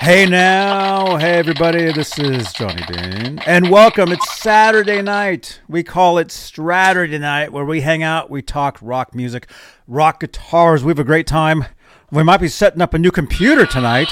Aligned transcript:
Hey 0.00 0.24
now, 0.24 1.18
hey 1.18 1.34
everybody, 1.34 1.92
this 1.92 2.18
is 2.18 2.50
Johnny 2.54 2.82
Bean, 2.88 3.38
and 3.40 3.68
welcome. 3.70 4.10
It's 4.10 4.40
Saturday 4.40 5.02
night. 5.02 5.60
We 5.68 5.82
call 5.82 6.16
it 6.16 6.28
Straturday 6.28 7.20
night, 7.20 7.52
where 7.52 7.66
we 7.66 7.82
hang 7.82 8.02
out, 8.02 8.30
we 8.30 8.40
talk 8.40 8.78
rock 8.80 9.14
music, 9.14 9.50
rock 9.86 10.20
guitars. 10.20 10.82
We 10.82 10.88
have 10.88 10.98
a 10.98 11.04
great 11.04 11.26
time. 11.26 11.66
We 12.10 12.22
might 12.22 12.40
be 12.40 12.48
setting 12.48 12.80
up 12.80 12.94
a 12.94 12.98
new 12.98 13.10
computer 13.10 13.66
tonight. 13.66 14.08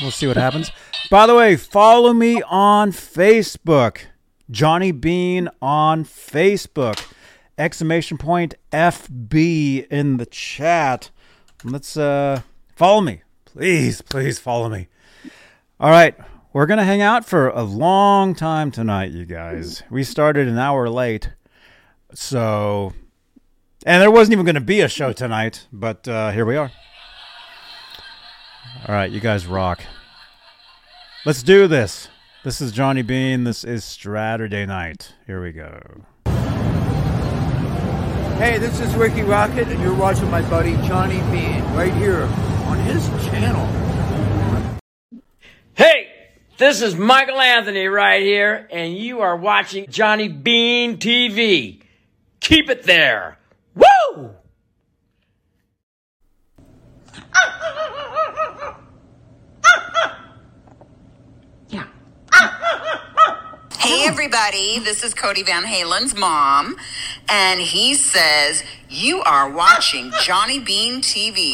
We'll 0.00 0.10
see 0.10 0.26
what 0.26 0.36
happens. 0.36 0.72
By 1.08 1.28
the 1.28 1.36
way, 1.36 1.54
follow 1.54 2.12
me 2.12 2.42
on 2.42 2.90
Facebook, 2.90 3.98
Johnny 4.50 4.90
Bean 4.90 5.48
on 5.62 6.04
Facebook. 6.04 7.00
Exclamation 7.56 8.18
point 8.18 8.56
FB 8.72 9.86
in 9.92 10.16
the 10.16 10.26
chat. 10.26 11.10
Let's 11.62 11.96
uh 11.96 12.42
follow 12.82 13.00
me. 13.00 13.22
Please, 13.44 14.02
please 14.02 14.40
follow 14.40 14.68
me. 14.68 14.88
All 15.78 15.90
right. 15.90 16.16
We're 16.52 16.66
going 16.66 16.78
to 16.78 16.84
hang 16.84 17.00
out 17.00 17.24
for 17.24 17.48
a 17.50 17.62
long 17.62 18.34
time 18.34 18.72
tonight, 18.72 19.12
you 19.12 19.24
guys. 19.24 19.84
We 19.88 20.02
started 20.02 20.48
an 20.48 20.58
hour 20.58 20.88
late. 20.88 21.30
So, 22.12 22.92
and 23.86 24.02
there 24.02 24.10
wasn't 24.10 24.32
even 24.32 24.44
going 24.44 24.56
to 24.56 24.60
be 24.60 24.80
a 24.80 24.88
show 24.88 25.12
tonight, 25.12 25.68
but 25.72 26.08
uh, 26.08 26.32
here 26.32 26.44
we 26.44 26.56
are. 26.56 26.72
All 28.88 28.94
right, 28.96 29.12
you 29.12 29.20
guys 29.20 29.46
rock. 29.46 29.84
Let's 31.24 31.44
do 31.44 31.68
this. 31.68 32.08
This 32.42 32.60
is 32.60 32.72
Johnny 32.72 33.02
Bean. 33.02 33.44
This 33.44 33.62
is 33.62 33.84
Straturday 33.84 34.66
night. 34.66 35.14
Here 35.28 35.40
we 35.40 35.52
go. 35.52 35.78
Hey, 38.38 38.58
this 38.58 38.80
is 38.80 38.92
Ricky 38.96 39.22
Rocket, 39.22 39.68
and 39.68 39.80
you're 39.80 39.94
watching 39.94 40.28
my 40.32 40.42
buddy 40.50 40.74
Johnny 40.88 41.20
Bean 41.30 41.62
right 41.74 41.94
here 41.94 42.28
on 42.72 42.78
his 42.78 43.06
channel. 43.26 43.68
Hey, 45.74 46.08
this 46.56 46.80
is 46.80 46.96
Michael 46.96 47.38
Anthony 47.38 47.86
right 47.86 48.22
here, 48.22 48.66
and 48.70 48.96
you 48.96 49.20
are 49.20 49.36
watching 49.36 49.84
Johnny 49.90 50.28
Bean 50.28 50.96
TV. 50.96 51.82
Keep 52.40 52.70
it 52.70 52.84
there. 52.84 53.36
Woo! 53.74 54.30
Yeah. 61.68 61.84
Hey 63.80 64.06
everybody, 64.06 64.78
this 64.78 65.04
is 65.04 65.12
Cody 65.12 65.42
Van 65.42 65.64
Halen's 65.64 66.14
mom, 66.14 66.76
and 67.28 67.60
he 67.60 67.92
says 67.92 68.64
you 68.88 69.20
are 69.20 69.50
watching 69.50 70.10
Johnny 70.22 70.58
Bean 70.58 71.02
TV. 71.02 71.52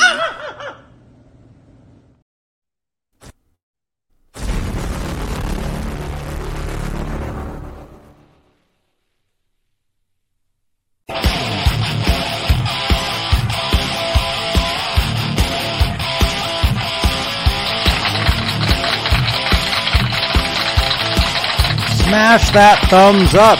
Smash 22.28 22.50
that 22.52 22.78
thumbs 22.90 23.34
up. 23.34 23.58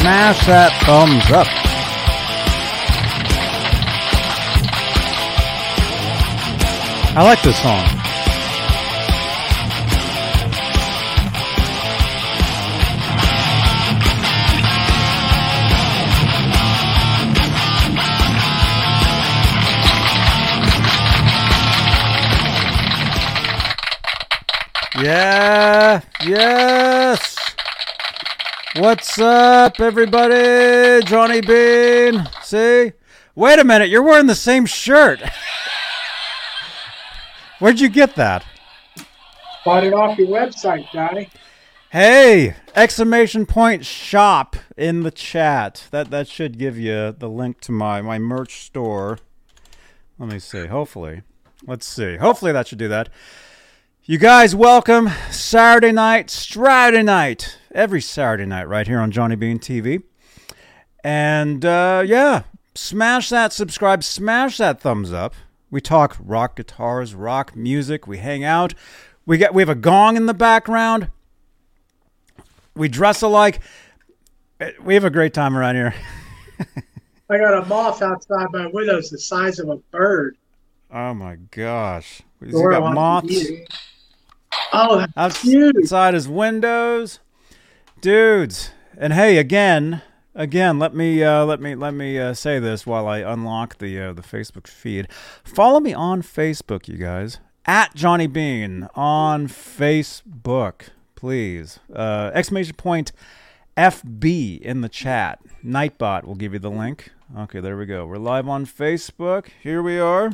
Smash 0.00 0.46
that 0.46 0.72
thumbs 0.86 1.30
up. 1.30 1.46
I 7.14 7.22
like 7.22 7.42
this 7.42 7.60
song. 7.60 7.95
Yeah, 24.98 26.00
yes. 26.24 27.36
What's 28.76 29.18
up, 29.18 29.78
everybody? 29.78 31.04
Johnny 31.04 31.42
Bean. 31.42 32.26
See? 32.42 32.92
Wait 33.34 33.58
a 33.58 33.64
minute, 33.64 33.90
you're 33.90 34.02
wearing 34.02 34.26
the 34.26 34.34
same 34.34 34.64
shirt. 34.64 35.20
Where'd 37.58 37.78
you 37.78 37.90
get 37.90 38.14
that? 38.14 38.46
Bought 39.66 39.84
it 39.84 39.92
off 39.92 40.18
your 40.18 40.28
website, 40.28 40.90
Johnny. 40.90 41.28
Hey, 41.90 42.56
exclamation 42.74 43.44
point 43.44 43.84
shop 43.84 44.56
in 44.78 45.02
the 45.02 45.10
chat. 45.10 45.88
That 45.90 46.10
that 46.10 46.26
should 46.26 46.56
give 46.56 46.78
you 46.78 47.12
the 47.12 47.28
link 47.28 47.60
to 47.62 47.72
my 47.72 48.00
my 48.00 48.18
merch 48.18 48.64
store. 48.64 49.18
Let 50.18 50.32
me 50.32 50.38
see. 50.38 50.66
Hopefully. 50.66 51.20
Let's 51.66 51.86
see. 51.86 52.16
Hopefully 52.16 52.52
that 52.52 52.68
should 52.68 52.78
do 52.78 52.88
that. 52.88 53.10
You 54.08 54.18
guys, 54.18 54.54
welcome. 54.54 55.10
Saturday 55.30 55.90
night, 55.90 56.30
Saturday 56.30 57.02
night. 57.02 57.58
Every 57.72 58.00
Saturday 58.00 58.46
night, 58.46 58.68
right 58.68 58.86
here 58.86 59.00
on 59.00 59.10
Johnny 59.10 59.34
Bean 59.34 59.58
TV. 59.58 60.02
And 61.02 61.64
uh, 61.64 62.04
yeah, 62.06 62.44
smash 62.74 63.28
that 63.30 63.52
subscribe, 63.52 64.04
smash 64.04 64.58
that 64.58 64.80
thumbs 64.80 65.12
up. 65.12 65.34
We 65.70 65.80
talk 65.80 66.16
rock 66.20 66.56
guitars, 66.56 67.14
rock 67.14 67.56
music. 67.56 68.06
We 68.06 68.18
hang 68.18 68.44
out. 68.44 68.74
We 69.26 69.38
got 69.38 69.54
we 69.54 69.62
have 69.62 69.68
a 69.68 69.74
gong 69.74 70.16
in 70.16 70.26
the 70.26 70.34
background. 70.34 71.10
We 72.76 72.88
dress 72.88 73.22
alike. 73.22 73.60
Uh, 74.60 74.70
We 74.82 74.94
have 74.94 75.04
a 75.04 75.10
great 75.10 75.34
time 75.34 75.56
around 75.56 75.74
here. 75.74 75.94
I 77.28 77.38
got 77.38 77.60
a 77.60 77.66
moth 77.66 78.02
outside 78.02 78.46
my 78.52 78.68
windows 78.68 79.10
the 79.10 79.18
size 79.18 79.58
of 79.58 79.68
a 79.68 79.76
bird. 79.90 80.36
Oh 80.92 81.12
my 81.12 81.36
gosh. 81.50 82.22
We 82.40 82.52
Or 82.52 82.70
got 82.70 82.94
moths. 82.94 83.34
Oh, 84.72 85.06
outside 85.16 86.14
his 86.14 86.28
windows, 86.28 87.20
dudes. 88.00 88.70
And 88.98 89.12
hey, 89.12 89.38
again, 89.38 90.02
again, 90.34 90.78
let 90.78 90.94
me 90.94 91.22
uh, 91.22 91.44
let 91.44 91.60
me 91.60 91.74
let 91.74 91.94
me 91.94 92.18
uh, 92.18 92.34
say 92.34 92.58
this 92.58 92.86
while 92.86 93.08
I 93.08 93.18
unlock 93.18 93.78
the 93.78 94.00
uh, 94.00 94.12
the 94.12 94.22
Facebook 94.22 94.66
feed. 94.66 95.08
Follow 95.44 95.80
me 95.80 95.94
on 95.94 96.22
Facebook, 96.22 96.88
you 96.88 96.96
guys, 96.96 97.38
at 97.64 97.94
Johnny 97.94 98.26
Bean 98.26 98.88
on 98.94 99.48
Facebook, 99.48 100.88
please. 101.14 101.78
Uh, 101.92 102.30
exclamation 102.34 102.74
point 102.74 103.12
FB 103.76 104.60
in 104.60 104.80
the 104.80 104.88
chat. 104.88 105.40
Nightbot 105.64 106.24
will 106.24 106.34
give 106.34 106.52
you 106.52 106.58
the 106.58 106.70
link. 106.70 107.10
Okay, 107.36 107.60
there 107.60 107.76
we 107.76 107.86
go. 107.86 108.06
We're 108.06 108.18
live 108.18 108.48
on 108.48 108.66
Facebook. 108.66 109.48
Here 109.62 109.82
we 109.82 109.98
are. 109.98 110.32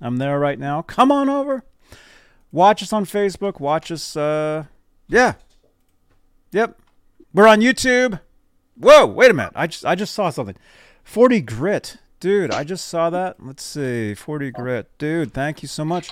I'm 0.00 0.18
there 0.18 0.38
right 0.38 0.58
now. 0.58 0.82
Come 0.82 1.10
on 1.10 1.28
over 1.28 1.64
watch 2.52 2.82
us 2.82 2.92
on 2.92 3.04
Facebook. 3.04 3.60
Watch 3.60 3.90
us. 3.90 4.16
Uh, 4.16 4.64
yeah. 5.08 5.34
Yep. 6.52 6.80
We're 7.34 7.46
on 7.46 7.60
YouTube. 7.60 8.20
Whoa! 8.76 9.06
Wait 9.06 9.30
a 9.30 9.34
minute. 9.34 9.52
I 9.56 9.66
just 9.66 9.84
I 9.84 9.94
just 9.94 10.14
saw 10.14 10.30
something. 10.30 10.56
Forty 11.02 11.40
grit, 11.40 11.98
dude. 12.20 12.52
I 12.52 12.64
just 12.64 12.86
saw 12.86 13.10
that. 13.10 13.36
Let's 13.44 13.64
see. 13.64 14.14
Forty 14.14 14.50
grit, 14.50 14.88
dude. 14.98 15.34
Thank 15.34 15.62
you 15.62 15.68
so 15.68 15.84
much. 15.84 16.08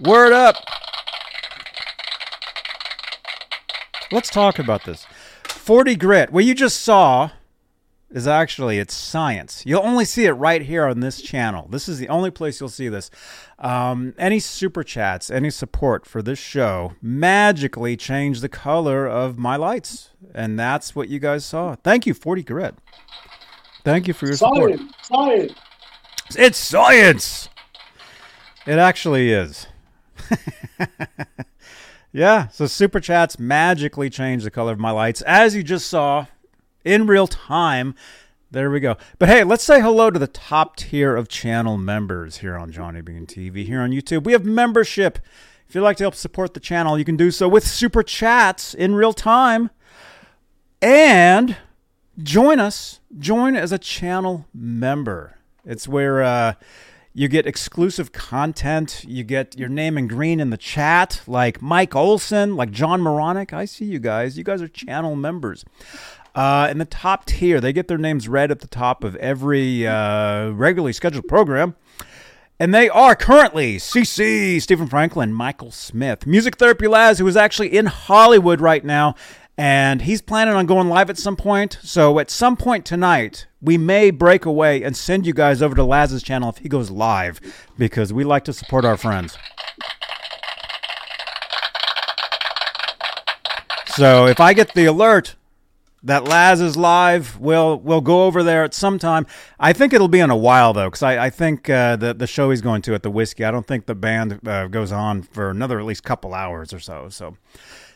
Word 0.00 0.32
up. 0.32 0.56
Let's 4.10 4.28
talk 4.28 4.58
about 4.58 4.84
this. 4.84 5.06
Forty 5.44 5.96
grit. 5.96 6.30
What 6.30 6.44
you 6.44 6.54
just 6.54 6.82
saw 6.82 7.30
is 8.12 8.26
actually 8.26 8.78
it's 8.78 8.94
science. 8.94 9.62
You'll 9.66 9.82
only 9.82 10.04
see 10.04 10.26
it 10.26 10.32
right 10.32 10.62
here 10.62 10.86
on 10.86 11.00
this 11.00 11.20
channel. 11.20 11.66
This 11.70 11.88
is 11.88 11.98
the 11.98 12.08
only 12.08 12.30
place 12.30 12.60
you'll 12.60 12.68
see 12.68 12.88
this. 12.88 13.10
Um, 13.58 14.14
any 14.18 14.38
super 14.38 14.84
chats, 14.84 15.30
any 15.30 15.50
support 15.50 16.06
for 16.06 16.22
this 16.22 16.38
show 16.38 16.92
magically 17.00 17.96
change 17.96 18.40
the 18.40 18.48
color 18.48 19.06
of 19.06 19.38
my 19.38 19.56
lights, 19.56 20.10
and 20.34 20.58
that's 20.58 20.94
what 20.94 21.08
you 21.08 21.18
guys 21.18 21.44
saw. 21.44 21.76
Thank 21.82 22.06
you, 22.06 22.14
Forty 22.14 22.42
Grit. 22.42 22.74
Thank 23.84 24.06
you 24.06 24.14
for 24.14 24.26
your 24.26 24.36
support. 24.36 24.78
Science, 24.78 24.92
science. 25.02 25.52
It's 26.36 26.58
science. 26.58 27.48
It 28.66 28.78
actually 28.78 29.32
is. 29.32 29.66
yeah, 32.12 32.48
so 32.48 32.66
super 32.66 33.00
chats 33.00 33.38
magically 33.38 34.08
change 34.08 34.44
the 34.44 34.50
color 34.50 34.72
of 34.72 34.78
my 34.78 34.92
lights, 34.92 35.22
as 35.22 35.56
you 35.56 35.62
just 35.64 35.88
saw 35.88 36.26
in 36.84 37.06
real 37.06 37.26
time. 37.26 37.94
There 38.50 38.70
we 38.70 38.80
go. 38.80 38.96
But 39.18 39.30
hey, 39.30 39.44
let's 39.44 39.64
say 39.64 39.80
hello 39.80 40.10
to 40.10 40.18
the 40.18 40.26
top 40.26 40.76
tier 40.76 41.16
of 41.16 41.28
channel 41.28 41.78
members 41.78 42.38
here 42.38 42.58
on 42.58 42.70
Johnny 42.70 43.00
Bean 43.00 43.26
TV, 43.26 43.64
here 43.64 43.80
on 43.80 43.92
YouTube. 43.92 44.24
We 44.24 44.32
have 44.32 44.44
membership. 44.44 45.18
If 45.66 45.74
you'd 45.74 45.80
like 45.80 45.96
to 45.96 46.04
help 46.04 46.14
support 46.14 46.52
the 46.52 46.60
channel, 46.60 46.98
you 46.98 47.04
can 47.06 47.16
do 47.16 47.30
so 47.30 47.48
with 47.48 47.66
super 47.66 48.02
chats 48.02 48.74
in 48.74 48.94
real 48.94 49.14
time. 49.14 49.70
And 50.82 51.56
join 52.18 52.60
us. 52.60 53.00
Join 53.18 53.56
as 53.56 53.72
a 53.72 53.78
channel 53.78 54.46
member. 54.52 55.38
It's 55.64 55.88
where 55.88 56.22
uh, 56.22 56.54
you 57.14 57.28
get 57.28 57.46
exclusive 57.46 58.12
content. 58.12 59.04
You 59.08 59.24
get 59.24 59.58
your 59.58 59.68
name 59.68 59.96
in 59.96 60.08
green 60.08 60.40
in 60.40 60.50
the 60.50 60.56
chat, 60.56 61.22
like 61.26 61.62
Mike 61.62 61.96
Olson, 61.96 62.56
like 62.56 62.70
John 62.70 63.00
Moronic. 63.00 63.52
I 63.52 63.64
see 63.64 63.84
you 63.84 63.98
guys. 63.98 64.36
You 64.36 64.44
guys 64.44 64.60
are 64.60 64.68
channel 64.68 65.16
members. 65.16 65.64
Uh, 66.34 66.68
in 66.70 66.78
the 66.78 66.84
top 66.84 67.26
tier, 67.26 67.60
they 67.60 67.72
get 67.72 67.88
their 67.88 67.98
names 67.98 68.28
read 68.28 68.50
at 68.50 68.60
the 68.60 68.66
top 68.66 69.04
of 69.04 69.16
every 69.16 69.86
uh, 69.86 70.50
regularly 70.50 70.92
scheduled 70.92 71.28
program. 71.28 71.76
And 72.58 72.72
they 72.72 72.88
are 72.88 73.16
currently 73.16 73.76
CC, 73.76 74.62
Stephen 74.62 74.86
Franklin, 74.86 75.32
Michael 75.32 75.72
Smith, 75.72 76.26
Music 76.26 76.56
Therapy 76.56 76.86
Laz, 76.86 77.18
who 77.18 77.26
is 77.26 77.36
actually 77.36 77.76
in 77.76 77.86
Hollywood 77.86 78.60
right 78.60 78.84
now, 78.84 79.14
and 79.58 80.02
he's 80.02 80.22
planning 80.22 80.54
on 80.54 80.66
going 80.66 80.88
live 80.88 81.10
at 81.10 81.18
some 81.18 81.36
point. 81.36 81.78
So 81.82 82.18
at 82.18 82.30
some 82.30 82.56
point 82.56 82.86
tonight, 82.86 83.46
we 83.60 83.76
may 83.76 84.10
break 84.10 84.44
away 84.44 84.82
and 84.82 84.96
send 84.96 85.26
you 85.26 85.34
guys 85.34 85.60
over 85.60 85.74
to 85.74 85.84
Laz's 85.84 86.22
channel 86.22 86.50
if 86.50 86.58
he 86.58 86.68
goes 86.68 86.90
live, 86.90 87.40
because 87.76 88.12
we 88.12 88.22
like 88.24 88.44
to 88.44 88.52
support 88.52 88.84
our 88.84 88.96
friends. 88.96 89.36
So 93.88 94.26
if 94.26 94.40
I 94.40 94.54
get 94.54 94.72
the 94.74 94.86
alert 94.86 95.34
that 96.04 96.24
Laz 96.24 96.60
is 96.60 96.76
live. 96.76 97.38
We'll 97.38 97.78
we'll 97.78 98.00
go 98.00 98.24
over 98.24 98.42
there 98.42 98.64
at 98.64 98.74
some 98.74 98.98
time. 98.98 99.26
I 99.58 99.72
think 99.72 99.92
it'll 99.92 100.08
be 100.08 100.20
in 100.20 100.30
a 100.30 100.36
while 100.36 100.72
though, 100.72 100.88
because 100.88 101.02
I, 101.02 101.26
I 101.26 101.30
think 101.30 101.70
uh, 101.70 101.96
the 101.96 102.14
the 102.14 102.26
show 102.26 102.50
he's 102.50 102.60
going 102.60 102.82
to 102.82 102.94
at 102.94 103.02
the 103.02 103.10
whiskey. 103.10 103.44
I 103.44 103.50
don't 103.50 103.66
think 103.66 103.86
the 103.86 103.94
band 103.94 104.46
uh, 104.46 104.68
goes 104.68 104.92
on 104.92 105.22
for 105.22 105.50
another 105.50 105.78
at 105.78 105.84
least 105.84 106.02
couple 106.04 106.34
hours 106.34 106.72
or 106.72 106.80
so. 106.80 107.08
So 107.08 107.36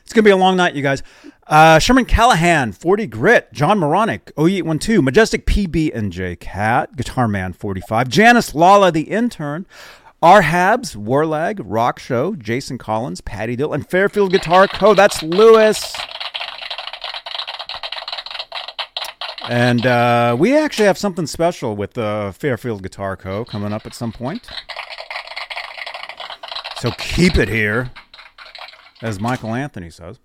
it's 0.03 0.13
gonna 0.13 0.25
be 0.25 0.31
a 0.31 0.37
long 0.37 0.57
night, 0.57 0.75
you 0.75 0.83
guys. 0.83 1.03
Uh, 1.47 1.79
Sherman 1.79 2.05
Callahan, 2.05 2.73
40 2.73 3.07
Grit, 3.07 3.53
John 3.53 3.79
Moronic, 3.79 4.33
OE812, 4.37 5.03
Majestic 5.03 5.47
PB 5.47 5.95
and 5.95 6.13
J 6.13 6.37
Cat, 6.37 6.97
Guitar 6.97 7.29
Man 7.29 7.53
45, 7.53 8.09
Janice 8.09 8.55
Lala, 8.55 8.93
the 8.93 9.03
intern. 9.03 9.67
R 10.23 10.43
Habs, 10.43 10.97
Warlag, 10.97 11.61
Rock 11.63 11.99
Show, 11.99 12.35
Jason 12.37 12.79
Collins, 12.79 13.21
Patty 13.21 13.55
Dill, 13.55 13.75
and 13.75 13.87
Fairfield 13.87 14.33
Guitar 14.33 14.67
Co. 14.67 14.95
That's 14.95 15.23
Lewis. 15.23 15.95
And 19.49 19.87
uh, 19.87 20.37
we 20.39 20.57
actually 20.57 20.87
have 20.87 20.99
something 20.99 21.27
special 21.27 21.77
with 21.77 21.95
the 21.95 22.35
Fairfield 22.37 22.83
Guitar 22.83 23.17
Co. 23.17 23.45
coming 23.45 23.73
up 23.73 23.87
at 23.87 23.95
some 23.95 24.13
point. 24.13 24.49
So 26.79 26.91
keep 26.99 27.37
it 27.37 27.49
here, 27.49 27.91
as 29.03 29.21
Michael 29.21 29.55
Anthony 29.55 29.89
says. 29.89 30.19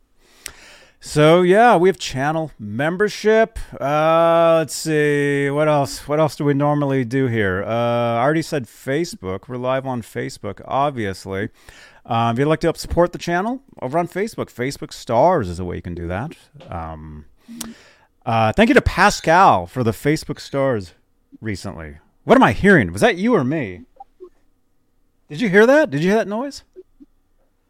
So 1.00 1.42
yeah, 1.42 1.78
we 1.78 1.90
have 1.90 1.98
channel 1.98 2.52
membership. 2.60 3.58
Uh, 3.80 4.58
let's 4.60 4.76
see 4.76 5.50
what 5.50 5.68
else. 5.68 6.08
What 6.08 6.20
else 6.20 6.36
do 6.36 6.44
we 6.44 6.54
normally 6.54 7.04
do 7.06 7.28
here? 7.28 7.64
Uh, 7.64 7.70
I 8.18 8.22
already 8.22 8.44
said 8.44 8.66
Facebook. 8.66 9.48
We're 9.48 9.58
live 9.58 9.88
on 9.88 10.04
Facebook, 10.04 10.62
obviously. 10.66 11.50
Um, 12.06 12.34
if 12.36 12.40
you'd 12.40 12.48
like 12.48 12.60
to 12.62 12.68
help 12.68 12.78
support 12.78 13.14
the 13.14 13.18
channel 13.18 13.62
over 13.82 13.98
on 13.98 14.08
Facebook, 14.08 14.54
Facebook 14.54 14.94
Stars 14.94 15.48
is 15.50 15.60
a 15.60 15.66
way 15.66 15.78
you 15.78 15.82
can 15.82 15.96
do 15.96 16.08
that. 16.08 16.36
Um, 16.70 17.26
uh, 18.26 18.54
thank 18.54 18.70
you 18.70 18.74
to 18.76 18.82
Pascal 18.82 19.66
for 19.66 19.84
the 19.84 19.92
Facebook 19.92 20.40
stars 20.40 20.94
recently. 21.40 21.98
What 22.24 22.36
am 22.36 22.44
I 22.44 22.52
hearing? 22.52 22.92
Was 22.92 23.02
that 23.02 23.18
you 23.18 23.34
or 23.36 23.44
me? 23.44 23.82
Did 25.30 25.42
you 25.42 25.50
hear 25.50 25.66
that? 25.66 25.90
Did 25.90 26.02
you 26.02 26.10
hear 26.10 26.18
that 26.18 26.28
noise? 26.28 26.64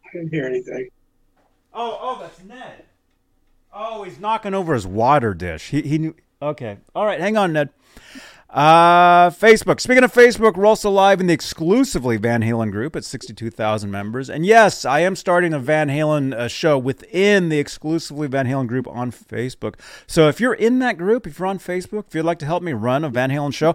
I 0.04 0.08
didn't 0.12 0.30
hear 0.30 0.46
anything. 0.46 0.88
Oh, 1.72 1.98
oh, 2.00 2.18
that's 2.20 2.42
Ned. 2.44 2.84
Oh, 3.72 4.02
he's 4.02 4.20
knocking 4.20 4.52
over 4.52 4.74
his 4.74 4.86
water 4.86 5.32
dish. 5.32 5.70
He 5.70 5.80
he 5.82 5.98
knew. 5.98 6.14
Okay, 6.42 6.78
all 6.94 7.06
right, 7.06 7.20
hang 7.20 7.36
on, 7.36 7.52
Ned. 7.52 7.70
Uh, 8.52 9.30
Facebook. 9.30 9.80
Speaking 9.80 10.04
of 10.04 10.12
Facebook, 10.12 10.58
we're 10.58 10.66
also 10.66 10.90
live 10.90 11.20
in 11.20 11.26
the 11.26 11.32
exclusively 11.32 12.18
Van 12.18 12.42
Halen 12.42 12.70
group 12.70 12.94
at 12.94 13.02
62,000 13.02 13.90
members. 13.90 14.28
And 14.28 14.44
yes, 14.44 14.84
I 14.84 15.00
am 15.00 15.16
starting 15.16 15.54
a 15.54 15.58
Van 15.58 15.88
Halen 15.88 16.34
uh, 16.34 16.48
show 16.48 16.76
within 16.76 17.48
the 17.48 17.58
exclusively 17.58 18.28
Van 18.28 18.46
Halen 18.46 18.66
group 18.66 18.86
on 18.86 19.10
Facebook. 19.10 19.76
So 20.06 20.28
if 20.28 20.38
you're 20.38 20.52
in 20.52 20.80
that 20.80 20.98
group, 20.98 21.26
if 21.26 21.38
you're 21.38 21.48
on 21.48 21.58
Facebook, 21.58 22.08
if 22.08 22.14
you'd 22.14 22.26
like 22.26 22.38
to 22.40 22.46
help 22.46 22.62
me 22.62 22.74
run 22.74 23.04
a 23.04 23.08
Van 23.08 23.30
Halen 23.30 23.54
show, 23.54 23.74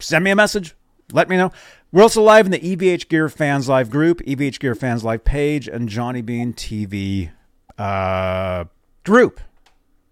send 0.00 0.24
me 0.24 0.30
a 0.30 0.36
message. 0.36 0.74
Let 1.12 1.28
me 1.28 1.36
know. 1.36 1.52
We're 1.92 2.02
also 2.02 2.22
live 2.22 2.46
in 2.46 2.52
the 2.52 2.58
EVH 2.58 3.08
Gear 3.08 3.28
Fans 3.28 3.68
Live 3.68 3.90
group, 3.90 4.22
EVH 4.22 4.58
Gear 4.58 4.74
Fans 4.74 5.04
Live 5.04 5.22
page, 5.22 5.68
and 5.68 5.86
Johnny 5.86 6.22
Bean 6.22 6.54
TV 6.54 7.30
uh, 7.76 8.64
group 9.04 9.38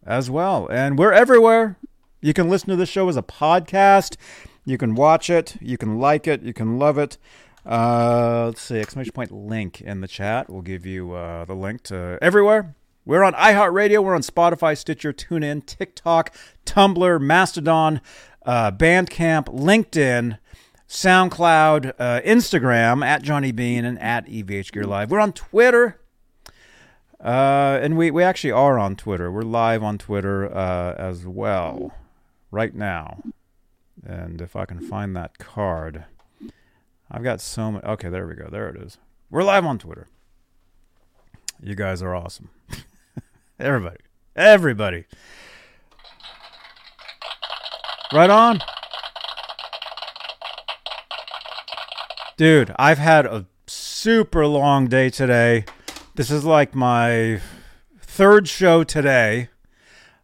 as 0.06 0.30
well. 0.30 0.68
And 0.70 0.98
we're 0.98 1.12
everywhere. 1.12 1.78
You 2.24 2.32
can 2.32 2.48
listen 2.48 2.70
to 2.70 2.76
this 2.76 2.88
show 2.88 3.06
as 3.10 3.18
a 3.18 3.22
podcast. 3.22 4.16
You 4.64 4.78
can 4.78 4.94
watch 4.94 5.28
it. 5.28 5.58
You 5.60 5.76
can 5.76 5.98
like 5.98 6.26
it. 6.26 6.42
You 6.42 6.54
can 6.54 6.78
love 6.78 6.96
it. 6.96 7.18
Uh, 7.66 8.46
let's 8.46 8.62
see, 8.62 8.80
exclamation 8.80 9.12
point 9.12 9.30
link 9.30 9.82
in 9.82 10.00
the 10.00 10.08
chat. 10.08 10.48
We'll 10.48 10.62
give 10.62 10.86
you 10.86 11.12
uh, 11.12 11.44
the 11.44 11.52
link 11.52 11.82
to 11.82 12.18
everywhere. 12.22 12.74
We're 13.04 13.24
on 13.24 13.34
iHeartRadio. 13.34 14.02
We're 14.02 14.14
on 14.14 14.22
Spotify, 14.22 14.74
Stitcher, 14.74 15.12
TuneIn, 15.12 15.66
TikTok, 15.66 16.34
Tumblr, 16.64 17.20
Mastodon, 17.20 18.00
uh, 18.46 18.70
Bandcamp, 18.70 19.44
LinkedIn, 19.48 20.38
SoundCloud, 20.88 21.92
uh, 21.98 22.22
Instagram 22.22 23.04
at 23.04 23.20
Johnny 23.20 23.52
Bean 23.52 23.84
and 23.84 23.98
at 23.98 24.24
EVH 24.28 24.72
Gear 24.72 24.84
Live. 24.84 25.10
We're 25.10 25.20
on 25.20 25.34
Twitter. 25.34 26.00
Uh, 27.20 27.78
and 27.82 27.98
we, 27.98 28.10
we 28.10 28.22
actually 28.22 28.52
are 28.52 28.78
on 28.78 28.96
Twitter. 28.96 29.30
We're 29.30 29.42
live 29.42 29.82
on 29.82 29.98
Twitter 29.98 30.50
uh, 30.50 30.94
as 30.94 31.26
well 31.26 31.92
right 32.54 32.74
now. 32.74 33.20
And 34.06 34.40
if 34.40 34.54
I 34.54 34.64
can 34.64 34.80
find 34.80 35.16
that 35.16 35.38
card, 35.38 36.04
I've 37.10 37.24
got 37.24 37.40
so 37.40 37.72
many. 37.72 37.84
Okay, 37.84 38.08
there 38.08 38.26
we 38.26 38.34
go. 38.34 38.48
There 38.50 38.68
it 38.68 38.80
is. 38.80 38.98
We're 39.28 39.42
live 39.42 39.64
on 39.66 39.78
Twitter. 39.78 40.08
You 41.60 41.74
guys 41.74 42.00
are 42.00 42.14
awesome. 42.14 42.50
Everybody. 43.58 43.98
Everybody. 44.36 45.04
Right 48.12 48.30
on. 48.30 48.60
Dude, 52.36 52.72
I've 52.76 52.98
had 52.98 53.26
a 53.26 53.46
super 53.66 54.46
long 54.46 54.86
day 54.86 55.10
today. 55.10 55.64
This 56.14 56.30
is 56.30 56.44
like 56.44 56.74
my 56.74 57.40
third 58.00 58.46
show 58.48 58.84
today. 58.84 59.48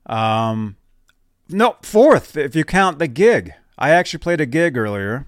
Um, 0.07 0.77
no, 1.53 1.77
fourth 1.83 2.37
if 2.37 2.55
you 2.55 2.65
count 2.65 2.99
the 2.99 3.09
gig. 3.09 3.53
I 3.79 3.91
actually 3.91 4.19
played 4.19 4.41
a 4.41 4.47
gig 4.47 4.77
earlier. 4.77 5.27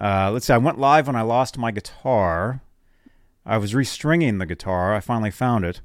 Uh, 0.00 0.30
let's 0.30 0.46
see. 0.46 0.52
I 0.52 0.58
went 0.58 0.78
live 0.78 1.06
when 1.06 1.16
I 1.16 1.22
lost 1.22 1.58
my 1.58 1.70
guitar. 1.70 2.60
I 3.44 3.58
was 3.58 3.72
restringing 3.72 4.38
the 4.38 4.46
guitar. 4.46 4.94
I 4.94 5.00
finally 5.00 5.30
found 5.30 5.64
it. 5.64 5.80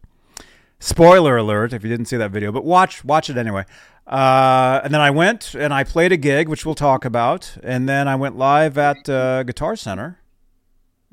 Spoiler 0.79 1.37
alert 1.37 1.73
if 1.73 1.83
you 1.83 1.89
didn't 1.89 2.05
see 2.05 2.17
that 2.17 2.31
video, 2.31 2.51
but 2.51 2.63
watch 2.63 3.03
watch 3.03 3.29
it 3.29 3.37
anyway. 3.37 3.65
Uh, 4.05 4.79
and 4.83 4.93
then 4.93 5.01
I 5.01 5.09
went 5.09 5.53
and 5.55 5.73
I 5.73 5.83
played 5.83 6.11
a 6.11 6.17
gig, 6.17 6.47
which 6.47 6.65
we'll 6.65 6.75
talk 6.75 7.03
about. 7.03 7.57
And 7.63 7.89
then 7.89 8.07
I 8.07 8.15
went 8.15 8.37
live 8.37 8.77
at 8.77 9.09
uh, 9.09 9.43
Guitar 9.43 9.75
Center 9.75 10.19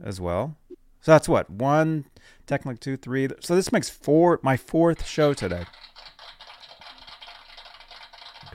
as 0.03 0.21
well. 0.21 0.57
So 1.01 1.13
that's 1.13 1.29
what 1.29 1.51
one, 1.51 2.05
technically 2.47 2.77
two, 2.77 2.97
three. 2.97 3.29
So 3.41 3.57
this 3.57 3.73
makes 3.73 3.89
four. 3.89 4.39
My 4.43 4.57
fourth 4.57 5.07
show 5.07 5.33
today. 5.33 5.65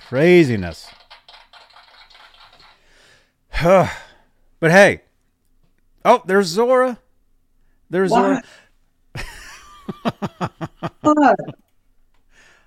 Craziness. 0.10 0.90
but 3.62 3.92
hey. 4.60 5.02
Oh, 6.04 6.24
there's 6.26 6.48
Zora. 6.48 6.98
There's 7.92 8.10
Zora. 8.10 8.42
What? 11.02 11.36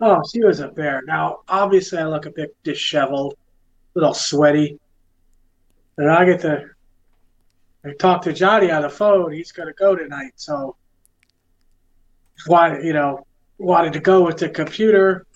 oh, 0.01 0.23
she 0.33 0.45
was 0.45 0.61
up 0.61 0.77
there. 0.77 1.03
Now, 1.05 1.41
obviously, 1.49 1.99
I 1.99 2.05
look 2.05 2.27
a 2.27 2.31
bit 2.31 2.55
disheveled, 2.63 3.35
a 3.97 3.99
little 3.99 4.15
sweaty. 4.15 4.79
And 5.99 6.09
I 6.09 6.25
get 6.25 6.43
to 6.43 6.71
I 7.85 7.93
talk 7.99 8.23
to 8.23 8.33
Johnny 8.33 8.71
on 8.71 8.83
the 8.83 8.89
phone. 8.89 9.33
He's 9.33 9.51
going 9.51 9.67
to 9.67 9.75
go 9.75 9.97
tonight. 9.97 10.35
So, 10.37 10.77
why, 12.47 12.79
you 12.79 12.93
know, 12.93 13.27
wanted 13.59 13.95
to 13.95 14.01
go 14.01 14.25
with 14.25 14.37
the 14.37 14.49
computer 14.49 15.27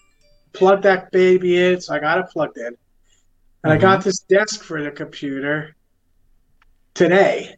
plug 0.57 0.83
that 0.83 1.11
baby 1.13 1.65
in. 1.65 1.81
So 1.81 1.95
I 1.95 1.99
got 1.99 2.19
it 2.19 2.27
plugged 2.33 2.59
in. 2.59 2.67
And 2.67 2.77
mm-hmm. 2.77 3.71
I 3.71 3.77
got 3.77 4.05
this 4.05 4.21
desk 4.21 4.63
for 4.63 4.83
the 4.83 4.91
computer 4.91 5.77
today. 6.95 7.57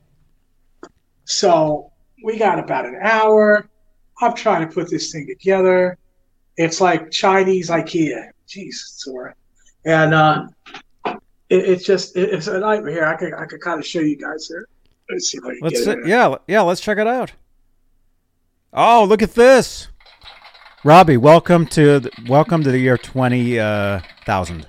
So 1.24 1.92
we 2.24 2.38
got 2.38 2.58
about 2.58 2.86
an 2.86 2.98
hour. 3.00 3.68
I'm 4.20 4.34
trying 4.34 4.66
to 4.66 4.74
put 4.74 4.90
this 4.90 5.12
thing 5.12 5.26
together. 5.26 5.96
It's 6.56 6.80
like 6.80 7.10
Chinese 7.10 7.70
IKEA. 7.70 8.30
Jesus, 8.46 9.00
Zora. 9.04 9.34
And 9.84 10.14
uh, 10.14 10.48
it, 11.04 11.20
it's 11.50 11.84
just 11.84 12.16
it, 12.16 12.30
it's 12.30 12.46
a 12.48 12.58
nightmare 12.58 12.92
here. 12.92 13.04
I 13.04 13.16
could 13.16 13.34
I 13.34 13.44
could 13.44 13.60
kind 13.60 13.78
of 13.78 13.86
show 13.86 14.00
you 14.00 14.16
guys 14.16 14.48
here. 14.48 14.66
Let's 15.10 15.30
see 15.30 15.38
if 15.38 15.44
I 15.44 15.50
can 15.50 15.58
let's 15.62 15.84
get 15.84 15.98
it. 15.98 16.06
yeah 16.06 16.34
yeah 16.46 16.62
let's 16.62 16.80
check 16.80 16.98
it 16.98 17.06
out. 17.06 17.32
Oh, 18.72 19.04
look 19.04 19.22
at 19.22 19.34
this. 19.34 19.88
Robbie, 20.84 21.16
welcome 21.16 21.66
to 21.66 22.00
the, 22.00 22.10
welcome 22.28 22.62
to 22.62 22.70
the 22.70 22.78
year 22.78 22.96
twenty 22.96 23.58
uh, 23.58 24.00
thousand. 24.24 24.66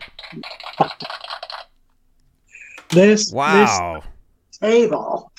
This 2.89 3.31
Wow. 3.31 4.01
this 4.01 4.59
table, 4.59 5.31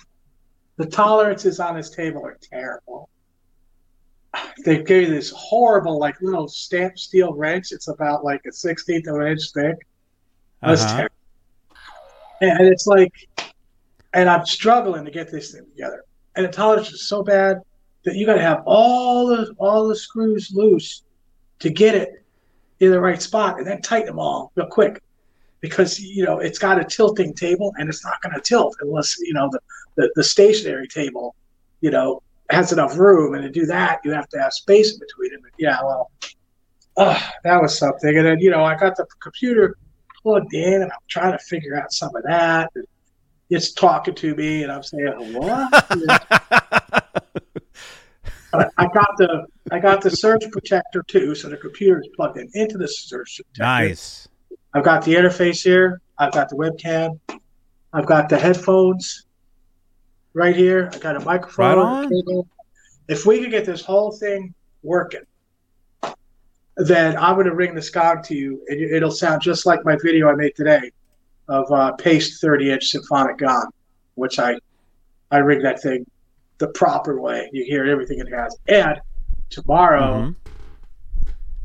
the 0.77 0.87
tolerances 0.87 1.59
on 1.59 1.77
this 1.77 1.91
table 1.91 2.25
are 2.25 2.39
terrible. 2.41 3.09
They 4.65 4.83
gave 4.85 5.09
you 5.09 5.15
this 5.15 5.33
horrible, 5.37 5.99
like 5.99 6.21
little 6.23 6.47
stamp 6.47 6.97
steel 6.99 7.35
wrench. 7.35 7.73
It's 7.73 7.89
about 7.89 8.25
like 8.25 8.41
a 8.47 8.53
sixteenth 8.53 9.09
of 9.09 9.17
an 9.17 9.27
inch 9.27 9.51
thick. 9.53 9.77
That's 10.63 10.83
Uh-huh. 10.83 10.97
terrible. 10.97 11.15
And 12.43 12.69
it's 12.69 12.87
like, 12.87 13.13
and 14.15 14.31
I'm 14.31 14.47
struggling 14.47 15.05
to 15.05 15.11
get 15.11 15.31
this 15.33 15.53
thing 15.53 15.67
together. 15.73 16.05
And 16.37 16.47
the 16.47 16.51
tolerance 16.51 16.93
is 16.93 17.09
so 17.09 17.25
bad 17.25 17.59
that 18.05 18.15
you 18.15 18.27
got 18.27 18.35
to 18.35 18.43
have 18.43 18.63
all 18.67 19.27
the 19.27 19.55
all 19.59 19.89
the 19.89 19.97
screws 19.97 20.53
loose 20.55 21.03
to 21.59 21.71
get 21.71 21.95
it 21.95 22.25
in 22.81 22.91
the 22.91 23.01
right 23.01 23.21
spot, 23.21 23.59
and 23.59 23.67
then 23.67 23.83
tighten 23.83 24.07
them 24.07 24.19
all 24.19 24.53
real 24.55 24.67
quick. 24.67 25.03
Because 25.61 26.01
you 26.01 26.25
know 26.25 26.39
it's 26.39 26.59
got 26.59 26.81
a 26.81 26.85
tilting 26.85 27.35
table, 27.35 27.75
and 27.77 27.89
it's 27.89 28.05
not 28.05 28.21
going 28.23 28.35
to 28.35 28.41
tilt 28.41 28.77
unless 28.81 29.19
you 29.21 29.35
know 29.35 29.49
the, 29.53 29.61
the 29.97 30.11
the 30.17 30.25
stationary 30.25 30.89
table, 30.89 31.35
you 31.83 31.91
know, 31.91 32.23
has 32.49 32.73
enough 32.73 32.97
room. 32.97 33.35
And 33.35 33.43
to 33.43 33.51
do 33.51 33.67
that, 33.67 34.01
you 34.05 34.13
have 34.13 34.29
to 34.31 34.41
have 34.41 34.55
space 34.55 34.95
in 34.95 34.99
between 34.99 35.33
them. 35.33 35.51
Yeah, 35.59 35.79
well, 35.83 36.11
that 36.97 37.61
was 37.61 37.79
something. 37.79 38.17
And 38.17 38.27
then 38.27 38.41
you 38.41 38.51
know, 38.51 38.65
I 38.65 38.75
got 38.75 38.97
the 38.97 39.07
computer 39.21 39.77
plugged 40.23 40.55
in, 40.55 40.83
and 40.83 40.91
I'm 40.91 40.99
trying 41.09 41.33
to 41.33 41.39
figure 41.39 41.79
out 41.79 41.93
some 41.93 42.15
of 42.17 42.23
that. 42.25 42.71
And 42.75 42.87
it's 43.51 43.73
talking 43.73 44.15
to 44.15 44.35
me, 44.35 44.63
and 44.63 44.73
I'm 44.73 44.83
saying, 44.83 45.35
"What?" 45.35 45.87
But 48.53 48.73
I 48.79 48.87
got 48.89 49.17
the 49.17 49.47
I 49.71 49.79
got 49.79 50.01
the 50.03 50.11
surge 50.11 50.51
protector 50.51 51.03
too, 51.07 51.35
so 51.35 51.49
the 51.49 51.57
computer 51.57 52.01
is 52.01 52.09
plugged 52.17 52.39
in 52.39 52.49
into 52.55 52.79
the 52.79 52.89
surge 52.89 53.37
protector. 53.37 53.63
Nice. 53.63 54.29
I've 54.75 54.85
got 54.85 55.05
the 55.05 55.15
interface 55.15 55.63
here. 55.63 56.01
I've 56.19 56.33
got 56.33 56.49
the 56.49 56.57
webcam. 56.57 57.19
I've 57.93 58.07
got 58.07 58.29
the 58.29 58.39
headphones 58.39 59.27
right 60.35 60.55
here. 60.55 60.91
I 60.93 60.99
got 60.99 61.17
a 61.17 61.21
microphone. 61.21 61.67
Right 61.67 61.79
on. 61.79 62.09
cable. 62.09 62.47
If 63.09 63.27
we 63.27 63.41
could 63.41 63.51
get 63.51 63.65
this 63.65 63.83
whole 63.83 64.13
thing 64.13 64.55
working, 64.83 65.23
then 66.77 67.17
I'm 67.17 67.35
going 67.35 67.47
to 67.47 67.55
ring 67.55 67.75
this 67.75 67.91
gong 67.91 68.23
to 68.25 68.35
you, 68.37 68.65
and 68.69 68.81
it- 68.81 68.93
it'll 68.93 69.11
sound 69.11 69.43
just 69.43 69.67
like 69.67 69.85
my 69.85 69.97
video 70.03 70.29
I 70.29 70.35
made 70.35 70.55
today 70.55 70.91
of 71.49 71.71
uh, 71.73 71.93
Paiste 71.93 72.41
30-inch 72.43 72.85
symphonic 72.87 73.39
gong, 73.39 73.71
which 74.15 74.39
I 74.39 74.57
I 75.33 75.39
rigged 75.39 75.65
that 75.65 75.81
thing 75.83 76.09
the 76.61 76.69
proper 76.69 77.21
way. 77.21 77.49
You 77.53 77.65
hear 77.65 77.87
everything 77.87 78.21
it 78.21 78.29
has. 78.33 78.57
And 78.69 79.01
tomorrow, 79.49 80.23
Mhm. 80.23 80.37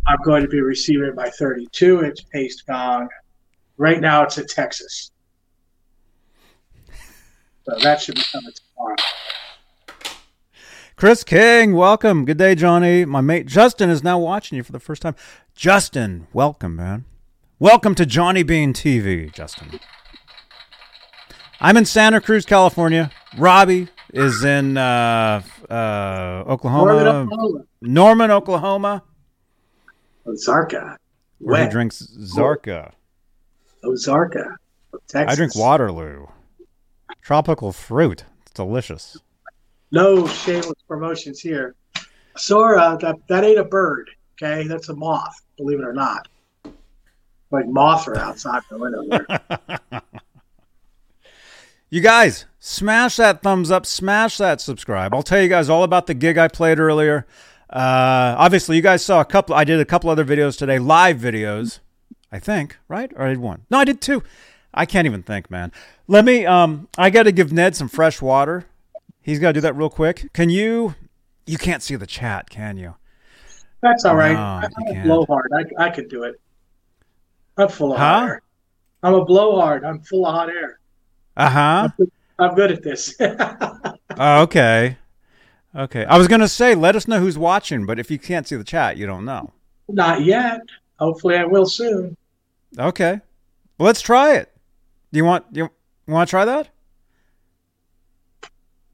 I'm 0.08 0.18
going 0.24 0.42
to 0.42 0.48
be 0.48 0.62
receiving 0.62 1.14
my 1.16 1.30
32 1.30 2.04
inch 2.04 2.28
Paiste 2.32 2.66
gong. 2.66 3.10
Right 3.78 4.00
now, 4.00 4.24
it's 4.24 4.38
in 4.38 4.48
Texas. 4.48 5.12
So 7.66 7.78
that 7.82 8.00
should 8.02 8.16
be 8.16 8.24
coming 8.32 8.54
tomorrow. 8.54 8.96
Chris 10.96 11.24
King, 11.26 11.74
welcome. 11.74 12.24
Good 12.24 12.38
day, 12.38 12.56
Johnny. 12.56 13.04
My 13.04 13.20
mate 13.20 13.48
Justin 13.48 13.90
is 13.90 14.02
now 14.02 14.18
watching 14.18 14.56
you 14.56 14.64
for 14.64 14.72
the 14.72 14.80
first 14.80 15.02
time. 15.02 15.16
Justin, 15.54 16.28
welcome, 16.32 16.76
man. 16.76 17.04
Welcome 17.60 17.96
to 17.96 18.06
Johnny 18.06 18.44
Bean 18.44 18.72
TV, 18.72 19.30
Justin. 19.34 19.80
I'm 21.60 21.76
in 21.76 21.86
Santa 21.86 22.22
Cruz, 22.22 22.46
California. 22.46 23.12
Robbie 23.38 23.90
is 24.16 24.44
in 24.44 24.78
uh, 24.78 25.42
uh, 25.70 26.44
Oklahoma, 26.48 26.94
Norman, 26.94 27.08
Oklahoma. 27.08 27.66
Norman, 27.82 28.32
Oklahoma, 28.32 29.04
Ozarka. 30.26 30.98
where 31.40 31.64
he 31.64 31.70
drinks 31.70 32.02
Zarka. 32.18 32.94
Oh, 33.84 33.92
Zarka. 33.92 34.56
Texas. 35.08 35.34
I 35.34 35.36
drink 35.36 35.56
Waterloo. 35.56 36.28
Tropical 37.22 37.72
fruit. 37.72 38.24
It's 38.44 38.52
delicious. 38.54 39.18
No 39.92 40.26
shameless 40.28 40.82
promotions 40.88 41.40
here. 41.40 41.76
Zora, 42.38 42.98
that, 43.02 43.16
that 43.28 43.44
ain't 43.44 43.60
a 43.60 43.64
bird, 43.64 44.10
okay? 44.42 44.68
That's 44.68 44.90
a 44.90 44.96
moth, 44.96 45.42
believe 45.58 45.80
it 45.80 45.86
or 45.86 45.94
not. 45.94 46.28
Like 47.52 47.68
moth 47.68 48.08
are 48.08 48.18
outside 48.18 48.64
the 48.70 48.78
window 48.78 49.04
there. 49.08 50.02
You 51.92 52.02
guys, 52.02 52.46
smash 52.66 53.18
that 53.18 53.44
thumbs 53.44 53.70
up, 53.70 53.86
smash 53.86 54.38
that 54.40 54.60
subscribe. 54.60 55.14
I'll 55.14 55.22
tell 55.24 55.40
you 55.42 55.48
guys 55.48 55.70
all 55.70 55.84
about 55.84 56.08
the 56.08 56.16
gig 56.16 56.38
I 56.38 56.48
played 56.48 56.80
earlier. 56.80 57.28
Uh, 57.70 58.36
obviously, 58.38 58.76
you 58.76 58.82
guys 58.82 59.06
saw 59.06 59.22
a 59.22 59.26
couple. 59.26 59.54
I 59.56 59.64
did 59.64 59.80
a 59.80 59.86
couple 59.86 60.10
other 60.10 60.26
videos 60.26 60.58
today, 60.58 60.80
live 60.80 61.18
videos. 61.18 61.80
I 62.32 62.40
think, 62.40 62.78
right? 62.88 63.12
Or 63.16 63.26
I 63.26 63.30
did 63.30 63.38
one. 63.38 63.66
No, 63.70 63.78
I 63.78 63.86
did 63.86 64.02
two. 64.02 64.24
I 64.74 64.86
can't 64.86 65.06
even 65.06 65.24
think, 65.24 65.50
man. 65.52 65.72
Let 66.08 66.26
me. 66.26 66.46
Um, 66.46 66.88
I 66.98 67.10
got 67.10 67.24
to 67.24 67.32
give 67.32 67.54
Ned 67.54 67.76
some 67.76 67.88
fresh 67.88 68.22
water. 68.22 68.66
He's 69.22 69.40
got 69.40 69.50
to 69.50 69.54
do 69.54 69.62
that 69.62 69.76
real 69.76 69.90
quick. 69.90 70.32
Can 70.34 70.50
you? 70.50 70.96
You 71.46 71.58
can't 71.58 71.82
see 71.84 71.96
the 71.96 72.08
chat, 72.08 72.50
can 72.50 72.78
you? 72.78 72.96
That's 73.82 74.04
all 74.06 74.16
right. 74.16 74.34
No, 74.34 74.40
I'm 74.40 74.98
a 74.98 75.04
blowhard. 75.04 75.52
I, 75.54 75.86
I 75.86 75.90
can 75.92 76.08
do 76.08 76.24
it. 76.24 76.40
I'm 77.58 77.70
full 77.70 77.94
of 77.94 78.00
Huh? 78.00 78.04
hot 78.04 78.30
air. 78.30 78.42
I'm 79.04 79.14
a 79.14 79.24
blowhard. 79.24 79.84
I'm 79.86 80.00
full 80.02 80.26
of 80.26 80.34
hot 80.34 80.50
air. 80.50 80.80
Uh 81.38 81.50
huh. 81.50 81.90
I'm 82.40 82.56
good 82.56 82.72
at 82.72 82.84
this. 82.84 83.16
Oh, 84.18 84.44
okay. 84.44 84.98
Okay. 85.76 86.06
I 86.06 86.18
was 86.18 86.30
gonna 86.30 86.48
say, 86.48 86.74
let 86.74 86.96
us 86.96 87.06
know 87.06 87.20
who's 87.20 87.38
watching, 87.38 87.86
but 87.86 88.00
if 88.00 88.10
you 88.10 88.18
can't 88.18 88.48
see 88.48 88.56
the 88.56 88.64
chat, 88.64 88.96
you 88.96 89.06
don't 89.06 89.26
know. 89.26 89.52
Not 89.90 90.22
yet. 90.22 90.62
Hopefully, 91.00 91.36
I 91.36 91.44
will 91.44 91.66
soon. 91.66 92.16
Okay. 92.80 93.20
Well, 93.78 93.86
let's 93.88 94.00
try 94.00 94.36
it. 94.36 94.56
Do 95.12 95.18
you 95.18 95.26
want 95.26 95.46
you 95.52 95.70
want 96.08 96.30
to 96.30 96.32
try 96.32 96.46
that? 96.46 96.70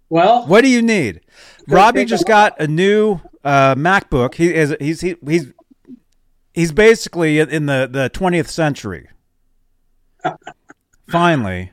Well, 0.10 0.48
What 0.48 0.62
do 0.62 0.70
you 0.70 0.82
need? 0.82 1.22
Robbie 1.68 2.06
just 2.06 2.26
got 2.26 2.60
a 2.60 2.68
new 2.68 3.20
uh, 3.44 3.76
MacBook. 3.76 4.34
He 4.36 4.54
is 4.56 4.76
he's 4.80 5.02
he, 5.02 5.16
he's 5.26 5.54
he's 6.54 6.72
basically 6.72 7.40
in 7.40 7.68
the 7.68 7.88
the 7.92 8.10
20th 8.10 8.48
century. 8.48 9.08
Finally, 11.10 11.72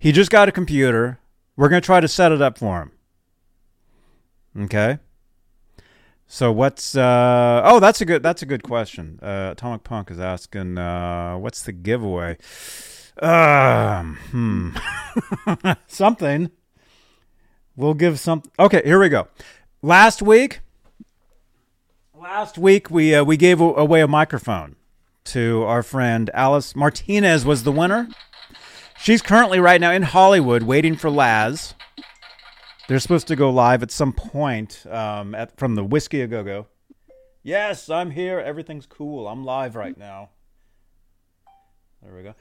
he 0.00 0.10
just 0.10 0.30
got 0.32 0.48
a 0.48 0.52
computer. 0.52 1.20
We're 1.56 1.68
going 1.68 1.80
to 1.80 1.86
try 1.86 2.00
to 2.00 2.08
set 2.08 2.32
it 2.32 2.42
up 2.42 2.58
for 2.58 2.82
him. 2.82 4.64
Okay? 4.64 4.98
So 6.26 6.50
what's 6.50 6.96
uh 6.96 7.62
Oh, 7.64 7.80
that's 7.80 8.00
a 8.00 8.04
good 8.04 8.22
that's 8.22 8.40
a 8.40 8.46
good 8.46 8.62
question. 8.62 9.18
Uh 9.20 9.48
Atomic 9.50 9.82
Punk 9.82 10.12
is 10.12 10.20
asking 10.20 10.78
uh 10.78 11.36
what's 11.36 11.62
the 11.64 11.72
giveaway? 11.72 12.36
Um, 13.20 14.16
hmm. 14.30 15.72
Something. 15.86 16.50
We'll 17.76 17.94
give 17.94 18.18
some. 18.18 18.42
Okay, 18.58 18.82
here 18.84 18.98
we 18.98 19.08
go. 19.08 19.28
Last 19.82 20.22
week, 20.22 20.60
last 22.14 22.58
week 22.58 22.90
we 22.90 23.14
uh, 23.14 23.24
we 23.24 23.36
gave 23.36 23.60
away 23.60 24.00
a 24.00 24.08
microphone 24.08 24.76
to 25.24 25.62
our 25.64 25.82
friend 25.82 26.30
Alice 26.34 26.74
Martinez 26.76 27.44
was 27.44 27.62
the 27.62 27.72
winner. 27.72 28.08
She's 29.02 29.22
currently 29.22 29.60
right 29.60 29.80
now 29.80 29.92
in 29.92 30.02
Hollywood 30.02 30.62
waiting 30.62 30.94
for 30.94 31.08
Laz. 31.08 31.74
They're 32.86 32.98
supposed 32.98 33.28
to 33.28 33.36
go 33.36 33.48
live 33.48 33.82
at 33.82 33.90
some 33.90 34.12
point 34.12 34.84
um, 34.90 35.34
at 35.34 35.56
from 35.56 35.74
the 35.74 35.82
Whiskey 35.82 36.20
a 36.20 36.26
Go 36.26 36.44
Go. 36.44 36.66
Yes, 37.42 37.88
I'm 37.88 38.10
here. 38.10 38.38
Everything's 38.38 38.84
cool. 38.84 39.26
I'm 39.26 39.42
live 39.42 39.74
right 39.74 39.96
now. 39.96 40.28
There 42.02 42.14
we 42.14 42.22
go. 42.22 42.34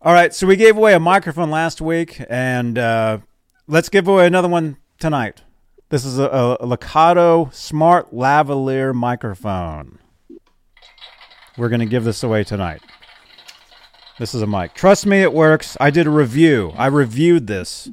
All 0.00 0.14
right, 0.14 0.32
so 0.32 0.46
we 0.46 0.56
gave 0.56 0.78
away 0.78 0.94
a 0.94 1.00
microphone 1.00 1.50
last 1.50 1.82
week, 1.82 2.22
and 2.30 2.78
uh, 2.78 3.18
let's 3.66 3.90
give 3.90 4.08
away 4.08 4.26
another 4.26 4.48
one 4.48 4.78
tonight. 4.98 5.42
This 5.90 6.06
is 6.06 6.18
a, 6.18 6.24
a, 6.24 6.54
a 6.54 6.66
Lekato 6.66 7.52
Smart 7.52 8.10
Lavalier 8.10 8.94
microphone. 8.94 9.98
We're 11.58 11.68
going 11.68 11.80
to 11.80 11.86
give 11.86 12.04
this 12.04 12.22
away 12.22 12.44
tonight. 12.44 12.80
This 14.20 14.34
is 14.34 14.42
a 14.42 14.46
mic. 14.46 14.74
Trust 14.74 15.06
me, 15.06 15.22
it 15.22 15.32
works. 15.32 15.78
I 15.80 15.88
did 15.88 16.06
a 16.06 16.10
review. 16.10 16.74
I 16.76 16.88
reviewed 16.88 17.46
this. 17.46 17.88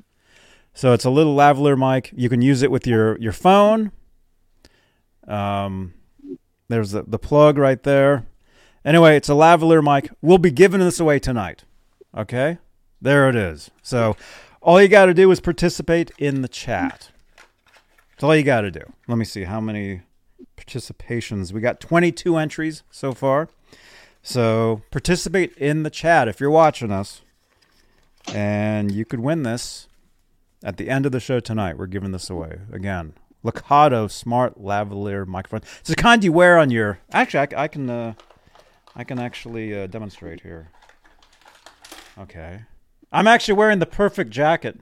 So 0.73 0.91
it's 0.91 1.05
a 1.05 1.09
little 1.09 1.33
lavalier 1.33 1.77
mic. 1.77 2.11
You 2.17 2.27
can 2.27 2.41
use 2.41 2.63
it 2.63 2.69
with 2.69 2.85
your, 2.85 3.17
your 3.17 3.31
phone. 3.31 3.93
Um, 5.25 5.93
there's 6.67 6.91
the, 6.91 7.03
the 7.03 7.17
plug 7.17 7.57
right 7.57 7.81
there. 7.81 8.25
Anyway, 8.83 9.15
it's 9.15 9.29
a 9.29 9.35
lavalier 9.35 9.81
mic. 9.81 10.11
We'll 10.21 10.37
be 10.37 10.51
giving 10.51 10.81
this 10.81 10.99
away 10.99 11.17
tonight. 11.17 11.63
Okay? 12.13 12.57
There 13.01 13.29
it 13.29 13.35
is. 13.37 13.71
So 13.81 14.17
all 14.61 14.81
you 14.81 14.89
got 14.89 15.05
to 15.05 15.13
do 15.13 15.31
is 15.31 15.39
participate 15.39 16.11
in 16.17 16.41
the 16.41 16.49
chat. 16.49 17.09
That's 18.09 18.23
all 18.25 18.35
you 18.35 18.43
got 18.43 18.61
to 18.61 18.71
do. 18.71 18.83
Let 19.07 19.17
me 19.17 19.23
see 19.23 19.45
how 19.45 19.61
many 19.61 20.01
participations. 20.57 21.53
We 21.53 21.61
got 21.61 21.79
22 21.79 22.35
entries 22.35 22.83
so 22.91 23.13
far. 23.13 23.47
So 24.27 24.81
participate 24.91 25.55
in 25.55 25.83
the 25.83 25.89
chat 25.89 26.27
if 26.27 26.41
you're 26.41 26.51
watching 26.51 26.91
us. 26.91 27.21
And 28.33 28.91
you 28.91 29.05
could 29.05 29.21
win 29.21 29.43
this 29.43 29.87
at 30.61 30.75
the 30.75 30.89
end 30.89 31.05
of 31.05 31.13
the 31.13 31.21
show 31.21 31.39
tonight. 31.39 31.77
We're 31.77 31.87
giving 31.87 32.11
this 32.11 32.29
away 32.29 32.59
again. 32.69 33.13
Lekato 33.45 34.11
Smart 34.11 34.61
Lavalier 34.61 35.25
microphone. 35.25 35.61
It's 35.79 35.89
the 35.89 35.95
kind 35.95 36.25
you 36.25 36.33
wear 36.33 36.59
on 36.59 36.71
your. 36.71 36.99
Actually, 37.13 37.55
I, 37.55 37.63
I 37.63 37.67
can. 37.69 37.89
Uh, 37.89 38.13
I 38.97 39.05
can 39.05 39.17
actually 39.17 39.73
uh, 39.73 39.87
demonstrate 39.87 40.41
here. 40.41 40.71
Okay. 42.19 42.63
I'm 43.13 43.27
actually 43.27 43.53
wearing 43.53 43.79
the 43.79 43.85
perfect 43.85 44.31
jacket 44.31 44.81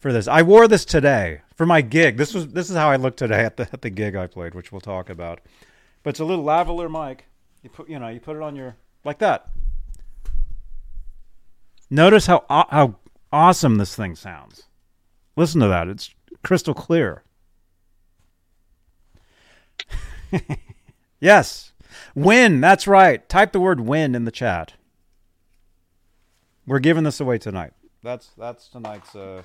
for 0.00 0.12
this. 0.12 0.26
I 0.26 0.42
wore 0.42 0.66
this 0.66 0.84
today 0.84 1.42
for 1.54 1.66
my 1.66 1.82
gig. 1.82 2.16
This 2.16 2.34
was 2.34 2.48
this 2.48 2.68
is 2.68 2.74
how 2.74 2.90
I 2.90 2.96
looked 2.96 3.20
today 3.20 3.44
at 3.44 3.58
the 3.58 3.68
at 3.72 3.82
the 3.82 3.90
gig 3.90 4.16
I 4.16 4.26
played, 4.26 4.56
which 4.56 4.72
we'll 4.72 4.80
talk 4.80 5.08
about. 5.08 5.40
But 6.02 6.10
it's 6.10 6.20
a 6.20 6.24
little 6.24 6.44
lavalier 6.44 6.90
mic. 6.90 7.26
You 7.62 7.70
put 7.70 7.88
you 7.88 7.98
know 7.98 8.08
you 8.08 8.20
put 8.20 8.36
it 8.36 8.42
on 8.42 8.56
your 8.56 8.76
like 9.04 9.18
that. 9.18 9.50
Notice 11.90 12.26
how 12.26 12.44
how 12.48 12.96
awesome 13.32 13.76
this 13.76 13.94
thing 13.94 14.14
sounds. 14.16 14.64
Listen 15.36 15.60
to 15.60 15.68
that. 15.68 15.88
It's 15.88 16.14
crystal 16.42 16.74
clear. 16.74 17.22
yes. 21.20 21.72
Win. 22.14 22.60
That's 22.60 22.86
right. 22.86 23.26
Type 23.28 23.52
the 23.52 23.60
word 23.60 23.80
win 23.80 24.14
in 24.14 24.24
the 24.24 24.30
chat. 24.30 24.74
We're 26.66 26.78
giving 26.78 27.04
this 27.04 27.20
away 27.20 27.38
tonight. 27.38 27.72
That's 28.02 28.30
that's 28.38 28.68
tonight's 28.68 29.14
uh, 29.14 29.42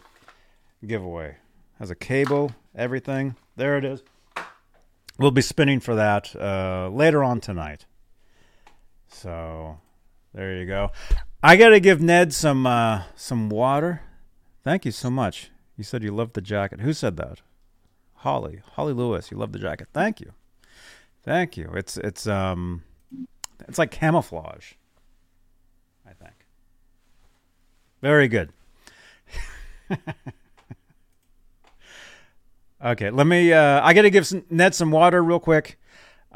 giveaway. 0.86 1.38
Has 1.80 1.92
a 1.92 1.96
cable, 1.96 2.54
everything. 2.76 3.36
There 3.56 3.78
it 3.78 3.86
is. 3.86 4.04
We'll 5.20 5.32
be 5.32 5.42
spinning 5.42 5.80
for 5.80 5.96
that 5.96 6.36
uh, 6.36 6.90
later 6.90 7.24
on 7.24 7.40
tonight. 7.40 7.86
So 9.08 9.80
there 10.34 10.58
you 10.58 10.66
go. 10.66 10.92
I 11.42 11.56
got 11.56 11.70
to 11.70 11.80
give 11.80 12.02
Ned 12.02 12.34
some 12.34 12.66
uh, 12.68 13.04
some 13.16 13.50
water. 13.50 14.02
Thank 14.64 14.86
you 14.86 14.92
so 14.92 15.10
much. 15.10 15.52
You 15.78 15.84
said 15.84 16.04
you 16.04 16.12
loved 16.12 16.34
the 16.34 16.42
jacket. 16.42 16.82
Who 16.82 16.94
said 16.94 17.18
that? 17.18 17.42
Holly. 18.16 18.62
Holly 18.74 18.94
Lewis. 18.94 19.32
You 19.32 19.38
love 19.38 19.52
the 19.52 19.60
jacket. 19.60 19.88
Thank 19.94 20.20
you. 20.20 20.34
Thank 21.24 21.58
you. 21.58 21.72
It's 21.76 21.98
it's 21.98 22.26
um 22.28 22.84
it's 23.68 23.78
like 23.78 23.92
camouflage. 23.92 24.74
I 26.06 26.14
think. 26.14 26.34
Very 28.02 28.28
good. 28.28 28.52
okay, 32.84 33.10
let 33.10 33.28
me 33.28 33.54
uh 33.54 33.82
I 33.84 33.94
got 33.94 34.02
to 34.04 34.10
give 34.10 34.26
some, 34.26 34.44
Ned 34.50 34.74
some 34.74 34.92
water 34.92 35.24
real 35.24 35.40
quick. 35.40 35.80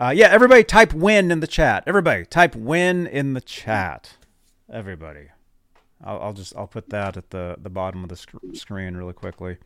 Uh 0.02 0.10
yeah, 0.10 0.30
everybody 0.30 0.64
type 0.64 0.96
win 0.96 1.30
in 1.30 1.42
the 1.42 1.48
chat. 1.48 1.84
Everybody 1.86 2.26
type 2.26 2.56
win 2.56 3.06
in 3.06 3.36
the 3.36 3.42
chat. 3.42 4.14
Everybody. 4.74 5.28
I'll, 6.04 6.20
I'll 6.20 6.34
just 6.34 6.56
I'll 6.58 6.66
put 6.66 6.90
that 6.90 7.18
at 7.18 7.30
the 7.30 7.56
the 7.62 7.70
bottom 7.70 8.02
of 8.02 8.10
the 8.10 8.16
sc- 8.16 8.34
screen 8.54 8.98
really 8.98 9.14
quickly. 9.14 9.58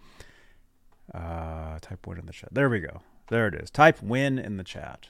Uh, 1.14 1.80
type 1.80 2.06
win 2.06 2.18
in 2.18 2.26
the 2.26 2.34
chat. 2.34 2.50
There 2.52 2.70
we 2.70 2.82
go. 2.82 3.00
There 3.30 3.48
it 3.48 3.54
is. 3.54 3.72
Type 3.72 4.02
win 4.02 4.38
in 4.38 4.58
the 4.58 4.66
chat. 4.66 5.08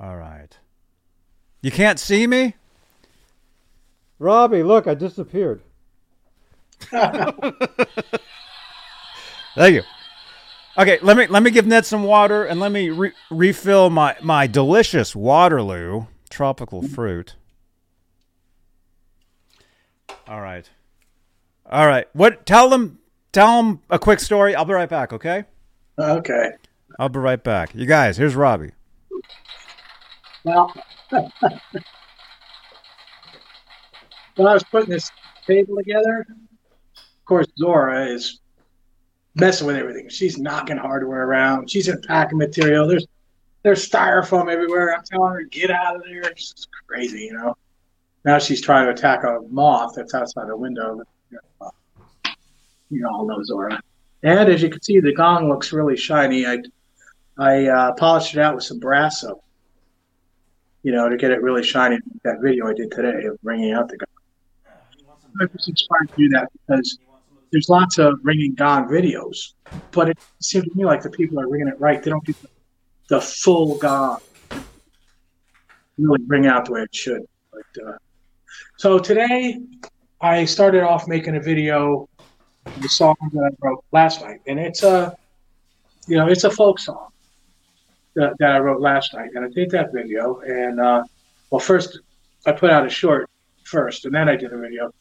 All 0.00 0.16
right. 0.16 0.56
You 1.60 1.70
can't 1.70 2.00
see 2.00 2.26
me? 2.26 2.54
Robbie, 4.18 4.62
look, 4.62 4.86
I 4.86 4.94
disappeared. 4.94 5.60
Thank 6.90 7.36
you. 9.74 9.82
Okay, 10.78 10.98
let 11.00 11.16
me 11.16 11.26
let 11.26 11.42
me 11.42 11.50
give 11.50 11.66
Ned 11.66 11.86
some 11.86 12.02
water 12.02 12.44
and 12.44 12.60
let 12.60 12.70
me 12.70 12.90
re- 12.90 13.12
refill 13.30 13.88
my 13.88 14.14
my 14.20 14.46
delicious 14.46 15.16
Waterloo 15.16 16.04
tropical 16.28 16.82
mm-hmm. 16.82 16.94
fruit. 16.94 17.36
All 20.28 20.40
right. 20.40 20.68
All 21.70 21.86
right. 21.86 22.06
What? 22.12 22.44
Tell 22.44 22.68
them. 22.68 22.98
Tell 23.32 23.62
them 23.62 23.80
a 23.90 23.98
quick 23.98 24.20
story. 24.20 24.54
I'll 24.54 24.64
be 24.64 24.74
right 24.74 24.88
back. 24.88 25.12
Okay. 25.12 25.44
Okay. 25.98 26.50
I'll 26.98 27.08
be 27.08 27.20
right 27.20 27.42
back. 27.42 27.74
You 27.74 27.86
guys. 27.86 28.16
Here's 28.16 28.34
Robbie. 28.34 28.72
Well, 30.44 30.72
when 31.10 31.30
I 34.46 34.52
was 34.52 34.64
putting 34.64 34.90
this 34.90 35.10
table 35.46 35.76
together, 35.76 36.26
of 36.28 37.24
course, 37.24 37.46
Zora 37.58 38.08
is 38.08 38.40
messing 39.36 39.66
with 39.66 39.76
everything. 39.76 40.08
She's 40.08 40.38
knocking 40.38 40.76
hardware 40.76 41.24
around. 41.24 41.70
She's 41.70 41.88
unpacking 41.88 42.38
material. 42.38 42.88
There's 42.88 43.06
there's 43.62 43.88
styrofoam 43.88 44.50
everywhere. 44.50 44.94
I'm 44.94 45.02
telling 45.04 45.32
her, 45.32 45.42
get 45.42 45.70
out 45.70 45.96
of 45.96 46.02
there. 46.04 46.20
It's 46.20 46.52
just 46.52 46.68
crazy, 46.86 47.22
you 47.22 47.32
know. 47.32 47.56
Now 48.24 48.38
she's 48.38 48.60
trying 48.60 48.86
to 48.86 48.92
attack 48.92 49.24
a 49.24 49.40
moth 49.48 49.94
that's 49.96 50.14
outside 50.14 50.48
the 50.48 50.56
window. 50.56 51.02
You 52.90 53.08
all 53.08 53.26
know 53.26 53.42
Zora. 53.42 53.80
And 54.22 54.48
as 54.48 54.62
you 54.62 54.70
can 54.70 54.80
see, 54.82 55.00
the 55.00 55.12
gong 55.12 55.48
looks 55.48 55.72
really 55.72 55.96
shiny. 55.96 56.46
I 56.46 56.58
I 57.38 57.66
uh, 57.66 57.92
polished 57.94 58.34
it 58.34 58.40
out 58.40 58.54
with 58.54 58.64
some 58.64 58.78
brass 58.78 59.20
soap, 59.20 59.44
you 60.82 60.92
know, 60.92 61.08
to 61.08 61.16
get 61.16 61.30
it 61.30 61.42
really 61.42 61.62
shiny. 61.62 61.98
That 62.24 62.40
video 62.40 62.68
I 62.68 62.72
did 62.72 62.90
today 62.90 63.26
of 63.26 63.40
bringing 63.42 63.72
out 63.72 63.88
the 63.88 63.98
gong. 63.98 64.06
I 65.40 65.46
was 65.52 65.68
inspired 65.68 66.08
to 66.08 66.14
do 66.16 66.28
that 66.30 66.48
because 66.66 66.98
there's 67.50 67.68
lots 67.68 67.98
of 67.98 68.18
ringing 68.22 68.54
gong 68.54 68.88
videos, 68.88 69.52
but 69.92 70.08
it 70.08 70.18
seems 70.40 70.64
to 70.64 70.74
me 70.74 70.84
like 70.84 71.02
the 71.02 71.10
people 71.10 71.40
are 71.40 71.48
ringing 71.48 71.68
it 71.68 71.80
right. 71.80 72.02
They 72.02 72.10
don't 72.10 72.24
do 72.24 72.34
the, 73.08 73.20
full 73.20 73.78
gong 73.78 74.20
really 75.98 76.22
ring 76.26 76.46
out 76.46 76.66
the 76.66 76.72
way 76.72 76.82
it 76.82 76.94
should. 76.94 77.22
But 77.52 77.86
uh, 77.86 77.96
so 78.76 78.98
today, 78.98 79.58
I 80.20 80.44
started 80.44 80.82
off 80.82 81.08
making 81.08 81.36
a 81.36 81.40
video, 81.40 82.08
the 82.80 82.88
song 82.88 83.16
that 83.32 83.52
I 83.52 83.66
wrote 83.66 83.84
last 83.92 84.22
night, 84.22 84.40
and 84.46 84.58
it's 84.58 84.82
a, 84.82 85.16
you 86.06 86.16
know, 86.16 86.28
it's 86.28 86.44
a 86.44 86.50
folk 86.50 86.78
song 86.78 87.08
that, 88.14 88.34
that 88.38 88.52
I 88.52 88.58
wrote 88.58 88.80
last 88.80 89.14
night, 89.14 89.30
and 89.34 89.44
I 89.44 89.48
did 89.48 89.70
that 89.70 89.92
video, 89.92 90.40
and 90.40 90.80
uh, 90.80 91.04
well, 91.50 91.60
first 91.60 92.00
I 92.46 92.52
put 92.52 92.70
out 92.70 92.86
a 92.86 92.90
short 92.90 93.30
first, 93.64 94.04
and 94.04 94.14
then 94.14 94.28
I 94.28 94.36
did 94.36 94.52
a 94.52 94.58
video 94.58 94.92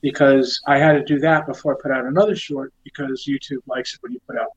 because 0.00 0.60
I 0.66 0.78
had 0.78 0.92
to 0.92 1.04
do 1.04 1.18
that 1.20 1.46
before 1.46 1.76
I 1.76 1.82
put 1.82 1.90
out 1.90 2.06
another 2.06 2.34
short 2.34 2.72
because 2.84 3.26
YouTube 3.26 3.60
likes 3.66 3.94
it 3.94 4.02
when 4.02 4.12
you 4.12 4.20
put 4.26 4.38
out 4.38 4.48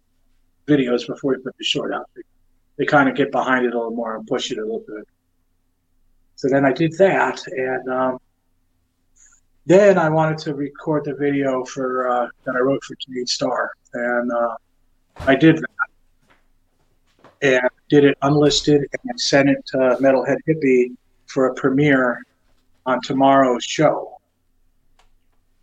videos 0.68 1.06
before 1.08 1.36
you 1.36 1.42
put 1.42 1.58
the 1.58 1.64
short 1.64 1.94
out. 1.94 2.10
They, 2.16 2.22
they 2.78 2.86
kind 2.86 3.10
of 3.10 3.16
get 3.16 3.32
behind 3.32 3.66
it 3.66 3.74
a 3.74 3.78
little 3.78 3.92
more 3.92 4.16
and 4.16 4.26
push 4.26 4.52
it 4.52 4.58
a 4.58 4.62
little 4.62 4.84
bit. 4.88 5.08
So 6.36 6.50
then 6.50 6.66
I 6.66 6.74
did 6.74 6.98
that, 6.98 7.46
and 7.48 7.90
um, 7.90 8.20
then 9.66 9.98
I 9.98 10.10
wanted 10.10 10.38
to 10.40 10.56
record 10.56 11.06
the 11.06 11.14
video 11.14 11.64
for 11.64 12.10
uh, 12.10 12.28
that 12.44 12.56
I 12.56 12.60
wrote 12.60 12.84
for 12.84 12.96
Canadian 13.04 13.28
Star, 13.28 13.72
and 13.94 14.32
uh, 14.32 14.56
I 15.20 15.36
did 15.36 15.58
that, 15.58 15.90
and 17.42 17.70
did 17.90 18.04
it 18.04 18.18
unlisted, 18.24 18.82
and 18.82 19.12
I 19.12 19.14
sent 19.18 19.50
it 19.50 19.66
to 19.68 19.78
Metalhead 20.02 20.38
Hippie 20.48 20.96
for 21.28 21.48
a 21.48 21.54
premiere 21.54 22.26
on 22.86 23.00
tomorrow's 23.02 23.64
show. 23.64 24.13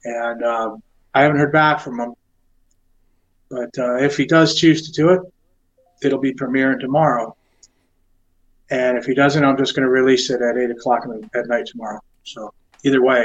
And 0.05 0.43
um, 0.45 0.83
I 1.15 1.23
haven't 1.23 1.39
heard 1.39 1.53
back 1.53 1.81
from 1.81 2.01
him, 2.01 2.15
but 3.51 3.77
uh, 3.79 3.97
if 3.97 4.17
he 4.17 4.25
does 4.25 4.55
choose 4.55 4.83
to 4.87 4.93
do 4.93 5.11
it, 5.11 5.21
it'll 6.03 6.21
be 6.21 6.33
premiering 6.33 6.81
tomorrow. 6.81 7.37
And 8.71 8.97
if 8.97 9.05
he 9.05 9.15
doesn't, 9.15 9.45
I'm 9.45 9.59
just 9.59 9.75
going 9.75 9.85
to 9.85 9.91
release 9.91 10.31
it 10.31 10.41
at 10.41 10.57
eight 10.57 10.71
o'clock 10.71 11.05
at 11.35 11.49
night 11.49 11.67
tomorrow. 11.67 12.01
So 12.23 12.53
either 12.85 13.03
way, 13.03 13.25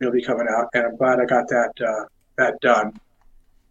it'll 0.00 0.12
be 0.12 0.22
coming 0.22 0.46
out. 0.50 0.68
And 0.72 0.86
I'm 0.86 0.96
glad 0.96 1.20
I 1.20 1.26
got 1.26 1.46
that 1.48 1.72
uh, 1.86 2.04
that 2.38 2.58
done. 2.60 2.98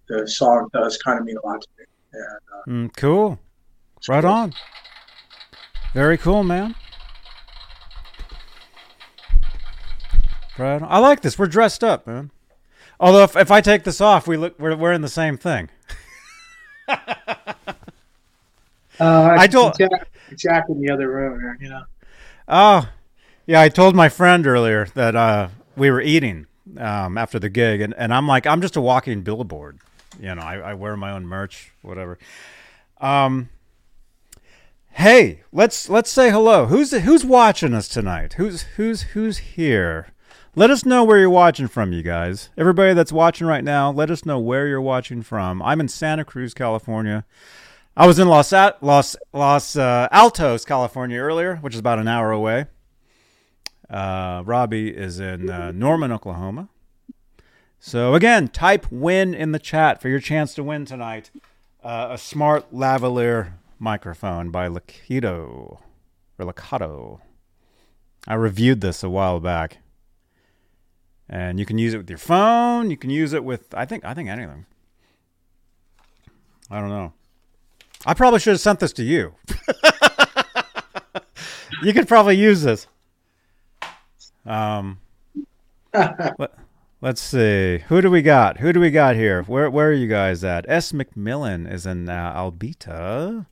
The 0.07 0.27
song 0.27 0.69
does 0.73 0.97
kind 0.97 1.19
of 1.19 1.25
mean 1.25 1.37
a 1.43 1.47
lot 1.47 1.61
to 1.61 1.67
me. 1.77 1.85
And, 2.13 2.23
uh, 2.23 2.69
Mm, 2.89 2.95
cool. 2.97 3.39
Right 4.07 4.25
on. 4.25 4.53
Very 5.93 6.17
cool, 6.17 6.43
man. 6.43 6.75
Right. 10.59 10.81
I 10.81 10.99
like 10.99 11.21
this. 11.21 11.39
We're 11.39 11.47
dressed 11.47 11.83
up, 11.83 12.05
man. 12.05 12.31
Although 12.99 13.23
if, 13.23 13.35
if 13.37 13.49
I 13.49 13.61
take 13.61 13.85
this 13.85 14.01
off, 14.01 14.27
we 14.27 14.35
look 14.35 14.59
we're 14.59 14.75
wearing 14.75 15.01
the 15.01 15.07
same 15.07 15.37
thing. 15.37 15.69
uh, 16.87 16.97
I 18.99 19.47
told- 19.47 19.77
Jack, 19.77 20.09
Jack 20.35 20.65
in 20.69 20.81
the 20.81 20.91
other 20.91 21.09
room 21.09 21.57
you 21.61 21.69
know. 21.69 21.83
Oh, 22.47 22.89
yeah. 23.45 23.61
I 23.61 23.69
told 23.69 23.95
my 23.95 24.09
friend 24.09 24.45
earlier 24.45 24.87
that 24.95 25.15
uh, 25.15 25.49
we 25.77 25.91
were 25.91 26.01
eating 26.01 26.47
um, 26.77 27.17
after 27.17 27.39
the 27.39 27.49
gig, 27.49 27.79
and, 27.79 27.93
and 27.95 28.13
I'm 28.13 28.27
like, 28.27 28.45
I'm 28.45 28.61
just 28.61 28.75
a 28.75 28.81
walking 28.81 29.21
billboard. 29.21 29.79
You 30.19 30.35
know, 30.35 30.41
I, 30.41 30.57
I 30.57 30.73
wear 30.73 30.97
my 30.97 31.11
own 31.11 31.25
merch, 31.25 31.71
whatever. 31.81 32.17
Um, 32.99 33.49
hey, 34.91 35.43
let's 35.53 35.87
let's 35.89 36.09
say 36.09 36.31
hello. 36.31 36.65
Who's 36.65 36.91
who's 36.91 37.23
watching 37.23 37.73
us 37.73 37.87
tonight? 37.87 38.33
Who's 38.33 38.63
who's 38.75 39.01
who's 39.01 39.37
here? 39.37 40.07
Let 40.55 40.71
us 40.71 40.83
know 40.83 41.03
where 41.03 41.19
you're 41.19 41.29
watching 41.29 41.67
from, 41.67 41.93
you 41.93 42.01
guys. 42.01 42.49
Everybody 42.57 42.95
that's 42.95 43.11
watching 43.11 43.45
right 43.45 43.63
now, 43.63 43.91
let 43.91 44.09
us 44.09 44.25
know 44.25 44.39
where 44.39 44.67
you're 44.67 44.81
watching 44.81 45.21
from. 45.21 45.61
I'm 45.61 45.79
in 45.79 45.87
Santa 45.87 46.25
Cruz, 46.25 46.55
California. 46.55 47.23
I 47.95 48.07
was 48.07 48.17
in 48.17 48.27
Los 48.27 48.51
Los 48.81 49.15
Los 49.31 49.75
uh, 49.75 50.07
Altos, 50.11 50.65
California 50.65 51.19
earlier, 51.19 51.57
which 51.57 51.75
is 51.75 51.79
about 51.79 51.99
an 51.99 52.07
hour 52.07 52.31
away. 52.31 52.65
Uh, 53.89 54.41
Robbie 54.43 54.89
is 54.89 55.19
in 55.19 55.51
uh, 55.51 55.71
Norman, 55.71 56.11
Oklahoma. 56.11 56.69
So 57.79 58.15
again, 58.15 58.47
type 58.47 58.91
"win" 58.91 59.35
in 59.35 59.51
the 59.51 59.59
chat 59.59 60.01
for 60.01 60.09
your 60.09 60.19
chance 60.19 60.55
to 60.55 60.63
win 60.63 60.83
tonight. 60.85 61.29
Uh, 61.83 62.07
a 62.11 62.17
smart 62.17 62.73
lavalier 62.73 63.53
microphone 63.77 64.49
by 64.49 64.67
Lakido 64.67 65.79
or 66.39 66.45
Lakato. 66.45 67.19
I 68.27 68.33
reviewed 68.33 68.81
this 68.81 69.03
a 69.03 69.09
while 69.09 69.39
back. 69.39 69.77
And 71.29 71.59
you 71.59 71.65
can 71.65 71.77
use 71.77 71.93
it 71.93 71.97
with 71.97 72.09
your 72.09 72.17
phone. 72.17 72.89
You 72.89 72.97
can 72.97 73.09
use 73.09 73.33
it 73.33 73.43
with 73.43 73.73
I 73.73 73.85
think 73.85 74.03
I 74.03 74.13
think 74.13 74.29
anything. 74.29 74.65
I 76.71 76.79
don't 76.79 76.89
know. 76.89 77.13
I 78.05 78.13
probably 78.13 78.39
should 78.39 78.51
have 78.51 78.61
sent 78.61 78.79
this 78.79 78.93
to 78.93 79.03
you. 79.03 79.35
you 81.83 81.93
could 81.93 82.07
probably 82.07 82.37
use 82.37 82.63
this. 82.63 82.87
Um, 84.45 84.99
let, 85.93 86.51
us 87.03 87.19
see. 87.19 87.79
Who 87.87 88.01
do 88.01 88.09
we 88.09 88.21
got? 88.21 88.57
Who 88.57 88.71
do 88.71 88.79
we 88.79 88.89
got 88.89 89.15
here? 89.15 89.43
Where 89.43 89.69
Where 89.69 89.89
are 89.89 89.93
you 89.93 90.07
guys 90.07 90.43
at? 90.43 90.65
S. 90.69 90.91
McMillan 90.91 91.71
is 91.71 91.85
in 91.85 92.09
uh, 92.09 92.33
Alberta. 92.35 93.45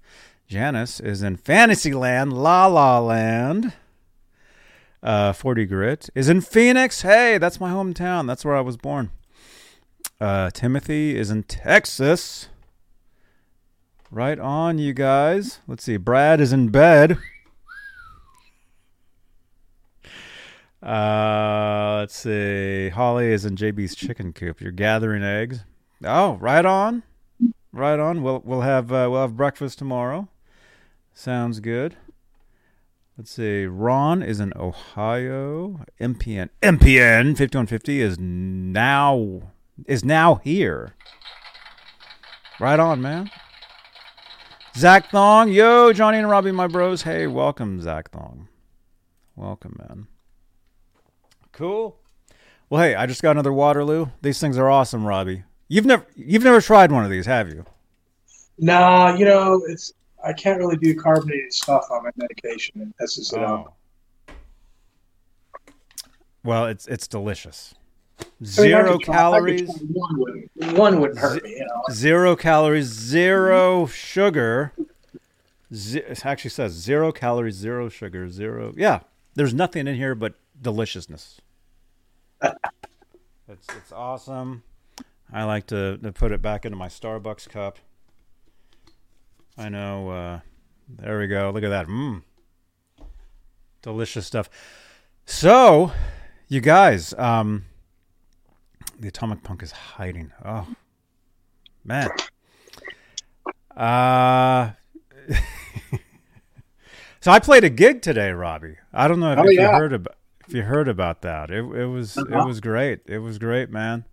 Janice 0.48 1.00
is 1.00 1.22
in 1.22 1.36
Fantasyland, 1.36 2.32
La 2.32 2.68
La 2.68 3.00
Land. 3.00 3.74
Uh, 5.04 5.32
40 5.32 5.66
Grit 5.66 6.10
is 6.16 6.28
in 6.28 6.42
Phoenix. 6.42 7.02
Hey, 7.02 7.38
that's 7.38 7.60
my 7.60 7.72
hometown. 7.72 8.28
That's 8.28 8.44
where 8.44 8.56
I 8.56 8.62
was 8.62 8.78
born. 8.78 9.12
Uh, 10.20 10.50
Timothy 10.50 11.16
is 11.18 11.30
in 11.30 11.44
Texas. 11.44 12.50
Right 14.10 14.40
on, 14.40 14.80
you 14.80 14.94
guys. 14.94 15.60
Let's 15.68 15.84
see. 15.84 15.98
Brad 15.98 16.42
is 16.42 16.52
in 16.54 16.70
bed. 16.70 17.18
Uh, 20.82 21.98
let's 22.00 22.16
see. 22.16 22.90
Holly 22.90 23.28
is 23.28 23.46
in 23.46 23.56
JB's 23.56 23.96
chicken 23.96 24.32
coop. 24.32 24.62
You're 24.62 24.72
gathering 24.72 25.24
eggs. 25.24 25.66
Oh, 26.04 26.36
right 26.36 26.66
on, 26.66 27.04
right 27.74 28.00
on. 28.00 28.22
We'll 28.22 28.42
we'll 28.46 28.62
have 28.62 28.92
uh, 28.92 29.08
we'll 29.10 29.22
have 29.22 29.36
breakfast 29.36 29.80
tomorrow. 29.80 30.28
Sounds 31.14 31.60
good. 31.60 31.96
Let's 33.18 33.32
see. 33.32 33.66
Ron 33.66 34.22
is 34.22 34.40
in 34.40 34.54
Ohio. 34.56 35.80
MPN 36.00 36.50
MPN 36.62 37.36
5150 37.36 38.02
is 38.02 38.20
now 38.20 39.42
is 39.88 40.06
now 40.06 40.36
here. 40.36 40.94
Right 42.60 42.80
on, 42.80 43.02
man. 43.02 43.32
Zach 44.76 45.10
Thong, 45.10 45.52
yo, 45.52 45.92
Johnny 45.94 46.20
and 46.20 46.30
Robbie, 46.30 46.52
my 46.52 46.68
bros. 46.68 47.02
Hey, 47.02 47.26
welcome, 47.26 47.82
Zach 47.82 48.12
Thong. 48.12 48.50
Welcome, 49.36 49.76
man. 49.80 50.06
Cool. 51.52 51.98
Well, 52.70 52.84
hey, 52.84 52.94
I 52.94 53.08
just 53.08 53.24
got 53.24 53.32
another 53.32 53.52
Waterloo. 53.54 54.10
These 54.22 54.40
things 54.40 54.60
are 54.60 54.70
awesome, 54.70 55.04
Robbie. 55.04 55.44
You've 55.68 55.86
never 55.88 56.06
you've 56.16 56.44
never 56.44 56.62
tried 56.62 56.92
one 56.92 57.04
of 57.04 57.10
these, 57.10 57.26
have 57.26 57.50
you? 57.50 57.66
Nah, 58.60 59.16
you 59.16 59.26
know, 59.26 59.64
it's 59.68 59.94
I 60.24 60.34
can't 60.34 60.60
really 60.60 60.78
do 60.78 60.96
carbonated 60.96 61.54
stuff 61.54 61.88
on 61.92 62.04
my 62.04 62.12
medication. 62.16 62.82
It 62.82 62.88
messes 63.00 63.32
it 63.34 63.40
oh. 63.40 63.74
up. 64.30 64.38
Well, 66.44 66.66
it's 66.66 66.88
it's 66.88 67.08
delicious. 67.08 67.76
Zero 68.44 68.88
I 68.88 68.92
mean, 68.92 69.00
calories. 69.00 69.70
One 69.92 70.18
wouldn't, 70.18 70.78
one 70.78 71.00
wouldn't 71.00 71.20
hurt 71.20 71.44
me. 71.44 71.52
You 71.52 71.66
know? 71.66 71.94
Zero 71.94 72.36
calories, 72.36 72.86
zero 72.88 73.86
sugar. 73.88 74.74
Z- 75.74 76.00
it 76.00 76.26
actually 76.26 76.52
says 76.52 76.72
zero 76.72 77.12
calories, 77.12 77.56
zero 77.56 77.90
sugar, 77.90 78.30
zero. 78.30 78.74
Yeah, 78.78 79.02
there's 79.36 79.54
nothing 79.54 79.88
in 79.88 79.96
here 79.96 80.16
but 80.16 80.36
deliciousness. 80.60 81.42
it's 82.42 83.68
it's 83.76 83.92
awesome. 83.92 84.64
I 85.32 85.44
like 85.44 85.68
to, 85.68 85.98
to 85.98 86.12
put 86.12 86.32
it 86.32 86.42
back 86.42 86.66
into 86.66 86.78
my 86.78 86.88
Starbucks 86.88 87.50
cup. 87.50 87.80
I 89.58 89.70
know. 89.70 90.10
Uh, 90.10 90.40
there 90.88 91.20
we 91.20 91.28
go. 91.28 91.52
Look 91.54 91.64
at 91.64 91.70
that. 91.70 91.88
Mmm. 91.88 92.22
Delicious 93.82 94.28
stuff. 94.28 94.50
So, 95.26 95.92
you 96.48 96.62
guys, 96.62 97.14
um, 97.18 97.66
the 99.00 99.08
atomic 99.08 99.44
punk 99.44 99.64
is 99.64 99.72
hiding. 99.72 100.32
Oh, 100.46 100.68
man. 101.84 102.10
Uh, 103.76 104.72
so 107.20 107.32
I 107.32 107.40
played 107.40 107.64
a 107.64 107.70
gig 107.70 108.02
today, 108.02 108.32
Robbie. 108.32 108.78
I 108.94 109.08
don't 109.08 109.20
know 109.20 109.34
if, 109.34 109.40
oh, 109.40 109.48
if 109.48 109.54
yeah. 109.54 109.72
you 109.72 109.76
heard 109.78 109.94
about 109.94 110.16
if 110.48 110.54
you 110.54 110.64
heard 110.64 110.88
about 110.88 111.22
that. 111.24 111.52
It 111.52 111.64
it 111.76 111.86
was 111.86 112.18
uh-huh. 112.18 112.40
it 112.40 112.46
was 112.46 112.60
great. 112.62 113.02
It 113.06 113.20
was 113.20 113.38
great, 113.38 113.70
man. 113.70 114.06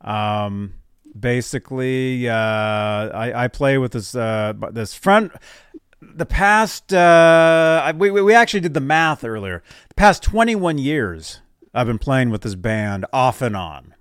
Um, 0.00 0.74
basically, 1.18 2.28
uh, 2.28 2.34
I 2.34 3.44
I 3.44 3.48
play 3.48 3.78
with 3.78 3.92
this 3.92 4.14
uh 4.14 4.52
this 4.70 4.94
friend. 4.94 5.30
The 6.00 6.26
past, 6.26 6.92
uh, 6.92 7.92
we 7.96 8.10
we 8.10 8.34
actually 8.34 8.60
did 8.60 8.74
the 8.74 8.80
math 8.80 9.22
earlier. 9.24 9.62
The 9.88 9.94
past 9.94 10.22
twenty 10.22 10.54
one 10.54 10.78
years, 10.78 11.40
I've 11.74 11.86
been 11.86 11.98
playing 11.98 12.30
with 12.30 12.42
this 12.42 12.54
band 12.54 13.06
off 13.12 13.42
and 13.42 13.56
on 13.56 13.94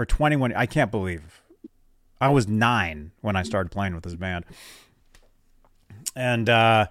for 0.00 0.06
21 0.06 0.54
I 0.54 0.64
can't 0.64 0.90
believe 0.90 1.42
I 2.22 2.30
was 2.30 2.48
9 2.48 3.12
when 3.20 3.36
I 3.36 3.42
started 3.42 3.70
playing 3.70 3.94
with 3.94 4.04
this 4.04 4.14
band. 4.14 4.46
And 6.16 6.48
uh 6.48 6.86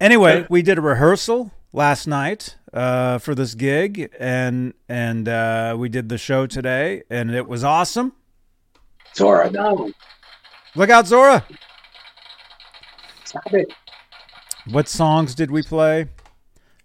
anyway, 0.00 0.46
we 0.50 0.62
did 0.62 0.78
a 0.78 0.80
rehearsal 0.80 1.52
last 1.76 2.06
night 2.06 2.56
uh 2.72 3.18
for 3.18 3.34
this 3.34 3.54
gig 3.54 4.08
and 4.18 4.72
and 4.88 5.28
uh 5.28 5.76
we 5.78 5.90
did 5.90 6.08
the 6.08 6.16
show 6.16 6.46
today 6.46 7.02
and 7.10 7.30
it 7.34 7.46
was 7.46 7.62
awesome. 7.62 8.12
Zora, 9.14 9.50
no. 9.50 9.90
Look 10.74 10.88
out, 10.90 11.06
Zora. 11.06 11.46
Stop 13.24 13.52
it. 13.52 13.72
What 14.70 14.88
songs 14.88 15.34
did 15.34 15.50
we 15.50 15.62
play? 15.62 16.08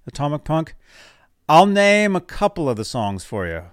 Atomic 0.05 0.43
Punk? 0.43 0.75
I'll 1.47 1.65
name 1.65 2.15
a 2.15 2.21
couple 2.21 2.69
of 2.69 2.75
the 2.77 2.85
songs 2.85 3.23
for 3.23 3.47
you. 3.47 3.63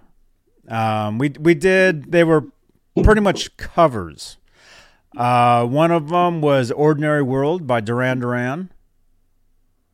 Um, 0.72 1.18
we 1.18 1.30
we 1.38 1.54
did. 1.54 2.12
They 2.12 2.24
were 2.24 2.46
pretty 3.02 3.20
much 3.20 3.56
covers. 3.56 4.38
Uh, 5.16 5.64
one 5.66 5.90
of 5.90 6.10
them 6.10 6.40
was 6.40 6.70
"Ordinary 6.70 7.22
World" 7.22 7.66
by 7.66 7.80
Duran 7.80 8.20
Duran, 8.20 8.70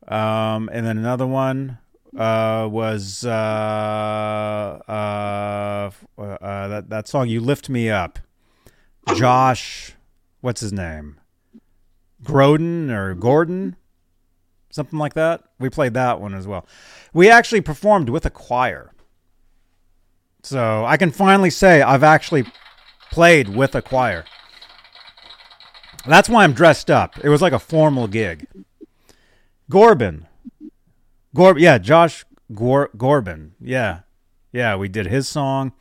um, 0.07 0.69
and 0.71 0.85
then 0.85 0.97
another 0.97 1.27
one 1.27 1.79
uh, 2.17 2.67
was 2.71 3.25
uh, 3.25 4.79
uh, 4.87 5.91
uh, 6.21 6.67
that 6.67 6.89
that 6.89 7.07
song 7.07 7.27
"You 7.27 7.41
Lift 7.41 7.69
Me 7.69 7.89
Up." 7.89 8.19
Josh, 9.15 9.93
what's 10.41 10.61
his 10.61 10.73
name? 10.73 11.19
Groden 12.23 12.89
or 12.89 13.13
Gordon, 13.13 13.75
something 14.71 14.97
like 14.97 15.13
that. 15.13 15.43
We 15.59 15.69
played 15.69 15.93
that 15.93 16.19
one 16.19 16.33
as 16.33 16.47
well. 16.47 16.65
We 17.13 17.29
actually 17.29 17.61
performed 17.61 18.09
with 18.09 18.25
a 18.25 18.31
choir. 18.31 18.91
So 20.41 20.85
I 20.85 20.97
can 20.97 21.11
finally 21.11 21.49
say 21.49 21.81
I've 21.81 22.03
actually 22.03 22.45
played 23.11 23.49
with 23.49 23.75
a 23.75 23.81
choir. 23.81 24.25
That's 26.07 26.29
why 26.29 26.43
I'm 26.43 26.53
dressed 26.53 26.91
up. 26.91 27.17
It 27.23 27.29
was 27.29 27.41
like 27.41 27.53
a 27.53 27.59
formal 27.59 28.07
gig. 28.07 28.47
Gorbin. 29.69 30.25
Gor 31.33 31.57
yeah, 31.57 31.77
Josh 31.77 32.25
Gor- 32.53 32.91
Gorbin. 32.95 33.51
Yeah. 33.59 34.01
Yeah, 34.51 34.75
we 34.75 34.87
did 34.87 35.07
his 35.07 35.27
song. 35.27 35.73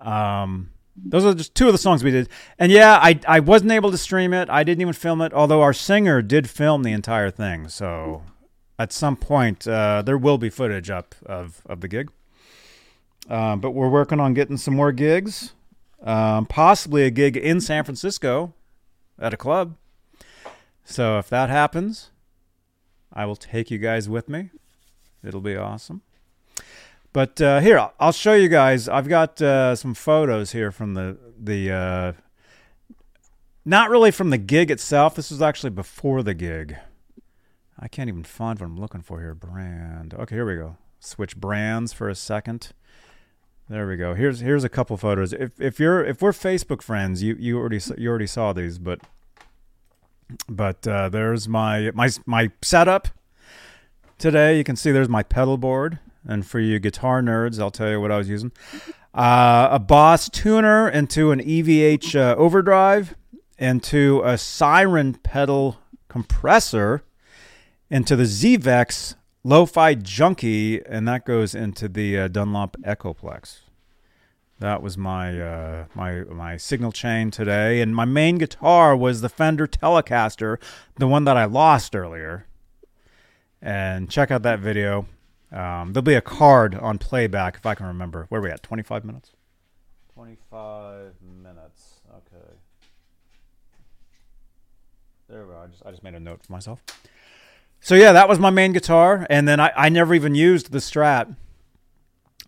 Um 0.00 0.70
those 0.96 1.24
are 1.24 1.34
just 1.34 1.54
two 1.56 1.66
of 1.66 1.72
the 1.72 1.78
songs 1.78 2.04
we 2.04 2.12
did. 2.12 2.28
And 2.58 2.70
yeah, 2.70 2.98
I 3.02 3.18
I 3.26 3.40
wasn't 3.40 3.72
able 3.72 3.90
to 3.90 3.98
stream 3.98 4.32
it. 4.32 4.48
I 4.48 4.62
didn't 4.62 4.82
even 4.82 4.92
film 4.94 5.20
it, 5.20 5.32
although 5.32 5.62
our 5.62 5.72
singer 5.72 6.22
did 6.22 6.48
film 6.48 6.82
the 6.82 6.92
entire 6.92 7.30
thing. 7.30 7.68
So 7.68 8.22
at 8.78 8.92
some 8.92 9.16
point, 9.16 9.66
uh, 9.66 10.02
there 10.02 10.18
will 10.18 10.38
be 10.38 10.50
footage 10.50 10.90
up 10.90 11.14
of, 11.24 11.62
of 11.66 11.80
the 11.80 11.88
gig. 11.88 12.10
Um, 13.28 13.60
but 13.60 13.70
we're 13.70 13.88
working 13.88 14.20
on 14.20 14.34
getting 14.34 14.56
some 14.56 14.74
more 14.74 14.92
gigs, 14.92 15.54
um, 16.02 16.44
possibly 16.46 17.04
a 17.04 17.10
gig 17.10 17.36
in 17.36 17.60
San 17.60 17.84
Francisco 17.84 18.52
at 19.18 19.32
a 19.32 19.36
club. 19.36 19.76
So 20.84 21.18
if 21.18 21.30
that 21.30 21.48
happens, 21.48 22.10
I 23.14 23.24
will 23.26 23.36
take 23.36 23.70
you 23.70 23.78
guys 23.78 24.08
with 24.08 24.28
me. 24.28 24.50
It'll 25.24 25.40
be 25.40 25.56
awesome. 25.56 26.02
But 27.12 27.40
uh, 27.40 27.60
here, 27.60 27.90
I'll 28.00 28.12
show 28.12 28.34
you 28.34 28.48
guys. 28.48 28.88
I've 28.88 29.08
got 29.08 29.40
uh, 29.40 29.76
some 29.76 29.94
photos 29.94 30.52
here 30.52 30.72
from 30.72 30.94
the 30.94 31.16
the. 31.38 31.70
Uh, 31.70 32.12
not 33.64 33.88
really 33.88 34.10
from 34.10 34.28
the 34.30 34.36
gig 34.36 34.70
itself. 34.70 35.14
This 35.14 35.30
was 35.30 35.40
actually 35.40 35.70
before 35.70 36.22
the 36.22 36.34
gig. 36.34 36.76
I 37.78 37.88
can't 37.88 38.08
even 38.08 38.24
find 38.24 38.58
what 38.58 38.66
I'm 38.66 38.78
looking 38.78 39.00
for 39.00 39.20
here. 39.20 39.34
Brand. 39.34 40.12
Okay, 40.14 40.34
here 40.34 40.44
we 40.44 40.56
go. 40.56 40.76
Switch 41.00 41.36
brands 41.36 41.92
for 41.92 42.08
a 42.08 42.14
second. 42.14 42.72
There 43.68 43.86
we 43.86 43.96
go. 43.96 44.14
Here's 44.14 44.40
here's 44.40 44.64
a 44.64 44.68
couple 44.68 44.96
photos. 44.96 45.32
If 45.32 45.58
if 45.60 45.80
you're 45.80 46.04
if 46.04 46.20
we're 46.20 46.32
Facebook 46.32 46.82
friends, 46.82 47.22
you 47.22 47.36
you 47.38 47.58
already 47.58 47.80
you 47.96 48.10
already 48.10 48.26
saw 48.26 48.52
these, 48.52 48.78
but 48.78 49.00
but 50.48 50.86
uh, 50.86 51.08
there's 51.08 51.48
my 51.48 51.90
my 51.94 52.10
my 52.26 52.50
setup 52.62 53.08
today. 54.18 54.56
You 54.56 54.64
can 54.64 54.76
see 54.76 54.90
there's 54.92 55.08
my 55.08 55.22
pedal 55.22 55.56
board, 55.56 55.98
and 56.26 56.46
for 56.46 56.60
you 56.60 56.78
guitar 56.78 57.22
nerds, 57.22 57.60
I'll 57.60 57.70
tell 57.70 57.90
you 57.90 58.00
what 58.00 58.10
I 58.10 58.18
was 58.18 58.28
using. 58.28 58.52
Uh, 59.14 59.68
a 59.70 59.78
Boss 59.78 60.28
tuner 60.28 60.88
into 60.88 61.30
an 61.30 61.38
EVH 61.38 62.16
uh, 62.16 62.34
overdrive, 62.34 63.14
into 63.60 64.20
a 64.24 64.36
Siren 64.36 65.14
pedal 65.14 65.76
compressor 66.08 67.04
into 67.90 68.16
the 68.16 68.24
ZVEX 68.24 69.14
Lo-Fi 69.42 69.94
Junkie, 69.94 70.84
and 70.86 71.06
that 71.06 71.24
goes 71.24 71.54
into 71.54 71.88
the 71.88 72.18
uh, 72.18 72.28
Dunlop 72.28 72.76
Echoplex. 72.82 73.60
That 74.64 74.80
was 74.80 74.96
my 74.96 75.38
uh, 75.38 75.84
my 75.94 76.22
my 76.22 76.56
signal 76.56 76.90
chain 76.90 77.30
today, 77.30 77.82
and 77.82 77.94
my 77.94 78.06
main 78.06 78.38
guitar 78.38 78.96
was 78.96 79.20
the 79.20 79.28
Fender 79.28 79.66
Telecaster, 79.66 80.56
the 80.96 81.06
one 81.06 81.24
that 81.24 81.36
I 81.36 81.44
lost 81.44 81.94
earlier. 81.94 82.46
And 83.60 84.08
check 84.08 84.30
out 84.30 84.40
that 84.44 84.60
video. 84.60 85.06
Um, 85.52 85.92
there'll 85.92 86.02
be 86.02 86.14
a 86.14 86.22
card 86.22 86.74
on 86.76 86.96
playback 86.96 87.56
if 87.56 87.66
I 87.66 87.74
can 87.74 87.84
remember. 87.84 88.24
Where 88.30 88.40
are 88.40 88.44
we 88.44 88.50
at? 88.50 88.62
Twenty 88.62 88.82
five 88.82 89.04
minutes. 89.04 89.32
Twenty 90.14 90.38
five 90.50 91.12
minutes. 91.20 92.00
Okay. 92.08 92.54
There 95.28 95.44
we 95.44 95.52
go. 95.52 95.58
I 95.58 95.66
just 95.66 95.82
I 95.84 95.90
just 95.90 96.02
made 96.02 96.14
a 96.14 96.20
note 96.20 96.42
for 96.42 96.52
myself. 96.52 96.82
So 97.80 97.94
yeah, 97.94 98.12
that 98.12 98.30
was 98.30 98.38
my 98.38 98.48
main 98.48 98.72
guitar, 98.72 99.26
and 99.28 99.46
then 99.46 99.60
I, 99.60 99.72
I 99.76 99.88
never 99.90 100.14
even 100.14 100.34
used 100.34 100.72
the 100.72 100.78
Strat. 100.78 101.36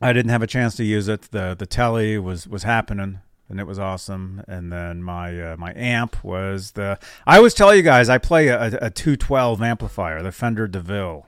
I 0.01 0.13
didn't 0.13 0.31
have 0.31 0.43
a 0.43 0.47
chance 0.47 0.75
to 0.77 0.85
use 0.85 1.09
it. 1.09 1.23
the 1.31 1.55
The 1.59 1.67
telly 1.67 2.19
was 2.19 2.47
was 2.47 2.65
happening, 2.65 3.21
and 3.49 3.61
it 3.61 3.67
was 3.67 3.79
awesome. 3.79 4.43
And 4.47 4.73
then 4.73 5.03
my 5.03 5.53
uh, 5.53 5.57
my 5.57 5.73
amp 5.75 6.23
was 6.23 6.73
the. 6.73 6.99
I 7.27 7.39
always 7.39 7.55
tell 7.55 7.75
you 7.75 7.83
guys 7.83 8.09
I 8.09 8.19
play 8.19 8.49
a, 8.49 8.79
a 8.83 8.91
two 8.91 9.17
twelve 9.17 9.63
amplifier, 9.63 10.23
the 10.23 10.33
Fender 10.33 10.69
DeVille. 10.69 11.27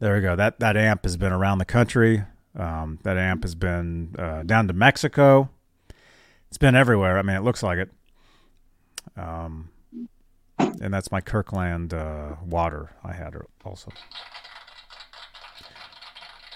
There 0.00 0.14
we 0.14 0.20
go. 0.20 0.34
That 0.36 0.58
that 0.60 0.76
amp 0.76 1.04
has 1.04 1.16
been 1.16 1.32
around 1.32 1.58
the 1.58 1.64
country. 1.64 2.24
Um, 2.56 2.98
that 3.02 3.16
amp 3.16 3.42
has 3.42 3.54
been 3.54 4.14
uh, 4.18 4.42
down 4.42 4.68
to 4.68 4.74
Mexico. 4.74 5.50
It's 6.48 6.58
been 6.58 6.74
everywhere. 6.76 7.18
I 7.18 7.22
mean, 7.22 7.36
it 7.36 7.42
looks 7.42 7.62
like 7.62 7.78
it. 7.78 7.90
Um, 9.16 9.70
and 10.58 10.92
that's 10.92 11.10
my 11.10 11.20
Kirkland 11.20 11.94
uh, 11.94 12.36
water. 12.44 12.90
I 13.02 13.12
had 13.12 13.34
also. 13.64 13.90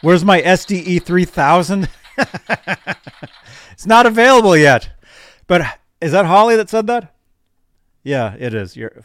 Where's 0.03 0.25
my 0.25 0.41
SDE 0.43 1.03
3000? 1.03 1.89
it's 3.73 3.87
not 3.87 4.07
available 4.07 4.57
yet. 4.57 4.91
But 5.47 5.79
is 6.01 6.13
that 6.13 6.27
Holly 6.27 6.57
that 6.57 6.71
said 6.71 6.87
that? 6.87 7.15
Yeah, 8.03 8.35
it 8.39 8.55
is. 8.55 8.77
You're 8.77 9.03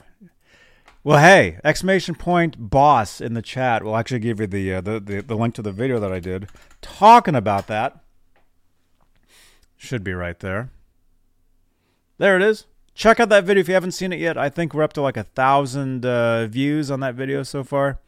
well, 1.04 1.20
hey, 1.20 1.60
exclamation 1.66 2.16
point 2.16 2.70
boss 2.70 3.20
in 3.20 3.34
the 3.34 3.42
chat. 3.42 3.84
We'll 3.84 3.98
actually 3.98 4.20
give 4.20 4.40
you 4.40 4.48
the, 4.48 4.76
uh, 4.76 4.82
the, 4.82 5.00
the 5.00 5.22
the 5.22 5.36
link 5.36 5.54
to 5.56 5.62
the 5.62 5.72
video 5.72 6.00
that 6.00 6.12
I 6.14 6.20
did 6.20 6.50
talking 6.82 7.36
about 7.36 7.68
that. 7.68 8.04
Should 9.76 10.04
be 10.04 10.14
right 10.14 10.40
there. 10.40 10.70
There 12.18 12.38
it 12.38 12.42
is 12.42 12.66
check 12.96 13.20
out 13.20 13.30
that 13.30 13.44
video 13.44 13.62
if 13.62 13.68
you 13.68 13.74
haven't 13.74 13.92
seen 13.92 14.14
it 14.14 14.20
yet. 14.20 14.38
I 14.38 14.50
think 14.50 14.74
we're 14.74 14.84
up 14.84 14.94
to 14.94 15.02
like 15.02 15.18
a 15.18 15.24
thousand 15.24 16.06
uh, 16.06 16.48
views 16.48 16.92
on 16.92 17.00
that 17.02 17.16
video 17.16 17.44
so 17.44 17.64
far. 17.64 18.00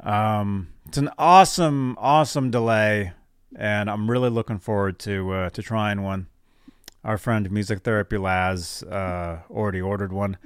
Um, 0.00 0.68
it's 0.88 0.96
an 0.96 1.10
awesome, 1.18 1.96
awesome 1.98 2.50
delay, 2.50 3.12
and 3.54 3.90
I'm 3.90 4.10
really 4.10 4.30
looking 4.30 4.58
forward 4.58 4.98
to 5.00 5.32
uh, 5.32 5.50
to 5.50 5.62
trying 5.62 6.02
one. 6.02 6.28
Our 7.04 7.18
friend 7.18 7.50
Music 7.50 7.80
Therapy 7.80 8.16
Laz 8.16 8.82
uh, 8.84 9.40
already 9.50 9.82
ordered 9.82 10.14
one, 10.14 10.38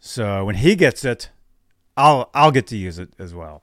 so 0.00 0.44
when 0.44 0.56
he 0.56 0.74
gets 0.74 1.04
it, 1.04 1.30
I'll 1.96 2.30
I'll 2.34 2.50
get 2.50 2.66
to 2.68 2.76
use 2.76 2.98
it 2.98 3.10
as 3.20 3.32
well. 3.32 3.62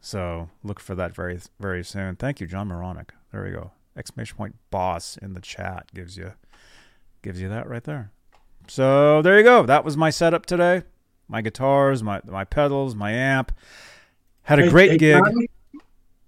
So 0.00 0.50
look 0.64 0.80
for 0.80 0.96
that 0.96 1.14
very 1.14 1.38
very 1.60 1.84
soon. 1.84 2.16
Thank 2.16 2.40
you, 2.40 2.48
John 2.48 2.66
Moronic. 2.66 3.12
There 3.30 3.44
we 3.44 3.52
go. 3.52 3.70
Exclamation 3.96 4.36
point 4.36 4.56
boss 4.72 5.16
in 5.18 5.34
the 5.34 5.40
chat 5.40 5.86
gives 5.94 6.16
you 6.16 6.32
gives 7.22 7.40
you 7.40 7.48
that 7.48 7.68
right 7.68 7.84
there. 7.84 8.10
So 8.66 9.22
there 9.22 9.38
you 9.38 9.44
go. 9.44 9.64
That 9.64 9.84
was 9.84 9.96
my 9.96 10.10
setup 10.10 10.46
today. 10.46 10.82
My 11.28 11.42
guitars, 11.42 12.02
my 12.02 12.20
my 12.26 12.42
pedals, 12.42 12.96
my 12.96 13.12
amp. 13.12 13.52
Had 14.44 14.60
a 14.60 14.62
hey, 14.62 14.70
great 14.70 14.90
hey, 14.92 14.98
gig. 14.98 15.24
Johnny? 15.24 15.48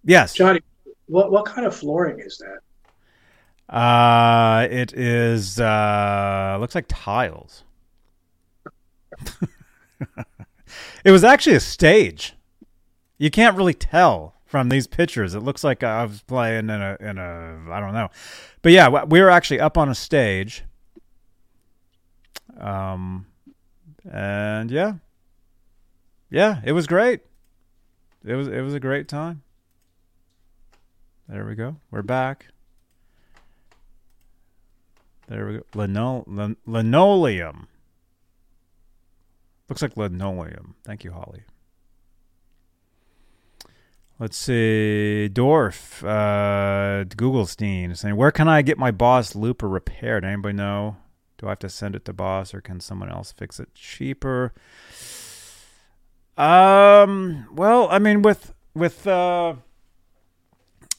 Yes, 0.05 0.35
Johnny. 0.35 0.61
What 1.07 1.31
what 1.31 1.47
kind 1.47 1.67
of 1.67 1.75
flooring 1.75 2.21
is 2.21 2.39
that? 2.39 3.75
Uh, 3.75 4.69
it 4.71 4.93
is 4.93 5.61
uh 5.61 6.57
looks 6.61 6.75
like 6.75 6.87
tiles. 6.89 7.65
it 11.05 11.11
was 11.11 11.25
actually 11.25 11.57
a 11.57 11.61
stage. 11.61 12.35
You 13.19 13.31
can't 13.31 13.57
really 13.57 13.75
tell 13.75 14.35
from 14.45 14.69
these 14.69 14.87
pictures. 14.87 15.35
It 15.35 15.41
looks 15.41 15.65
like 15.65 15.83
I 15.83 16.05
was 16.05 16.23
playing 16.23 16.71
in 16.71 16.83
a 16.83 16.97
in 17.01 17.19
a 17.19 17.59
I 17.71 17.81
don't 17.81 17.95
know. 17.95 18.09
But 18.63 18.73
yeah, 18.73 19.05
we 19.05 19.21
were 19.21 19.31
actually 19.31 19.61
up 19.61 19.79
on 19.79 19.89
a 19.89 19.95
stage 19.95 20.65
um, 22.59 23.27
and 24.11 24.71
yeah, 24.71 24.95
yeah, 26.31 26.61
it 26.65 26.73
was 26.73 26.87
great. 26.87 27.21
It 28.27 28.35
was 28.35 28.49
it 28.49 28.61
was 28.61 28.75
a 28.75 28.81
great 28.81 29.07
time. 29.09 29.43
There 31.29 31.47
we 31.47 31.55
go. 31.55 31.77
We're 31.91 32.03
back. 32.03 32.47
There 35.29 35.47
we 35.47 35.59
go. 35.59 35.63
Lino- 35.75 36.25
lin- 36.27 36.57
linoleum. 36.67 37.69
Looks 39.69 39.83
like 39.83 39.97
linoleum. 39.97 40.75
Thank 40.85 41.05
you, 41.05 41.13
Holly. 41.13 41.43
Let's 44.19 44.37
see. 44.37 45.29
Dorf, 45.29 46.03
uh, 46.03 47.05
Googlestein 47.05 47.97
saying, 47.97 48.17
Where 48.17 48.31
can 48.31 48.49
I 48.49 48.63
get 48.63 48.79
my 48.79 48.91
Boss 48.91 49.35
Looper 49.35 49.69
repaired? 49.69 50.25
Anybody 50.25 50.55
know? 50.55 50.97
Do 51.39 51.47
I 51.47 51.51
have 51.51 51.59
to 51.61 51.69
send 51.69 51.95
it 51.95 52.05
to 52.07 52.13
boss 52.15 52.55
or 52.55 52.63
can 52.63 52.81
someone 52.81 53.11
else 53.11 53.33
fix 53.33 53.61
it 53.61 53.75
cheaper? 53.75 54.55
Um, 56.37 57.49
well, 57.53 57.89
I 57.91 57.99
mean 57.99 58.23
with 58.23 58.53
with 58.75 59.07
uh 59.07 59.55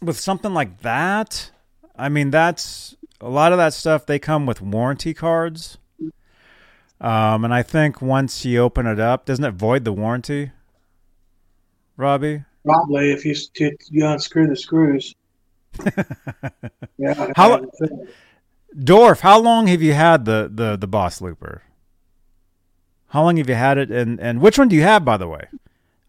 with 0.02 0.20
something 0.20 0.54
like 0.54 0.82
that, 0.82 1.52
I 1.96 2.10
mean 2.10 2.32
that's 2.32 2.96
a 3.22 3.30
lot 3.30 3.52
of 3.52 3.58
that 3.58 3.74
stuff 3.74 4.06
they 4.06 4.20
come 4.20 4.46
with 4.46 4.62
warranty 4.62 5.14
cards. 5.14 5.78
Um, 7.00 7.46
and 7.46 7.54
I 7.54 7.62
think 7.62 8.02
once 8.02 8.44
you 8.44 8.60
open 8.60 8.88
it 8.88 9.00
up, 9.00 9.26
doesn't 9.26 9.46
it 9.46 9.54
void 9.54 9.86
the 9.86 9.94
warranty? 9.94 10.52
Robbie? 11.96 12.44
Probably 12.66 13.12
if 13.12 13.26
you 13.26 13.36
you 13.90 14.06
unscrew 14.06 14.48
the 14.48 14.56
screws. 14.56 15.14
yeah. 16.98 17.32
How 17.36 17.62
Dorf, 18.78 19.22
how 19.22 19.40
long 19.40 19.68
have 19.68 19.82
you 19.82 19.94
had 19.94 20.26
the, 20.26 20.50
the, 20.54 20.76
the 20.76 20.88
Boss 20.88 21.22
Looper? 21.22 21.64
How 23.10 23.24
long 23.24 23.38
have 23.38 23.48
you 23.50 23.56
had 23.56 23.78
it, 23.78 23.90
and, 23.90 24.20
and 24.20 24.42
which 24.42 24.58
one 24.58 24.68
do 24.68 24.76
you 24.76 24.84
have, 24.84 25.06
by 25.06 25.18
the 25.18 25.28
way? 25.28 25.48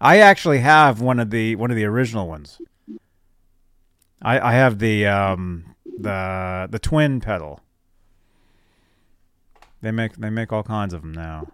I 0.01 0.19
actually 0.19 0.59
have 0.59 1.01
one 1.01 1.19
of 1.19 1.31
the 1.31 1.57
one 1.57 1.71
of 1.71 1.77
the 1.77 1.85
original 1.85 2.29
ones. 2.29 2.61
I, 4.23 4.41
I 4.41 4.53
have 4.53 4.79
the 4.79 5.07
um, 5.07 5.75
the 5.85 6.69
the 6.71 6.79
twin 6.79 7.21
pedal. 7.21 7.61
They 9.81 9.91
make 9.91 10.17
they 10.17 10.31
make 10.31 10.53
all 10.53 10.63
kinds 10.63 10.93
of 10.93 11.03
them 11.03 11.13
now. 11.13 11.49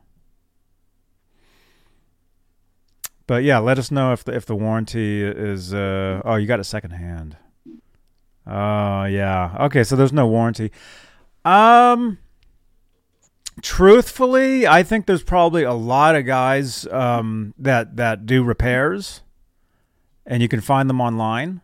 But 3.26 3.42
yeah, 3.44 3.58
let 3.58 3.78
us 3.78 3.90
know 3.90 4.12
if 4.12 4.24
the 4.24 4.34
if 4.34 4.46
the 4.46 4.56
warranty 4.56 5.22
is 5.22 5.72
uh 5.72 6.20
oh 6.24 6.36
you 6.36 6.46
got 6.46 6.60
it 6.60 6.64
second 6.64 6.92
hand. 6.92 7.36
Oh 8.46 9.04
yeah. 9.04 9.56
Okay, 9.60 9.84
so 9.84 9.96
there's 9.96 10.12
no 10.12 10.26
warranty. 10.26 10.70
Um 11.44 12.18
truthfully, 13.62 14.66
I 14.66 14.82
think 14.82 15.06
there's 15.06 15.22
probably 15.22 15.62
a 15.62 15.72
lot 15.72 16.16
of 16.16 16.26
guys 16.26 16.86
um 16.88 17.54
that 17.58 17.96
that 17.96 18.26
do 18.26 18.42
repairs 18.42 19.22
and 20.26 20.42
you 20.42 20.48
can 20.48 20.60
find 20.60 20.88
them 20.88 21.00
online. 21.00 21.60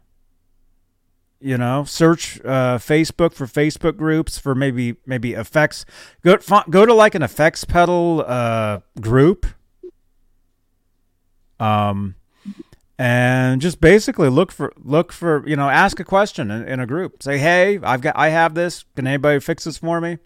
You 1.42 1.56
know, 1.56 1.84
search 1.84 2.38
uh, 2.44 2.76
Facebook 2.76 3.32
for 3.32 3.46
Facebook 3.46 3.96
groups 3.96 4.38
for 4.38 4.54
maybe 4.54 4.96
maybe 5.06 5.32
effects. 5.32 5.86
Go 6.22 6.36
go 6.68 6.84
to 6.84 6.92
like 6.92 7.14
an 7.14 7.22
effects 7.22 7.64
pedal 7.64 8.22
uh, 8.26 8.80
group. 9.00 9.46
Um, 11.58 12.16
and 12.98 13.62
just 13.62 13.80
basically 13.80 14.28
look 14.28 14.52
for 14.52 14.74
look 14.76 15.12
for 15.12 15.42
you 15.48 15.56
know 15.56 15.70
ask 15.70 15.98
a 15.98 16.04
question 16.04 16.50
in, 16.50 16.68
in, 16.68 16.80
a 16.80 16.86
group 16.86 17.22
say 17.22 17.38
hey 17.38 17.78
i've 17.82 18.02
got 18.02 18.14
i 18.16 18.28
have 18.28 18.54
this 18.54 18.84
can 18.94 19.06
anybody 19.06 19.40
fix 19.40 19.64
this 19.64 19.78
for 19.78 20.00
me 20.00 20.18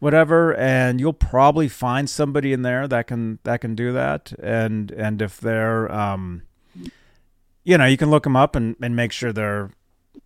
whatever 0.00 0.54
and 0.56 0.98
you'll 0.98 1.12
probably 1.12 1.68
find 1.68 2.10
somebody 2.10 2.52
in 2.52 2.62
there 2.62 2.88
that 2.88 3.06
can 3.06 3.38
that 3.44 3.60
can 3.60 3.74
do 3.74 3.92
that. 3.92 4.32
And 4.42 4.90
and 4.90 5.22
if 5.22 5.38
they're 5.40 5.90
um 5.92 6.42
you 7.62 7.78
know 7.78 7.86
you 7.86 7.96
can 7.96 8.10
look 8.10 8.24
them 8.24 8.36
up 8.36 8.56
and, 8.56 8.74
and 8.82 8.96
make 8.96 9.12
sure 9.12 9.32
they're 9.32 9.70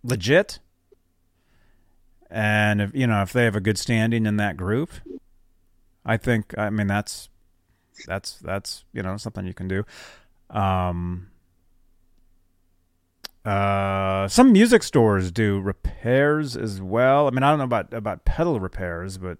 legit. 0.03 0.59
And 2.31 2.81
if 2.81 2.95
you 2.95 3.05
know 3.05 3.21
if 3.21 3.31
they 3.31 3.43
have 3.43 3.55
a 3.55 3.61
good 3.61 3.77
standing 3.77 4.25
in 4.25 4.37
that 4.37 4.57
group 4.57 4.91
i 6.05 6.17
think 6.17 6.53
i 6.57 6.69
mean 6.69 6.87
that's 6.87 7.29
that's 8.07 8.37
that's 8.39 8.83
you 8.93 9.01
know 9.01 9.17
something 9.17 9.45
you 9.45 9.53
can 9.53 9.67
do. 9.67 9.85
Um 10.49 11.27
uh, 13.45 14.27
some 14.27 14.51
music 14.51 14.81
stores 14.81 15.31
do 15.31 15.59
repairs 15.59 16.57
as 16.57 16.81
well. 16.81 17.27
I 17.27 17.29
mean, 17.29 17.43
I 17.43 17.51
don't 17.51 17.59
know 17.59 17.65
about 17.65 17.93
about 17.93 18.25
pedal 18.25 18.59
repairs, 18.59 19.19
but 19.19 19.37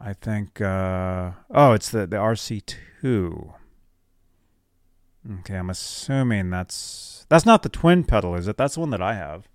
I 0.00 0.12
think 0.12 0.60
uh, 0.60 1.32
oh, 1.50 1.72
it's 1.72 1.90
the 1.90 2.06
the 2.06 2.16
RC 2.16 2.62
two. 3.00 3.54
Okay, 5.40 5.56
I'm 5.56 5.70
assuming 5.70 6.50
that's 6.50 7.26
that's 7.28 7.46
not 7.46 7.62
the 7.62 7.68
twin 7.68 8.04
pedal, 8.04 8.34
is 8.34 8.46
it? 8.46 8.56
That's 8.56 8.74
the 8.74 8.80
one 8.80 8.90
that 8.90 9.02
I 9.02 9.14
have. 9.14 9.48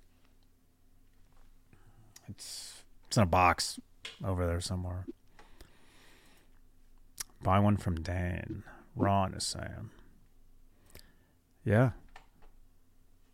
It's 2.28 2.84
it's 3.08 3.18
in 3.18 3.24
a 3.24 3.28
box 3.28 3.80
over 4.24 4.46
there 4.46 4.62
somewhere. 4.62 5.06
Buy 7.44 7.60
one 7.60 7.78
from 7.78 8.02
Dane. 8.02 8.64
Ron 8.96 9.34
is 9.34 9.46
saying. 9.46 9.90
Yeah. 11.64 11.92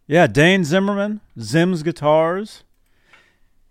Yeah, 0.06 0.28
Dane 0.28 0.64
Zimmerman, 0.64 1.20
Zim's 1.40 1.84
Guitars. 1.84 2.64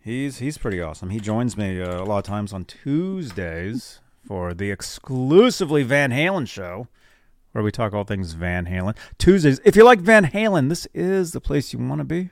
He's 0.07 0.39
he's 0.39 0.57
pretty 0.57 0.81
awesome. 0.81 1.11
He 1.11 1.19
joins 1.19 1.57
me 1.57 1.83
uh, 1.83 2.01
a 2.01 2.05
lot 2.05 2.19
of 2.19 2.25
times 2.25 2.53
on 2.53 2.65
Tuesdays 2.65 3.99
for 4.25 4.55
the 4.55 4.71
exclusively 4.71 5.83
Van 5.83 6.13
Halen 6.13 6.47
show, 6.47 6.87
where 7.51 7.65
we 7.65 7.73
talk 7.73 7.93
all 7.93 8.05
things 8.05 8.35
Van 8.35 8.67
Halen. 8.67 8.97
Tuesdays. 9.19 9.61
If 9.65 9.75
you 9.75 9.83
like 9.83 9.99
Van 9.99 10.27
Halen, 10.27 10.69
this 10.69 10.87
is 10.95 11.33
the 11.33 11.41
place 11.41 11.73
you 11.73 11.81
want 11.81 11.99
to 11.99 12.05
be. 12.05 12.31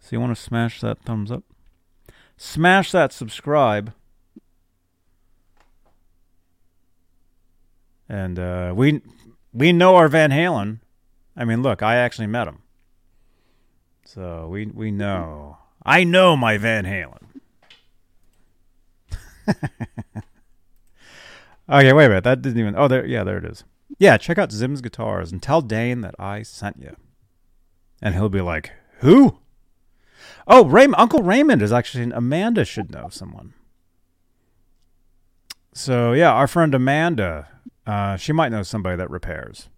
So 0.00 0.16
you 0.16 0.20
want 0.20 0.34
to 0.34 0.42
smash 0.42 0.80
that 0.80 1.02
thumbs 1.02 1.30
up, 1.30 1.44
smash 2.38 2.92
that 2.92 3.12
subscribe, 3.12 3.92
and 8.08 8.38
uh, 8.38 8.72
we 8.74 9.02
we 9.52 9.74
know 9.74 9.96
our 9.96 10.08
Van 10.08 10.30
Halen. 10.30 10.80
I 11.36 11.44
mean, 11.44 11.60
look, 11.60 11.82
I 11.82 11.96
actually 11.96 12.28
met 12.28 12.48
him, 12.48 12.62
so 14.06 14.48
we 14.48 14.64
we 14.64 14.90
know. 14.90 15.58
I 15.88 16.04
know 16.04 16.36
my 16.36 16.58
Van 16.58 16.84
Halen. 16.84 17.14
okay, 21.70 21.92
wait 21.92 22.04
a 22.04 22.08
minute. 22.08 22.24
That 22.24 22.42
didn't 22.42 22.58
even. 22.58 22.74
Oh, 22.76 22.88
there. 22.88 23.06
Yeah, 23.06 23.24
there 23.24 23.38
it 23.38 23.44
is. 23.46 23.64
Yeah, 23.98 24.18
check 24.18 24.36
out 24.36 24.52
Zim's 24.52 24.82
guitars 24.82 25.32
and 25.32 25.42
tell 25.42 25.62
Dane 25.62 26.02
that 26.02 26.14
I 26.18 26.42
sent 26.42 26.76
you, 26.78 26.94
and 28.02 28.14
he'll 28.14 28.28
be 28.28 28.42
like, 28.42 28.72
"Who?" 28.98 29.38
Oh, 30.46 30.66
Ray- 30.66 30.86
Uncle 30.94 31.22
Raymond 31.22 31.62
is 31.62 31.72
actually 31.72 32.04
an 32.04 32.12
Amanda 32.12 32.64
should 32.66 32.90
know 32.90 33.08
someone. 33.10 33.54
So 35.72 36.12
yeah, 36.12 36.32
our 36.32 36.46
friend 36.46 36.74
Amanda, 36.74 37.48
uh, 37.86 38.16
she 38.16 38.32
might 38.32 38.50
know 38.50 38.62
somebody 38.62 38.96
that 38.96 39.10
repairs 39.10 39.68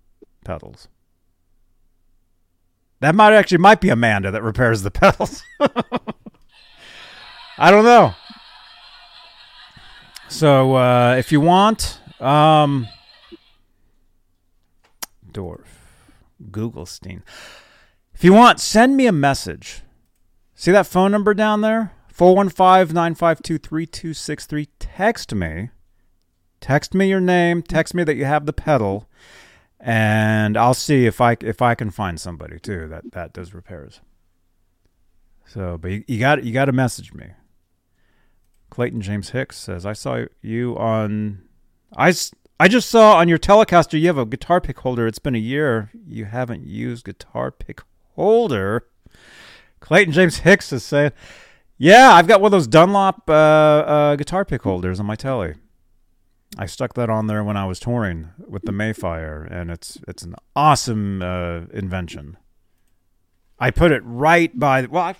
pedals. 0.45 0.89
That 3.01 3.15
might 3.15 3.33
actually 3.33 3.59
might 3.59 3.81
be 3.81 3.89
Amanda 3.89 4.31
that 4.31 4.43
repairs 4.43 4.83
the 4.83 4.91
pedals. 4.91 5.43
I 7.59 7.71
don't 7.71 7.85
know. 7.85 8.15
So 10.29 10.77
uh, 10.77 11.17
if 11.19 11.33
you 11.33 11.41
want, 11.41 11.99
um, 12.21 12.87
Dorf, 15.33 16.13
Googlestein. 16.51 17.23
If 18.15 18.23
you 18.23 18.35
want, 18.35 18.61
send 18.61 18.97
me 18.97 19.07
a 19.07 19.13
message. 19.13 19.81
See 20.55 20.73
that 20.73 20.87
phone 20.87 21.11
number 21.11 21.33
down 21.33 21.63
there? 21.63 21.95
415-952-3263. 22.15 24.69
Text 24.79 25.35
me. 25.35 25.71
Text 26.61 26.95
me 26.95 27.09
your 27.09 27.21
name. 27.21 27.63
Text 27.63 27.95
me 27.95 28.05
that 28.05 28.17
you 28.17 28.27
have 28.27 28.45
the 28.45 28.53
pedal 28.53 29.09
and 29.81 30.59
I'll 30.59 30.75
see 30.75 31.07
if 31.07 31.21
I 31.21 31.37
if 31.41 31.63
I 31.63 31.75
can 31.75 31.91
find 31.91 32.21
somebody 32.21 32.59
too 32.59 32.87
that 32.89 33.13
that 33.13 33.33
does 33.33 33.55
repairs. 33.55 34.01
So, 35.47 35.79
but 35.79 35.91
you, 35.91 36.05
you 36.07 36.21
got 36.21 36.45
you 36.45 36.53
got 36.53 36.67
to 36.67 36.73
message 36.73 37.13
me. 37.15 37.29
Clayton 38.69 39.01
James 39.01 39.31
Hicks 39.31 39.59
says, 39.59 39.87
"I 39.87 39.95
saw 39.95 40.27
you 40.43 40.77
on 40.77 41.43
I 41.97 42.13
I 42.61 42.69
just 42.69 42.91
saw 42.91 43.17
on 43.17 43.29
your 43.29 43.39
Telecaster 43.39 43.99
you 43.99 44.07
have 44.09 44.19
a 44.19 44.27
guitar 44.27 44.61
pick 44.61 44.79
holder. 44.79 45.07
It's 45.07 45.19
been 45.19 45.35
a 45.35 45.39
year 45.39 45.91
you 46.07 46.27
haven't 46.27 46.67
used 46.67 47.07
guitar 47.07 47.51
pick 47.51 47.81
holder." 48.15 48.87
Clayton 49.81 50.13
James 50.13 50.39
Hicks 50.39 50.73
is 50.75 50.85
saying, 50.85 51.13
"Yeah, 51.79 52.13
I've 52.13 52.29
got 52.29 52.43
one 52.43 52.49
of 52.49 52.53
those 52.53 52.67
Dunlop 52.67 53.31
uh, 53.31 53.33
uh, 53.33 54.17
guitar 54.17 54.45
pick 54.45 54.63
holders 54.63 55.01
on 55.01 55.07
my 55.07 55.17
telly." 55.17 55.55
I 56.59 56.67
stuck 56.67 56.95
that 56.95 57.09
on 57.09 57.27
there 57.27 57.45
when 57.45 57.57
I 57.57 57.65
was 57.67 57.79
touring 57.79 58.31
with 58.49 58.63
the 58.63 58.73
Mayfire, 58.73 59.51
and 59.51 59.71
it's 59.71 59.99
it's 60.09 60.23
an 60.23 60.35
awesome 60.57 61.23
uh, 61.23 61.61
invention. 61.73 62.37
I 63.59 63.71
put 63.71 63.93
it 63.93 64.03
right 64.05 64.57
by. 64.59 64.87
Well, 64.87 65.05
I, 65.05 65.15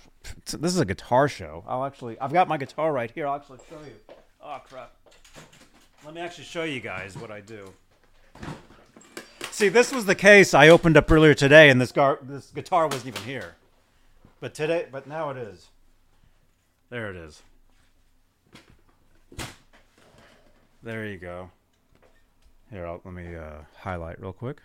this 0.45 0.73
is 0.73 0.79
a 0.79 0.85
guitar 0.85 1.27
show. 1.27 1.63
I'll 1.67 1.85
actually. 1.85 2.19
I've 2.19 2.33
got 2.33 2.47
my 2.47 2.57
guitar 2.57 2.91
right 2.91 3.09
here. 3.09 3.27
I'll 3.27 3.35
actually 3.35 3.59
show 3.69 3.79
you. 3.85 4.15
Oh 4.43 4.59
crap! 4.67 4.93
Let 6.03 6.13
me 6.13 6.21
actually 6.21 6.45
show 6.45 6.63
you 6.63 6.81
guys 6.81 7.17
what 7.17 7.31
I 7.31 7.39
do. 7.39 7.71
See, 9.51 9.69
this 9.69 9.91
was 9.91 10.05
the 10.05 10.15
case 10.15 10.53
I 10.53 10.69
opened 10.69 10.97
up 10.97 11.09
earlier 11.11 11.33
today, 11.33 11.69
and 11.69 11.79
this 11.79 11.91
gar- 11.91 12.19
this 12.21 12.51
guitar 12.51 12.87
wasn't 12.87 13.15
even 13.15 13.23
here. 13.23 13.55
But 14.39 14.53
today, 14.53 14.87
but 14.91 15.07
now 15.07 15.29
it 15.29 15.37
is. 15.37 15.67
There 16.89 17.09
it 17.09 17.15
is. 17.15 17.43
There 20.83 21.05
you 21.05 21.17
go. 21.17 21.51
Here, 22.71 22.87
I'll, 22.87 23.01
let 23.03 23.13
me 23.13 23.35
uh, 23.35 23.65
highlight 23.77 24.19
real 24.19 24.33
quick. 24.33 24.63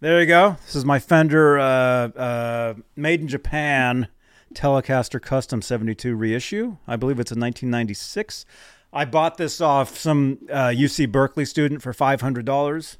There 0.00 0.20
you 0.20 0.26
go. 0.26 0.58
This 0.66 0.74
is 0.74 0.84
my 0.84 0.98
Fender 0.98 1.58
uh, 1.58 2.08
uh, 2.08 2.74
made 2.94 3.22
in 3.22 3.28
Japan 3.28 4.08
Telecaster 4.52 5.22
Custom 5.22 5.62
72 5.62 6.14
reissue. 6.14 6.76
I 6.86 6.96
believe 6.96 7.18
it's 7.18 7.30
a 7.30 7.34
1996. 7.34 8.44
I 8.92 9.06
bought 9.06 9.38
this 9.38 9.62
off 9.62 9.96
some 9.96 10.36
UC 10.48 11.04
uh, 11.04 11.06
Berkeley 11.10 11.46
student 11.46 11.80
for 11.80 11.94
$500 11.94 12.96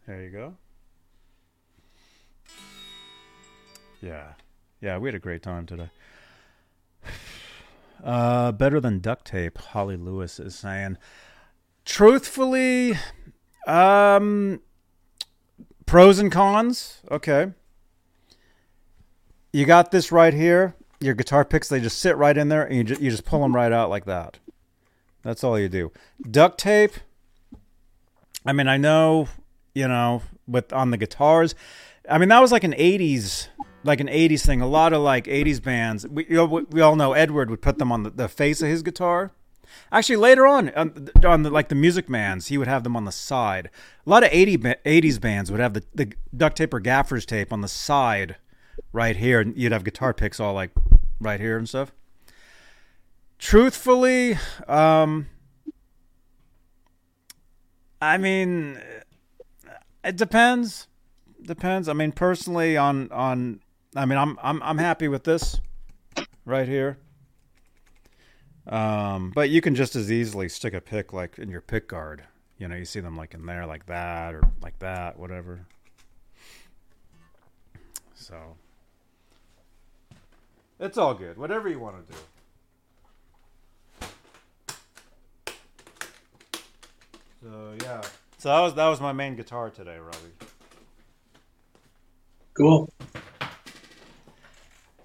There 0.06 0.22
you 0.22 0.30
go. 0.30 0.56
Yeah. 4.00 4.32
Yeah, 4.80 4.98
we 4.98 5.08
had 5.08 5.14
a 5.14 5.20
great 5.20 5.42
time 5.42 5.66
today. 5.66 5.90
Uh, 8.02 8.52
better 8.52 8.80
than 8.80 9.00
duct 9.00 9.26
tape, 9.26 9.58
Holly 9.58 9.96
Lewis 9.96 10.38
is 10.40 10.54
saying. 10.54 10.96
Truthfully, 11.84 12.94
um, 13.66 14.60
pros 15.86 16.18
and 16.18 16.30
cons. 16.32 17.02
Okay. 17.10 17.52
You 19.52 19.66
got 19.66 19.90
this 19.90 20.12
right 20.12 20.32
here. 20.32 20.74
Your 21.00 21.14
guitar 21.14 21.44
picks, 21.44 21.68
they 21.68 21.80
just 21.80 21.98
sit 21.98 22.16
right 22.16 22.36
in 22.36 22.48
there, 22.48 22.62
and 22.64 22.76
you 22.76 22.84
just, 22.84 23.00
you 23.00 23.10
just 23.10 23.24
pull 23.24 23.40
them 23.40 23.54
right 23.54 23.72
out 23.72 23.90
like 23.90 24.04
that. 24.04 24.38
That's 25.22 25.42
all 25.42 25.58
you 25.58 25.68
do. 25.68 25.92
Duct 26.30 26.58
tape. 26.58 26.92
I 28.44 28.52
mean, 28.52 28.68
I 28.68 28.76
know, 28.76 29.28
you 29.74 29.88
know, 29.88 30.22
with 30.46 30.72
on 30.72 30.90
the 30.90 30.96
guitars. 30.96 31.54
I 32.08 32.18
mean, 32.18 32.28
that 32.30 32.40
was 32.40 32.52
like 32.52 32.64
an 32.64 32.72
80s 32.72 33.48
like 33.84 34.00
an 34.00 34.08
80s 34.08 34.44
thing. 34.44 34.60
A 34.60 34.66
lot 34.66 34.92
of 34.92 35.02
like 35.02 35.24
80s 35.24 35.62
bands. 35.62 36.06
We, 36.06 36.26
you 36.26 36.36
know, 36.36 36.66
we 36.70 36.80
all 36.80 36.96
know 36.96 37.12
Edward 37.12 37.50
would 37.50 37.62
put 37.62 37.78
them 37.78 37.90
on 37.90 38.02
the, 38.02 38.10
the 38.10 38.28
face 38.28 38.60
of 38.62 38.68
his 38.68 38.82
guitar. 38.82 39.32
Actually, 39.92 40.16
later 40.16 40.46
on, 40.46 40.70
on, 40.70 41.42
the, 41.42 41.50
like 41.50 41.68
the 41.68 41.74
Music 41.74 42.08
Mans, 42.08 42.48
he 42.48 42.58
would 42.58 42.66
have 42.66 42.82
them 42.82 42.96
on 42.96 43.04
the 43.04 43.12
side. 43.12 43.70
A 44.04 44.10
lot 44.10 44.24
of 44.24 44.30
80, 44.32 44.58
80s 44.58 45.20
bands 45.20 45.50
would 45.50 45.60
have 45.60 45.74
the, 45.74 45.84
the 45.94 46.12
duct 46.36 46.56
tape 46.56 46.74
or 46.74 46.80
gaffer's 46.80 47.24
tape 47.24 47.52
on 47.52 47.60
the 47.60 47.68
side 47.68 48.36
right 48.92 49.16
here. 49.16 49.40
And 49.40 49.56
you'd 49.56 49.72
have 49.72 49.84
guitar 49.84 50.12
picks 50.12 50.40
all 50.40 50.54
like 50.54 50.72
right 51.20 51.40
here 51.40 51.56
and 51.56 51.68
stuff. 51.68 51.92
Truthfully, 53.38 54.36
um, 54.68 55.28
I 58.02 58.18
mean, 58.18 58.80
It 60.04 60.16
depends. 60.16 60.88
Depends. 61.42 61.88
I 61.88 61.92
mean, 61.92 62.12
personally, 62.12 62.76
on 62.76 63.10
on. 63.12 63.60
I 63.96 64.04
mean, 64.04 64.18
I'm 64.18 64.38
I'm 64.42 64.62
I'm 64.62 64.78
happy 64.78 65.08
with 65.08 65.24
this, 65.24 65.60
right 66.44 66.68
here. 66.68 66.98
Um, 68.66 69.32
but 69.34 69.50
you 69.50 69.60
can 69.60 69.74
just 69.74 69.96
as 69.96 70.12
easily 70.12 70.48
stick 70.48 70.74
a 70.74 70.80
pick 70.80 71.12
like 71.12 71.38
in 71.38 71.50
your 71.50 71.60
pick 71.60 71.88
guard. 71.88 72.22
You 72.58 72.68
know, 72.68 72.76
you 72.76 72.84
see 72.84 73.00
them 73.00 73.16
like 73.16 73.34
in 73.34 73.44
there, 73.46 73.66
like 73.66 73.86
that, 73.86 74.34
or 74.34 74.42
like 74.62 74.78
that, 74.78 75.18
whatever. 75.18 75.66
So 78.14 78.36
it's 80.78 80.98
all 80.98 81.14
good. 81.14 81.36
Whatever 81.36 81.68
you 81.68 81.80
want 81.80 82.06
to 82.06 82.12
do. 82.12 82.18
So 87.42 87.74
yeah. 87.82 88.02
So 88.38 88.50
that 88.50 88.60
was 88.60 88.74
that 88.74 88.88
was 88.88 89.00
my 89.00 89.12
main 89.12 89.34
guitar 89.34 89.70
today, 89.70 89.98
Robbie. 89.98 90.36
Cool. 92.54 92.92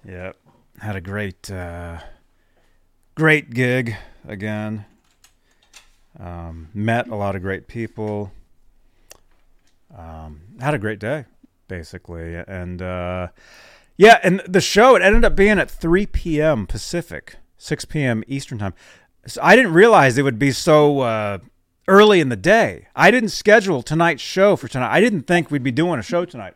Yep. 0.06 0.36
Had 0.80 0.96
a 0.96 1.00
great 1.00 1.50
uh 1.50 1.98
great 3.16 3.50
gig 3.50 3.96
again. 4.26 4.84
Um, 6.18 6.68
met 6.72 7.08
a 7.08 7.16
lot 7.16 7.34
of 7.36 7.42
great 7.42 7.66
people. 7.66 8.32
Um, 9.96 10.42
had 10.60 10.74
a 10.74 10.78
great 10.78 10.98
day, 10.98 11.24
basically, 11.68 12.34
and 12.34 12.80
uh, 12.80 13.28
yeah, 13.96 14.18
and 14.22 14.40
the 14.46 14.60
show 14.60 14.94
it 14.96 15.02
ended 15.02 15.24
up 15.24 15.34
being 15.36 15.58
at 15.58 15.70
3 15.70 16.06
p.m. 16.06 16.66
Pacific, 16.66 17.36
6 17.58 17.84
p.m. 17.86 18.22
Eastern 18.26 18.58
time. 18.58 18.74
So 19.26 19.40
I 19.42 19.56
didn't 19.56 19.72
realize 19.72 20.16
it 20.16 20.22
would 20.22 20.38
be 20.38 20.52
so 20.52 21.00
uh, 21.00 21.38
early 21.88 22.20
in 22.20 22.28
the 22.28 22.36
day. 22.36 22.88
I 22.94 23.10
didn't 23.10 23.30
schedule 23.30 23.82
tonight's 23.82 24.22
show 24.22 24.56
for 24.56 24.68
tonight. 24.68 24.90
I 24.90 25.00
didn't 25.00 25.22
think 25.22 25.50
we'd 25.50 25.62
be 25.62 25.72
doing 25.72 25.98
a 25.98 26.02
show 26.02 26.24
tonight, 26.24 26.54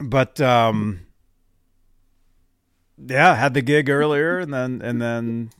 but 0.00 0.40
um, 0.40 1.03
yeah, 2.98 3.34
had 3.34 3.54
the 3.54 3.62
gig 3.62 3.88
earlier, 3.88 4.38
and 4.38 4.52
then 4.52 4.80
and 4.82 5.00
then 5.00 5.50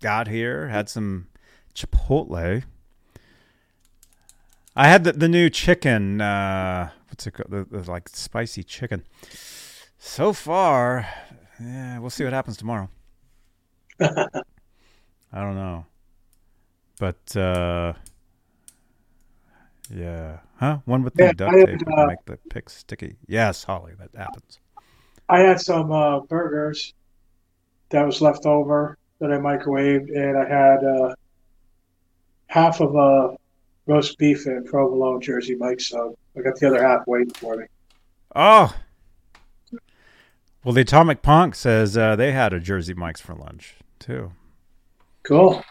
got 0.00 0.28
here, 0.28 0.68
had 0.68 0.88
some 0.88 1.28
Chipotle. 1.74 2.64
I 4.76 4.88
had 4.88 5.04
the, 5.04 5.12
the 5.12 5.28
new 5.28 5.50
chicken. 5.50 6.20
Uh, 6.20 6.90
what's 7.08 7.26
it 7.26 7.32
called? 7.32 7.50
The, 7.50 7.78
the, 7.78 7.90
like 7.90 8.08
spicy 8.08 8.62
chicken. 8.62 9.04
So 9.98 10.32
far, 10.32 11.08
yeah, 11.60 11.98
we'll 11.98 12.10
see 12.10 12.24
what 12.24 12.32
happens 12.32 12.56
tomorrow. 12.56 12.88
I 14.00 14.22
don't 15.32 15.56
know, 15.56 15.86
but 16.98 17.36
uh, 17.36 17.94
yeah, 19.90 20.38
huh? 20.56 20.78
One 20.84 21.02
with 21.02 21.14
the 21.14 21.24
Yeah, 21.24 21.32
duct 21.32 21.64
tape 21.64 21.80
would 21.84 21.98
uh, 21.98 22.06
make 22.06 22.24
the 22.26 22.38
pick 22.48 22.70
sticky. 22.70 23.16
Yes, 23.26 23.64
Holly, 23.64 23.94
that 23.98 24.10
happens. 24.16 24.60
I 25.28 25.40
had 25.40 25.60
some 25.60 25.92
uh, 25.92 26.20
burgers 26.20 26.94
that 27.90 28.04
was 28.04 28.20
left 28.20 28.46
over 28.46 28.96
that 29.20 29.32
I 29.32 29.36
microwaved, 29.36 30.14
and 30.14 30.38
I 30.38 30.48
had 30.48 30.84
uh, 30.84 31.14
half 32.46 32.80
of 32.80 32.94
a 32.94 33.36
roast 33.86 34.18
beef 34.18 34.46
and 34.46 34.64
provolone 34.66 35.20
Jersey 35.20 35.54
Mike's 35.54 35.88
So 35.88 36.16
I 36.36 36.42
got 36.42 36.56
the 36.56 36.68
other 36.68 36.82
half 36.82 37.06
waiting 37.06 37.32
for 37.34 37.56
me. 37.56 37.66
Oh. 38.36 38.74
Well, 40.64 40.74
the 40.74 40.82
Atomic 40.82 41.22
Punk 41.22 41.54
says 41.54 41.96
uh, 41.96 42.16
they 42.16 42.32
had 42.32 42.52
a 42.52 42.60
Jersey 42.60 42.94
Mike's 42.94 43.20
for 43.20 43.34
lunch 43.34 43.76
too. 43.98 44.32
Cool. 45.22 45.62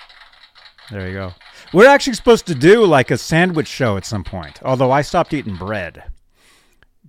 There 0.91 1.07
you 1.07 1.13
go. 1.13 1.33
We're 1.73 1.87
actually 1.87 2.13
supposed 2.13 2.47
to 2.47 2.55
do 2.55 2.85
like 2.85 3.11
a 3.11 3.17
sandwich 3.17 3.67
show 3.67 3.97
at 3.97 4.05
some 4.05 4.23
point. 4.23 4.61
Although 4.63 4.91
I 4.91 5.01
stopped 5.01 5.33
eating 5.33 5.55
bread. 5.55 6.03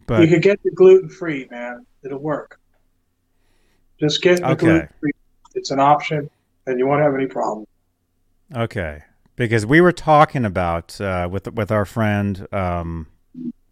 But 0.09 0.23
you 0.23 0.29
could 0.29 0.43
get 0.43 0.61
the 0.65 0.71
gluten 0.73 1.09
free, 1.09 1.47
man. 1.51 1.87
It'll 2.03 2.19
work. 2.19 2.59
Just 4.01 4.23
get 4.23 4.39
the 4.41 4.49
Okay. 4.49 4.57
gluten 4.67 4.89
free. 5.01 5.13
It's 5.55 5.71
an 5.71 5.79
option, 5.81 6.29
and 6.67 6.79
you 6.79 6.87
won't 6.87 7.03
have 7.03 7.15
any 7.15 7.27
problem. 7.27 7.67
okay, 8.55 9.03
because 9.37 9.67
we 9.67 9.81
were 9.81 9.93
talking 9.93 10.45
about 10.45 11.01
uh, 11.01 11.29
with 11.31 11.53
with 11.53 11.71
our 11.71 11.85
friend 11.85 12.47
um, 12.53 13.07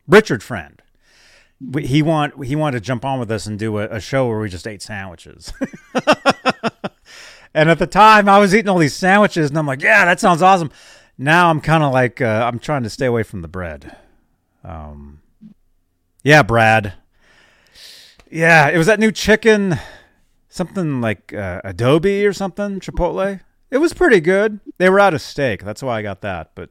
Richard 0.06 0.42
Friend. 0.42 0.80
We, 1.58 1.86
he 1.86 2.02
want 2.02 2.44
he 2.44 2.54
wanted 2.54 2.78
to 2.80 2.84
jump 2.84 3.02
on 3.04 3.18
with 3.18 3.30
us 3.30 3.46
and 3.46 3.58
do 3.58 3.78
a, 3.78 3.84
a 3.88 4.00
show 4.00 4.28
where 4.28 4.38
we 4.38 4.48
just 4.50 4.66
ate 4.66 4.82
sandwiches. 4.82 5.52
and 7.54 7.70
at 7.70 7.78
the 7.78 7.86
time, 7.86 8.28
I 8.28 8.38
was 8.38 8.54
eating 8.54 8.68
all 8.68 8.78
these 8.78 8.94
sandwiches, 8.94 9.48
and 9.48 9.58
I'm 9.58 9.66
like, 9.66 9.80
"Yeah, 9.82 10.04
that 10.04 10.20
sounds 10.20 10.42
awesome." 10.42 10.70
Now 11.16 11.48
I'm 11.48 11.60
kind 11.62 11.82
of 11.82 11.92
like 11.94 12.20
uh, 12.20 12.44
I'm 12.46 12.58
trying 12.58 12.82
to 12.82 12.90
stay 12.90 13.06
away 13.06 13.22
from 13.22 13.40
the 13.40 13.48
bread. 13.48 13.96
Um, 14.64 15.20
yeah, 16.26 16.42
Brad. 16.42 16.94
Yeah, 18.28 18.68
it 18.68 18.78
was 18.78 18.88
that 18.88 18.98
new 18.98 19.12
chicken, 19.12 19.78
something 20.48 21.00
like 21.00 21.32
uh, 21.32 21.60
Adobe 21.62 22.26
or 22.26 22.32
something, 22.32 22.80
Chipotle. 22.80 23.38
It 23.70 23.78
was 23.78 23.92
pretty 23.92 24.18
good. 24.18 24.58
They 24.78 24.90
were 24.90 24.98
out 24.98 25.14
of 25.14 25.20
steak. 25.20 25.62
That's 25.62 25.84
why 25.84 26.00
I 26.00 26.02
got 26.02 26.22
that. 26.22 26.50
But 26.56 26.70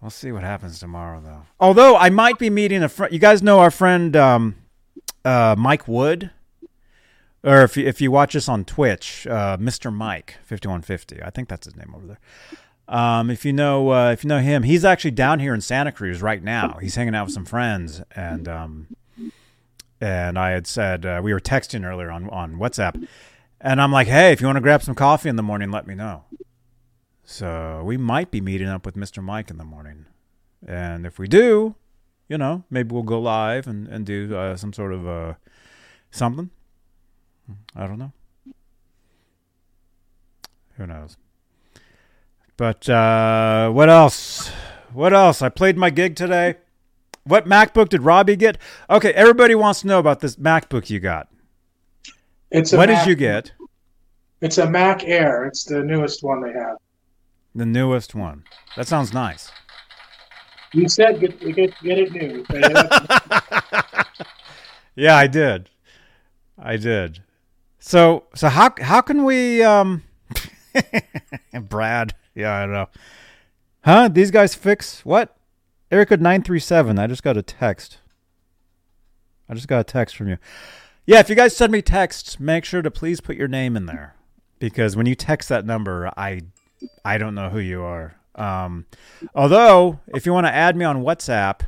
we'll 0.00 0.10
see 0.10 0.32
what 0.32 0.42
happens 0.42 0.80
tomorrow, 0.80 1.20
though. 1.20 1.42
Although 1.60 1.96
I 1.96 2.10
might 2.10 2.36
be 2.36 2.50
meeting 2.50 2.82
a 2.82 2.88
friend. 2.88 3.12
You 3.12 3.20
guys 3.20 3.44
know 3.44 3.60
our 3.60 3.70
friend 3.70 4.16
um, 4.16 4.56
uh, 5.24 5.54
Mike 5.56 5.86
Wood, 5.86 6.32
or 7.44 7.62
if 7.62 7.76
you, 7.76 7.86
if 7.86 8.00
you 8.00 8.10
watch 8.10 8.34
us 8.34 8.48
on 8.48 8.64
Twitch, 8.64 9.24
uh, 9.28 9.56
Mr. 9.56 9.94
Mike 9.94 10.34
fifty 10.42 10.66
one 10.66 10.82
fifty. 10.82 11.22
I 11.22 11.30
think 11.30 11.48
that's 11.48 11.66
his 11.66 11.76
name 11.76 11.94
over 11.94 12.08
there. 12.08 12.18
Um, 12.88 13.30
if 13.30 13.44
you 13.44 13.52
know 13.52 13.92
uh, 13.92 14.10
if 14.10 14.24
you 14.24 14.28
know 14.28 14.40
him, 14.40 14.62
he's 14.62 14.84
actually 14.84 15.12
down 15.12 15.40
here 15.40 15.54
in 15.54 15.60
Santa 15.60 15.92
Cruz 15.92 16.20
right 16.20 16.42
now. 16.42 16.78
He's 16.80 16.94
hanging 16.94 17.14
out 17.14 17.26
with 17.26 17.34
some 17.34 17.46
friends, 17.46 18.02
and 18.14 18.46
um, 18.46 18.88
and 20.00 20.38
I 20.38 20.50
had 20.50 20.66
said 20.66 21.06
uh, 21.06 21.20
we 21.22 21.32
were 21.32 21.40
texting 21.40 21.84
earlier 21.86 22.10
on 22.10 22.28
on 22.28 22.56
WhatsApp, 22.56 23.06
and 23.60 23.80
I'm 23.80 23.90
like, 23.90 24.06
hey, 24.06 24.32
if 24.32 24.40
you 24.40 24.46
want 24.46 24.56
to 24.56 24.62
grab 24.62 24.82
some 24.82 24.94
coffee 24.94 25.28
in 25.30 25.36
the 25.36 25.42
morning, 25.42 25.70
let 25.70 25.86
me 25.86 25.94
know. 25.94 26.24
So 27.24 27.82
we 27.84 27.96
might 27.96 28.30
be 28.30 28.42
meeting 28.42 28.68
up 28.68 28.84
with 28.84 28.96
Mr. 28.96 29.22
Mike 29.22 29.50
in 29.50 29.56
the 29.56 29.64
morning, 29.64 30.04
and 30.66 31.06
if 31.06 31.18
we 31.18 31.26
do, 31.26 31.74
you 32.28 32.36
know, 32.36 32.64
maybe 32.68 32.92
we'll 32.92 33.02
go 33.02 33.18
live 33.18 33.66
and 33.66 33.88
and 33.88 34.04
do 34.04 34.36
uh, 34.36 34.56
some 34.56 34.74
sort 34.74 34.92
of 34.92 35.08
uh, 35.08 35.34
something. 36.10 36.50
I 37.74 37.86
don't 37.86 37.98
know. 37.98 38.12
Who 40.76 40.86
knows? 40.86 41.16
But 42.56 42.88
uh, 42.88 43.70
what 43.70 43.88
else? 43.88 44.48
What 44.92 45.12
else? 45.12 45.42
I 45.42 45.48
played 45.48 45.76
my 45.76 45.90
gig 45.90 46.14
today. 46.16 46.56
What 47.24 47.46
MacBook 47.46 47.88
did 47.88 48.02
Robbie 48.02 48.36
get? 48.36 48.58
Okay, 48.88 49.12
everybody 49.14 49.54
wants 49.54 49.80
to 49.80 49.86
know 49.86 49.98
about 49.98 50.20
this 50.20 50.36
MacBook 50.36 50.90
you 50.90 51.00
got. 51.00 51.28
It's 52.50 52.72
a 52.72 52.76
What 52.76 52.88
Mac, 52.88 53.04
did 53.04 53.10
you 53.10 53.16
get? 53.16 53.52
It's 54.40 54.58
a 54.58 54.70
Mac 54.70 55.04
Air. 55.04 55.46
It's 55.46 55.64
the 55.64 55.82
newest 55.82 56.22
one 56.22 56.42
they 56.42 56.52
have. 56.52 56.76
The 57.54 57.66
newest 57.66 58.14
one. 58.14 58.44
That 58.76 58.86
sounds 58.86 59.12
nice. 59.12 59.50
You 60.72 60.88
said 60.88 61.20
get 61.20 61.40
get, 61.40 61.72
get 61.82 61.98
it 61.98 62.12
new. 62.12 62.44
Yeah, 64.96 65.16
I 65.16 65.26
did. 65.26 65.70
I 66.58 66.76
did. 66.76 67.22
So 67.78 68.24
so 68.34 68.48
how 68.48 68.72
how 68.80 69.00
can 69.00 69.24
we 69.24 69.62
um 69.62 70.04
Brad, 71.62 72.14
yeah, 72.34 72.54
I 72.54 72.60
don't 72.62 72.72
know. 72.72 72.88
Huh? 73.84 74.08
These 74.08 74.30
guys 74.30 74.54
fix 74.54 75.04
what? 75.04 75.36
Eric 75.90 76.10
Erica 76.10 76.22
nine 76.22 76.42
three 76.42 76.58
seven. 76.58 76.98
I 76.98 77.06
just 77.06 77.22
got 77.22 77.36
a 77.36 77.42
text. 77.42 77.98
I 79.48 79.54
just 79.54 79.68
got 79.68 79.80
a 79.80 79.84
text 79.84 80.16
from 80.16 80.28
you. 80.28 80.38
Yeah, 81.06 81.20
if 81.20 81.28
you 81.28 81.36
guys 81.36 81.56
send 81.56 81.70
me 81.70 81.82
texts, 81.82 82.40
make 82.40 82.64
sure 82.64 82.82
to 82.82 82.90
please 82.90 83.20
put 83.20 83.36
your 83.36 83.48
name 83.48 83.76
in 83.76 83.86
there. 83.86 84.16
Because 84.58 84.96
when 84.96 85.06
you 85.06 85.14
text 85.14 85.48
that 85.50 85.66
number, 85.66 86.10
I 86.16 86.40
I 87.04 87.18
don't 87.18 87.34
know 87.34 87.50
who 87.50 87.58
you 87.58 87.82
are. 87.82 88.16
Um 88.34 88.86
although 89.34 90.00
if 90.08 90.24
you 90.26 90.32
want 90.32 90.46
to 90.46 90.54
add 90.54 90.76
me 90.76 90.84
on 90.84 91.02
WhatsApp, 91.02 91.60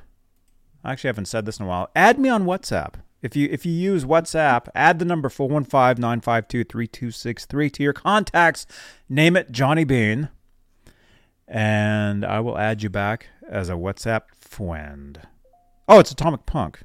I 0.83 0.93
actually 0.93 1.09
haven't 1.09 1.27
said 1.27 1.45
this 1.47 1.61
in 1.61 1.67
a 1.67 1.69
while. 1.69 1.91
Add 1.95 2.19
me 2.19 2.31
on 2.31 2.45
WhatsApp. 2.45 2.95
If 3.23 3.37
you 3.37 3.49
if 3.51 3.67
you 3.67 3.73
use 3.73 4.05
WhatsApp, 4.05 4.69
add 4.75 4.99
the 4.99 5.05
number 5.05 5.29
415-952-3263 5.29 7.73
to 7.73 7.83
your 7.83 7.93
contacts. 7.93 8.67
Name 9.09 9.37
it 9.37 9.53
Johnny 9.53 9.85
Bean. 9.85 10.31
And 11.49 12.25
I 12.25 12.41
will 12.41 12.59
add 12.59 12.83
you 12.83 12.91
back 12.91 13.29
as 13.49 13.69
a 13.69 13.75
WhatsApp 13.75 14.23
friend. 14.39 15.21
Oh, 15.89 16.01
it's 16.01 16.11
Atomic 16.11 16.47
Punk. 16.47 16.81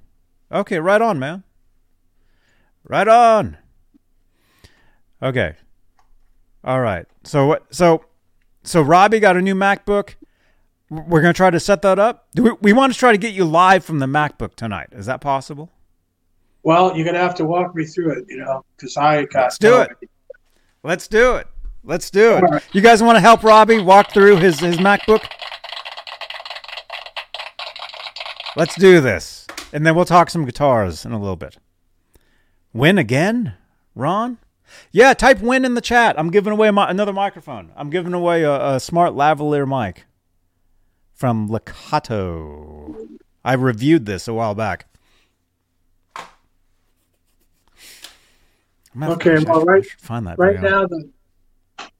Okay, 0.51 0.79
right 0.79 1.01
on, 1.01 1.17
man. 1.17 1.43
Right 2.83 3.07
on. 3.07 3.57
Okay. 5.21 5.55
All 6.63 6.81
right. 6.81 7.05
So 7.23 7.47
what 7.47 7.73
so 7.73 8.05
so 8.63 8.81
Robbie 8.81 9.19
got 9.19 9.37
a 9.37 9.41
new 9.41 9.55
MacBook. 9.55 10.15
We're 10.89 11.21
going 11.21 11.33
to 11.33 11.37
try 11.37 11.49
to 11.49 11.59
set 11.59 11.81
that 11.83 11.99
up. 11.99 12.27
Do 12.35 12.43
we, 12.43 12.51
we 12.61 12.73
want 12.73 12.91
to 12.91 12.99
try 12.99 13.13
to 13.13 13.17
get 13.17 13.33
you 13.33 13.45
live 13.45 13.85
from 13.85 13.99
the 13.99 14.07
MacBook 14.07 14.55
tonight. 14.55 14.89
Is 14.91 15.05
that 15.05 15.21
possible? 15.21 15.71
well, 16.63 16.95
you're 16.95 17.05
gonna 17.05 17.19
have 17.19 17.35
to 17.35 17.45
walk 17.45 17.75
me 17.75 17.85
through 17.85 18.19
it, 18.19 18.25
you 18.27 18.37
know, 18.37 18.63
because 18.75 18.97
I 18.97 19.25
got. 19.25 19.43
Let's 19.43 19.57
do 19.57 19.81
it. 19.81 19.89
Let's 20.83 21.07
do 21.07 21.35
it. 21.35 21.47
Let's 21.83 22.09
do 22.11 22.33
it. 22.33 22.41
Right. 22.41 22.63
You 22.73 22.81
guys 22.81 23.01
want 23.01 23.15
to 23.15 23.19
help 23.21 23.43
Robbie 23.43 23.81
walk 23.81 24.11
through 24.11 24.37
his, 24.37 24.59
his 24.59 24.77
MacBook? 24.77 25.23
Let's 28.55 28.75
do 28.75 29.01
this. 29.01 29.47
And 29.73 29.85
then 29.85 29.95
we'll 29.95 30.05
talk 30.05 30.29
some 30.29 30.45
guitars 30.45 31.05
in 31.05 31.11
a 31.11 31.19
little 31.19 31.35
bit. 31.37 31.57
Win 32.73 32.97
again, 32.97 33.55
Ron? 33.95 34.37
Yeah, 34.91 35.13
type 35.13 35.39
win 35.41 35.65
in 35.65 35.73
the 35.73 35.81
chat. 35.81 36.17
I'm 36.19 36.29
giving 36.29 36.53
away 36.53 36.69
my, 36.71 36.89
another 36.89 37.13
microphone. 37.13 37.71
I'm 37.75 37.89
giving 37.89 38.13
away 38.13 38.43
a, 38.43 38.75
a 38.75 38.79
smart 38.79 39.13
lavalier 39.13 39.67
mic 39.67 40.05
from 41.13 41.49
Lekato. 41.49 43.07
I 43.43 43.53
reviewed 43.53 44.05
this 44.05 44.27
a 44.27 44.33
while 44.33 44.53
back. 44.55 44.85
I'm 46.15 46.25
gonna 48.99 49.11
have 49.13 49.19
to- 49.19 49.29
Okay, 49.37 49.45
well, 49.49 49.65
right- 49.65 49.85
find 49.97 50.27
that 50.27 50.37
Right 50.37 50.61
now, 50.61 50.85
the 50.85 51.09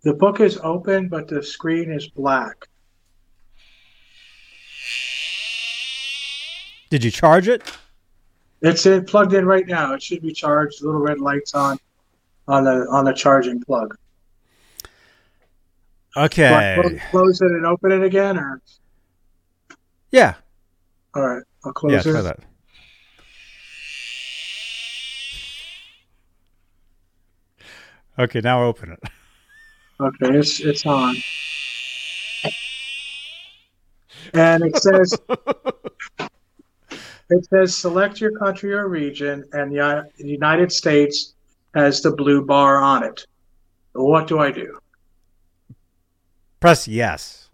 the 0.03 0.13
book 0.13 0.39
is 0.39 0.57
open, 0.63 1.07
but 1.07 1.27
the 1.27 1.41
screen 1.43 1.91
is 1.91 2.07
black. 2.09 2.67
Did 6.89 7.03
you 7.03 7.11
charge 7.11 7.47
it? 7.47 7.63
It's 8.61 8.85
in, 8.85 9.05
plugged 9.05 9.33
in 9.33 9.45
right 9.45 9.65
now. 9.65 9.93
It 9.93 10.03
should 10.03 10.21
be 10.21 10.33
charged. 10.33 10.83
Little 10.83 10.99
red 10.99 11.19
lights 11.19 11.53
on 11.55 11.77
on 12.47 12.63
the 12.65 12.85
on 12.91 13.05
the 13.05 13.13
charging 13.13 13.61
plug. 13.61 13.95
Okay. 16.17 16.77
clo- 16.81 16.99
close 17.09 17.41
it 17.41 17.51
and 17.51 17.65
open 17.65 17.91
it 17.93 18.03
again, 18.03 18.37
or 18.37 18.61
Yeah. 20.11 20.33
all 21.15 21.25
right, 21.25 21.43
I'll 21.63 21.71
close 21.71 21.93
Yeah, 21.93 21.99
it. 21.99 22.13
try 22.13 22.21
that. 22.21 22.39
Okay, 28.19 28.41
now 28.41 28.63
open 28.63 28.91
it. 28.91 28.99
Okay, 30.01 30.37
it's 30.37 30.59
it's 30.59 30.85
on. 30.85 31.15
And 34.33 34.63
it 34.63 34.75
says 34.77 35.13
it 37.29 37.45
says 37.49 37.77
select 37.77 38.19
your 38.21 38.31
country 38.39 38.73
or 38.73 38.87
region, 38.87 39.45
and 39.53 39.71
the 39.71 39.79
uh, 39.79 40.03
the 40.17 40.27
United 40.27 40.71
States 40.71 41.33
has 41.75 42.01
the 42.01 42.11
blue 42.11 42.43
bar 42.45 42.81
on 42.81 43.03
it. 43.03 43.25
What 43.93 44.27
do 44.27 44.39
I 44.39 44.51
do? 44.51 44.77
Press 46.59 46.87
yes. 46.87 47.49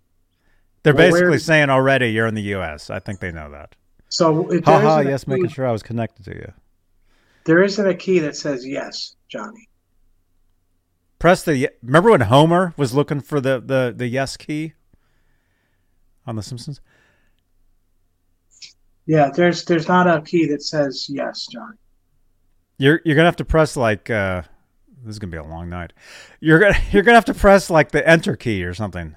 They're 0.83 0.93
Well, 0.93 1.07
basically 1.09 1.29
where- 1.31 1.39
saying 1.39 1.69
already 1.69 2.11
you're 2.11 2.27
in 2.27 2.35
the 2.35 2.41
U.S. 2.57 2.89
I 2.89 2.99
think 2.99 3.19
they 3.19 3.31
know 3.31 3.49
that. 3.51 3.75
So 4.09 4.49
it, 4.51 4.63
Haha, 4.63 4.99
yes, 5.01 5.25
key, 5.25 5.31
making 5.31 5.49
sure 5.49 5.67
I 5.67 5.71
was 5.71 5.83
connected 5.83 6.23
to 6.25 6.33
you. 6.35 6.53
there 7.43 7.61
isn't 7.61 7.85
a 7.87 7.93
key 7.95 8.19
that 8.19 8.37
says 8.37 8.65
yes, 8.65 9.15
Johnny. 9.27 9.67
Press 11.19 11.43
the. 11.43 11.69
Remember 11.81 12.11
when 12.11 12.21
Homer 12.21 12.73
was 12.77 12.93
looking 12.93 13.21
for 13.21 13.41
the 13.41 13.59
the 13.59 13.93
the 13.95 14.07
yes 14.07 14.37
key 14.37 14.73
on 16.25 16.35
The 16.35 16.43
Simpsons? 16.43 16.81
Yeah, 19.05 19.29
there's 19.33 19.65
there's 19.65 19.87
not 19.87 20.07
a 20.07 20.21
key 20.21 20.45
that 20.47 20.61
says 20.61 21.07
yes, 21.09 21.47
John. 21.51 21.77
You're 22.77 23.01
you're 23.05 23.15
gonna 23.15 23.27
have 23.27 23.37
to 23.37 23.45
press 23.45 23.75
like. 23.75 24.09
uh 24.09 24.43
This 25.03 25.15
is 25.15 25.19
gonna 25.19 25.31
be 25.31 25.37
a 25.37 25.43
long 25.43 25.69
night. 25.69 25.93
You're 26.39 26.59
gonna 26.59 26.77
you're 26.91 27.03
gonna 27.03 27.17
have 27.17 27.25
to 27.25 27.33
press 27.33 27.69
like 27.69 27.91
the 27.91 28.07
enter 28.07 28.35
key 28.35 28.63
or 28.63 28.73
something. 28.73 29.15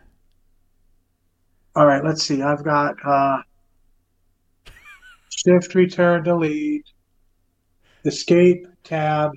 All 1.76 1.86
right, 1.86 2.05
let's 2.05 2.22
see. 2.24 2.42
I've 2.42 2.64
got 2.64 2.94
uh, 3.07 3.38
shift, 5.28 5.74
return, 5.74 6.24
delete, 6.24 6.84
escape, 8.05 8.66
tab, 8.82 9.32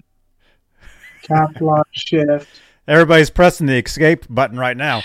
cap 1.21 1.49
lock, 1.61 1.82
shift. 1.93 2.47
Everybody's 2.87 3.29
pressing 3.29 3.67
the 3.67 3.77
escape 3.77 4.25
button 4.29 4.59
right 4.59 4.75
now. 4.75 5.01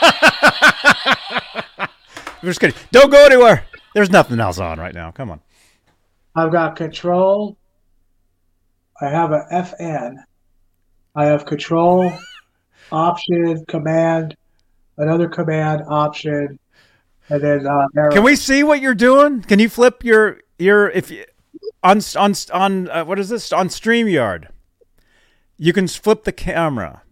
I'm 2.40 2.44
just 2.44 2.60
kidding. 2.60 2.76
Don't 2.92 3.10
go 3.10 3.24
anywhere. 3.24 3.64
There's 3.94 4.10
nothing 4.10 4.38
else 4.38 4.58
on 4.58 4.78
right 4.78 4.94
now. 4.94 5.10
Come 5.10 5.30
on. 5.30 5.40
I've 6.34 6.52
got 6.52 6.76
control. 6.76 7.56
I 9.00 9.08
have 9.08 9.32
a 9.32 9.46
FN. 9.50 10.16
I 11.14 11.24
have 11.26 11.46
control, 11.46 12.12
option, 12.92 13.64
command, 13.66 14.36
another 14.98 15.28
command, 15.28 15.82
option, 15.88 16.58
and 17.28 17.42
then 17.42 17.66
uh. 17.66 17.86
Can 18.10 18.22
we 18.22 18.36
see 18.36 18.62
what 18.62 18.80
you're 18.80 18.94
doing? 18.94 19.42
Can 19.42 19.58
you 19.58 19.68
flip 19.68 20.04
your 20.04 20.40
your 20.58 20.90
if 20.90 21.10
you 21.10 21.24
on 21.82 22.00
on 22.16 22.34
on 22.52 22.90
uh, 22.90 23.04
what 23.04 23.18
is 23.18 23.28
this 23.28 23.52
on 23.52 23.68
Streamyard? 23.68 24.48
You 25.58 25.72
can 25.72 25.88
flip 25.88 26.24
the 26.24 26.32
camera. 26.32 27.02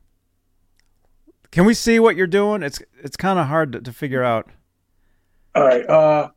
Can 1.50 1.64
we 1.64 1.74
see 1.74 1.98
what 1.98 2.16
you're 2.16 2.26
doing? 2.26 2.62
It's 2.62 2.80
it's 3.02 3.16
kind 3.16 3.38
of 3.38 3.46
hard 3.46 3.72
to, 3.72 3.80
to 3.80 3.92
figure 3.92 4.22
out. 4.22 4.48
All 5.54 5.64
right. 5.64 5.88
Uh, 5.88 6.28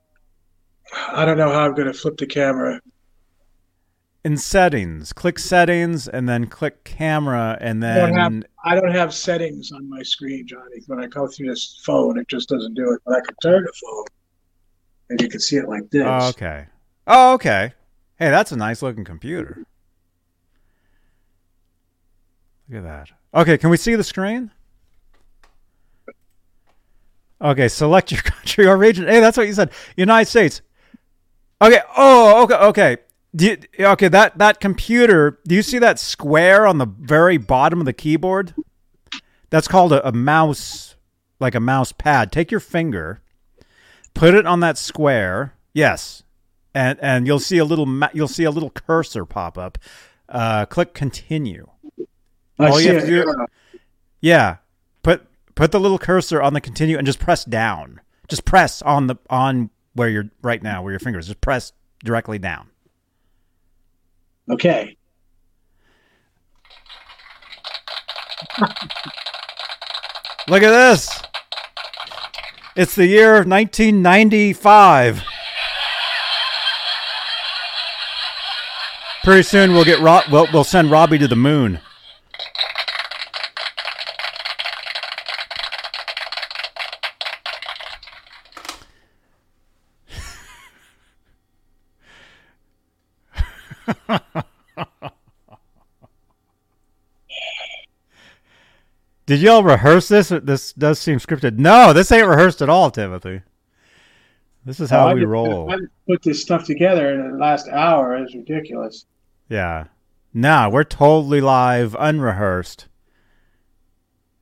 I 1.09 1.25
don't 1.25 1.37
know 1.37 1.51
how 1.51 1.65
I'm 1.65 1.75
going 1.75 1.87
to 1.87 1.93
flip 1.93 2.17
the 2.17 2.25
camera. 2.25 2.81
In 4.23 4.37
settings, 4.37 5.13
click 5.13 5.39
settings 5.39 6.07
and 6.07 6.27
then 6.27 6.47
click 6.47 6.83
camera 6.83 7.57
and 7.61 7.85
I 7.85 7.95
don't 7.95 8.13
have 8.13 8.31
then 8.31 8.45
I 8.65 8.75
don't 8.75 8.91
have 8.91 9.13
settings 9.13 9.71
on 9.71 9.89
my 9.89 10.01
screen, 10.03 10.45
Johnny. 10.45 10.81
When 10.87 10.99
I 10.99 11.07
go 11.07 11.27
through 11.27 11.49
this 11.49 11.81
phone, 11.85 12.17
it 12.19 12.27
just 12.27 12.49
doesn't 12.49 12.73
do 12.73 12.91
it. 12.93 13.01
But 13.05 13.15
I 13.17 13.21
can 13.21 13.35
turn 13.41 13.63
the 13.63 13.73
phone, 13.81 14.05
and 15.09 15.21
you 15.21 15.29
can 15.29 15.39
see 15.39 15.55
it 15.55 15.69
like 15.69 15.89
this. 15.89 16.03
Oh, 16.05 16.29
okay. 16.29 16.65
Oh, 17.07 17.33
okay. 17.35 17.73
Hey, 18.17 18.29
that's 18.29 18.51
a 18.51 18.57
nice 18.57 18.81
looking 18.81 19.05
computer. 19.05 19.63
Look 22.69 22.79
at 22.79 22.83
that. 22.83 23.09
Okay, 23.33 23.57
can 23.57 23.69
we 23.69 23.77
see 23.77 23.95
the 23.95 24.03
screen? 24.03 24.51
Okay, 27.41 27.67
select 27.67 28.11
your 28.11 28.21
country 28.23 28.67
or 28.67 28.77
region. 28.77 29.07
Hey, 29.07 29.19
that's 29.19 29.37
what 29.37 29.47
you 29.47 29.53
said. 29.53 29.71
United 29.95 30.29
States. 30.29 30.61
Okay. 31.61 31.79
Oh, 31.97 32.43
okay, 32.43 32.55
okay. 32.55 32.97
You, 33.33 33.57
okay, 33.79 34.07
that 34.07 34.37
that 34.39 34.59
computer. 34.59 35.39
Do 35.47 35.53
you 35.53 35.61
see 35.61 35.77
that 35.79 35.99
square 35.99 36.65
on 36.65 36.79
the 36.79 36.87
very 36.87 37.37
bottom 37.37 37.79
of 37.79 37.85
the 37.85 37.93
keyboard? 37.93 38.55
That's 39.51 39.67
called 39.67 39.93
a, 39.93 40.07
a 40.07 40.11
mouse, 40.11 40.95
like 41.39 41.53
a 41.53 41.59
mouse 41.59 41.91
pad. 41.91 42.31
Take 42.31 42.49
your 42.49 42.59
finger, 42.59 43.21
put 44.15 44.33
it 44.33 44.47
on 44.47 44.61
that 44.61 44.79
square. 44.79 45.53
Yes, 45.73 46.23
and 46.73 46.97
and 47.03 47.27
you'll 47.27 47.39
see 47.39 47.59
a 47.59 47.65
little 47.65 47.87
you'll 48.13 48.27
see 48.27 48.45
a 48.45 48.51
little 48.51 48.71
cursor 48.71 49.25
pop 49.25 49.59
up. 49.59 49.77
Uh, 50.27 50.65
click 50.65 50.95
continue. 50.95 51.67
I 52.59 52.69
all 52.69 52.81
you 52.81 52.93
have 52.93 53.03
to 53.05 53.07
do- 53.23 53.45
Yeah, 54.21 54.57
put 55.03 55.25
put 55.55 55.71
the 55.71 55.79
little 55.79 55.97
cursor 55.99 56.41
on 56.41 56.53
the 56.53 56.61
continue 56.61 56.97
and 56.97 57.05
just 57.05 57.19
press 57.19 57.45
down. 57.45 58.01
Just 58.27 58.45
press 58.45 58.81
on 58.81 59.07
the 59.07 59.15
on 59.29 59.69
where 59.93 60.09
you're 60.09 60.29
right 60.41 60.61
now, 60.61 60.81
where 60.83 60.91
your 60.91 60.99
fingers. 60.99 61.27
Just 61.27 61.41
press 61.41 61.71
directly 62.03 62.37
down. 62.39 62.67
Okay. 64.49 64.97
Look 70.47 70.63
at 70.63 70.71
this. 70.71 71.21
It's 72.75 72.95
the 72.95 73.05
year 73.05 73.43
1995. 73.43 75.21
Pretty 79.23 79.43
soon 79.43 79.73
we'll 79.73 79.83
get 79.85 79.99
Rob. 79.99 80.23
We'll, 80.31 80.47
we'll 80.53 80.63
send 80.63 80.89
Robbie 80.89 81.19
to 81.19 81.27
the 81.27 81.35
moon. 81.35 81.79
Did 99.25 99.41
y'all 99.41 99.63
rehearse 99.63 100.07
this? 100.07 100.29
This 100.29 100.73
does 100.73 100.97
seem 100.97 101.19
scripted. 101.19 101.59
No, 101.59 101.93
this 101.93 102.11
ain't 102.11 102.27
rehearsed 102.27 102.63
at 102.63 102.69
all, 102.69 102.89
Timothy. 102.89 103.41
This 104.65 104.79
is 104.79 104.89
how 104.89 105.13
we 105.13 105.21
just- 105.21 105.29
roll. 105.29 105.71
I 105.71 105.77
put 106.07 106.23
this 106.23 106.41
stuff 106.41 106.65
together 106.65 107.13
in 107.13 107.31
the 107.31 107.37
last 107.37 107.67
hour. 107.69 108.15
It's 108.17 108.33
ridiculous. 108.33 109.05
Yeah. 109.47 109.85
Nah, 110.33 110.69
we're 110.69 110.83
totally 110.83 111.41
live, 111.41 111.95
unrehearsed. 111.99 112.87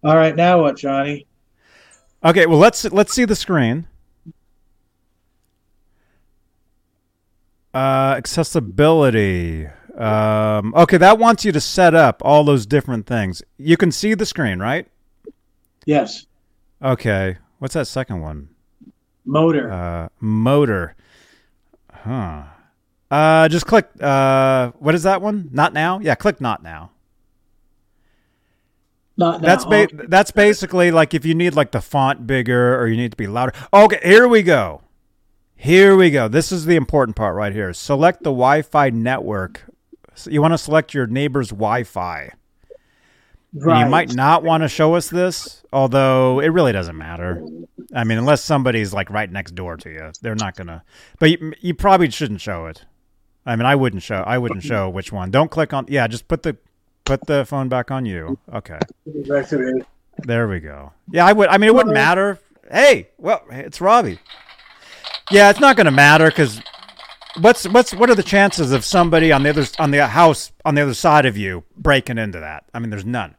All 0.03 0.15
right, 0.15 0.35
now 0.35 0.61
what, 0.61 0.77
Johnny? 0.77 1.27
Okay, 2.23 2.45
well 2.45 2.57
let's 2.57 2.83
let's 2.85 3.13
see 3.13 3.25
the 3.25 3.35
screen. 3.35 3.87
Uh, 7.73 8.15
accessibility. 8.17 9.67
Um, 9.97 10.73
okay, 10.75 10.97
that 10.97 11.17
wants 11.17 11.43
you 11.43 11.51
to 11.51 11.59
set 11.61 11.95
up 11.95 12.21
all 12.23 12.43
those 12.43 12.65
different 12.65 13.07
things. 13.07 13.41
You 13.57 13.77
can 13.77 13.91
see 13.91 14.13
the 14.13 14.25
screen, 14.25 14.59
right? 14.59 14.87
Yes. 15.85 16.25
Okay. 16.81 17.37
What's 17.59 17.73
that 17.73 17.87
second 17.87 18.21
one? 18.21 18.49
Motor. 19.25 19.71
Uh, 19.71 20.09
motor. 20.19 20.95
Huh. 21.91 22.43
Uh, 23.09 23.47
just 23.47 23.65
click. 23.65 23.89
Uh, 23.99 24.71
what 24.79 24.93
is 24.95 25.03
that 25.03 25.21
one? 25.21 25.49
Not 25.51 25.73
now. 25.73 25.99
Yeah, 25.99 26.15
click 26.15 26.39
not 26.39 26.61
now. 26.61 26.91
Not 29.17 29.41
now. 29.41 29.47
That's 29.47 29.65
ba- 29.65 30.05
that's 30.07 30.31
basically 30.31 30.91
like 30.91 31.13
if 31.13 31.25
you 31.25 31.33
need 31.33 31.55
like 31.55 31.71
the 31.71 31.81
font 31.81 32.27
bigger 32.27 32.79
or 32.79 32.87
you 32.87 32.97
need 32.97 33.11
to 33.11 33.17
be 33.17 33.27
louder. 33.27 33.53
Okay, 33.73 33.99
here 34.03 34.27
we 34.27 34.43
go. 34.43 34.81
Here 35.57 35.95
we 35.95 36.11
go. 36.11 36.27
This 36.27 36.51
is 36.51 36.65
the 36.65 36.75
important 36.75 37.15
part 37.15 37.35
right 37.35 37.51
here. 37.51 37.73
Select 37.73 38.19
the 38.19 38.29
Wi-Fi 38.29 38.91
network. 38.91 39.63
So 40.13 40.29
you 40.29 40.41
want 40.41 40.53
to 40.53 40.57
select 40.57 40.93
your 40.93 41.07
neighbor's 41.07 41.49
Wi-Fi. 41.49 42.31
Right. 43.53 43.83
You 43.83 43.89
might 43.89 44.13
not 44.13 44.43
want 44.43 44.61
to 44.63 44.67
show 44.69 44.93
us 44.95 45.09
this, 45.09 45.63
although 45.73 46.39
it 46.39 46.49
really 46.49 46.73
doesn't 46.73 46.97
matter. 46.97 47.43
I 47.93 48.03
mean, 48.03 48.17
unless 48.19 48.43
somebody's 48.43 48.93
like 48.93 49.09
right 49.09 49.31
next 49.31 49.55
door 49.55 49.77
to 49.77 49.89
you, 49.89 50.11
they're 50.21 50.35
not 50.35 50.55
gonna. 50.55 50.83
But 51.19 51.31
you, 51.31 51.53
you 51.59 51.73
probably 51.73 52.09
shouldn't 52.11 52.41
show 52.41 52.67
it. 52.67 52.85
I 53.45 53.55
mean, 53.55 53.65
I 53.65 53.75
wouldn't 53.75 54.03
show. 54.03 54.23
I 54.27 54.37
wouldn't 54.37 54.63
show 54.63 54.89
which 54.89 55.11
one. 55.11 55.31
Don't 55.31 55.49
click 55.49 55.73
on. 55.73 55.85
Yeah, 55.87 56.05
just 56.07 56.27
put 56.27 56.43
the 56.43 56.57
put 57.05 57.25
the 57.25 57.45
phone 57.45 57.69
back 57.69 57.89
on 57.89 58.05
you. 58.05 58.37
Okay, 58.53 58.77
Back 59.27 59.47
to 59.49 59.57
me. 59.57 59.81
there 60.19 60.47
we 60.47 60.59
go. 60.59 60.91
Yeah, 61.09 61.25
I 61.25 61.33
would. 61.33 61.47
I 61.47 61.57
mean, 61.57 61.69
it 61.69 61.73
wouldn't 61.73 61.93
matter. 61.95 62.37
Hey, 62.69 63.09
well, 63.17 63.43
it's 63.49 63.79
Robbie. 63.81 64.19
Yeah, 65.31 65.49
it's 65.49 65.59
not 65.59 65.75
gonna 65.75 65.91
matter 65.91 66.27
because 66.27 66.61
what's 67.41 67.67
what's 67.67 67.93
what 67.93 68.09
are 68.09 68.15
the 68.15 68.23
chances 68.23 68.71
of 68.71 68.85
somebody 68.85 69.31
on 69.31 69.43
the 69.43 69.49
other 69.49 69.65
on 69.79 69.91
the 69.91 70.07
house 70.07 70.51
on 70.65 70.75
the 70.75 70.81
other 70.81 70.93
side 70.93 71.25
of 71.25 71.35
you 71.37 71.63
breaking 71.77 72.17
into 72.17 72.39
that? 72.39 72.63
I 72.73 72.79
mean, 72.79 72.89
there's 72.89 73.05
none. 73.05 73.35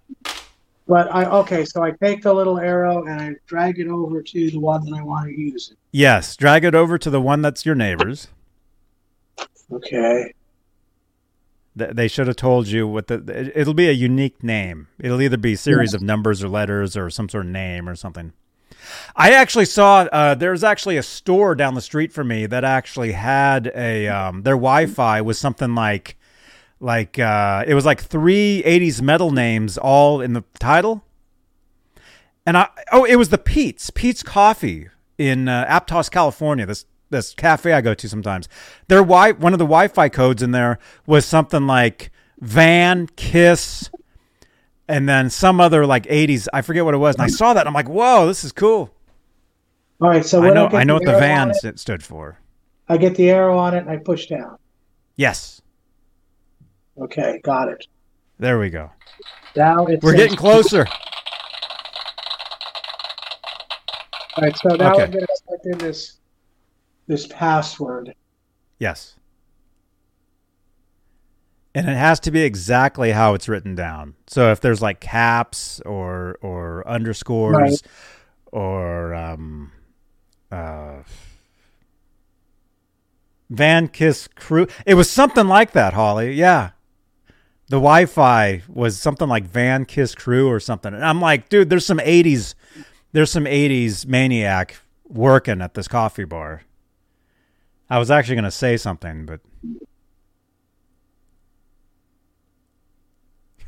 But 0.86 1.14
I 1.14 1.24
okay, 1.26 1.64
so 1.64 1.82
I 1.82 1.91
take 1.93 2.22
the 2.22 2.32
little 2.32 2.59
arrow 2.59 3.05
and 3.05 3.20
I 3.20 3.34
drag 3.47 3.78
it 3.78 3.89
over 3.89 4.22
to 4.22 4.51
the 4.51 4.59
one 4.59 4.84
that 4.84 4.99
I 4.99 5.03
want 5.03 5.26
to 5.28 5.39
use. 5.39 5.74
Yes, 5.93 6.36
drag 6.36 6.64
it 6.64 6.74
over 6.74 6.99
to 6.99 7.11
the 7.11 7.20
one 7.20 7.43
that's 7.43 7.64
your 7.66 7.74
neighbor's. 7.74 8.28
Okay. 9.72 10.32
Th- 11.78 11.91
They 11.93 12.09
should 12.09 12.26
have 12.26 12.36
told 12.36 12.68
you 12.68 12.86
what 12.89 13.07
the. 13.09 13.16
it- 13.28 13.53
It'll 13.55 13.74
be 13.74 13.89
a 13.89 13.93
unique 13.93 14.43
name. 14.43 14.89
It'll 14.99 15.20
either 15.20 15.36
be 15.36 15.53
a 15.55 15.57
series 15.59 15.93
of 15.95 16.01
numbers 16.03 16.43
or 16.43 16.49
letters 16.49 16.97
or 16.97 17.11
some 17.11 17.28
sort 17.28 17.45
of 17.47 17.51
name 17.53 17.86
or 17.89 17.95
something. 17.95 18.32
I 19.16 19.32
actually 19.32 19.64
saw 19.64 20.03
uh, 20.12 20.34
there's 20.34 20.64
actually 20.64 20.97
a 20.97 21.03
store 21.03 21.55
down 21.55 21.74
the 21.74 21.80
street 21.80 22.12
from 22.12 22.28
me 22.28 22.47
that 22.47 22.64
actually 22.64 23.12
had 23.12 23.72
a 23.74 24.09
um, 24.09 24.43
their 24.43 24.55
Wi-Fi 24.55 25.20
was 25.20 25.39
something 25.39 25.74
like 25.74 26.16
like 26.80 27.18
uh, 27.18 27.64
it 27.66 27.74
was 27.74 27.84
like 27.84 28.01
three 28.01 28.62
80s 28.64 29.03
metal 29.03 29.30
names 29.30 29.78
all 29.78 30.20
in 30.20 30.32
the 30.32 30.45
title. 30.59 31.05
And 32.47 32.57
I 32.57 32.68
oh 32.93 33.05
it 33.05 33.16
was 33.16 33.28
the 33.28 33.39
Peet's 33.39 33.91
Peet's 33.91 34.22
Coffee 34.22 34.89
in 35.18 35.49
uh, 35.49 35.66
Aptos, 35.66 36.11
California. 36.11 36.66
This 36.66 36.86
this 37.11 37.34
cafe 37.34 37.72
I 37.72 37.80
go 37.80 37.95
to 37.95 38.09
sometimes. 38.09 38.49
Their 38.89 39.01
wi 39.01 39.32
one 39.32 39.53
of 39.53 39.59
the 39.59 39.64
Wi-Fi 39.64 40.09
codes 40.09 40.43
in 40.43 40.53
there 40.53 40.78
was 41.07 41.24
something 41.24 41.66
like 41.66 42.11
Van 42.41 43.07
Kiss, 43.16 43.91
and 44.89 45.09
then 45.09 45.30
some 45.30 45.61
other 45.61 45.86
like 45.86 46.05
'80s. 46.05 46.49
I 46.53 46.62
forget 46.62 46.84
what 46.84 46.95
it 46.95 46.99
was. 46.99 47.14
And 47.16 47.22
I 47.22 47.28
saw 47.28 47.53
that. 47.55 47.61
And 47.61 47.68
I'm 47.68 47.74
like, 47.74 47.89
whoa, 47.89 48.26
this 48.26 48.45
is 48.45 48.53
cool. 48.53 48.91
All 50.01 50.09
right. 50.09 50.24
So 50.24 50.43
I 50.43 50.51
know 50.51 50.68
get 50.68 50.80
I 50.80 50.84
know 50.84 50.95
what 50.95 51.05
the 51.05 51.12
Van 51.12 51.53
it, 51.62 51.78
stood 51.78 52.03
for. 52.03 52.39
I 52.89 52.97
get 52.97 53.14
the 53.16 53.30
arrow 53.30 53.59
on 53.59 53.74
it 53.74 53.78
and 53.80 53.91
I 53.91 53.99
push 53.99 54.26
down. 54.26 54.57
Yes, 55.16 55.61
Okay, 57.01 57.41
got 57.45 57.68
it. 57.68 57.86
there 58.39 58.59
we 58.59 58.70
go. 58.70 58.91
Now 59.57 59.86
it's 59.86 60.03
We're 60.03 60.14
getting 60.16 60.36
closer. 60.36 60.86
All 64.36 64.45
right, 64.45 64.57
so 64.57 64.68
now 64.76 64.95
Okay. 64.95 65.03
I'm 65.05 65.11
going 65.11 65.26
to 65.26 65.43
type 65.49 65.61
in 65.64 65.78
this 65.78 66.18
this 67.09 67.26
password. 67.26 68.14
Yes. 68.78 69.16
And 71.79 71.89
it 71.89 71.97
has 71.97 72.18
to 72.20 72.31
be 72.31 72.43
exactly 72.43 73.12
how 73.12 73.35
it's 73.35 73.49
written 73.49 73.74
down. 73.74 74.14
So 74.26 74.51
if 74.51 74.61
there's 74.61 74.83
like 74.83 75.01
caps 75.01 75.81
or 75.87 76.39
or 76.43 76.87
underscores 76.89 77.55
Right. 77.57 77.83
or 78.53 79.14
um 79.14 79.72
uh 80.51 81.03
Van 83.51 83.89
Kiss 83.89 84.29
Crew. 84.35 84.66
It 84.87 84.95
was 84.95 85.11
something 85.11 85.49
like 85.49 85.72
that, 85.72 85.95
Holly. 85.95 86.35
Yeah. 86.35 86.70
The 87.70 87.76
Wi-Fi 87.76 88.62
was 88.68 88.99
something 88.99 89.29
like 89.29 89.45
Van 89.45 89.85
Kiss 89.85 90.14
Crew 90.14 90.49
or 90.49 90.61
something. 90.61 90.93
And 90.95 91.05
I'm 91.05 91.20
like, 91.20 91.49
dude, 91.49 91.70
there's 91.70 91.87
some 91.87 91.99
80s 91.99 92.55
there's 93.12 93.31
some 93.31 93.45
80s 93.45 94.07
maniac 94.07 94.76
working 95.07 95.62
at 95.62 95.74
this 95.74 95.89
coffee 95.89 96.24
bar. 96.24 96.62
I 97.89 97.99
was 97.99 98.11
actually 98.11 98.35
going 98.35 98.45
to 98.45 98.51
say 98.51 98.76
something, 98.76 99.24
but 99.24 99.41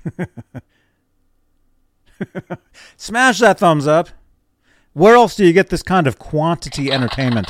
smash 2.96 3.38
that 3.38 3.58
thumbs 3.58 3.86
up. 3.86 4.08
Where 4.92 5.14
else 5.14 5.36
do 5.36 5.44
you 5.44 5.52
get 5.52 5.70
this 5.70 5.82
kind 5.82 6.06
of 6.06 6.18
quantity 6.18 6.90
entertainment? 6.90 7.48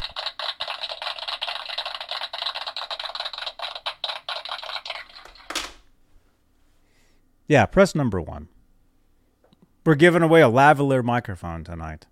Yeah, 7.46 7.66
press 7.66 7.94
number 7.94 8.20
one. 8.20 8.48
We're 9.84 9.96
giving 9.96 10.22
away 10.22 10.42
a 10.42 10.48
lavalier 10.48 11.02
microphone 11.02 11.64
tonight. 11.64 12.06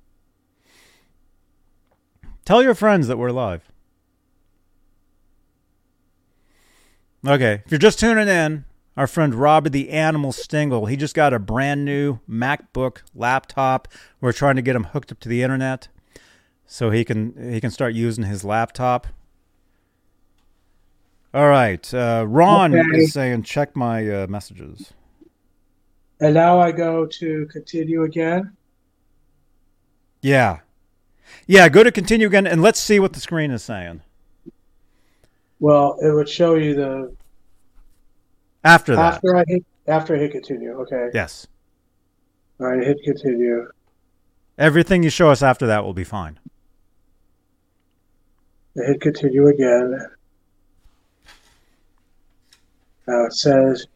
Tell 2.44 2.62
your 2.62 2.74
friends 2.74 3.06
that 3.08 3.18
we're 3.18 3.30
live. 3.30 3.70
Okay, 7.26 7.62
if 7.64 7.70
you're 7.70 7.78
just 7.78 7.98
tuning 8.00 8.26
in, 8.26 8.64
our 8.98 9.06
friend 9.06 9.32
Robbie 9.32 9.70
the 9.70 9.90
Animal 9.90 10.32
Stingle, 10.32 10.86
he 10.86 10.96
just 10.96 11.14
got 11.14 11.32
a 11.32 11.38
brand 11.38 11.84
new 11.84 12.18
MacBook 12.28 13.02
laptop. 13.14 13.86
We're 14.20 14.32
trying 14.32 14.56
to 14.56 14.62
get 14.62 14.74
him 14.74 14.84
hooked 14.84 15.12
up 15.12 15.20
to 15.20 15.28
the 15.28 15.40
internet 15.40 15.86
so 16.66 16.90
he 16.90 17.04
can 17.04 17.52
he 17.52 17.60
can 17.60 17.70
start 17.70 17.94
using 17.94 18.24
his 18.24 18.42
laptop. 18.44 19.06
All 21.32 21.48
right, 21.48 21.94
uh, 21.94 22.24
Ron 22.26 22.74
Okay. 22.74 22.98
is 22.98 23.12
saying 23.12 23.44
check 23.44 23.76
my 23.76 24.10
uh, 24.10 24.26
messages. 24.26 24.92
And 26.20 26.34
now 26.34 26.58
I 26.58 26.72
go 26.72 27.06
to 27.06 27.46
continue 27.46 28.02
again. 28.02 28.56
Yeah, 30.20 30.58
yeah. 31.46 31.68
Go 31.68 31.84
to 31.84 31.92
continue 31.92 32.26
again 32.26 32.48
and 32.48 32.60
let's 32.62 32.80
see 32.80 32.98
what 32.98 33.12
the 33.12 33.20
screen 33.20 33.52
is 33.52 33.62
saying 33.62 34.02
Well, 35.60 35.96
it 36.02 36.12
would 36.12 36.28
show 36.28 36.56
you 36.56 36.74
the 36.74 37.14
after 38.64 38.96
that. 38.96 39.14
after 39.14 39.36
I 39.36 39.44
hit 39.46 39.64
after 39.86 40.16
I 40.16 40.18
hit 40.18 40.32
continue. 40.32 40.72
Okay. 40.82 41.08
Yes, 41.14 41.46
All 42.60 42.66
right, 42.66 42.86
hit 42.86 42.98
continue. 43.04 43.68
everything 44.58 45.02
you 45.02 45.10
show 45.10 45.30
us 45.30 45.42
after 45.42 45.66
that 45.66 45.84
will 45.84 45.94
be 45.94 46.04
fine. 46.04 46.38
I 48.76 48.86
hit 48.88 49.00
continue 49.00 49.48
again. 49.48 49.98
Now 53.06 53.24
it 53.24 53.32
says 53.32 53.86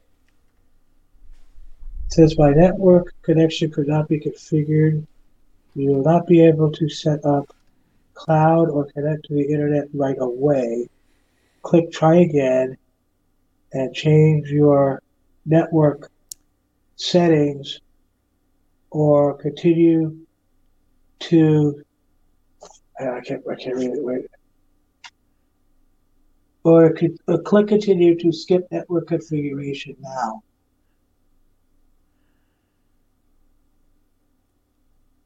it 2.07 2.13
says 2.13 2.39
my 2.39 2.51
network 2.51 3.13
connection 3.23 3.71
could 3.71 3.89
not 3.89 4.09
be 4.09 4.19
configured. 4.19 5.07
You 5.75 5.91
will 5.91 6.03
not 6.03 6.27
be 6.27 6.45
able 6.45 6.71
to 6.73 6.89
set 6.89 7.25
up 7.25 7.55
cloud 8.15 8.69
or 8.69 8.85
connect 8.93 9.25
to 9.27 9.35
the 9.35 9.43
internet 9.43 9.89
right 9.95 10.17
away. 10.19 10.89
Click 11.63 11.91
try 11.91 12.17
again 12.17 12.77
and 13.73 13.95
change 13.95 14.51
your 14.51 15.03
network 15.47 16.11
settings 16.97 17.81
or 18.91 19.35
continue 19.35 20.17
to 21.19 21.83
I 23.01 23.21
can't 23.21 23.43
I 23.51 23.55
can't 23.55 23.77
read 23.77 23.91
it 23.91 24.03
wait 24.03 24.27
or 26.65 26.95
uh, 27.29 27.39
click 27.39 27.69
continue 27.69 28.17
to 28.19 28.33
skip 28.33 28.67
network 28.71 29.09
configuration 29.09 29.97
now. 30.01 30.43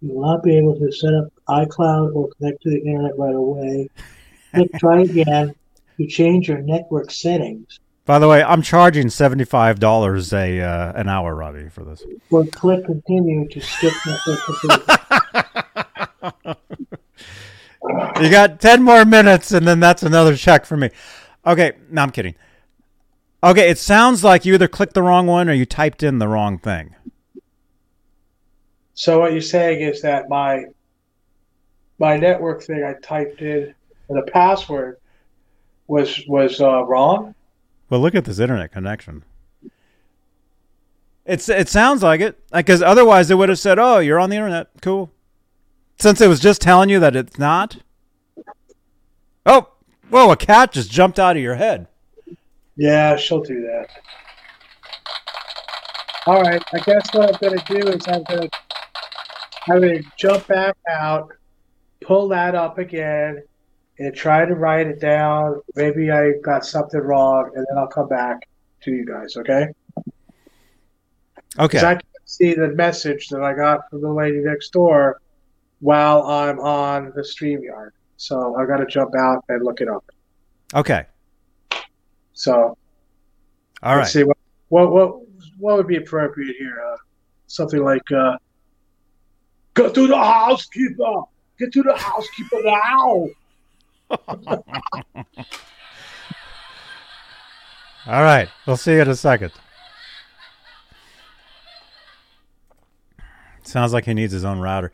You 0.00 0.12
will 0.12 0.22
not 0.22 0.42
be 0.42 0.56
able 0.56 0.78
to 0.78 0.92
set 0.92 1.14
up 1.14 1.32
iCloud 1.48 2.14
or 2.14 2.28
connect 2.38 2.62
to 2.62 2.70
the 2.70 2.80
internet 2.80 3.18
right 3.18 3.34
away. 3.34 3.90
Click 4.54 4.70
try 4.78 5.02
again 5.02 5.54
to 5.98 6.06
change 6.06 6.48
your 6.48 6.62
network 6.62 7.10
settings, 7.10 7.80
By 8.06 8.20
the 8.20 8.28
way, 8.28 8.42
I'm 8.42 8.62
charging 8.62 9.10
seventy 9.10 9.44
five 9.44 9.80
dollars 9.80 10.32
a 10.32 10.60
uh, 10.60 10.92
an 10.94 11.08
hour, 11.08 11.34
Robbie, 11.34 11.68
for 11.68 11.84
this. 11.84 12.04
or 12.30 12.46
click 12.46 12.86
continue 12.86 13.48
to 13.48 13.60
skip. 13.60 13.92
You 18.20 18.30
got 18.30 18.60
ten 18.60 18.82
more 18.82 19.04
minutes, 19.04 19.52
and 19.52 19.66
then 19.66 19.78
that's 19.78 20.02
another 20.02 20.36
check 20.36 20.64
for 20.66 20.76
me. 20.76 20.90
Okay, 21.46 21.72
no, 21.90 22.02
I'm 22.02 22.10
kidding. 22.10 22.34
Okay, 23.44 23.70
it 23.70 23.78
sounds 23.78 24.24
like 24.24 24.44
you 24.44 24.54
either 24.54 24.66
clicked 24.66 24.94
the 24.94 25.02
wrong 25.02 25.26
one 25.28 25.48
or 25.48 25.52
you 25.52 25.64
typed 25.66 26.02
in 26.02 26.18
the 26.18 26.26
wrong 26.26 26.58
thing. 26.58 26.96
So 28.94 29.20
what 29.20 29.32
you're 29.32 29.40
saying 29.40 29.82
is 29.82 30.02
that 30.02 30.28
my 30.28 30.64
my 31.98 32.16
network 32.16 32.62
thing 32.62 32.82
I 32.82 32.94
typed 33.00 33.40
in 33.40 33.72
the 34.08 34.22
password 34.32 34.98
was 35.86 36.20
was 36.26 36.60
uh, 36.60 36.82
wrong. 36.84 37.34
Well, 37.88 38.00
look 38.00 38.14
at 38.14 38.24
this 38.24 38.38
internet 38.38 38.72
connection. 38.72 39.24
It's 41.24 41.48
it 41.48 41.68
sounds 41.68 42.02
like 42.02 42.20
it, 42.20 42.38
because 42.52 42.82
otherwise 42.82 43.30
it 43.30 43.34
would 43.34 43.48
have 43.48 43.58
said, 43.58 43.78
"Oh, 43.78 43.98
you're 43.98 44.20
on 44.20 44.30
the 44.30 44.36
internet. 44.36 44.68
Cool." 44.80 45.10
Since 45.98 46.20
it 46.20 46.28
was 46.28 46.40
just 46.40 46.60
telling 46.60 46.88
you 46.88 47.00
that 47.00 47.16
it's 47.16 47.38
not. 47.38 47.78
Oh, 49.44 49.70
whoa! 50.10 50.30
A 50.30 50.36
cat 50.36 50.72
just 50.72 50.90
jumped 50.90 51.18
out 51.18 51.36
of 51.36 51.42
your 51.42 51.56
head. 51.56 51.88
Yeah, 52.76 53.16
she'll 53.16 53.40
do 53.40 53.62
that. 53.62 53.88
All 56.26 56.42
right, 56.42 56.62
I 56.72 56.78
guess 56.78 57.08
what 57.12 57.42
I'm 57.42 57.56
to 57.56 57.64
do 57.72 57.88
is 57.88 58.06
I'm 58.08 58.24
to 58.24 58.48
I'm 59.68 59.80
to 59.80 60.02
jump 60.16 60.46
back 60.46 60.76
out, 60.88 61.32
pull 62.02 62.28
that 62.28 62.54
up 62.54 62.78
again, 62.78 63.42
and 63.98 64.14
try 64.14 64.44
to 64.44 64.54
write 64.54 64.86
it 64.86 65.00
down. 65.00 65.60
Maybe 65.74 66.10
I 66.10 66.32
got 66.42 66.64
something 66.64 67.00
wrong, 67.00 67.50
and 67.54 67.66
then 67.68 67.78
I'll 67.78 67.86
come 67.86 68.08
back 68.08 68.48
to 68.82 68.90
you 68.90 69.04
guys. 69.04 69.36
Okay? 69.36 69.68
Okay. 71.58 71.78
I 71.78 71.94
can 71.94 72.02
see 72.24 72.54
the 72.54 72.68
message 72.68 73.28
that 73.28 73.42
I 73.42 73.54
got 73.54 73.88
from 73.88 74.02
the 74.02 74.12
lady 74.12 74.38
next 74.38 74.70
door 74.70 75.20
while 75.80 76.22
I'm 76.24 76.58
on 76.60 77.12
the 77.14 77.22
StreamYard. 77.22 77.90
So 78.16 78.56
I 78.56 78.66
got 78.66 78.78
to 78.78 78.86
jump 78.86 79.14
out 79.16 79.44
and 79.48 79.64
look 79.64 79.80
it 79.80 79.88
up. 79.88 80.04
Okay. 80.74 81.06
So 82.32 82.76
All 83.82 83.96
let's 83.96 83.96
right. 83.96 84.06
see 84.08 84.22
what 84.24 84.36
what 84.68 84.92
what 84.92 85.20
what 85.58 85.76
would 85.76 85.86
be 85.86 85.96
appropriate 85.96 86.56
here. 86.56 86.82
Uh, 86.92 86.96
something 87.46 87.82
like 87.82 88.10
uh, 88.12 88.36
"Get 89.74 89.94
to 89.94 90.06
the 90.06 90.16
housekeeper, 90.16 91.22
get 91.58 91.72
to 91.72 91.82
the 91.82 91.96
housekeeper 91.96 92.62
now." 92.62 93.28
All 98.06 98.22
right. 98.22 98.48
We'll 98.66 98.76
see 98.76 98.92
you 98.92 99.00
in 99.02 99.08
a 99.08 99.16
second. 99.16 99.52
Sounds 103.64 103.92
like 103.92 104.04
he 104.04 104.14
needs 104.14 104.32
his 104.32 104.44
own 104.44 104.60
router. 104.60 104.92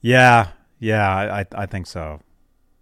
Yeah. 0.00 0.48
Yeah. 0.78 1.08
I 1.08 1.46
I, 1.52 1.66
think 1.66 1.86
so. 1.86 2.20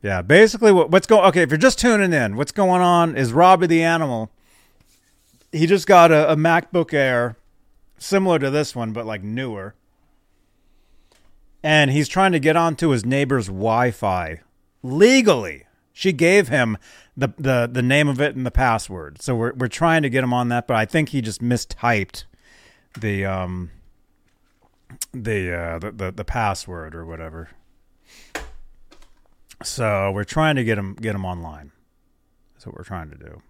Yeah. 0.02 0.20
Basically, 0.20 0.72
what, 0.72 0.90
what's 0.90 1.06
going? 1.06 1.24
Okay, 1.28 1.42
if 1.42 1.50
you're 1.50 1.56
just 1.56 1.78
tuning 1.78 2.12
in, 2.12 2.36
what's 2.36 2.52
going 2.52 2.82
on 2.82 3.16
is 3.16 3.32
Robbie 3.32 3.66
the 3.66 3.82
animal. 3.82 4.30
He 5.52 5.66
just 5.66 5.86
got 5.86 6.10
a, 6.10 6.32
a 6.32 6.36
MacBook 6.36 6.92
Air, 6.92 7.36
similar 7.98 8.38
to 8.38 8.50
this 8.50 8.76
one, 8.76 8.92
but 8.92 9.06
like 9.06 9.22
newer. 9.22 9.74
And 11.62 11.90
he's 11.90 12.08
trying 12.08 12.32
to 12.32 12.40
get 12.40 12.56
onto 12.56 12.88
his 12.88 13.06
neighbor's 13.06 13.46
Wi-Fi 13.46 14.40
legally. 14.82 15.66
She 15.92 16.12
gave 16.12 16.48
him 16.48 16.78
the, 17.16 17.32
the 17.38 17.68
the 17.70 17.82
name 17.82 18.08
of 18.08 18.20
it 18.20 18.34
and 18.34 18.46
the 18.46 18.50
password. 18.50 19.20
So 19.20 19.34
we're 19.34 19.52
we're 19.52 19.68
trying 19.68 20.02
to 20.02 20.10
get 20.10 20.24
him 20.24 20.32
on 20.32 20.48
that, 20.48 20.66
but 20.66 20.76
I 20.76 20.84
think 20.86 21.10
he 21.10 21.20
just 21.20 21.42
mistyped 21.42 22.24
the 22.98 23.24
um 23.24 23.70
the 25.12 25.54
uh 25.54 25.78
the, 25.78 25.92
the, 25.92 26.12
the 26.12 26.24
password 26.24 26.94
or 26.94 27.04
whatever. 27.04 27.50
So 29.62 30.10
we're 30.12 30.24
trying 30.24 30.56
to 30.56 30.64
get 30.64 30.78
him 30.78 30.94
get 30.94 31.14
him 31.14 31.24
online. 31.24 31.72
That's 32.54 32.66
what 32.66 32.76
we're 32.76 32.84
trying 32.84 33.10
to 33.10 33.42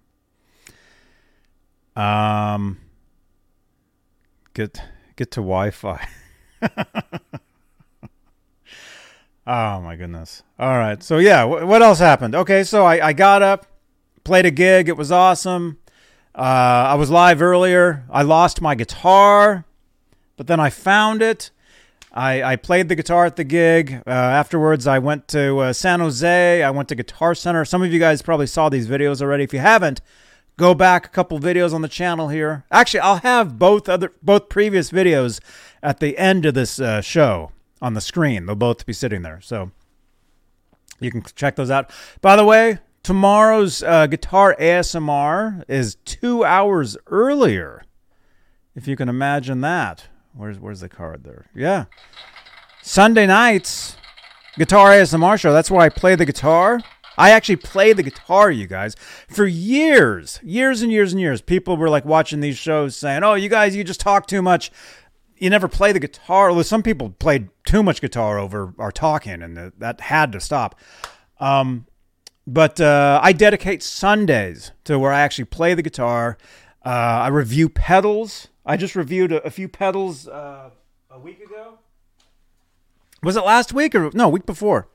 do. 1.96 2.00
Um 2.00 2.80
get 4.54 4.82
get 5.16 5.30
to 5.32 5.40
Wi-Fi. 5.40 6.08
Oh 9.46 9.80
my 9.80 9.96
goodness. 9.96 10.42
All 10.58 10.78
right. 10.78 11.02
So 11.02 11.18
yeah, 11.18 11.44
wh- 11.44 11.66
what 11.66 11.82
else 11.82 11.98
happened? 11.98 12.34
Okay, 12.34 12.62
so 12.62 12.84
I, 12.84 13.08
I 13.08 13.12
got 13.12 13.42
up, 13.42 13.66
played 14.24 14.46
a 14.46 14.50
gig. 14.50 14.88
It 14.88 14.96
was 14.96 15.10
awesome. 15.10 15.78
Uh, 16.34 16.38
I 16.88 16.94
was 16.94 17.10
live 17.10 17.42
earlier. 17.42 18.04
I 18.08 18.22
lost 18.22 18.60
my 18.60 18.74
guitar, 18.74 19.64
but 20.36 20.46
then 20.46 20.60
I 20.60 20.70
found 20.70 21.22
it. 21.22 21.50
I, 22.12 22.42
I 22.42 22.56
played 22.56 22.88
the 22.88 22.94
guitar 22.94 23.24
at 23.24 23.36
the 23.36 23.44
gig. 23.44 24.02
Uh, 24.06 24.10
afterwards, 24.10 24.86
I 24.86 24.98
went 24.98 25.28
to 25.28 25.58
uh, 25.58 25.72
San 25.72 26.00
Jose. 26.00 26.62
I 26.62 26.70
went 26.70 26.88
to 26.90 26.94
Guitar 26.94 27.34
Center. 27.34 27.64
Some 27.64 27.82
of 27.82 27.92
you 27.92 27.98
guys 27.98 28.22
probably 28.22 28.46
saw 28.46 28.68
these 28.68 28.86
videos 28.86 29.22
already. 29.22 29.44
If 29.44 29.52
you 29.54 29.60
haven't, 29.60 30.02
go 30.58 30.74
back 30.74 31.06
a 31.06 31.08
couple 31.08 31.40
videos 31.40 31.72
on 31.72 31.80
the 31.80 31.88
channel 31.88 32.28
here. 32.28 32.64
Actually, 32.70 33.00
I'll 33.00 33.16
have 33.16 33.58
both 33.58 33.88
other 33.88 34.12
both 34.22 34.50
previous 34.50 34.90
videos 34.90 35.40
at 35.82 36.00
the 36.00 36.16
end 36.18 36.44
of 36.44 36.52
this 36.54 36.78
uh, 36.78 37.00
show 37.00 37.50
on 37.82 37.94
the 37.94 38.00
screen. 38.00 38.46
They'll 38.46 38.54
both 38.54 38.86
be 38.86 38.94
sitting 38.94 39.20
there, 39.20 39.40
so 39.42 39.72
you 41.00 41.10
can 41.10 41.22
check 41.34 41.56
those 41.56 41.70
out. 41.70 41.90
By 42.22 42.36
the 42.36 42.44
way, 42.44 42.78
tomorrow's 43.02 43.82
uh, 43.82 44.06
guitar 44.06 44.56
ASMR 44.58 45.64
is 45.68 45.96
two 46.06 46.44
hours 46.44 46.96
earlier. 47.08 47.82
If 48.74 48.88
you 48.88 48.96
can 48.96 49.10
imagine 49.10 49.60
that. 49.60 50.06
Where's 50.34 50.58
where's 50.58 50.80
the 50.80 50.88
card 50.88 51.24
there? 51.24 51.46
Yeah. 51.54 51.84
Sunday 52.80 53.26
nights, 53.26 53.96
guitar 54.56 54.90
ASMR 54.90 55.38
show. 55.38 55.52
That's 55.52 55.70
where 55.70 55.82
I 55.82 55.90
play 55.90 56.14
the 56.14 56.24
guitar. 56.24 56.80
I 57.18 57.30
actually 57.30 57.56
play 57.56 57.92
the 57.92 58.02
guitar, 58.02 58.50
you 58.50 58.66
guys. 58.66 58.94
For 59.28 59.44
years, 59.44 60.40
years 60.42 60.80
and 60.80 60.90
years 60.90 61.12
and 61.12 61.20
years, 61.20 61.42
people 61.42 61.76
were 61.76 61.90
like 61.90 62.06
watching 62.06 62.40
these 62.40 62.56
shows 62.56 62.96
saying, 62.96 63.22
"Oh, 63.22 63.34
you 63.34 63.50
guys, 63.50 63.76
you 63.76 63.84
just 63.84 64.00
talk 64.00 64.26
too 64.26 64.40
much. 64.40 64.70
You 65.42 65.50
never 65.50 65.66
play 65.66 65.90
the 65.90 65.98
guitar." 65.98 66.62
Some 66.62 66.84
people 66.84 67.10
played 67.10 67.48
too 67.64 67.82
much 67.82 68.00
guitar 68.00 68.38
over 68.38 68.74
our 68.78 68.92
talking, 68.92 69.42
and 69.42 69.72
that 69.76 70.00
had 70.00 70.30
to 70.32 70.40
stop. 70.40 70.78
Um, 71.40 71.86
but 72.46 72.80
uh, 72.80 73.18
I 73.20 73.32
dedicate 73.32 73.82
Sundays 73.82 74.70
to 74.84 75.00
where 75.00 75.12
I 75.12 75.20
actually 75.20 75.46
play 75.46 75.74
the 75.74 75.82
guitar. 75.82 76.38
Uh, 76.84 76.88
I 77.26 77.28
review 77.28 77.68
pedals. 77.68 78.48
I 78.64 78.76
just 78.76 78.94
reviewed 78.94 79.32
a, 79.32 79.42
a 79.42 79.50
few 79.50 79.68
pedals 79.68 80.28
uh, 80.28 80.70
a 81.10 81.18
week 81.18 81.40
ago. 81.40 81.78
Was 83.22 83.36
it 83.36 83.44
last 83.44 83.72
week 83.72 83.96
or 83.96 84.10
no 84.14 84.28
week 84.28 84.46
before? 84.46 84.86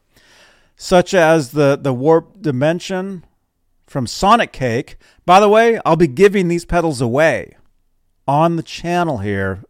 Such 0.77 1.13
as 1.13 1.51
the 1.51 1.77
the 1.81 1.93
Warp 1.93 2.41
Dimension 2.41 3.25
from 3.85 4.05
Sonicake. 4.05 4.95
By 5.25 5.41
the 5.41 5.49
way, 5.49 5.79
I'll 5.85 5.97
be 5.97 6.07
giving 6.07 6.47
these 6.47 6.63
pedals 6.63 7.01
away 7.01 7.57
on 8.27 8.57
the 8.57 8.63
channel 8.63 9.19
here, 9.19 9.63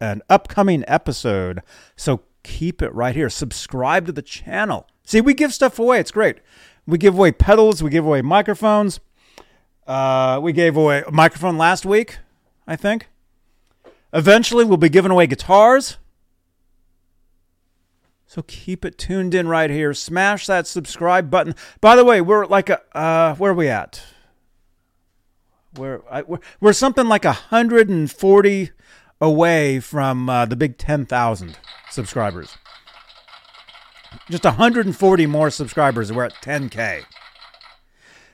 an 0.00 0.22
upcoming 0.28 0.84
episode. 0.86 1.62
So 1.96 2.22
keep 2.42 2.82
it 2.82 2.92
right 2.94 3.14
here. 3.14 3.30
Subscribe 3.30 4.06
to 4.06 4.12
the 4.12 4.22
channel. 4.22 4.86
See, 5.04 5.20
we 5.20 5.34
give 5.34 5.52
stuff 5.52 5.78
away. 5.78 6.00
It's 6.00 6.10
great. 6.10 6.38
We 6.86 6.98
give 6.98 7.14
away 7.14 7.32
pedals. 7.32 7.82
We 7.82 7.90
give 7.90 8.04
away 8.04 8.22
microphones. 8.22 9.00
Uh, 9.86 10.38
we 10.42 10.52
gave 10.52 10.76
away 10.76 11.02
a 11.06 11.10
microphone 11.10 11.56
last 11.56 11.86
week, 11.86 12.18
I 12.66 12.76
think. 12.76 13.08
Eventually, 14.12 14.64
we'll 14.64 14.76
be 14.76 14.88
giving 14.88 15.10
away 15.10 15.26
guitars. 15.26 15.98
So 18.26 18.42
keep 18.42 18.84
it 18.84 18.98
tuned 18.98 19.34
in 19.34 19.48
right 19.48 19.70
here. 19.70 19.94
Smash 19.94 20.46
that 20.46 20.66
subscribe 20.66 21.30
button. 21.30 21.54
By 21.80 21.96
the 21.96 22.04
way, 22.04 22.20
we're 22.20 22.44
like 22.44 22.68
a 22.68 22.80
uh, 22.96 23.34
where 23.36 23.52
are 23.52 23.54
we 23.54 23.68
at? 23.68 24.02
We're 25.74 26.02
I, 26.10 26.22
we're, 26.22 26.40
we're 26.60 26.74
something 26.74 27.08
like 27.08 27.24
140 27.24 28.70
away 29.20 29.80
from 29.80 30.28
uh, 30.28 30.44
the 30.46 30.56
big 30.56 30.78
10,000 30.78 31.58
subscribers. 31.90 32.56
Just 34.30 34.44
140 34.44 35.26
more 35.26 35.50
subscribers. 35.50 36.12
We're 36.12 36.24
at 36.24 36.34
10k. 36.34 37.02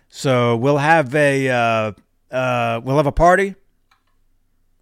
So 0.09 0.57
we'll 0.57 0.79
have 0.79 1.15
a 1.15 1.49
uh, 1.51 1.93
uh, 2.31 2.81
we'll 2.85 2.97
have 2.97 3.07
a 3.07 3.13
party. 3.13 3.57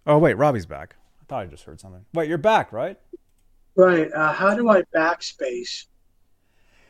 Oh 0.05 0.19
wait, 0.19 0.35
Robbie's 0.35 0.67
back. 0.67 0.95
I 1.21 1.25
thought 1.27 1.41
I 1.43 1.45
just 1.47 1.63
heard 1.63 1.79
something. 1.79 2.05
Wait, 2.13 2.29
you're 2.29 2.37
back, 2.37 2.71
right? 2.71 2.99
Right. 3.75 4.11
Uh, 4.13 4.31
how 4.33 4.53
do 4.53 4.69
I 4.69 4.83
backspace 4.95 5.85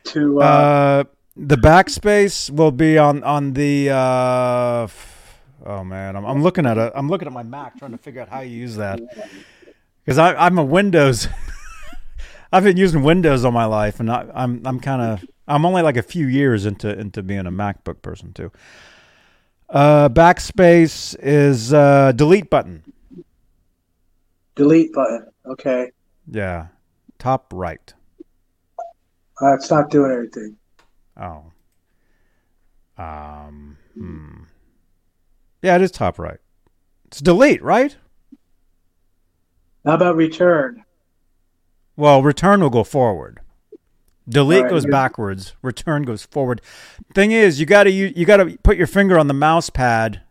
to? 0.05 0.41
Uh, 0.41 0.45
Uh, 0.45 1.03
the 1.38 1.55
backspace 1.55 2.49
will 2.49 2.72
be 2.72 2.97
on 2.97 3.24
on 3.24 3.53
the. 3.53 3.89
Uh, 3.91 4.84
f- 4.84 5.12
oh 5.66 5.84
man, 5.84 6.16
I'm, 6.16 6.26
I'm 6.26 6.43
looking 6.43 6.66
at 6.66 6.78
it. 6.78 6.91
I'm 6.95 7.09
looking 7.09 7.28
at 7.28 7.34
my 7.34 7.43
Mac, 7.43 7.78
trying 7.78 7.91
to 7.91 7.97
figure 7.97 8.22
out 8.22 8.30
how 8.30 8.41
you 8.41 8.57
use 8.57 8.76
that. 8.76 8.99
Because 10.03 10.18
I'm 10.18 10.57
a 10.57 10.64
Windows. 10.64 11.28
I've 12.51 12.64
been 12.64 12.78
using 12.78 13.01
Windows 13.03 13.45
all 13.45 13.51
my 13.51 13.66
life, 13.66 13.99
and 13.99 14.11
I, 14.11 14.28
I'm 14.34 14.61
I'm 14.66 14.80
kind 14.80 15.01
of 15.01 15.30
I'm 15.47 15.66
only 15.66 15.82
like 15.82 15.97
a 15.97 16.03
few 16.03 16.28
years 16.28 16.66
into 16.66 16.97
into 16.97 17.24
being 17.24 17.47
a 17.47 17.51
MacBook 17.51 18.01
person 18.01 18.34
too. 18.34 18.51
Uh, 19.70 20.07
backspace 20.09 21.16
is 21.20 21.74
uh, 21.74 22.11
delete 22.11 22.49
button. 22.49 22.84
delete 24.55 24.93
button. 24.93 25.28
Okay. 25.47 25.91
Yeah, 26.30 26.68
top 27.18 27.51
right. 27.53 27.93
Uh, 29.41 29.55
it's 29.55 29.72
not 29.72 29.89
doing 29.89 30.11
anything. 30.11 30.57
Oh. 31.20 31.43
Um. 33.03 33.78
Hmm. 33.95 34.43
Yeah, 35.64 35.78
it 35.78 35.82
is 35.82 35.91
top 35.91 36.20
right. 36.20 36.39
It's 37.05 37.22
delete, 37.22 37.64
right? 37.64 37.95
How 39.86 39.93
about 39.93 40.18
return? 40.18 40.84
Well, 41.95 42.22
return 42.22 42.61
will 42.61 42.70
go 42.70 42.84
forward. 42.84 43.39
Delete 44.28 44.64
right, 44.64 44.70
goes 44.70 44.86
backwards. 44.86 45.55
Return 45.61 46.03
goes 46.03 46.24
forward. 46.24 46.61
Thing 47.14 47.32
is, 47.32 47.61
you 47.61 47.66
gotta 47.66 47.91
you, 47.91 48.11
you 48.14 48.26
gotta 48.26 48.57
put 48.64 48.78
your 48.78 48.88
finger 48.88 49.18
on 49.18 49.28
the 49.28 49.34
mouse 49.34 49.70
pad. 49.70 50.22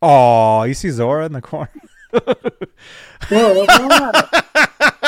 Oh, 0.00 0.64
you 0.64 0.74
see 0.74 0.90
Zora 0.90 1.24
in 1.26 1.32
the 1.32 1.40
corner. 1.40 1.70
Whoa, 2.10 3.54
what's 3.54 3.78
on? 3.78 4.12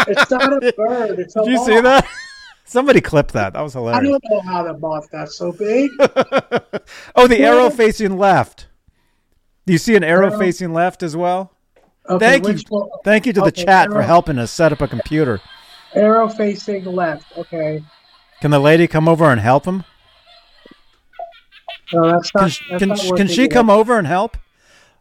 it's 0.08 0.30
not 0.30 0.62
a 0.62 0.72
bird. 0.76 1.18
It's 1.18 1.34
a 1.34 1.44
Did 1.44 1.52
you 1.52 1.64
see 1.64 1.80
that? 1.80 2.06
Somebody 2.64 3.00
clipped 3.00 3.32
that. 3.32 3.52
That 3.52 3.62
was 3.62 3.72
hilarious. 3.72 3.98
I 3.98 4.10
don't 4.10 4.24
know 4.30 4.40
how 4.40 4.62
the 4.62 4.78
moth 4.78 5.10
got 5.10 5.30
so 5.30 5.52
big. 5.52 5.90
oh, 7.16 7.26
the 7.26 7.40
arrow 7.40 7.68
facing 7.70 8.16
left. 8.16 8.68
Do 9.66 9.72
you 9.72 9.78
see 9.78 9.96
an 9.96 10.04
arrow 10.04 10.28
Arrow. 10.28 10.38
facing 10.38 10.72
left 10.72 11.02
as 11.02 11.16
well? 11.16 11.52
Okay, 12.08 12.18
Thank 12.40 12.46
you. 12.48 12.64
one- 12.68 12.88
Thank 13.04 13.26
you 13.26 13.32
to 13.32 13.40
the 13.40 13.46
Okay, 13.46 13.64
chat 13.64 13.90
for 13.90 14.02
helping 14.02 14.38
us 14.38 14.50
set 14.50 14.72
up 14.72 14.80
a 14.82 14.88
computer. 14.88 15.40
Arrow 15.94 16.28
facing 16.28 16.84
left. 16.84 17.24
Okay. 17.38 17.82
Can 18.40 18.50
the 18.50 18.58
lady 18.58 18.86
come 18.86 19.08
over 19.08 19.30
and 19.30 19.40
help 19.40 19.64
him? 19.64 19.84
No, 21.92 22.10
that's 22.10 22.30
Can, 22.30 22.42
not. 22.42 22.50
sh- 22.50 22.62
that's 22.70 22.78
can, 22.80 22.88
not 22.90 23.16
can 23.16 23.28
she 23.28 23.48
come 23.48 23.70
over 23.70 23.96
and 23.96 24.06
help? 24.06 24.36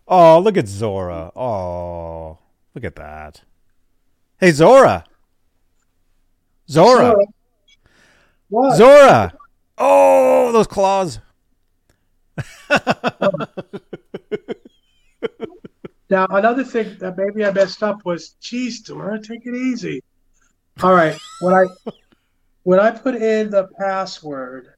Oh, 0.08 0.40
look 0.40 0.56
at 0.58 0.68
Zora. 0.68 1.32
Oh, 1.36 2.38
look 2.76 2.84
at 2.84 2.96
that. 2.96 3.42
Hey, 4.38 4.52
Zora. 4.52 5.04
Zora. 6.70 6.96
Zora. 7.12 7.26
What? 8.50 8.78
Zora. 8.78 9.34
Oh, 9.78 10.52
those 10.52 10.68
claws. 10.68 11.20
Now 16.10 16.28
another 16.30 16.64
thing 16.64 16.96
that 17.00 17.18
maybe 17.18 17.44
I 17.46 17.52
messed 17.52 17.82
up 17.82 18.06
was, 18.06 18.36
geez, 18.42 18.82
Dora, 18.82 19.20
take 19.20 19.46
it 19.46 19.56
easy. 19.56 20.04
All 20.84 20.94
right, 20.94 21.20
when 21.40 21.54
I 21.56 21.66
when 22.64 22.80
I 22.80 22.92
put 22.92 23.16
in 23.16 23.50
the 23.50 23.68
password, 23.80 24.74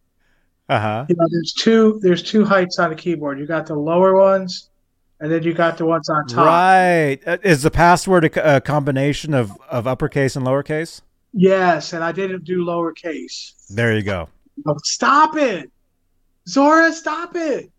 Uh 0.70 0.80
huh. 0.80 1.06
you 1.10 1.16
know, 1.16 1.26
there's 1.30 1.54
two 1.54 2.00
there's 2.02 2.24
two 2.24 2.46
heights 2.46 2.80
on 2.80 2.90
the 2.90 2.96
keyboard. 2.96 3.38
You 3.40 3.46
got 3.48 3.66
the 3.66 3.76
lower 3.76 4.16
ones, 4.16 4.70
and 5.20 5.30
then 5.32 5.44
you 5.44 5.54
got 5.54 5.78
the 5.78 5.86
ones 5.86 6.08
on 6.10 6.26
top. 6.28 6.46
Right. 6.46 7.20
Uh, 7.26 7.38
Is 7.44 7.64
the 7.64 7.72
password 7.72 8.26
a, 8.26 8.58
a 8.58 8.62
combination 8.62 9.34
of, 9.34 9.58
of 9.70 9.88
uppercase 9.88 10.36
and 10.38 10.46
lowercase? 10.46 11.02
Yes, 11.34 11.92
and 11.92 12.02
I 12.04 12.12
didn't 12.14 12.46
do 12.46 12.64
lowercase. 12.66 13.68
There 13.70 13.94
you 13.96 14.04
go. 14.04 14.30
Oh, 14.66 14.78
stop 14.84 15.36
it, 15.36 15.70
Zora! 16.48 16.94
Stop 16.94 17.36
it. 17.36 17.72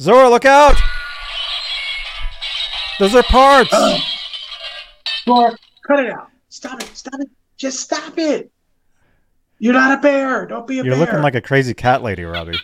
Zora, 0.00 0.28
look 0.30 0.44
out! 0.44 0.76
Those 2.98 3.14
are 3.14 3.22
parts. 3.24 3.70
Zora, 5.24 5.56
cut 5.86 6.00
it 6.00 6.10
out. 6.10 6.30
Stop 6.48 6.80
it. 6.82 6.96
Stop 6.96 7.20
it. 7.20 7.28
Just 7.56 7.80
stop 7.80 8.16
it. 8.18 8.50
You're 9.58 9.72
not 9.74 9.98
a 9.98 10.00
bear. 10.00 10.46
Don't 10.46 10.66
be 10.66 10.78
a 10.78 10.82
bear! 10.82 10.92
You're 10.92 10.98
looking 11.00 11.20
like 11.22 11.34
a 11.34 11.40
crazy 11.40 11.74
cat 11.74 12.02
lady, 12.02 12.22
Robbie. 12.24 12.58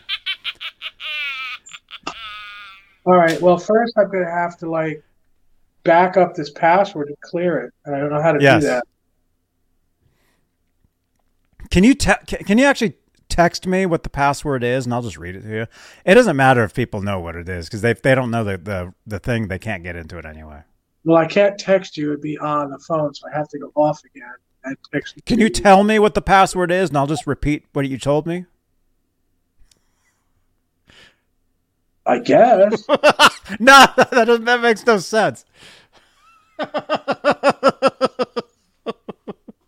All 3.07 3.17
right. 3.17 3.41
Well, 3.41 3.59
first 3.59 3.95
I'm 3.99 4.11
gonna 4.11 4.31
have 4.31 4.57
to 4.59 4.71
like 4.71 5.03
back 5.83 6.17
up 6.17 6.35
this 6.35 6.51
password 6.51 7.09
to 7.09 7.15
clear 7.21 7.59
it, 7.59 7.75
and 7.85 7.95
I 7.95 7.99
don't 8.01 8.11
know 8.11 8.23
how 8.23 8.33
to 8.33 8.41
Yes. 8.43 8.63
do 8.63 8.69
that. 8.69 8.85
Can 11.71 11.83
you 11.85 11.95
ca- 11.97 12.21
can 12.47 12.57
you 12.59 12.65
actually 12.65 12.97
text 13.35 13.67
me 13.67 13.85
what 13.85 14.05
the 14.05 14.09
password 14.09 14.63
is, 14.63 14.85
and 14.85 14.95
I'll 14.95 15.03
just 15.03 15.19
read 15.19 15.35
it 15.35 15.43
to 15.43 15.49
you? 15.49 15.67
It 16.05 16.15
doesn't 16.15 16.37
matter 16.37 16.63
if 16.63 16.73
people 16.73 17.03
know 17.03 17.19
what 17.19 17.35
it 17.35 17.49
is 17.49 17.67
because 17.67 17.81
they 17.81 17.91
if 17.91 18.01
they 18.01 18.15
don't 18.15 18.31
know 18.31 18.45
the, 18.45 18.59
the 18.59 18.95
the 19.07 19.19
thing, 19.19 19.49
they 19.49 19.59
can't 19.59 19.83
get 19.83 19.97
into 19.97 20.17
it 20.19 20.25
anyway. 20.25 20.63
Well, 21.05 21.17
I 21.17 21.27
can't 21.27 21.59
text 21.59 21.97
you; 21.97 22.11
it'd 22.11 22.23
be 22.23 22.39
on 22.39 22.71
the 22.71 22.79
phone, 22.79 23.13
so 23.13 23.27
I 23.33 23.37
have 23.37 23.49
to 23.49 23.59
go 23.59 23.73
off 23.75 24.01
again 24.05 24.29
and 24.63 24.77
text. 24.93 25.17
Can 25.27 25.41
you 25.41 25.49
tell 25.49 25.83
me 25.83 25.99
what 25.99 26.15
the 26.15 26.23
password 26.23 26.71
is, 26.71 26.91
and 26.91 26.99
I'll 26.99 27.09
just 27.09 27.27
repeat 27.27 27.65
what 27.73 27.89
you 27.89 27.99
told 27.99 28.25
me? 28.25 28.47
I 32.07 32.21
guess. 32.21 32.87
no, 32.89 32.97
that 33.97 34.11
doesn't, 34.27 34.45
that 34.45 34.61
makes 34.61 34.87
no 34.87 34.99
sense. 34.99 35.45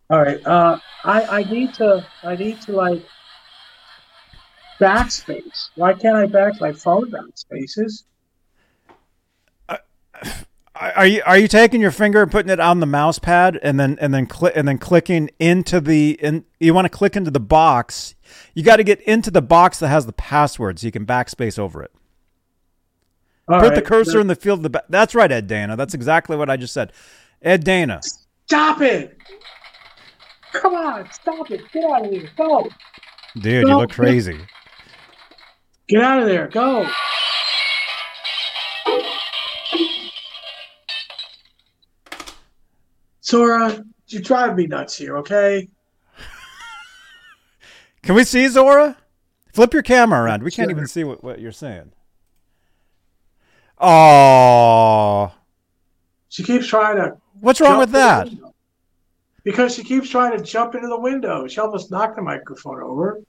All 0.08 0.22
right. 0.22 0.46
Uh, 0.46 0.78
I 1.02 1.22
I 1.24 1.42
need 1.50 1.74
to 1.74 2.06
I 2.22 2.36
need 2.36 2.60
to 2.62 2.72
like 2.72 3.02
backspace. 4.80 5.70
Why 5.74 5.94
can't 5.94 6.16
I 6.16 6.26
back 6.26 6.60
my 6.60 6.72
phone 6.72 7.10
backspaces? 7.10 8.04
Are 9.68 9.80
uh, 10.22 10.30
are 10.74 11.06
you 11.06 11.22
are 11.24 11.38
you 11.38 11.48
taking 11.48 11.80
your 11.80 11.90
finger 11.90 12.22
and 12.22 12.30
putting 12.30 12.50
it 12.50 12.60
on 12.60 12.80
the 12.80 12.86
mouse 12.86 13.18
pad 13.18 13.58
and 13.62 13.80
then 13.80 13.96
and 14.00 14.12
then 14.12 14.26
click 14.26 14.52
and 14.56 14.68
then 14.68 14.78
clicking 14.78 15.30
into 15.38 15.80
the 15.80 16.18
in 16.22 16.44
you 16.60 16.74
want 16.74 16.84
to 16.84 16.90
click 16.90 17.16
into 17.16 17.30
the 17.30 17.40
box. 17.40 18.14
You 18.54 18.62
got 18.62 18.76
to 18.76 18.84
get 18.84 19.00
into 19.02 19.30
the 19.30 19.42
box 19.42 19.78
that 19.78 19.88
has 19.88 20.06
the 20.06 20.12
password 20.12 20.78
so 20.78 20.86
you 20.86 20.92
can 20.92 21.06
backspace 21.06 21.58
over 21.58 21.82
it. 21.82 21.92
All 23.48 23.60
Put 23.60 23.68
right, 23.68 23.74
the 23.76 23.82
cursor 23.82 24.20
in 24.20 24.26
the 24.26 24.34
field 24.34 24.58
of 24.58 24.62
the 24.64 24.70
ba- 24.70 24.84
That's 24.88 25.14
right, 25.14 25.30
Ed 25.30 25.46
Dana. 25.46 25.76
That's 25.76 25.94
exactly 25.94 26.36
what 26.36 26.50
I 26.50 26.56
just 26.56 26.74
said. 26.74 26.92
Ed 27.40 27.62
Dana. 27.62 28.00
Stop 28.46 28.80
it! 28.80 29.16
Come 30.52 30.74
on, 30.74 31.08
stop 31.12 31.50
it! 31.50 31.60
Get 31.72 31.84
out 31.84 32.06
of 32.06 32.10
here! 32.10 32.28
Go! 32.36 32.68
Dude, 33.38 33.68
you 33.68 33.76
look 33.76 33.90
crazy. 33.90 34.40
Get 35.88 36.02
out 36.02 36.20
of 36.20 36.26
there! 36.26 36.48
Go! 36.48 36.86
Zora, 43.24 43.84
you 44.08 44.20
drive 44.20 44.56
me 44.56 44.66
nuts 44.66 44.96
here, 44.96 45.16
okay? 45.18 45.68
Can 48.02 48.14
we 48.14 48.24
see 48.24 48.46
Zora? 48.48 48.96
Flip 49.52 49.72
your 49.72 49.82
camera 49.82 50.22
around. 50.22 50.42
We 50.42 50.50
can't 50.50 50.66
Sure. 50.66 50.70
even 50.76 50.86
see 50.86 51.02
what, 51.04 51.24
what 51.24 51.40
you're 51.40 51.52
saying. 51.52 51.92
Oh, 53.78 55.32
She 56.28 56.42
keeps 56.42 56.66
trying 56.66 56.96
to. 56.96 57.16
what's 57.40 57.60
wrong 57.60 57.78
with 57.78 57.90
that? 57.92 58.28
Because 59.44 59.74
she 59.74 59.82
keeps 59.84 60.08
trying 60.08 60.36
to 60.36 60.42
jump 60.42 60.74
into 60.74 60.88
the 60.88 60.98
window. 60.98 61.46
She 61.46 61.60
almost 61.60 61.90
knocked 61.90 62.16
the 62.16 62.22
microphone 62.22 62.82
over. 62.82 63.20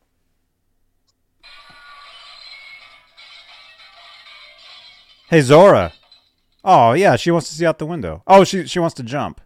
Hey 5.30 5.42
Zora. 5.42 5.94
Oh 6.64 6.94
yeah, 6.94 7.16
she 7.16 7.32
wants 7.32 7.50
to 7.50 7.56
see 7.56 7.66
out 7.66 7.80
the 7.80 7.86
window. 7.86 8.24
Oh, 8.28 8.44
she 8.44 8.66
she 8.66 8.80
wants 8.80 8.96
to 8.96 9.04
jump. 9.04 9.42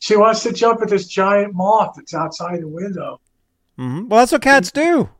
She 0.00 0.16
wants 0.16 0.42
to 0.44 0.52
jump 0.52 0.80
at 0.82 0.88
this 0.88 1.06
giant 1.06 1.54
moth 1.54 1.94
that's 1.96 2.14
outside 2.14 2.60
the 2.62 2.68
window. 2.68 3.20
hmm 3.76 4.08
Well, 4.08 4.20
that's 4.20 4.32
what 4.32 4.42
cats 4.42 4.72
do. 4.72 5.10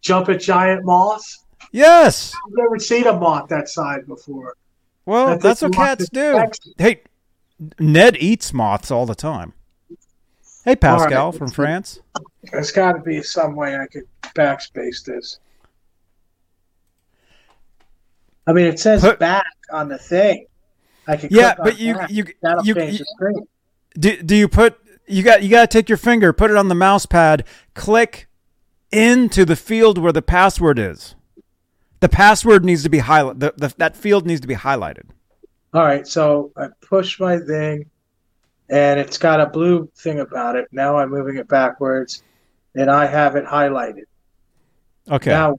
Jump 0.00 0.28
at 0.28 0.40
giant 0.40 0.84
moths? 0.84 1.44
Yes. 1.72 2.32
I've 2.34 2.54
never 2.56 2.78
seen 2.78 3.06
a 3.06 3.12
moth 3.12 3.48
that 3.48 3.68
size 3.68 4.04
before. 4.06 4.54
Well, 5.04 5.28
think 5.30 5.42
that's 5.42 5.62
what 5.62 5.72
cats 5.72 6.08
do. 6.08 6.34
sexy. 6.34 6.74
Hey, 6.78 7.02
Ned 7.78 8.16
eats 8.20 8.52
moths 8.52 8.90
all 8.90 9.06
the 9.06 9.14
time. 9.14 9.52
Hey, 10.64 10.76
Pascal 10.76 11.30
right. 11.30 11.38
from 11.38 11.50
France. 11.50 12.00
There's 12.50 12.72
got 12.72 12.92
to 12.92 13.00
be 13.00 13.22
some 13.22 13.54
way 13.56 13.76
I 13.76 13.86
could 13.86 14.04
backspace 14.34 15.04
this. 15.04 15.38
I 18.48 18.52
mean, 18.54 18.66
it 18.66 18.80
says 18.80 19.02
Put- 19.02 19.18
back 19.18 19.44
on 19.70 19.88
the 19.88 19.98
thing. 19.98 20.46
I 21.06 21.16
could 21.16 21.30
Yeah, 21.30 21.54
click 21.54 21.58
on 21.60 21.64
but 21.64 21.78
you 21.78 21.94
back. 21.94 22.10
you 22.10 22.24
That'll 22.42 22.64
you, 22.64 22.74
change 22.74 22.92
you 22.94 22.98
the 22.98 23.04
screen. 23.04 23.46
do, 23.98 24.22
do 24.22 24.34
you 24.36 24.48
put 24.48 24.78
you 25.06 25.22
got 25.22 25.42
you 25.42 25.50
got 25.50 25.70
to 25.70 25.78
take 25.78 25.88
your 25.88 25.98
finger, 25.98 26.32
put 26.32 26.50
it 26.50 26.56
on 26.56 26.68
the 26.68 26.74
mouse 26.74 27.06
pad, 27.06 27.44
click 27.74 28.26
into 28.90 29.44
the 29.44 29.56
field 29.56 29.98
where 29.98 30.12
the 30.12 30.22
password 30.22 30.78
is. 30.78 31.14
The 32.00 32.08
password 32.08 32.64
needs 32.64 32.82
to 32.84 32.88
be 32.88 33.00
highlighted. 33.00 33.40
The, 33.40 33.54
the, 33.56 33.74
that 33.78 33.96
field 33.96 34.26
needs 34.26 34.40
to 34.40 34.46
be 34.48 34.54
highlighted. 34.54 35.04
All 35.74 35.82
right, 35.84 36.06
so 36.06 36.52
I 36.56 36.68
push 36.80 37.20
my 37.20 37.38
thing, 37.38 37.86
and 38.70 38.98
it's 39.00 39.18
got 39.18 39.40
a 39.40 39.46
blue 39.46 39.90
thing 39.96 40.20
about 40.20 40.56
it. 40.56 40.68
Now 40.72 40.96
I'm 40.96 41.10
moving 41.10 41.36
it 41.36 41.48
backwards, 41.48 42.22
and 42.74 42.90
I 42.90 43.04
have 43.06 43.36
it 43.36 43.44
highlighted. 43.44 44.04
Okay. 45.10 45.30
Now, 45.30 45.58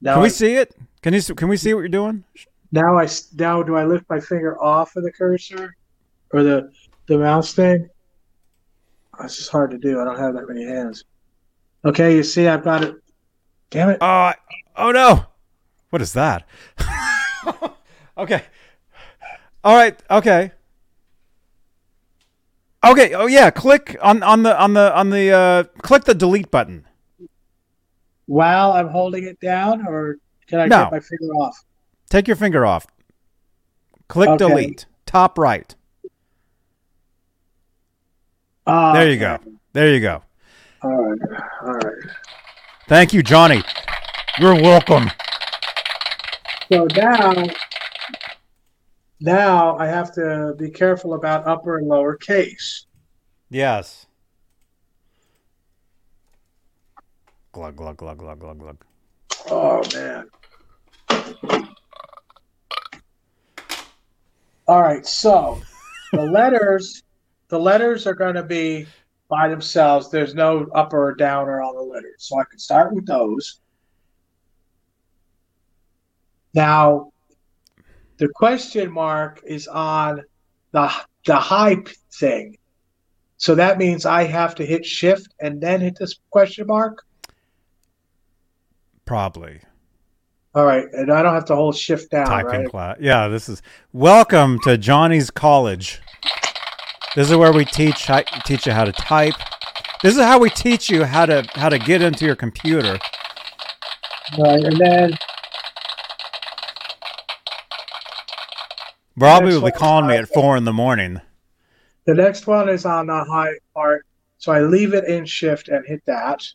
now 0.00 0.14
can 0.14 0.22
we 0.22 0.28
I, 0.28 0.30
see 0.30 0.54
it? 0.54 0.74
Can 1.02 1.14
you 1.14 1.22
can 1.34 1.48
we 1.48 1.56
see 1.56 1.72
what 1.74 1.80
you're 1.80 1.88
doing? 1.88 2.24
now 2.72 2.98
I 2.98 3.08
now 3.34 3.62
do 3.62 3.76
I 3.76 3.84
lift 3.84 4.08
my 4.08 4.20
finger 4.20 4.60
off 4.62 4.96
of 4.96 5.02
the 5.04 5.12
cursor 5.12 5.74
or 6.32 6.42
the 6.42 6.72
the 7.06 7.18
mouse 7.18 7.52
thing? 7.54 7.88
Oh, 9.18 9.24
It's 9.24 9.36
just 9.36 9.50
hard 9.50 9.70
to 9.72 9.78
do. 9.78 10.00
I 10.00 10.04
don't 10.04 10.18
have 10.18 10.34
that 10.34 10.48
many 10.48 10.64
hands. 10.64 11.04
Okay, 11.84 12.14
you 12.16 12.22
see, 12.22 12.46
I've 12.46 12.62
got 12.64 12.84
it. 12.84 12.94
Damn 13.70 13.90
it! 13.90 13.98
Oh, 14.00 14.06
I- 14.06 14.36
oh 14.76 14.90
no! 14.92 15.24
What 15.90 16.02
is 16.02 16.12
that? 16.12 16.46
okay. 18.18 18.42
All 19.64 19.74
right. 19.74 19.98
Okay. 20.10 20.52
Okay. 22.84 23.14
Oh 23.14 23.26
yeah. 23.26 23.50
Click 23.50 23.96
on 24.02 24.22
on 24.22 24.42
the 24.42 24.58
on 24.60 24.74
the 24.74 24.96
on 24.96 25.10
the 25.10 25.30
uh, 25.30 25.64
click 25.82 26.04
the 26.04 26.14
delete 26.14 26.50
button. 26.50 26.86
While 28.34 28.74
I'm 28.74 28.86
holding 28.86 29.24
it 29.24 29.40
down, 29.40 29.84
or 29.84 30.18
can 30.46 30.60
I 30.60 30.66
No. 30.66 30.84
get 30.84 30.92
my 30.92 31.00
finger 31.00 31.32
off? 31.34 31.64
Take 32.10 32.28
your 32.28 32.36
finger 32.36 32.64
off. 32.64 32.86
Click 34.06 34.28
Okay. 34.28 34.38
delete. 34.38 34.86
Top 35.04 35.36
right. 35.36 35.74
Ah, 38.68 38.92
There 38.92 39.10
you 39.10 39.18
go. 39.18 39.40
There 39.72 39.92
you 39.92 39.98
go. 39.98 40.22
All 40.80 40.90
right, 40.92 41.18
all 41.62 41.72
right. 41.72 42.04
Thank 42.86 43.12
you, 43.12 43.24
Johnny. 43.24 43.64
You're 44.38 44.54
welcome. 44.54 45.10
So 46.70 46.86
now, 46.94 47.34
now 49.18 49.76
I 49.76 49.88
have 49.88 50.12
to 50.14 50.54
be 50.56 50.70
careful 50.70 51.14
about 51.14 51.48
upper 51.48 51.78
and 51.78 51.88
lower 51.88 52.14
case. 52.14 52.86
Yes. 53.48 54.06
Glug 57.52 57.76
glug 57.76 57.96
glug 57.96 58.18
glug 58.18 58.38
glug 58.38 58.58
glug. 58.58 58.84
Oh 59.50 59.82
man. 59.94 60.28
All 64.68 64.80
right, 64.80 65.04
so 65.04 65.60
the 66.12 66.22
letters 66.32 67.02
the 67.48 67.58
letters 67.58 68.06
are 68.06 68.14
going 68.14 68.36
to 68.36 68.44
be 68.44 68.86
by 69.28 69.48
themselves. 69.48 70.10
There's 70.10 70.34
no 70.34 70.68
upper 70.74 71.08
or 71.08 71.14
downer 71.14 71.60
on 71.60 71.74
the 71.74 71.82
letters. 71.82 72.14
So 72.18 72.38
I 72.38 72.44
can 72.48 72.58
start 72.58 72.94
with 72.94 73.06
those. 73.06 73.60
Now, 76.54 77.12
the 78.18 78.28
question 78.28 78.92
mark 78.92 79.40
is 79.44 79.66
on 79.66 80.22
the 80.72 80.92
the 81.26 81.36
high 81.36 81.78
thing. 82.12 82.56
So 83.38 83.54
that 83.54 83.78
means 83.78 84.06
I 84.06 84.24
have 84.24 84.54
to 84.56 84.66
hit 84.66 84.84
shift 84.84 85.34
and 85.40 85.60
then 85.60 85.80
hit 85.80 85.96
this 85.98 86.20
question 86.30 86.66
mark. 86.66 87.04
Probably. 89.10 89.60
All 90.54 90.64
right, 90.64 90.86
and 90.92 91.12
I 91.12 91.20
don't 91.20 91.34
have 91.34 91.46
to 91.46 91.56
hold 91.56 91.76
shift 91.76 92.12
down, 92.12 92.26
Typing 92.26 92.60
right? 92.60 92.68
class. 92.70 92.96
Yeah, 93.00 93.26
this 93.26 93.48
is 93.48 93.60
welcome 93.92 94.60
to 94.60 94.78
Johnny's 94.78 95.32
College. 95.32 96.00
This 97.16 97.28
is 97.28 97.36
where 97.36 97.52
we 97.52 97.64
teach 97.64 98.08
teach 98.44 98.66
you 98.66 98.72
how 98.72 98.84
to 98.84 98.92
type. 98.92 99.34
This 100.04 100.14
is 100.14 100.22
how 100.22 100.38
we 100.38 100.48
teach 100.48 100.88
you 100.88 101.02
how 101.02 101.26
to 101.26 101.44
how 101.54 101.68
to 101.68 101.76
get 101.76 102.02
into 102.02 102.24
your 102.24 102.36
computer. 102.36 103.00
Right, 104.38 104.62
and 104.62 104.78
then 104.78 105.18
Robbie 109.16 109.46
will 109.46 109.62
be 109.62 109.72
calling 109.72 110.06
me 110.06 110.14
at 110.18 110.28
four 110.28 110.56
in 110.56 110.64
the 110.64 110.72
morning. 110.72 111.20
the 112.04 112.14
next 112.14 112.46
one 112.46 112.68
is 112.68 112.84
on 112.84 113.08
the 113.08 113.24
high 113.24 113.54
part. 113.74 114.06
So 114.38 114.52
I 114.52 114.60
leave 114.60 114.94
it 114.94 115.02
in 115.06 115.24
shift 115.24 115.66
and 115.68 115.84
hit 115.84 116.00
that. 116.06 116.46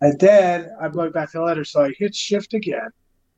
And 0.00 0.18
then 0.20 0.70
I'm 0.80 0.92
going 0.92 1.12
back 1.12 1.32
to 1.32 1.38
the 1.38 1.44
letter, 1.44 1.64
so 1.64 1.84
I 1.84 1.92
hit 1.98 2.14
shift 2.14 2.54
again. 2.54 2.90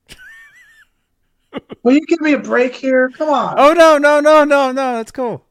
Will 1.83 1.93
you 1.93 2.05
give 2.05 2.21
me 2.21 2.33
a 2.33 2.39
break 2.39 2.75
here? 2.75 3.09
Come 3.09 3.29
on. 3.29 3.55
Oh 3.57 3.73
no 3.73 3.97
no 3.97 4.19
no 4.19 4.43
no 4.43 4.71
no! 4.71 4.95
That's 4.95 5.11
cool. 5.11 5.45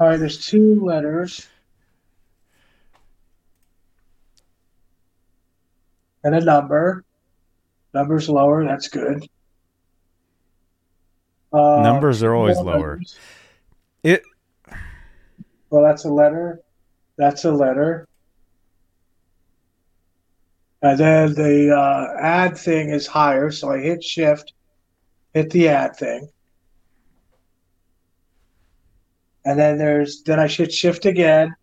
All 0.00 0.08
right, 0.08 0.18
there's 0.18 0.46
two 0.46 0.80
letters. 0.84 1.46
And 6.24 6.34
a 6.34 6.40
number. 6.40 7.04
Number's 7.94 8.28
lower, 8.28 8.64
that's 8.64 8.88
good. 8.88 9.26
Uh, 11.52 11.80
Numbers 11.82 12.22
are 12.22 12.34
always 12.34 12.58
lower. 12.58 13.00
It 14.02 14.22
Well, 15.70 15.82
that's 15.82 16.04
a 16.04 16.10
letter. 16.10 16.60
That's 17.16 17.44
a 17.44 17.52
letter. 17.52 18.07
And 20.80 20.98
then 20.98 21.34
the 21.34 21.76
uh, 21.76 22.16
add 22.20 22.56
thing 22.56 22.90
is 22.90 23.06
higher, 23.06 23.50
so 23.50 23.70
I 23.70 23.78
hit 23.80 24.04
shift, 24.04 24.52
hit 25.34 25.50
the 25.50 25.68
add 25.68 25.96
thing. 25.96 26.28
And 29.44 29.58
then 29.58 29.78
there's 29.78 30.22
then 30.22 30.38
I 30.38 30.46
should 30.46 30.72
shift 30.72 31.06
again, 31.06 31.56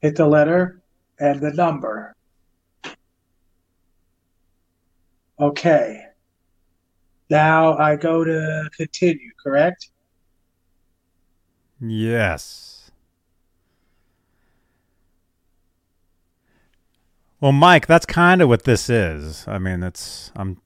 hit 0.00 0.16
the 0.16 0.26
letter 0.26 0.80
and 1.18 1.40
the 1.40 1.52
number. 1.52 2.14
Okay. 5.40 6.04
Now 7.30 7.76
I 7.76 7.96
go 7.96 8.24
to 8.24 8.70
continue, 8.76 9.30
correct? 9.42 9.90
yes. 11.80 12.77
Well, 17.40 17.52
Mike, 17.52 17.86
that's 17.86 18.06
kind 18.06 18.42
of 18.42 18.48
what 18.48 18.64
this 18.64 18.90
is. 18.90 19.46
I 19.46 19.58
mean, 19.58 19.82
it's 19.82 20.32
I'm 20.34 20.60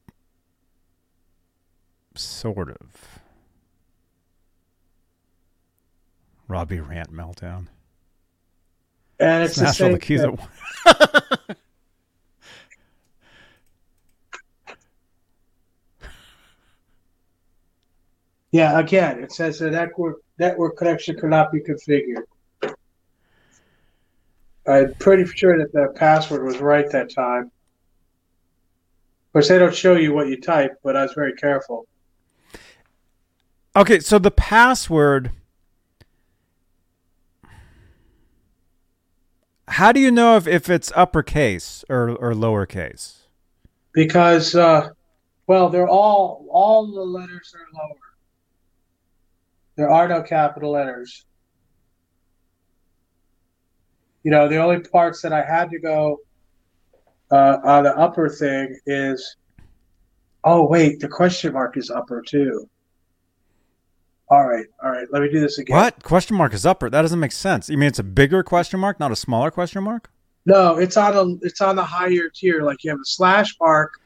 sort 2.14 2.70
of 2.70 3.20
Robbie 6.48 6.80
rant 6.80 7.12
meltdown. 7.12 7.66
And 9.20 9.44
it's 9.44 9.54
the 9.54 9.66
Smash 9.66 9.80
all 9.80 9.86
same 9.86 9.92
the 9.92 9.98
keys 9.98 10.20
at 10.22 10.38
once. 10.38 10.50
Yeah, 18.52 18.78
again, 18.78 19.22
it 19.24 19.32
says 19.32 19.58
the 19.58 19.70
network 19.70 20.18
network 20.38 20.76
connection 20.76 21.18
cannot 21.18 21.50
be 21.50 21.60
configured. 21.60 22.24
I'm 24.66 24.94
pretty 24.94 25.26
sure 25.26 25.58
that 25.58 25.72
the 25.72 25.92
password 25.96 26.44
was 26.44 26.58
right 26.58 26.88
that 26.90 27.10
time. 27.10 27.44
Of 27.44 29.32
course, 29.32 29.48
they 29.48 29.58
don't 29.58 29.74
show 29.74 29.96
you 29.96 30.12
what 30.12 30.28
you 30.28 30.40
type, 30.40 30.72
but 30.84 30.96
I 30.96 31.02
was 31.02 31.12
very 31.14 31.32
careful. 31.34 31.86
Okay, 33.74 34.00
so 34.00 34.18
the 34.18 34.30
password. 34.30 35.30
How 39.68 39.90
do 39.90 40.00
you 40.00 40.10
know 40.10 40.36
if, 40.36 40.46
if 40.46 40.68
it's 40.68 40.92
uppercase 40.94 41.82
or, 41.88 42.10
or 42.10 42.34
lowercase? 42.34 43.22
because 43.92 44.54
uh, 44.54 44.88
well 45.46 45.68
they're 45.68 45.88
all 45.88 46.46
all 46.50 46.86
the 46.86 47.00
letters 47.00 47.54
are 47.54 47.66
lower 47.74 47.96
there 49.76 49.90
are 49.90 50.08
no 50.08 50.22
capital 50.22 50.72
letters 50.72 51.24
you 54.22 54.30
know 54.30 54.48
the 54.48 54.56
only 54.56 54.80
parts 54.80 55.20
that 55.22 55.32
i 55.32 55.42
had 55.42 55.70
to 55.70 55.78
go 55.78 56.18
uh, 57.30 57.58
on 57.64 57.84
the 57.84 57.96
upper 57.96 58.28
thing 58.28 58.76
is 58.86 59.36
oh 60.44 60.66
wait 60.66 61.00
the 61.00 61.08
question 61.08 61.52
mark 61.52 61.76
is 61.76 61.90
upper 61.90 62.22
too 62.22 62.68
all 64.28 64.46
right 64.46 64.66
all 64.82 64.90
right 64.90 65.06
let 65.10 65.22
me 65.22 65.30
do 65.30 65.40
this 65.40 65.58
again 65.58 65.76
What? 65.76 66.02
Question 66.02 66.36
mark 66.36 66.54
is 66.54 66.64
upper. 66.64 66.88
That 66.88 67.02
doesn't 67.02 67.20
make 67.20 67.32
sense. 67.32 67.68
You 67.68 67.76
mean 67.76 67.88
it's 67.88 67.98
a 67.98 68.02
bigger 68.04 68.42
question 68.42 68.80
mark, 68.80 68.98
not 68.98 69.12
a 69.12 69.16
smaller 69.16 69.50
question 69.50 69.82
mark? 69.82 70.10
No, 70.46 70.78
it's 70.78 70.96
on 70.96 71.14
a 71.14 71.46
it's 71.46 71.60
on 71.60 71.76
the 71.76 71.84
higher 71.84 72.30
tier. 72.34 72.62
Like 72.62 72.82
you 72.82 72.90
have 72.90 72.98
a 72.98 73.04
slash 73.04 73.54
mark, 73.60 74.00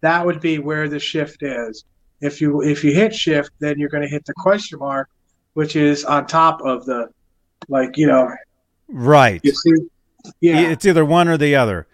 that 0.00 0.24
would 0.24 0.40
be 0.40 0.58
where 0.58 0.88
the 0.88 0.98
shift 0.98 1.42
is. 1.42 1.84
If 2.20 2.40
you 2.40 2.62
if 2.62 2.82
you 2.82 2.92
hit 2.92 3.14
shift, 3.14 3.50
then 3.60 3.78
you're 3.78 3.88
going 3.88 4.02
to 4.02 4.08
hit 4.08 4.24
the 4.24 4.34
question 4.34 4.78
mark, 4.80 5.08
which 5.54 5.76
is 5.76 6.04
on 6.04 6.26
top 6.26 6.60
of 6.62 6.84
the, 6.84 7.08
like 7.68 7.96
you 7.96 8.06
know, 8.06 8.28
Right. 8.88 9.40
you 9.44 9.52
see, 9.52 9.72
yeah, 10.40 10.60
It's 10.70 10.84
either 10.86 11.04
one 11.04 11.28
or 11.28 11.36
the 11.36 11.54
other. 11.56 11.86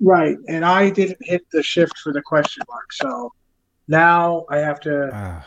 right. 0.00 0.36
And 0.48 0.64
I 0.64 0.90
didn't 0.90 1.18
hit 1.20 1.42
the 1.52 1.62
shift 1.62 1.98
for 1.98 2.12
the 2.12 2.22
question 2.22 2.62
mark, 2.68 2.92
so 2.92 3.32
now 3.88 4.44
I 4.50 4.58
have 4.58 4.80
to 4.80 5.10
Ah, 5.12 5.46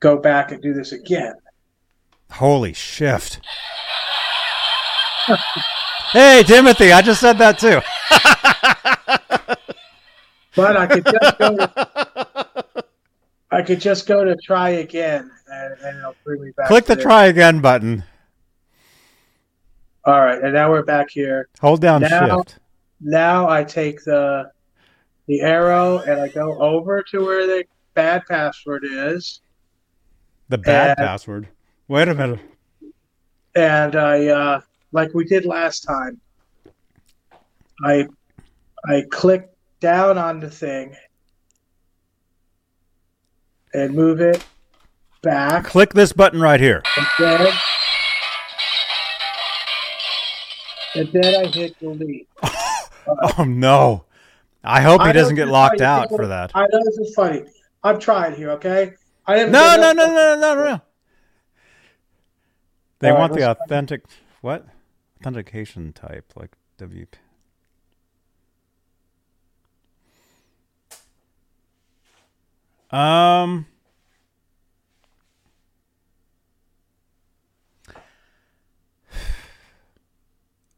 go 0.00 0.16
back 0.18 0.52
and 0.52 0.60
do 0.62 0.74
this 0.74 0.92
again. 0.92 1.34
holy 2.30 2.72
shift. 2.72 3.40
hey, 6.12 6.42
Timothy, 6.46 6.92
I 6.92 7.00
just 7.02 7.20
said 7.20 7.38
that 7.38 7.58
too. 7.58 7.80
But 10.56 10.76
I 10.76 10.86
could 10.88 11.04
just 11.04 11.38
go 11.38 11.56
to, 11.56 12.84
I 13.52 13.62
could 13.62 13.80
just 13.80 14.08
go 14.08 14.24
to 14.24 14.34
try 14.44 14.70
again, 14.70 15.30
and, 15.46 15.74
and 15.84 15.98
it'll 15.98 16.16
bring 16.24 16.42
me 16.42 16.50
back. 16.56 16.66
Click 16.66 16.84
the 16.86 16.96
this. 16.96 17.04
try 17.04 17.26
again 17.26 17.60
button. 17.60 18.02
All 20.08 20.22
right, 20.24 20.42
and 20.42 20.54
now 20.54 20.70
we're 20.70 20.84
back 20.84 21.10
here. 21.10 21.48
Hold 21.60 21.82
down 21.82 22.00
Now- 22.00 22.38
shift. 22.38 22.60
now 22.98 23.46
I 23.46 23.62
take 23.62 24.02
the 24.04 24.50
the 25.26 25.42
arrow 25.42 25.98
and 25.98 26.18
I 26.18 26.28
go 26.28 26.58
over 26.58 27.02
to 27.10 27.22
where 27.22 27.46
the 27.46 27.64
bad 27.92 28.22
password 28.26 28.84
is, 28.86 29.42
The 30.48 30.56
bad 30.56 30.96
and- 30.96 31.06
password. 31.06 31.48
Wait 31.88 32.08
a 32.08 32.14
minute. 32.14 32.40
and 33.54 33.96
I 33.96 34.28
uh, 34.28 34.60
like 34.92 35.12
we 35.12 35.26
did 35.26 35.44
last 35.44 35.80
time. 35.80 36.18
I 37.84 38.06
I 38.86 39.02
click 39.10 39.50
down 39.80 40.16
on 40.16 40.40
the 40.40 40.50
thing 40.50 40.96
and 43.74 43.92
move 43.94 44.22
it 44.22 44.42
back, 45.20 45.64
Click 45.64 45.92
this 45.92 46.14
button 46.14 46.40
right 46.40 46.60
here. 46.60 46.82
then 47.18 47.52
and 50.98 51.12
then 51.12 51.34
I 51.34 51.46
hit 51.46 51.78
delete. 51.78 52.28
Oh 53.38 53.44
no. 53.44 54.04
I 54.62 54.82
hope 54.82 55.00
he 55.00 55.08
I 55.08 55.12
doesn't 55.12 55.36
get 55.36 55.48
locked 55.48 55.80
out 55.80 56.10
for 56.10 56.26
that. 56.26 56.50
I 56.54 56.66
know 56.70 56.80
this 56.84 56.98
is 56.98 57.14
funny. 57.14 57.42
I'm 57.82 57.98
trying 57.98 58.34
here, 58.34 58.50
okay? 58.50 58.92
I 59.26 59.38
haven't 59.38 59.52
No, 59.52 59.76
no, 59.76 59.92
no, 59.94 60.06
no, 60.06 60.12
no, 60.12 60.54
no, 60.54 60.54
no. 60.64 60.80
They 62.98 63.08
All 63.08 63.14
right, 63.14 63.20
want 63.20 63.32
the 63.32 63.40
let's- 63.46 63.60
authentic 63.62 64.02
what? 64.42 64.66
Authentication 65.20 65.94
type 65.94 66.32
like 66.36 66.50
WP. 66.78 67.14
Um. 72.90 73.66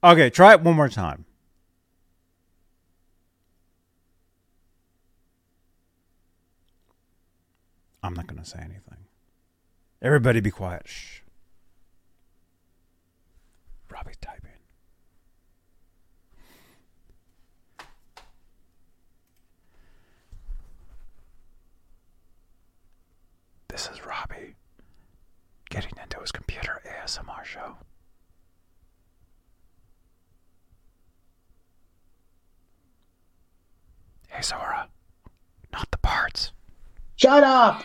Okay, 0.02 0.30
try 0.30 0.52
it 0.52 0.62
one 0.62 0.76
more 0.76 0.88
time. 0.88 1.26
I'm 8.02 8.14
not 8.14 8.26
going 8.26 8.42
to 8.42 8.48
say 8.48 8.58
anything. 8.60 9.04
Everybody 10.00 10.40
be 10.40 10.50
quiet. 10.50 10.82
Shh. 10.86 11.20
Robbie's 13.90 14.16
typing. 14.22 14.50
This 23.68 23.90
is 23.92 24.04
Robbie 24.06 24.54
getting 25.68 25.92
into 26.02 26.20
his 26.20 26.32
computer 26.32 26.80
ASMR 26.86 27.44
show. 27.44 27.76
Hey, 34.30 34.42
Zora. 34.42 34.88
Not 35.72 35.90
the 35.90 35.98
parts. 35.98 36.52
Shut 37.16 37.42
up! 37.44 37.82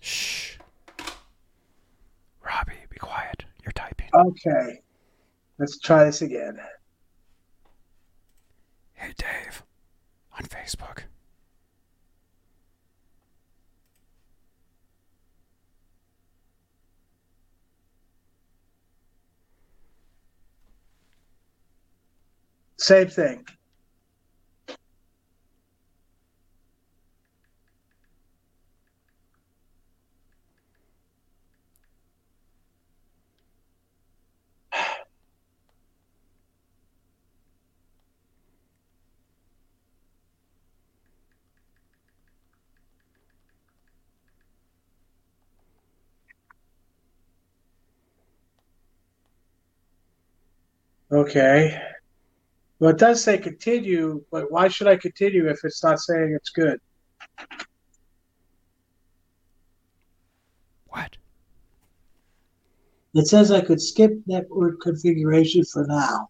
Shh. 0.00 0.58
Robbie, 2.44 2.74
be 2.90 2.98
quiet. 2.98 3.44
You're 3.64 3.72
typing. 3.72 4.08
Okay. 4.14 4.80
Let's 5.58 5.78
try 5.78 6.04
this 6.04 6.20
again. 6.22 6.58
Hey, 8.94 9.14
Dave. 9.16 9.62
On 10.38 10.44
Facebook. 10.44 11.04
Same 22.86 23.08
thing. 23.08 23.44
Okay. 51.10 51.80
Well, 52.78 52.90
it 52.90 52.98
does 52.98 53.22
say 53.22 53.38
continue, 53.38 54.22
but 54.30 54.50
why 54.52 54.68
should 54.68 54.86
I 54.86 54.96
continue 54.96 55.48
if 55.48 55.64
it's 55.64 55.82
not 55.82 55.98
saying 55.98 56.34
it's 56.36 56.50
good? 56.50 56.78
What? 60.88 61.16
It 63.14 63.26
says 63.26 63.50
I 63.50 63.62
could 63.62 63.80
skip 63.80 64.12
network 64.26 64.80
configuration 64.82 65.64
for 65.64 65.86
now. 65.86 66.28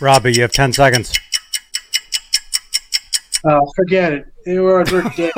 Robbie, 0.00 0.34
you 0.34 0.42
have 0.42 0.52
10 0.52 0.74
seconds. 0.74 1.12
Oh, 3.44 3.72
forget 3.74 4.12
it. 4.12 4.26
They 4.44 4.58
were 4.58 4.84
they're 4.84 5.02
dead. 5.16 5.32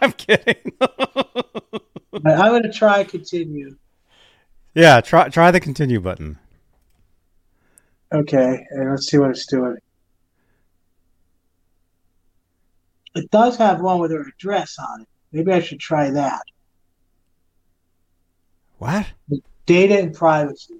I'm 0.00 0.12
kidding. 0.12 0.72
I'm 0.82 2.50
going 2.50 2.62
to 2.64 2.72
try 2.72 3.04
continue. 3.04 3.76
yeah, 4.74 5.00
try 5.00 5.28
try 5.28 5.50
the 5.50 5.60
continue 5.60 6.00
button. 6.00 6.38
Okay, 8.12 8.66
and 8.70 8.90
let's 8.90 9.06
see 9.06 9.18
what 9.18 9.30
it's 9.30 9.46
doing. 9.46 9.78
It 13.14 13.30
does 13.30 13.56
have 13.56 13.80
one 13.80 14.00
with 14.00 14.10
her 14.10 14.22
address 14.22 14.76
on 14.78 15.02
it. 15.02 15.08
Maybe 15.32 15.52
I 15.52 15.60
should 15.60 15.80
try 15.80 16.10
that. 16.10 16.42
What? 18.78 19.06
Data 19.66 19.98
and 19.98 20.14
privacy. 20.14 20.74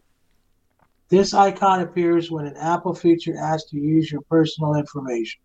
This 1.08 1.34
icon 1.34 1.80
appears 1.80 2.30
when 2.30 2.46
an 2.46 2.56
Apple 2.56 2.94
feature 2.94 3.36
asks 3.38 3.70
to 3.70 3.76
use 3.76 4.10
your 4.10 4.22
personal 4.22 4.74
information. 4.74 5.40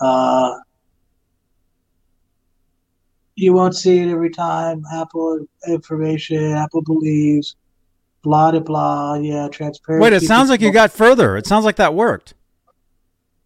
Uh, 0.00 0.54
you 3.36 3.52
won't 3.52 3.76
see 3.76 3.98
it 3.98 4.08
every 4.08 4.30
time. 4.30 4.84
Apple 4.92 5.46
information, 5.68 6.52
Apple 6.52 6.82
believes, 6.82 7.56
blah, 8.22 8.50
blah, 8.50 8.60
blah. 8.60 9.14
Yeah, 9.14 9.48
transparency. 9.48 10.02
Wait, 10.02 10.12
it 10.12 10.22
sounds 10.22 10.48
like 10.48 10.60
you 10.60 10.72
got 10.72 10.92
further. 10.92 11.36
It 11.36 11.46
sounds 11.46 11.64
like 11.64 11.76
that 11.76 11.94
worked. 11.94 12.34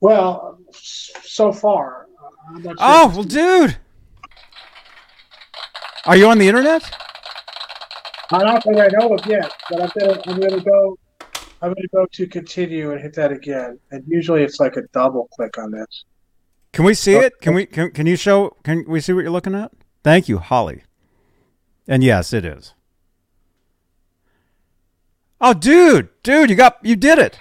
Well, 0.00 0.58
so 0.72 1.52
far. 1.52 2.06
Uh, 2.20 2.58
not 2.58 2.62
sure 2.62 2.76
Oh, 2.78 3.12
well, 3.14 3.22
dude. 3.24 3.76
Are 6.04 6.16
you 6.16 6.28
on 6.28 6.38
the 6.38 6.46
internet? 6.46 6.88
I 8.30 8.42
don't 8.42 8.62
think 8.62 8.78
I 8.78 8.88
know 8.92 9.14
of 9.14 9.26
yet, 9.26 9.52
but 9.70 9.82
I'm 9.82 9.90
gonna 9.98 10.22
I'm 10.26 10.40
gonna 10.40 10.62
go 10.62 10.98
I'm 11.62 11.70
gonna 11.70 11.88
go 11.92 12.06
to 12.12 12.26
continue 12.26 12.92
and 12.92 13.00
hit 13.00 13.14
that 13.14 13.32
again. 13.32 13.78
And 13.90 14.04
usually 14.06 14.42
it's 14.42 14.60
like 14.60 14.76
a 14.76 14.82
double 14.92 15.28
click 15.32 15.58
on 15.58 15.70
this. 15.70 16.04
Can 16.72 16.84
we 16.84 16.94
see 16.94 17.14
it? 17.14 17.40
Can 17.40 17.54
we 17.54 17.66
can, 17.66 17.90
can 17.90 18.06
you 18.06 18.16
show 18.16 18.56
can 18.62 18.84
we 18.86 19.00
see 19.00 19.12
what 19.12 19.22
you're 19.22 19.30
looking 19.30 19.54
at? 19.54 19.72
Thank 20.04 20.28
you, 20.28 20.38
Holly. 20.38 20.82
And 21.88 22.04
yes, 22.04 22.32
it 22.32 22.44
is. 22.44 22.74
Oh, 25.40 25.52
dude, 25.52 26.08
dude, 26.22 26.50
you 26.50 26.56
got 26.56 26.78
you 26.82 26.96
did 26.96 27.18
it. 27.18 27.38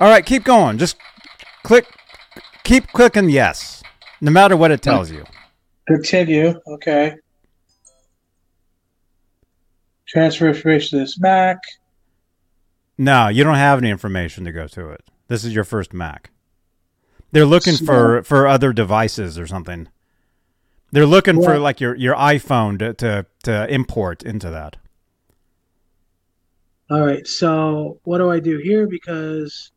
All 0.00 0.08
right, 0.08 0.24
keep 0.24 0.44
going. 0.44 0.78
Just 0.78 0.96
click 1.62 1.86
keep 2.64 2.88
clicking 2.88 3.30
yes. 3.30 3.82
No 4.20 4.30
matter 4.30 4.56
what 4.56 4.70
it 4.70 4.82
tells 4.82 5.10
you. 5.10 5.24
Continue. 5.86 6.60
Okay. 6.66 7.14
Transfer 10.06 10.48
information 10.48 10.98
to 10.98 11.04
this 11.04 11.18
Mac. 11.18 11.58
No, 12.98 13.28
you 13.28 13.44
don't 13.44 13.56
have 13.56 13.78
any 13.78 13.90
information 13.90 14.44
to 14.44 14.52
go 14.52 14.66
to 14.68 14.90
it. 14.90 15.02
This 15.28 15.44
is 15.44 15.54
your 15.54 15.64
first 15.64 15.92
Mac. 15.92 16.30
They're 17.32 17.46
looking 17.46 17.76
for 17.76 18.22
for 18.22 18.46
other 18.46 18.72
devices 18.72 19.38
or 19.38 19.46
something. 19.46 19.88
They're 20.90 21.06
looking 21.06 21.42
for 21.42 21.58
like 21.58 21.80
your 21.80 21.96
your 21.96 22.14
iPhone 22.14 22.78
to, 22.80 22.92
to 22.94 23.26
to 23.44 23.72
import 23.72 24.22
into 24.22 24.50
that. 24.50 24.76
All 26.92 27.04
right. 27.06 27.26
So 27.26 27.98
what 28.04 28.18
do 28.18 28.30
I 28.30 28.38
do 28.38 28.58
here? 28.58 28.86
Because 28.86 29.72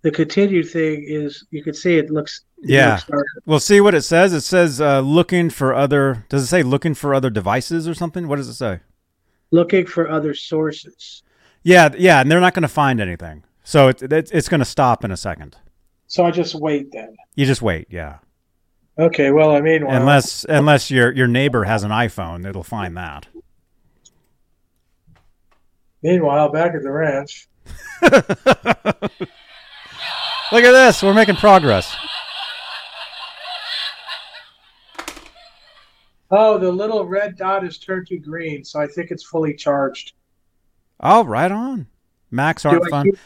the 0.00 0.10
continued 0.10 0.68
thing 0.68 1.04
is 1.06 1.44
you 1.50 1.62
can 1.62 1.74
see 1.74 1.96
it 1.98 2.10
looks 2.10 2.40
it 2.62 2.70
Yeah. 2.70 2.92
looks. 3.08 3.22
Well, 3.44 3.60
see 3.60 3.80
what 3.80 3.94
it 3.94 4.02
says. 4.02 4.32
It 4.32 4.40
says 4.40 4.80
uh, 4.80 5.00
looking 5.00 5.50
for 5.50 5.74
other. 5.74 6.24
Does 6.28 6.44
it 6.44 6.46
say 6.46 6.62
looking 6.62 6.94
for 6.94 7.14
other 7.14 7.28
devices 7.30 7.86
or 7.86 7.94
something? 7.94 8.28
What 8.28 8.36
does 8.36 8.48
it 8.48 8.54
say? 8.54 8.80
looking 9.54 9.84
for 9.84 10.08
other 10.08 10.32
sources. 10.32 11.22
Yeah, 11.62 11.90
yeah, 11.98 12.22
and 12.22 12.30
they're 12.30 12.40
not 12.40 12.54
going 12.54 12.62
to 12.62 12.68
find 12.68 13.02
anything. 13.02 13.44
So 13.64 13.88
it, 13.88 14.02
it, 14.02 14.30
it's 14.32 14.48
going 14.48 14.60
to 14.60 14.64
stop 14.64 15.04
in 15.04 15.10
a 15.10 15.16
second. 15.18 15.58
So 16.06 16.24
I 16.24 16.30
just 16.30 16.54
wait 16.54 16.90
then. 16.90 17.14
You 17.34 17.44
just 17.44 17.60
wait. 17.60 17.86
Yeah, 17.90 18.18
Okay. 18.98 19.30
Well, 19.30 19.50
I 19.50 19.60
mean, 19.60 19.86
well, 19.86 19.94
unless 19.94 20.44
unless 20.48 20.90
your 20.90 21.12
your 21.12 21.26
neighbor 21.26 21.64
has 21.64 21.84
an 21.84 21.90
iPhone, 21.90 22.48
it'll 22.48 22.62
find 22.62 22.96
that. 22.96 23.26
Meanwhile, 26.02 26.50
back 26.50 26.74
at 26.74 26.82
the 26.82 26.90
ranch. 26.90 27.48
Look 28.02 28.28
at 30.64 30.72
this. 30.72 31.02
We're 31.02 31.14
making 31.14 31.36
progress. 31.36 31.94
Oh, 36.30 36.58
the 36.58 36.70
little 36.72 37.06
red 37.06 37.36
dot 37.36 37.64
is 37.64 37.78
turned 37.78 38.06
to 38.08 38.16
green, 38.18 38.64
so 38.64 38.80
I 38.80 38.86
think 38.86 39.10
it's 39.10 39.24
fully 39.24 39.54
charged. 39.54 40.14
Oh, 41.00 41.24
right 41.24 41.50
on. 41.50 41.86
Macs 42.30 42.62
Do 42.62 42.70
aren't 42.70 42.86
I 42.86 42.88
fun. 42.88 43.04
keep, 43.06 43.18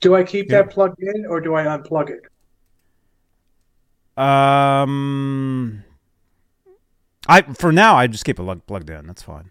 do 0.00 0.16
I 0.16 0.22
keep 0.24 0.50
Yeah. 0.50 0.62
that 0.62 0.70
plugged 0.70 1.02
in 1.02 1.26
or 1.26 1.40
do 1.40 1.54
I 1.54 1.64
unplug 1.64 2.10
it? 2.10 2.22
Um, 4.20 5.84
I 7.28 7.42
for 7.42 7.70
now 7.70 7.94
I 7.96 8.06
just 8.06 8.24
keep 8.24 8.40
it 8.40 8.66
plugged 8.66 8.90
in. 8.90 9.06
That's 9.06 9.22
fine. 9.22 9.50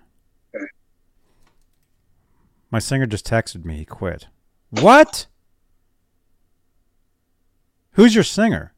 My 2.69 2.79
singer 2.79 3.05
just 3.05 3.25
texted 3.25 3.63
me. 3.65 3.77
He 3.77 3.85
quit. 3.85 4.27
What? 4.69 5.27
Who's 7.91 8.13
your 8.13 8.23
singer? 8.23 8.73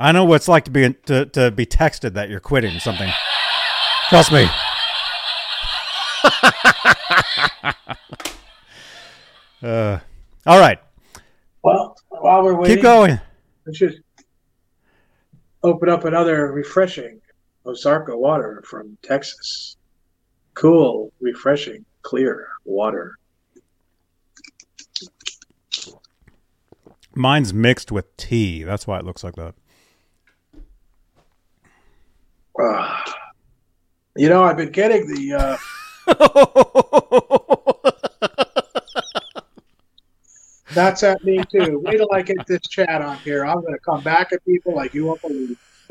I 0.00 0.12
know 0.12 0.24
what 0.24 0.36
it's 0.36 0.48
like 0.48 0.64
to 0.66 0.70
be 0.70 0.92
to, 1.06 1.26
to 1.26 1.50
be 1.50 1.66
texted 1.66 2.14
that 2.14 2.28
you're 2.28 2.38
quitting 2.40 2.78
something. 2.78 3.10
Trust 4.08 4.30
me. 4.32 4.42
uh, 9.62 9.98
all 10.46 10.60
right, 10.60 10.78
Well, 11.62 11.96
while 12.08 12.42
we're 12.44 12.54
waiting, 12.54 12.76
keep 12.76 12.82
going. 12.82 13.20
Open 15.62 15.88
up 15.88 16.04
another 16.04 16.52
refreshing 16.52 17.20
Ozarka 17.66 18.16
water 18.16 18.62
from 18.66 18.96
Texas. 19.02 19.76
Cool, 20.54 21.12
refreshing, 21.20 21.84
clear 22.02 22.48
water. 22.64 23.18
Mine's 27.14 27.52
mixed 27.52 27.90
with 27.90 28.16
tea. 28.16 28.62
That's 28.62 28.86
why 28.86 28.98
it 28.98 29.04
looks 29.04 29.24
like 29.24 29.34
that. 29.36 29.54
Ah. 32.60 33.14
you 34.16 34.28
know, 34.28 34.44
I've 34.44 34.56
been 34.56 34.72
getting 34.72 35.06
the. 35.06 35.34
Uh, 35.34 35.56
that's 40.78 41.02
at 41.02 41.24
me 41.24 41.42
too. 41.50 41.80
Wait 41.84 41.96
till 41.96 42.08
I 42.12 42.22
get 42.22 42.46
this 42.46 42.60
chat 42.62 43.02
on 43.02 43.16
here. 43.18 43.44
I'm 43.44 43.60
going 43.60 43.74
to 43.74 43.80
come 43.80 44.02
back 44.02 44.32
at 44.32 44.44
people 44.44 44.74
like 44.74 44.94
you 44.94 45.06
won't 45.06 45.20
believe. 45.20 45.58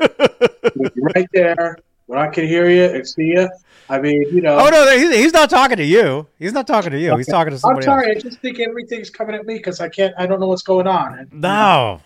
right 1.14 1.28
there, 1.32 1.76
when 2.06 2.18
I 2.18 2.28
can 2.28 2.46
hear 2.46 2.70
you 2.70 2.84
and 2.84 3.06
see 3.06 3.24
you. 3.24 3.48
I 3.90 4.00
mean, 4.00 4.22
you 4.34 4.40
know. 4.40 4.58
oh 4.58 4.68
no, 4.68 4.96
he's, 4.96 5.14
he's 5.14 5.32
not 5.32 5.50
talking 5.50 5.76
to 5.76 5.84
you. 5.84 6.26
He's 6.38 6.52
not 6.52 6.66
talking 6.66 6.90
to 6.90 6.98
you. 6.98 7.16
He's 7.16 7.26
talking 7.26 7.52
to 7.52 7.58
somebody. 7.58 7.86
I'm 7.86 7.90
sorry. 7.90 8.14
else. 8.14 8.24
I 8.24 8.28
just 8.28 8.40
think 8.40 8.60
everything's 8.60 9.10
coming 9.10 9.34
at 9.34 9.46
me 9.46 9.54
because 9.54 9.80
I 9.80 9.88
can't. 9.88 10.14
I 10.18 10.26
don't 10.26 10.40
know 10.40 10.46
what's 10.46 10.62
going 10.62 10.86
on. 10.86 11.18
And, 11.18 11.32
No. 11.32 12.00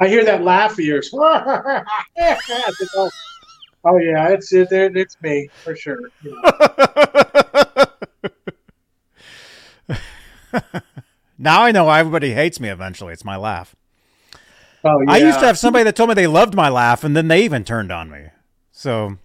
I 0.00 0.08
hear 0.08 0.24
that 0.24 0.42
laugh 0.42 0.72
of 0.72 0.80
yours. 0.80 1.10
oh, 1.14 1.82
oh, 3.84 3.96
yeah, 3.98 4.28
it's 4.28 4.52
it, 4.52 4.68
it's 4.72 5.16
me 5.22 5.48
for 5.62 5.76
sure. 5.76 6.00
you 6.22 6.42
know. 10.52 10.80
Now 11.42 11.62
I 11.62 11.72
know 11.72 11.84
why 11.84 12.00
everybody 12.00 12.32
hates 12.32 12.60
me. 12.60 12.68
Eventually, 12.68 13.12
it's 13.12 13.24
my 13.24 13.36
laugh. 13.36 13.74
Oh, 14.84 15.00
yeah. 15.02 15.12
I 15.12 15.16
used 15.18 15.38
to 15.40 15.46
have 15.46 15.58
somebody 15.58 15.84
that 15.84 15.94
told 15.96 16.08
me 16.08 16.14
they 16.14 16.26
loved 16.26 16.54
my 16.54 16.68
laugh, 16.68 17.04
and 17.04 17.16
then 17.16 17.28
they 17.28 17.44
even 17.44 17.64
turned 17.64 17.92
on 17.92 18.10
me. 18.10 18.26
So 18.72 19.16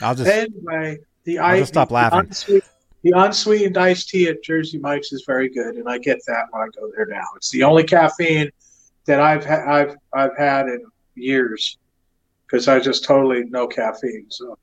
I'll 0.00 0.14
just 0.14 0.30
Anyway, 0.30 0.98
the 1.24 1.38
I'll 1.40 1.58
just 1.58 1.72
stop 1.72 1.88
the 1.88 1.94
laughing. 1.94 2.20
unsweet- 2.20 2.64
the 3.02 3.12
unsweetened 3.16 3.76
iced 3.76 4.08
tea 4.10 4.28
at 4.28 4.42
Jersey 4.44 4.78
Mike's 4.78 5.12
is 5.12 5.24
very 5.26 5.48
good, 5.48 5.74
and 5.74 5.88
I 5.88 5.98
get 5.98 6.18
that 6.26 6.44
when 6.50 6.62
I 6.62 6.66
go 6.78 6.88
there 6.96 7.06
now. 7.06 7.24
It's 7.36 7.50
the 7.50 7.64
only 7.64 7.82
caffeine 7.82 8.48
that 9.06 9.20
I've 9.20 9.44
ha- 9.44 9.64
I've 9.68 9.96
I've 10.14 10.36
had 10.38 10.66
in 10.66 10.84
years 11.16 11.76
because 12.46 12.68
I 12.68 12.78
just 12.78 13.04
totally 13.04 13.42
no 13.48 13.66
caffeine. 13.66 14.26
So, 14.28 14.56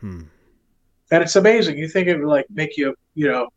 Hmm. 0.00 0.22
and 1.12 1.22
it's 1.22 1.36
amazing. 1.36 1.78
You 1.78 1.86
think 1.88 2.08
it 2.08 2.18
would 2.18 2.26
like 2.28 2.46
make 2.50 2.76
you 2.76 2.94
you 3.14 3.28
know 3.28 3.48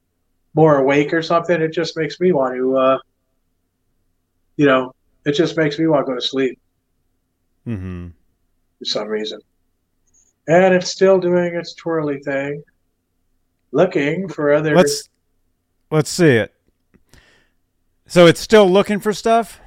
more 0.55 0.77
awake 0.77 1.13
or 1.13 1.21
something? 1.21 1.61
It 1.61 1.73
just 1.73 1.95
makes 1.97 2.19
me 2.19 2.31
want 2.31 2.55
to, 2.55 2.77
uh, 2.77 2.97
you 4.55 4.65
know, 4.65 4.95
it 5.25 5.33
just 5.33 5.57
makes 5.57 5.77
me 5.77 5.87
want 5.87 6.05
to 6.05 6.11
go 6.11 6.15
to 6.15 6.25
sleep 6.25 6.59
mm-hmm. 7.67 8.07
for 8.79 8.85
some 8.85 9.07
reason. 9.07 9.39
And 10.47 10.73
it's 10.73 10.89
still 10.89 11.19
doing 11.19 11.55
its 11.55 11.73
twirly 11.73 12.19
thing, 12.19 12.63
looking 13.71 14.27
for 14.29 14.53
other. 14.53 14.75
let's 14.75 15.09
let's 15.91 16.09
see 16.09 16.35
it. 16.35 16.53
So 18.07 18.27
it's 18.27 18.39
still 18.39 18.69
looking 18.69 18.99
for 18.99 19.13
stuff. 19.13 19.59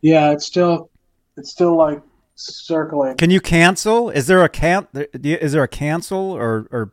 Yeah, 0.00 0.32
it's 0.32 0.46
still, 0.46 0.90
it's 1.36 1.50
still 1.50 1.76
like 1.76 2.02
circling. 2.34 3.16
Can 3.16 3.30
you 3.30 3.40
cancel? 3.40 4.08
Is 4.08 4.26
there 4.26 4.42
a 4.42 4.48
can? 4.48 4.88
Is 4.94 5.52
there 5.52 5.62
a 5.62 5.68
cancel 5.68 6.32
or 6.32 6.66
or 6.70 6.92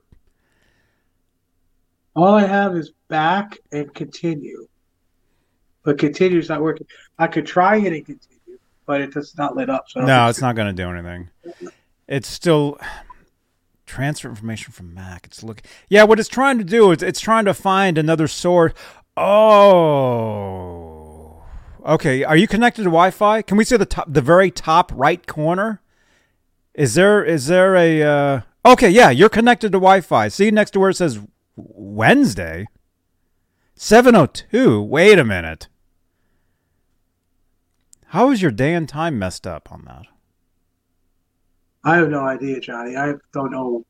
All 2.16 2.34
I 2.36 2.46
have 2.46 2.76
is 2.76 2.92
back 3.08 3.58
and 3.72 3.94
continue, 3.94 4.68
but 5.84 5.98
continue 5.98 6.40
is 6.40 6.50
not 6.50 6.62
working. 6.62 6.86
I 7.18 7.28
could 7.28 7.46
try 7.46 7.78
it 7.78 7.94
and 7.94 8.06
continue, 8.06 8.60
but 8.86 9.00
it 9.02 9.14
does 9.14 9.38
not 9.38 9.56
lit 9.56 9.70
up. 9.70 9.86
So 9.88 10.02
no? 10.02 10.28
It's 10.28 10.42
not 10.42 10.56
going 10.56 10.76
to 10.76 10.84
do 10.84 10.90
anything. 10.90 11.30
It's 12.08 12.28
still 12.28 12.78
transfer 13.86 14.30
information 14.30 14.74
from 14.74 14.94
Mac. 14.94 15.26
It's 15.26 15.42
look. 15.44 15.62
Yeah, 15.90 16.04
what 16.04 16.20
it's 16.20 16.28
trying 16.30 16.58
to 16.58 16.64
do 16.64 16.92
is 16.92 17.02
it's 17.02 17.22
trying 17.22 17.46
to 17.46 17.54
find 17.54 17.98
another 17.98 18.28
source. 18.28 18.74
Oh, 19.16 20.24
okay. 21.86 22.24
Are 22.24 22.38
you 22.38 22.48
connected 22.48 22.84
to 22.84 22.90
Wi-Fi? 22.90 23.42
Can 23.42 23.58
we 23.58 23.64
see 23.64 23.78
the 23.78 23.86
top, 23.86 24.12
the 24.12 24.22
very 24.22 24.52
top 24.52 24.92
right 24.96 25.26
corner? 25.28 25.82
Is 26.74 26.94
there 26.96 27.24
is 27.24 27.48
there 27.48 27.76
a? 27.76 28.02
Uh, 28.04 28.42
okay, 28.66 28.90
yeah, 28.90 29.10
you're 29.10 29.30
connected 29.30 29.72
to 29.74 29.78
Wi-Fi. 29.78 30.28
See 30.30 30.52
next 30.52 30.72
to 30.72 30.80
where 30.80 30.90
it 30.90 30.96
says 30.96 31.20
Wednesday. 31.70 32.68
Seven 33.76 34.16
oh 34.16 34.28
two. 34.28 34.82
Wait 34.82 35.18
a 35.18 35.24
minute. 35.24 35.68
How 38.08 38.30
is 38.32 38.42
your 38.42 38.52
day 38.52 38.74
and 38.74 38.88
time 38.88 39.18
messed 39.18 39.48
up 39.48 39.72
on 39.72 39.86
that? 39.86 40.06
I 41.84 41.96
have 41.96 42.10
no 42.10 42.20
idea, 42.28 42.60
Johnny. 42.60 42.96
I 42.96 43.14
don't 43.34 43.52
know 43.52 43.86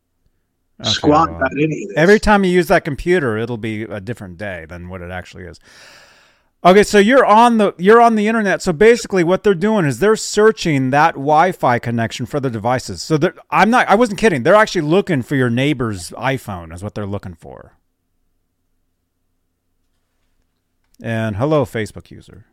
Okay, 0.81 0.89
squat 0.89 1.30
well, 1.30 1.38
about 1.38 1.52
any 1.53 1.84
of 1.84 1.89
this. 1.89 1.98
Every 1.98 2.19
time 2.19 2.43
you 2.43 2.52
use 2.52 2.68
that 2.68 2.84
computer, 2.84 3.38
it'll 3.38 3.57
be 3.57 3.84
a 3.84 3.99
different 3.99 4.38
day 4.38 4.65
than 4.68 4.89
what 4.89 5.02
it 5.02 5.11
actually 5.11 5.43
is. 5.43 5.60
Okay, 6.64 6.84
so 6.84 7.00
you're 7.00 7.26
on 7.26 7.58
the 7.58 7.74
you're 7.80 8.00
on 8.00 8.14
the 8.16 8.28
internet. 8.28 8.62
So 8.62 8.72
basically, 8.72 9.24
what 9.24 9.42
they're 9.44 9.56
doing 9.56 9.84
is 9.86 9.98
they're 9.98 10.16
searching 10.16 10.92
that 10.92 11.16
Wi-Fi 11.16 11.80
connection 11.80 12.28
for 12.28 12.40
the 12.40 12.52
devices. 12.52 13.02
So 13.02 13.18
I'm 13.50 13.72
not. 13.72 13.88
I 13.88 13.96
wasn't 13.96 14.20
kidding. 14.20 14.44
They're 14.44 14.54
actually 14.54 14.82
looking 14.82 15.24
for 15.24 15.36
your 15.36 15.50
neighbor's 15.50 16.12
iPhone. 16.12 16.72
Is 16.72 16.84
what 16.84 16.94
they're 16.94 17.08
looking 17.08 17.34
for. 17.34 17.78
And 21.02 21.38
hello, 21.38 21.66
Facebook 21.66 22.12
user. 22.12 22.46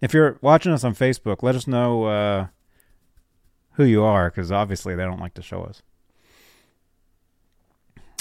If 0.00 0.14
you're 0.14 0.38
watching 0.40 0.70
us 0.70 0.84
on 0.84 0.94
Facebook, 0.94 1.42
let 1.42 1.56
us 1.56 1.66
know 1.66 2.04
uh, 2.04 2.46
who 3.72 3.84
you 3.84 4.04
are, 4.04 4.30
because 4.30 4.52
obviously 4.52 4.94
they 4.94 5.04
don't 5.04 5.20
like 5.20 5.34
to 5.34 5.42
show 5.42 5.62
us. 5.62 5.82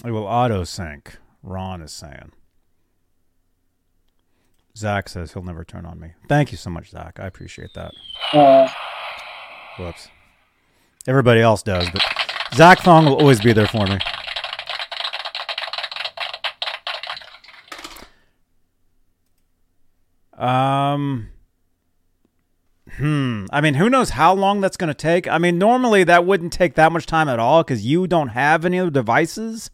It 0.03 0.09
will 0.09 0.25
auto 0.25 0.63
sync. 0.63 1.17
Ron 1.43 1.81
is 1.81 1.91
saying. 1.91 2.31
Zach 4.75 5.09
says 5.09 5.33
he'll 5.33 5.43
never 5.43 5.63
turn 5.63 5.85
on 5.85 5.99
me. 5.99 6.13
Thank 6.27 6.51
you 6.51 6.57
so 6.57 6.69
much, 6.69 6.89
Zach. 6.91 7.19
I 7.19 7.27
appreciate 7.27 7.73
that. 7.75 7.91
Uh, 8.33 8.67
Whoops. 9.77 10.09
Everybody 11.07 11.41
else 11.41 11.63
does, 11.63 11.89
but 11.89 12.01
Zach 12.53 12.79
Thong 12.79 13.05
will 13.05 13.15
always 13.15 13.41
be 13.41 13.53
there 13.53 13.67
for 13.67 13.85
me. 13.87 13.97
Um. 20.33 21.29
Hmm. 22.97 23.45
I 23.51 23.61
mean, 23.61 23.75
who 23.75 23.89
knows 23.89 24.11
how 24.11 24.33
long 24.33 24.59
that's 24.61 24.77
going 24.77 24.89
to 24.89 24.93
take? 24.93 25.27
I 25.27 25.37
mean, 25.37 25.57
normally 25.57 26.03
that 26.03 26.25
wouldn't 26.25 26.51
take 26.51 26.75
that 26.75 26.91
much 26.91 27.05
time 27.05 27.29
at 27.29 27.39
all 27.39 27.63
because 27.63 27.85
you 27.85 28.05
don't 28.05 28.29
have 28.29 28.65
any 28.65 28.79
other 28.79 28.91
devices. 28.91 29.71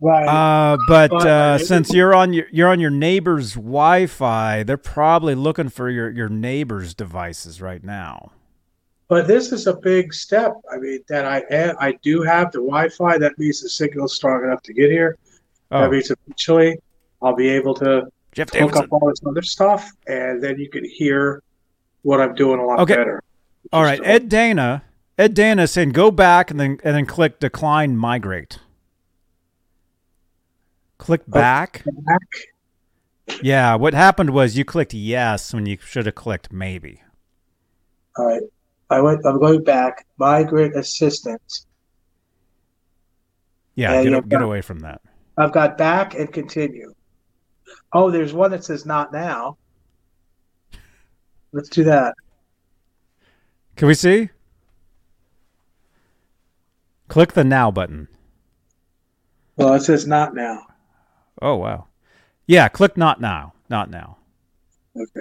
Right. 0.00 0.26
Uh, 0.26 0.76
but 0.88 1.12
uh, 1.12 1.28
uh, 1.28 1.58
since 1.58 1.92
you're 1.92 2.14
on 2.14 2.32
your 2.32 2.46
you're 2.50 2.68
on 2.68 2.80
your 2.80 2.90
neighbor's 2.90 3.54
Wi-Fi, 3.54 4.62
they're 4.64 4.76
probably 4.76 5.34
looking 5.34 5.68
for 5.68 5.88
your 5.90 6.10
your 6.10 6.28
neighbor's 6.28 6.94
devices 6.94 7.60
right 7.60 7.82
now. 7.84 8.32
But 9.08 9.26
this 9.26 9.50
is 9.50 9.66
a 9.66 9.74
big 9.74 10.14
step. 10.14 10.52
I 10.72 10.76
mean, 10.78 11.00
that 11.08 11.24
I 11.24 11.42
I 11.80 11.92
do 12.02 12.22
have 12.22 12.52
the 12.52 12.58
Wi-Fi. 12.58 13.18
That 13.18 13.38
means 13.38 13.60
the 13.62 13.68
signal's 13.68 14.14
strong 14.14 14.44
enough 14.44 14.62
to 14.62 14.72
get 14.72 14.90
here. 14.90 15.16
Oh, 15.72 15.82
That 15.82 15.90
means 15.90 16.10
eventually 16.10 16.78
I'll 17.22 17.34
be 17.36 17.48
able 17.48 17.74
to 17.74 18.06
Jeff 18.32 18.50
hook 18.50 18.58
Davidson. 18.72 18.84
up 18.84 18.92
all 18.92 19.08
this 19.08 19.20
other 19.26 19.42
stuff, 19.42 19.90
and 20.06 20.42
then 20.42 20.58
you 20.58 20.68
can 20.70 20.84
hear 20.84 21.42
what 22.02 22.20
I'm 22.20 22.34
doing 22.34 22.60
a 22.60 22.64
lot 22.64 22.78
Okay. 22.80 22.94
better. 22.96 23.22
All 23.72 23.82
right, 23.82 24.00
Ed 24.04 24.28
Dana. 24.28 24.84
Ed 25.18 25.34
Dana 25.34 25.64
is 25.64 25.70
saying 25.72 25.90
go 25.90 26.10
back 26.10 26.50
and 26.50 26.58
then 26.58 26.78
and 26.82 26.96
then 26.96 27.04
click 27.06 27.40
decline 27.40 27.96
migrate. 27.96 28.58
Click 31.00 31.22
back. 31.26 31.82
uh, 31.88 31.90
back. 32.02 33.40
Yeah, 33.42 33.74
what 33.76 33.94
happened 33.94 34.30
was 34.30 34.58
you 34.58 34.66
clicked 34.66 34.92
yes 34.92 35.54
when 35.54 35.64
you 35.64 35.78
should 35.80 36.04
have 36.04 36.14
clicked 36.14 36.52
maybe. 36.52 37.02
All 38.16 38.26
right. 38.26 38.42
I 38.90 39.00
went. 39.00 39.24
I'm 39.24 39.38
going 39.38 39.64
back. 39.64 40.06
Migrate 40.18 40.76
assistant. 40.76 41.40
Yeah, 43.76 44.02
get, 44.02 44.28
get 44.28 44.40
yeah. 44.40 44.46
away 44.46 44.60
from 44.60 44.80
that. 44.80 45.00
I've 45.38 45.52
got 45.52 45.78
back 45.78 46.14
and 46.14 46.30
continue. 46.30 46.92
Oh, 47.94 48.10
there's 48.10 48.34
one 48.34 48.50
that 48.50 48.64
says 48.64 48.84
not 48.84 49.10
now. 49.10 49.56
Let's 51.52 51.70
do 51.70 51.84
that. 51.84 52.14
Can 53.76 53.88
we 53.88 53.94
see? 53.94 54.28
Click 57.08 57.32
the 57.32 57.44
now 57.44 57.70
button. 57.70 58.08
Well, 59.56 59.72
it 59.72 59.80
says 59.80 60.06
not 60.06 60.34
now. 60.34 60.66
Oh 61.42 61.56
wow. 61.56 61.86
Yeah, 62.46 62.68
click 62.68 62.96
not 62.96 63.20
now. 63.20 63.54
Not 63.68 63.90
now. 63.90 64.16
Okay. 64.96 65.20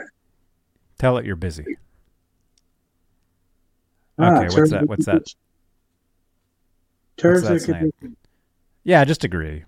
Tell 0.97 1.17
it 1.17 1.25
you're 1.25 1.35
busy. 1.35 1.77
Ah, 4.17 4.37
Okay, 4.43 4.55
what's 4.59 4.71
that? 4.71 4.87
What's 4.87 5.05
that? 5.05 5.23
Terms 7.17 7.43
that 7.43 7.61
saying? 7.61 7.91
conditions. 7.91 8.17
Yeah, 8.83 9.05
just 9.05 9.23
agree. 9.23 9.63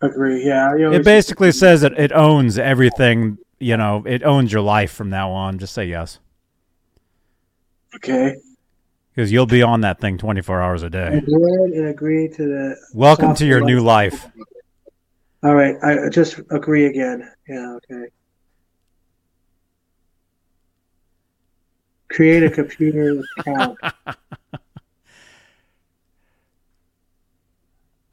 Agree. 0.00 0.44
Yeah. 0.44 0.74
It 0.92 1.04
basically 1.04 1.52
says 1.52 1.80
that 1.82 1.98
it 1.98 2.12
owns 2.12 2.58
everything. 2.58 3.38
You 3.60 3.76
know, 3.76 4.02
it 4.06 4.22
owns 4.22 4.52
your 4.52 4.62
life 4.62 4.90
from 4.92 5.08
now 5.10 5.30
on. 5.30 5.58
Just 5.58 5.72
say 5.72 5.86
yes, 5.86 6.18
Okay. 7.96 8.36
because 9.14 9.30
you'll 9.32 9.46
be 9.46 9.62
on 9.62 9.80
that 9.82 10.00
thing 10.00 10.18
24 10.18 10.60
hours 10.60 10.82
a 10.82 10.90
day. 10.90 11.22
and 11.26 11.86
agree 11.86 12.28
to 12.28 12.42
the. 12.42 12.76
Welcome 12.92 13.34
to 13.36 13.46
your 13.46 13.60
new 13.64 13.80
life. 13.80 14.26
All 15.44 15.54
right. 15.54 15.76
I 15.82 16.08
just 16.08 16.40
agree 16.50 16.86
again. 16.86 17.30
Yeah. 17.46 17.76
Okay. 17.76 18.06
Create 22.08 22.42
a 22.42 22.50
computer 22.50 23.22
account. 23.38 23.78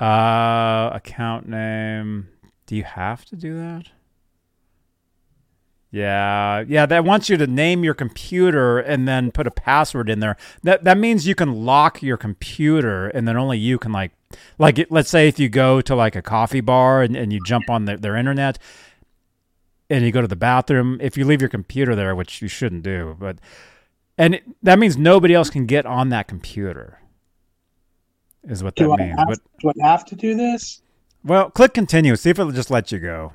Uh, 0.02 0.90
account 0.96 1.48
name. 1.48 2.28
Do 2.66 2.76
you 2.76 2.84
have 2.84 3.24
to 3.26 3.36
do 3.36 3.54
that? 3.54 3.90
Yeah, 5.92 6.64
yeah. 6.68 6.88
That 6.88 7.06
wants 7.06 7.30
you 7.30 7.38
to 7.38 7.46
name 7.46 7.84
your 7.84 7.94
computer 7.94 8.80
and 8.80 9.08
then 9.08 9.32
put 9.32 9.46
a 9.46 9.52
password 9.52 10.10
in 10.10 10.20
there. 10.20 10.38
That 10.64 10.86
that 10.86 10.98
means 10.98 11.28
you 11.28 11.36
can 11.36 11.66
lock 11.66 12.02
your 12.02 12.18
computer 12.18 13.10
and 13.10 13.28
then 13.28 13.38
only 13.38 13.60
you 13.60 13.78
can 13.78 13.92
like, 13.92 14.12
like 14.58 14.80
it, 14.80 14.92
let's 14.92 15.10
say 15.10 15.28
if 15.28 15.40
you 15.40 15.50
go 15.50 15.82
to 15.82 15.96
like 15.96 16.16
a 16.16 16.22
coffee 16.22 16.62
bar 16.62 17.02
and, 17.02 17.16
and 17.16 17.32
you 17.34 17.40
jump 17.46 17.70
on 17.70 17.86
their, 17.86 17.98
their 17.98 18.16
internet 18.16 18.58
and 19.90 20.04
you 20.06 20.12
go 20.12 20.22
to 20.22 20.28
the 20.28 20.36
bathroom. 20.36 20.98
If 21.02 21.18
you 21.18 21.26
leave 21.26 21.42
your 21.42 21.50
computer 21.50 21.96
there, 21.96 22.16
which 22.16 22.42
you 22.42 22.48
shouldn't 22.48 22.84
do, 22.84 23.16
but 23.20 23.38
and 24.18 24.36
it, 24.36 24.44
that 24.64 24.80
means 24.80 24.98
nobody 24.98 25.34
else 25.34 25.50
can 25.50 25.66
get 25.66 25.86
on 25.86 26.10
that 26.10 26.28
computer. 26.28 27.00
Is 28.44 28.64
what 28.64 28.76
that 28.76 28.90
I, 28.92 28.96
means. 28.98 29.20
have, 29.20 29.28
But 29.28 29.40
do 29.60 29.72
I 29.84 29.88
have 29.88 30.06
to 30.06 30.16
do 30.16 30.36
this? 30.36 30.82
well, 31.24 31.50
click 31.52 31.74
continue. 31.74 32.16
See 32.16 32.30
if 32.32 32.40
it'll 32.40 32.52
just 32.52 32.72
let 32.72 32.92
you 32.92 33.00
go. 33.00 33.34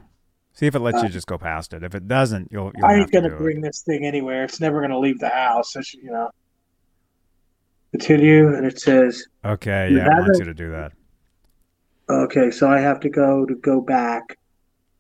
See 0.53 0.67
if 0.67 0.75
it 0.75 0.81
lets 0.81 1.03
you 1.03 1.09
uh, 1.09 1.13
just 1.13 1.27
go 1.27 1.39
past 1.39 1.75
it. 1.75 1.83
If 1.85 1.95
it 1.95 2.09
doesn't, 2.09 2.51
you'll. 2.51 2.73
you'll 2.75 2.87
I 2.87 2.95
ain't 2.95 3.09
to 3.09 3.13
gonna 3.13 3.29
do 3.29 3.35
it. 3.37 3.39
bring 3.39 3.61
this 3.61 3.83
thing 3.83 4.05
anywhere. 4.07 4.45
It's 4.45 4.59
never 4.61 4.81
gonna 4.81 4.99
leave 4.99 5.19
the 5.21 5.29
house. 5.29 5.77
It's, 5.77 5.95
you 5.95 6.11
know. 6.11 6.31
Continue, 7.93 8.55
and 8.55 8.67
it 8.67 8.79
says, 8.81 9.27
Okay, 9.45 9.91
yeah, 9.91 10.07
it 10.07 10.09
wants 10.09 10.27
haven't- 10.27 10.39
you 10.41 10.45
to 10.45 10.55
do 10.55 10.71
that. 10.73 10.93
okay, 12.11 12.51
so 12.51 12.69
I 12.71 12.81
have 12.81 13.01
to 13.01 13.09
go 13.09 13.47
to 13.47 13.55
go 13.55 13.81
back. 13.81 14.39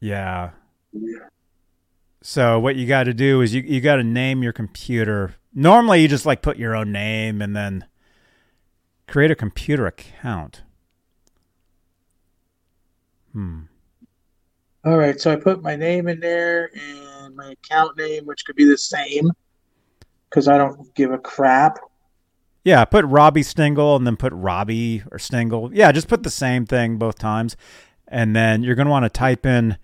Yeah. 0.01 0.51
So 2.23 2.59
what 2.59 2.77
you 2.77 2.87
got 2.87 3.05
to 3.05 3.15
do 3.15 3.41
is 3.41 3.55
you 3.55 3.63
you 3.63 3.81
got 3.81 3.97
to 3.97 4.03
name 4.05 4.43
your 4.43 4.53
computer. 4.53 5.35
Normally, 5.55 6.01
you 6.03 6.09
just 6.09 6.27
like 6.27 6.43
put 6.43 6.57
your 6.59 6.75
own 6.75 6.91
name 6.93 7.41
and 7.43 7.55
then 7.55 7.85
create 9.07 9.31
a 9.31 9.35
computer 9.37 9.87
account. 9.87 10.63
Hmm. 13.33 13.63
All 14.85 14.97
right, 14.97 15.21
so 15.21 15.33
I 15.33 15.37
put 15.37 15.63
my 15.63 15.77
name 15.77 16.09
in 16.09 16.21
there 16.21 16.71
and 16.75 17.35
my 17.35 17.51
account 17.53 17.97
name, 17.97 18.25
which 18.25 18.45
could 18.47 18.55
be 18.57 18.65
the 18.65 18.79
same, 18.79 19.31
because 20.31 20.47
I 20.49 20.57
don't 20.59 20.95
give 20.95 21.11
a 21.13 21.19
crap. 21.19 21.79
Yeah, 22.67 22.85
put 22.85 23.05
Robbie 23.05 23.45
Stingle 23.45 23.95
and 23.95 24.05
then 24.05 24.17
put 24.17 24.33
Robbie 24.33 25.05
or 25.13 25.21
Stingle. 25.21 25.71
Yeah, 25.73 25.93
just 25.93 26.09
put 26.09 26.25
the 26.25 26.31
same 26.31 26.67
thing 26.67 26.97
both 26.97 27.17
times. 27.17 27.57
And 28.09 28.35
then 28.35 28.65
you're 28.65 28.75
going 28.75 28.87
to 28.87 28.91
want 28.91 29.05
to 29.05 29.09
type 29.09 29.47
in, 29.47 29.79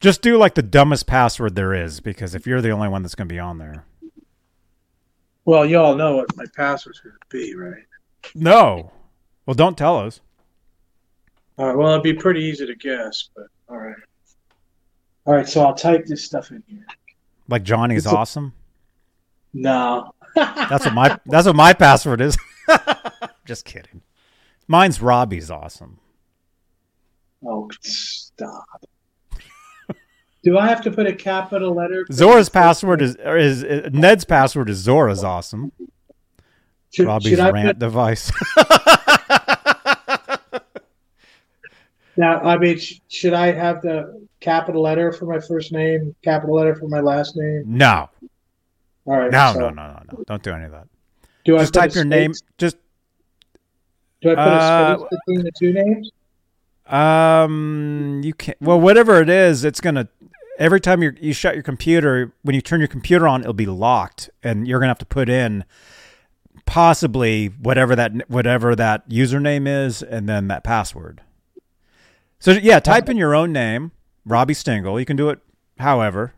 just 0.00 0.22
do 0.22 0.38
like 0.38 0.54
the 0.54 0.62
dumbest 0.62 1.06
password 1.06 1.56
there 1.56 1.74
is, 1.74 2.00
because 2.00 2.34
if 2.34 2.46
you're 2.46 2.62
the 2.62 2.70
only 2.70 2.88
one 2.88 3.02
that's 3.02 3.14
going 3.14 3.28
to 3.28 3.34
be 3.34 3.38
on 3.38 3.58
there. 3.58 3.84
Well, 5.44 5.66
you 5.66 5.78
all 5.78 5.94
know 5.96 6.16
what 6.16 6.34
my 6.34 6.46
password's 6.56 7.00
going 7.00 7.14
to 7.20 7.26
be, 7.28 7.54
right? 7.54 7.84
No. 8.34 8.90
Well, 9.44 9.52
don't 9.52 9.76
tell 9.76 9.98
us. 9.98 10.22
All 11.58 11.66
right, 11.66 11.76
well, 11.76 11.90
it'd 11.90 12.02
be 12.02 12.14
pretty 12.14 12.40
easy 12.42 12.64
to 12.64 12.74
guess, 12.74 13.28
but 13.36 13.48
all 13.68 13.76
right. 13.76 13.96
All 15.26 15.34
right, 15.34 15.46
so 15.46 15.62
I'll 15.62 15.74
type 15.74 16.06
this 16.06 16.24
stuff 16.24 16.52
in 16.52 16.62
here. 16.66 16.86
Like 17.50 17.64
Johnny's 17.64 18.06
It's 18.06 18.14
a- 18.14 18.16
awesome. 18.16 18.54
No. 19.52 20.14
That's 20.34 20.84
what 20.84 20.94
my 20.94 21.18
that's 21.26 21.46
what 21.46 21.56
my 21.56 21.72
password 21.72 22.20
is. 22.20 22.36
just 23.46 23.64
kidding. 23.64 24.02
Mine's 24.68 25.02
Robbie's 25.02 25.50
awesome. 25.50 25.98
Oh, 27.44 27.68
stop. 27.80 28.84
Do 30.42 30.56
I 30.58 30.68
have 30.68 30.82
to 30.82 30.90
put 30.90 31.06
a 31.06 31.12
capital 31.12 31.74
letter? 31.74 32.06
Zora's 32.10 32.48
password 32.48 33.02
is 33.02 33.16
or 33.16 33.36
is 33.36 33.62
uh, 33.62 33.90
Ned's 33.92 34.24
password 34.24 34.70
is 34.70 34.78
Zora's 34.78 35.22
awesome. 35.22 35.72
Should, 36.92 37.06
Robbie's 37.06 37.36
should 37.38 37.52
rant 37.52 37.68
put, 37.68 37.78
device. 37.78 38.32
now? 42.16 42.40
I 42.40 42.56
mean, 42.58 42.78
sh- 42.78 43.00
should 43.08 43.34
I 43.34 43.52
have 43.52 43.82
the 43.82 44.26
capital 44.40 44.82
letter 44.82 45.12
for 45.12 45.26
my 45.26 45.38
first 45.38 45.72
name, 45.72 46.16
capital 46.24 46.56
letter 46.56 46.74
for 46.74 46.88
my 46.88 47.00
last 47.00 47.36
name? 47.36 47.64
no. 47.66 48.08
All 49.06 49.16
right. 49.18 49.30
No, 49.30 49.52
so 49.54 49.60
no, 49.60 49.70
no, 49.70 49.86
no, 49.86 50.02
no. 50.12 50.24
Don't 50.26 50.42
do 50.42 50.52
any 50.52 50.64
of 50.64 50.72
that. 50.72 50.86
Do 51.44 51.56
I 51.56 51.60
Just 51.60 51.76
a 51.76 51.80
type 51.80 51.94
your 51.94 52.04
name. 52.04 52.32
Just 52.58 52.76
Do 54.20 54.30
I 54.30 54.34
put 54.34 54.40
Uh, 54.40 54.96
a 54.96 54.98
space 54.98 55.18
between 55.26 55.44
the 55.44 55.52
two 55.58 55.72
names? 55.72 56.10
um, 56.86 58.20
you 58.24 58.34
can 58.34 58.54
not 58.60 58.68
Well, 58.68 58.80
whatever 58.80 59.20
it 59.20 59.28
is, 59.30 59.64
it's 59.64 59.80
gonna. 59.80 60.08
Every 60.58 60.80
time 60.80 61.02
you 61.02 61.12
you 61.20 61.32
shut 61.32 61.54
your 61.54 61.62
computer, 61.62 62.32
when 62.42 62.54
you 62.54 62.60
turn 62.60 62.80
your 62.80 62.88
computer 62.88 63.26
on, 63.26 63.40
it'll 63.40 63.52
be 63.54 63.66
locked, 63.66 64.28
and 64.42 64.68
you're 64.68 64.78
gonna 64.78 64.90
have 64.90 64.98
to 64.98 65.06
put 65.06 65.28
in 65.28 65.64
possibly 66.66 67.46
whatever 67.46 67.96
that 67.96 68.28
whatever 68.28 68.76
that 68.76 69.08
username 69.08 69.66
is, 69.66 70.02
and 70.02 70.28
then 70.28 70.48
that 70.48 70.62
password. 70.62 71.22
So 72.38 72.52
yeah, 72.52 72.78
type 72.80 73.08
in 73.08 73.16
your 73.16 73.34
own 73.34 73.52
name, 73.52 73.92
Robbie 74.26 74.54
Stingle. 74.54 74.98
You 75.00 75.06
can 75.06 75.16
do 75.16 75.30
it 75.30 75.38
however. 75.78 76.34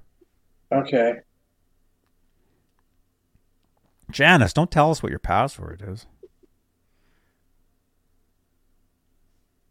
Okay. 0.72 1.20
Janice, 4.12 4.52
don't 4.52 4.70
tell 4.70 4.90
us 4.90 5.02
what 5.02 5.10
your 5.10 5.18
password 5.18 5.82
is. 5.86 6.06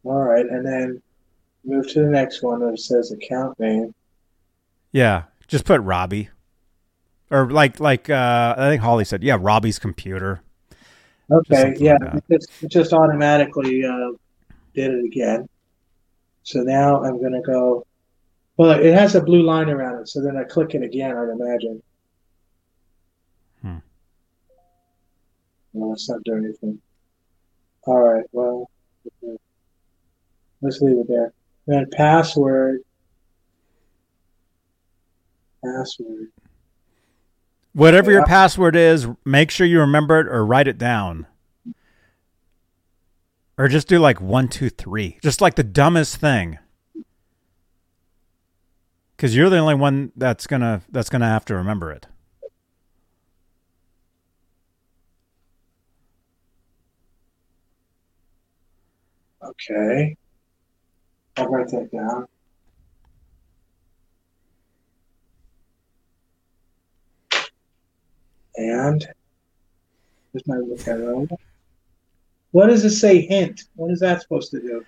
All 0.03 0.23
right, 0.23 0.45
and 0.45 0.65
then 0.65 1.01
move 1.63 1.87
to 1.89 2.01
the 2.01 2.09
next 2.09 2.41
one 2.41 2.59
that 2.59 2.79
says 2.79 3.11
account 3.11 3.59
name. 3.59 3.93
Yeah, 4.91 5.23
just 5.47 5.65
put 5.65 5.81
Robbie. 5.81 6.29
Or 7.29 7.49
like 7.49 7.79
like 7.79 8.09
uh 8.09 8.55
I 8.57 8.69
think 8.69 8.81
Holly 8.81 9.05
said, 9.05 9.23
yeah, 9.23 9.37
Robbie's 9.39 9.79
computer. 9.79 10.41
Okay, 11.31 11.75
yeah, 11.77 11.97
like 12.01 12.15
it 12.15 12.23
just, 12.29 12.63
it 12.63 12.71
just 12.71 12.93
automatically 12.93 13.85
uh, 13.85 14.11
did 14.73 14.91
it 14.91 15.05
again. 15.05 15.47
So 16.43 16.59
now 16.61 17.03
I'm 17.03 17.21
gonna 17.21 17.41
go. 17.41 17.85
Well, 18.57 18.71
it 18.71 18.93
has 18.93 19.15
a 19.15 19.21
blue 19.21 19.43
line 19.43 19.69
around 19.69 20.01
it, 20.01 20.09
so 20.09 20.21
then 20.21 20.35
I 20.35 20.43
click 20.43 20.75
it 20.75 20.83
again. 20.83 21.15
I'd 21.15 21.29
imagine. 21.29 21.81
No, 25.73 25.93
it's 25.93 26.09
not 26.09 26.23
doing 26.23 26.45
anything. 26.45 26.79
All 27.83 27.99
right, 27.99 28.25
well, 28.31 28.69
let's 30.61 30.81
leave 30.81 30.97
it 30.97 31.07
there. 31.07 31.33
Then 31.67 31.87
password. 31.91 32.81
Password. 35.63 36.31
Whatever 37.73 38.11
your 38.11 38.25
password 38.25 38.75
is, 38.75 39.07
make 39.23 39.49
sure 39.49 39.65
you 39.65 39.79
remember 39.79 40.19
it 40.19 40.27
or 40.27 40.45
write 40.45 40.67
it 40.67 40.77
down. 40.77 41.25
Or 43.57 43.67
just 43.67 43.87
do 43.87 43.99
like 43.99 44.19
one, 44.19 44.47
two, 44.49 44.69
three. 44.69 45.19
Just 45.21 45.39
like 45.39 45.55
the 45.55 45.63
dumbest 45.63 46.17
thing. 46.17 46.57
Cause 49.17 49.35
you're 49.35 49.51
the 49.51 49.59
only 49.59 49.75
one 49.75 50.11
that's 50.15 50.47
gonna 50.47 50.81
that's 50.89 51.09
gonna 51.09 51.27
have 51.27 51.45
to 51.45 51.55
remember 51.55 51.91
it. 51.91 52.07
Okay. 59.51 60.15
I'll 61.37 61.47
write 61.47 61.69
that 61.69 61.91
down. 61.91 62.27
And 68.55 69.07
here's 70.33 70.47
my 70.47 70.57
arrow. 70.85 71.27
What 72.51 72.67
does 72.67 72.83
it 72.83 72.91
say 72.91 73.21
hint? 73.21 73.63
What 73.75 73.91
is 73.91 74.01
that 74.01 74.21
supposed 74.21 74.51
to 74.51 74.59
do? 74.59 74.85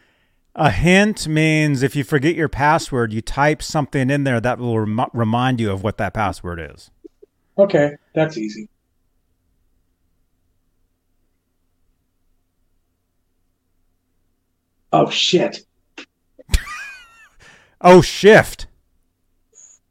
A 0.55 0.69
hint 0.69 1.27
means 1.27 1.81
if 1.81 1.95
you 1.95 2.03
forget 2.03 2.35
your 2.35 2.49
password, 2.49 3.11
you 3.13 3.21
type 3.21 3.63
something 3.63 4.09
in 4.09 4.23
there 4.23 4.39
that 4.41 4.59
will 4.59 4.79
rem- 4.79 5.09
remind 5.13 5.59
you 5.59 5.71
of 5.71 5.83
what 5.83 5.97
that 5.97 6.13
password 6.13 6.59
is. 6.59 6.91
Okay, 7.57 7.93
that's 8.13 8.37
easy. 8.37 8.69
Oh 14.93 15.09
shit. 15.09 15.65
Oh, 17.85 18.01
shift. 18.01 18.67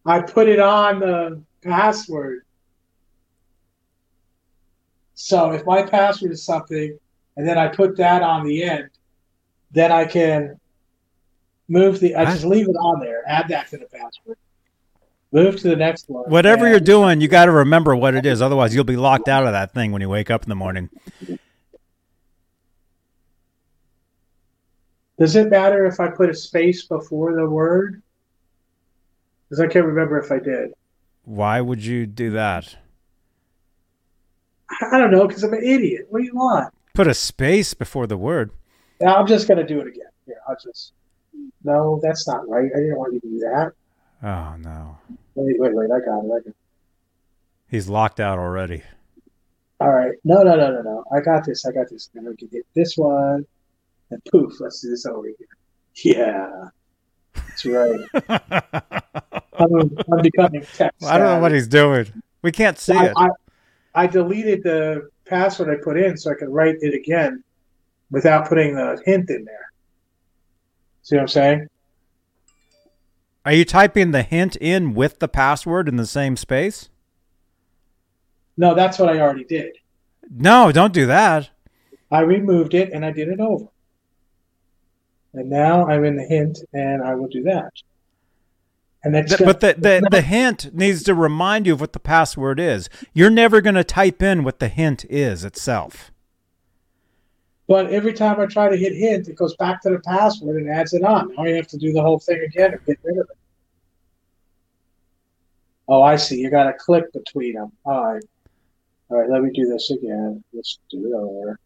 I 0.06 0.20
put 0.22 0.48
it 0.48 0.58
on 0.58 1.00
the 1.00 1.42
password. 1.62 2.46
So 5.14 5.52
if 5.52 5.66
my 5.66 5.82
password 5.82 6.32
is 6.32 6.42
something, 6.42 6.98
and 7.36 7.46
then 7.46 7.58
I 7.58 7.68
put 7.68 7.98
that 7.98 8.22
on 8.22 8.46
the 8.46 8.64
end, 8.64 8.88
then 9.72 9.92
I 9.92 10.06
can 10.06 10.58
move 11.68 12.00
the. 12.00 12.14
I 12.14 12.24
just 12.24 12.46
leave 12.46 12.66
it 12.66 12.76
on 12.76 13.00
there. 13.00 13.22
Add 13.28 13.48
that 13.48 13.68
to 13.68 13.76
the 13.76 13.84
password. 13.84 14.38
Move 15.30 15.56
to 15.60 15.68
the 15.68 15.76
next 15.76 16.08
one. 16.08 16.24
Whatever 16.30 16.64
and- 16.64 16.72
you're 16.72 16.80
doing, 16.80 17.20
you 17.20 17.28
got 17.28 17.44
to 17.44 17.52
remember 17.52 17.94
what 17.94 18.14
it 18.14 18.24
is. 18.24 18.40
Otherwise, 18.40 18.74
you'll 18.74 18.84
be 18.84 18.96
locked 18.96 19.28
out 19.28 19.44
of 19.44 19.52
that 19.52 19.74
thing 19.74 19.92
when 19.92 20.00
you 20.00 20.08
wake 20.08 20.30
up 20.30 20.44
in 20.44 20.48
the 20.48 20.54
morning. 20.54 20.88
Does 25.22 25.36
it 25.36 25.50
matter 25.50 25.86
if 25.86 26.00
I 26.00 26.08
put 26.08 26.30
a 26.30 26.34
space 26.34 26.82
before 26.84 27.32
the 27.36 27.48
word? 27.48 28.02
Because 29.44 29.60
I 29.60 29.68
can't 29.68 29.86
remember 29.86 30.18
if 30.18 30.32
I 30.32 30.40
did. 30.40 30.72
Why 31.24 31.60
would 31.60 31.84
you 31.84 32.06
do 32.08 32.30
that? 32.30 32.74
I 34.90 34.98
don't 34.98 35.12
know 35.12 35.28
because 35.28 35.44
I'm 35.44 35.52
an 35.52 35.62
idiot. 35.62 36.06
What 36.10 36.18
do 36.18 36.24
you 36.24 36.34
want? 36.34 36.74
Put 36.92 37.06
a 37.06 37.14
space 37.14 37.72
before 37.72 38.08
the 38.08 38.16
word. 38.16 38.50
Now 39.00 39.14
I'm 39.14 39.28
just 39.28 39.46
gonna 39.46 39.64
do 39.64 39.78
it 39.78 39.86
again. 39.86 40.08
Here, 40.26 40.40
I'll 40.48 40.56
just. 40.60 40.92
No, 41.62 42.00
that's 42.02 42.26
not 42.26 42.48
right. 42.48 42.68
I 42.74 42.78
didn't 42.80 42.98
want 42.98 43.12
you 43.12 43.20
to 43.20 43.28
do 43.28 43.38
that. 43.38 43.72
Oh 44.24 44.56
no, 44.56 44.98
Wait, 45.36 45.54
wait, 45.60 45.72
wait. 45.72 45.90
I 45.92 46.00
got 46.00 46.18
it. 46.18 46.24
I 46.24 46.38
got 46.40 46.46
it. 46.48 46.56
he's 47.68 47.88
locked 47.88 48.18
out 48.18 48.40
already. 48.40 48.82
All 49.78 49.92
right. 49.92 50.14
No, 50.24 50.42
no, 50.42 50.56
no, 50.56 50.72
no, 50.72 50.82
no. 50.82 51.04
I 51.16 51.20
got 51.20 51.46
this. 51.46 51.64
I 51.64 51.70
got 51.70 51.88
this. 51.90 52.10
Then 52.12 52.24
we 52.24 52.34
can 52.34 52.48
get 52.48 52.66
this 52.74 52.96
one, 52.96 53.46
and 54.12 54.24
poof. 54.30 54.54
Let's 54.60 54.80
do 54.80 54.90
this 54.90 55.06
over 55.06 55.26
here. 55.26 55.34
Yeah, 56.04 56.68
that's 57.34 57.64
right. 57.66 58.00
I'm, 59.58 59.98
I'm 60.10 60.22
becoming 60.22 60.64
tech. 60.74 60.94
I 61.04 61.18
don't 61.18 61.26
know 61.26 61.40
what 61.40 61.52
he's 61.52 61.68
doing. 61.68 62.06
We 62.42 62.52
can't 62.52 62.78
see 62.78 62.94
I, 62.94 63.06
it. 63.06 63.12
I, 63.16 63.28
I 63.94 64.06
deleted 64.06 64.62
the 64.62 65.10
password 65.26 65.70
I 65.70 65.82
put 65.82 65.98
in 65.98 66.16
so 66.16 66.30
I 66.30 66.34
could 66.34 66.48
write 66.48 66.76
it 66.80 66.94
again 66.94 67.44
without 68.10 68.48
putting 68.48 68.74
the 68.74 69.00
hint 69.04 69.30
in 69.30 69.44
there. 69.44 69.72
See 71.02 71.16
what 71.16 71.22
I'm 71.22 71.28
saying? 71.28 71.68
Are 73.44 73.52
you 73.52 73.64
typing 73.64 74.12
the 74.12 74.22
hint 74.22 74.56
in 74.56 74.94
with 74.94 75.18
the 75.18 75.28
password 75.28 75.88
in 75.88 75.96
the 75.96 76.06
same 76.06 76.36
space? 76.36 76.88
No, 78.56 78.74
that's 78.74 78.98
what 78.98 79.08
I 79.08 79.20
already 79.20 79.44
did. 79.44 79.76
No, 80.30 80.70
don't 80.70 80.92
do 80.92 81.06
that. 81.06 81.50
I 82.10 82.20
removed 82.20 82.74
it 82.74 82.92
and 82.92 83.04
I 83.04 83.10
did 83.10 83.28
it 83.28 83.40
over. 83.40 83.66
And 85.34 85.48
now 85.48 85.86
I'm 85.86 86.04
in 86.04 86.16
the 86.16 86.24
hint 86.24 86.58
and 86.72 87.02
I 87.02 87.14
will 87.14 87.28
do 87.28 87.42
that. 87.44 87.70
And 89.04 89.14
that's 89.14 89.36
Th- 89.36 89.46
but 89.46 89.60
the, 89.60 89.74
the, 89.74 90.06
the 90.10 90.20
hint 90.20 90.74
needs 90.74 91.02
to 91.04 91.14
remind 91.14 91.66
you 91.66 91.72
of 91.72 91.80
what 91.80 91.92
the 91.92 91.98
password 92.00 92.60
is. 92.60 92.88
You're 93.12 93.30
never 93.30 93.60
going 93.60 93.74
to 93.74 93.84
type 93.84 94.22
in 94.22 94.44
what 94.44 94.60
the 94.60 94.68
hint 94.68 95.04
is 95.10 95.44
itself. 95.44 96.12
but 97.66 97.86
every 97.90 98.12
time 98.12 98.38
I 98.38 98.46
try 98.46 98.68
to 98.68 98.76
hit 98.76 98.94
hint, 98.94 99.28
it 99.28 99.36
goes 99.36 99.56
back 99.56 99.80
to 99.82 99.90
the 99.90 99.98
password 100.00 100.56
and 100.56 100.70
adds 100.70 100.92
it 100.92 101.02
on. 101.02 101.34
Now 101.34 101.44
you 101.46 101.54
have 101.56 101.66
to 101.68 101.78
do 101.78 101.92
the 101.92 102.02
whole 102.02 102.18
thing 102.18 102.42
again 102.42 102.72
and 102.72 102.84
get 102.84 102.98
rid 103.02 103.18
of 103.18 103.26
it. 103.30 103.36
Oh, 105.88 106.02
I 106.02 106.16
see. 106.16 106.38
You 106.38 106.50
got 106.50 106.64
to 106.64 106.72
click 106.74 107.12
between 107.12 107.54
them. 107.54 107.72
All 107.84 108.04
right. 108.14 108.22
All 109.08 109.18
right, 109.18 109.28
let 109.28 109.42
me 109.42 109.50
do 109.52 109.66
this 109.66 109.90
again. 109.90 110.42
Let's 110.52 110.78
do 110.90 111.06
it 111.06 111.12
over. 111.14 111.58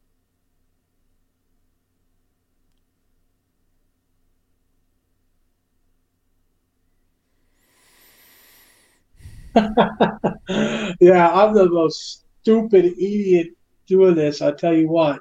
yeah, 11.01 11.31
I'm 11.33 11.55
the 11.55 11.69
most 11.71 12.25
stupid 12.43 12.85
idiot 12.85 13.49
doing 13.87 14.15
this. 14.15 14.43
I'll 14.43 14.55
tell 14.55 14.75
you 14.75 14.89
what. 14.89 15.21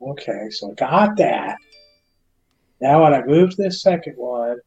Okay, 0.00 0.50
so 0.50 0.70
I 0.70 0.74
got 0.74 1.16
that. 1.16 1.56
Now 2.80 3.02
when 3.02 3.14
I 3.14 3.22
move 3.24 3.56
this 3.56 3.82
second 3.82 4.14
one, 4.16 4.58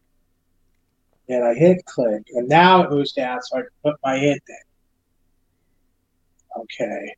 and 1.29 1.43
I 1.45 1.53
hit 1.53 1.85
click, 1.85 2.23
and 2.33 2.49
now 2.49 2.83
it 2.83 2.89
moves 2.89 3.13
down 3.13 3.41
so 3.41 3.59
I 3.59 3.61
can 3.61 3.69
put 3.81 3.95
my 4.03 4.17
hint 4.17 4.41
in. 4.47 4.72
Okay. 6.57 7.15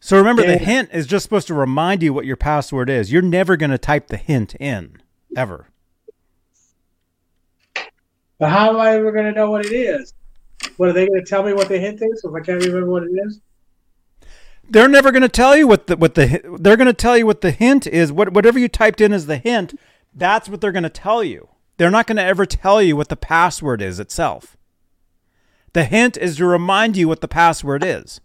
So 0.00 0.18
remember, 0.18 0.46
the 0.46 0.58
hint 0.58 0.90
is 0.92 1.06
just 1.06 1.22
supposed 1.22 1.46
to 1.46 1.54
remind 1.54 2.02
you 2.02 2.12
what 2.12 2.26
your 2.26 2.36
password 2.36 2.90
is. 2.90 3.10
You're 3.10 3.22
never 3.22 3.56
going 3.56 3.70
to 3.70 3.78
type 3.78 4.08
the 4.08 4.18
hint 4.18 4.54
in, 4.56 4.98
ever. 5.34 5.68
But 8.38 8.50
how 8.50 8.68
am 8.68 8.76
I 8.76 8.90
ever 8.90 9.12
going 9.12 9.24
to 9.24 9.32
know 9.32 9.50
what 9.50 9.64
it 9.64 9.72
is? 9.72 10.12
What 10.76 10.90
are 10.90 10.92
they 10.92 11.06
going 11.06 11.24
to 11.24 11.26
tell 11.26 11.42
me 11.42 11.54
what 11.54 11.68
the 11.68 11.78
hint 11.78 12.02
is 12.02 12.22
if 12.22 12.34
I 12.34 12.40
can't 12.40 12.62
remember 12.62 12.90
what 12.90 13.04
it 13.04 13.12
is? 13.26 13.40
They're 14.68 14.88
never 14.88 15.10
going 15.10 15.22
to 15.22 15.28
tell 15.28 15.56
you 15.56 15.66
what 15.66 15.86
the 15.86 15.96
what 15.96 16.14
the 16.14 16.40
they're 16.58 16.76
going 16.76 16.86
to 16.86 16.92
tell 16.92 17.16
you 17.16 17.26
what 17.26 17.42
the 17.42 17.50
hint 17.50 17.86
is. 17.86 18.10
What 18.12 18.32
whatever 18.32 18.58
you 18.58 18.68
typed 18.68 19.00
in 19.00 19.12
as 19.12 19.26
the 19.26 19.36
hint, 19.36 19.78
that's 20.14 20.48
what 20.48 20.60
they're 20.60 20.72
going 20.72 20.84
to 20.84 20.90
tell 20.90 21.22
you. 21.22 21.48
They're 21.76 21.90
not 21.90 22.06
going 22.06 22.16
to 22.16 22.24
ever 22.24 22.46
tell 22.46 22.82
you 22.82 22.96
what 22.96 23.08
the 23.08 23.16
password 23.16 23.82
is 23.82 23.98
itself. 23.98 24.56
The 25.74 25.84
hint 25.84 26.16
is 26.16 26.36
to 26.36 26.46
remind 26.46 26.96
you 26.96 27.08
what 27.08 27.20
the 27.20 27.28
password 27.28 27.82
is. 27.84 28.20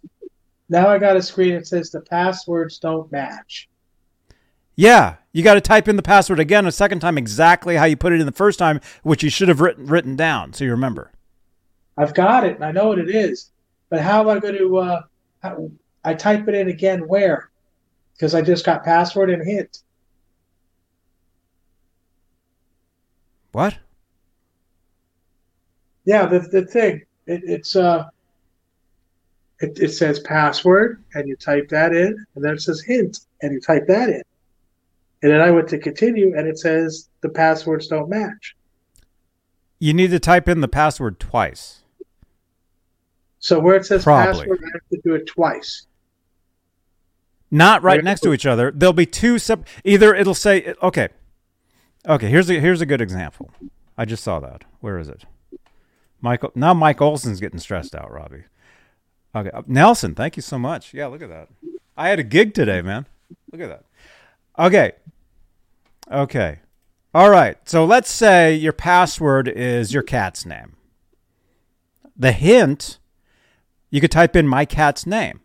Now 0.68 0.88
I 0.88 0.98
got 0.98 1.16
a 1.16 1.22
screen 1.22 1.54
that 1.54 1.66
says 1.66 1.90
the 1.90 2.00
passwords 2.00 2.78
don't 2.78 3.10
match. 3.10 3.68
Yeah, 4.76 5.16
you 5.32 5.42
got 5.42 5.54
to 5.54 5.60
type 5.60 5.88
in 5.88 5.96
the 5.96 6.02
password 6.02 6.38
again 6.38 6.64
a 6.64 6.72
second 6.72 7.00
time 7.00 7.18
exactly 7.18 7.74
how 7.74 7.86
you 7.86 7.96
put 7.96 8.12
it 8.12 8.20
in 8.20 8.26
the 8.26 8.32
first 8.32 8.58
time, 8.58 8.80
which 9.02 9.24
you 9.24 9.30
should 9.30 9.48
have 9.48 9.60
written 9.60 9.86
written 9.86 10.14
down 10.14 10.52
so 10.52 10.64
you 10.64 10.70
remember. 10.70 11.10
I've 11.98 12.14
got 12.14 12.44
it 12.44 12.54
and 12.54 12.64
I 12.64 12.70
know 12.70 12.86
what 12.86 13.00
it 13.00 13.10
is. 13.10 13.50
But 13.90 14.00
how 14.00 14.20
am 14.20 14.28
I 14.28 14.38
going 14.38 14.56
to? 14.56 14.76
Uh, 14.78 15.02
how, 15.42 15.70
I 16.04 16.14
type 16.14 16.46
it 16.46 16.54
in 16.54 16.68
again 16.68 17.08
where? 17.08 17.50
Because 18.12 18.32
I 18.32 18.42
just 18.42 18.64
got 18.64 18.84
password 18.84 19.28
and 19.28 19.44
hint. 19.44 19.82
What? 23.50 23.76
Yeah, 26.04 26.26
the 26.26 26.38
the 26.38 26.64
thing. 26.64 27.02
It, 27.26 27.42
it's 27.44 27.76
uh. 27.76 28.08
It, 29.62 29.78
it 29.78 29.90
says 29.90 30.20
password 30.20 31.04
and 31.12 31.28
you 31.28 31.36
type 31.36 31.68
that 31.68 31.92
in, 31.92 32.24
and 32.34 32.42
then 32.42 32.54
it 32.54 32.62
says 32.62 32.80
hint 32.80 33.20
and 33.42 33.52
you 33.52 33.60
type 33.60 33.86
that 33.88 34.08
in, 34.08 34.22
and 35.22 35.32
then 35.32 35.40
I 35.40 35.50
went 35.50 35.68
to 35.68 35.78
continue 35.78 36.34
and 36.36 36.48
it 36.48 36.58
says 36.58 37.08
the 37.20 37.28
passwords 37.28 37.86
don't 37.86 38.08
match. 38.08 38.56
You 39.78 39.92
need 39.92 40.10
to 40.12 40.18
type 40.20 40.48
in 40.48 40.60
the 40.60 40.68
password 40.68 41.20
twice. 41.20 41.82
So 43.38 43.58
where 43.58 43.76
it 43.76 43.86
says 43.86 44.04
Probably. 44.04 44.32
password, 44.32 44.60
I 44.62 44.68
have 44.72 44.88
to 44.92 45.00
do 45.04 45.14
it 45.14 45.26
twice. 45.26 45.86
Not 47.50 47.82
right 47.82 48.04
next 48.04 48.20
to 48.20 48.32
each 48.32 48.46
other. 48.46 48.70
There'll 48.70 48.92
be 48.92 49.06
two 49.06 49.38
sep- 49.38 49.66
either 49.84 50.14
it'll 50.14 50.34
say 50.34 50.74
okay. 50.82 51.08
Okay, 52.08 52.28
here's 52.28 52.48
a 52.48 52.60
here's 52.60 52.80
a 52.80 52.86
good 52.86 53.00
example. 53.00 53.50
I 53.98 54.04
just 54.04 54.22
saw 54.22 54.40
that. 54.40 54.64
Where 54.80 54.98
is 54.98 55.08
it? 55.08 55.24
Michael 56.20 56.52
now 56.54 56.74
Mike 56.74 57.00
Olson's 57.00 57.40
getting 57.40 57.58
stressed 57.58 57.94
out, 57.94 58.12
Robbie. 58.12 58.44
Okay. 59.34 59.50
uh, 59.50 59.62
Nelson, 59.66 60.14
thank 60.14 60.36
you 60.36 60.42
so 60.42 60.58
much. 60.58 60.92
Yeah, 60.92 61.06
look 61.06 61.22
at 61.22 61.28
that. 61.28 61.48
I 61.96 62.08
had 62.08 62.18
a 62.18 62.24
gig 62.24 62.54
today, 62.54 62.82
man. 62.82 63.06
Look 63.52 63.60
at 63.60 63.68
that. 63.68 63.84
Okay. 64.58 64.92
Okay. 66.10 66.58
All 67.14 67.30
right. 67.30 67.56
So 67.68 67.84
let's 67.84 68.10
say 68.10 68.54
your 68.54 68.72
password 68.72 69.48
is 69.48 69.92
your 69.92 70.02
cat's 70.02 70.44
name. 70.44 70.76
The 72.16 72.32
hint, 72.32 72.98
you 73.90 74.00
could 74.00 74.10
type 74.10 74.36
in 74.36 74.46
my 74.46 74.64
cat's 74.64 75.06
name. 75.06 75.40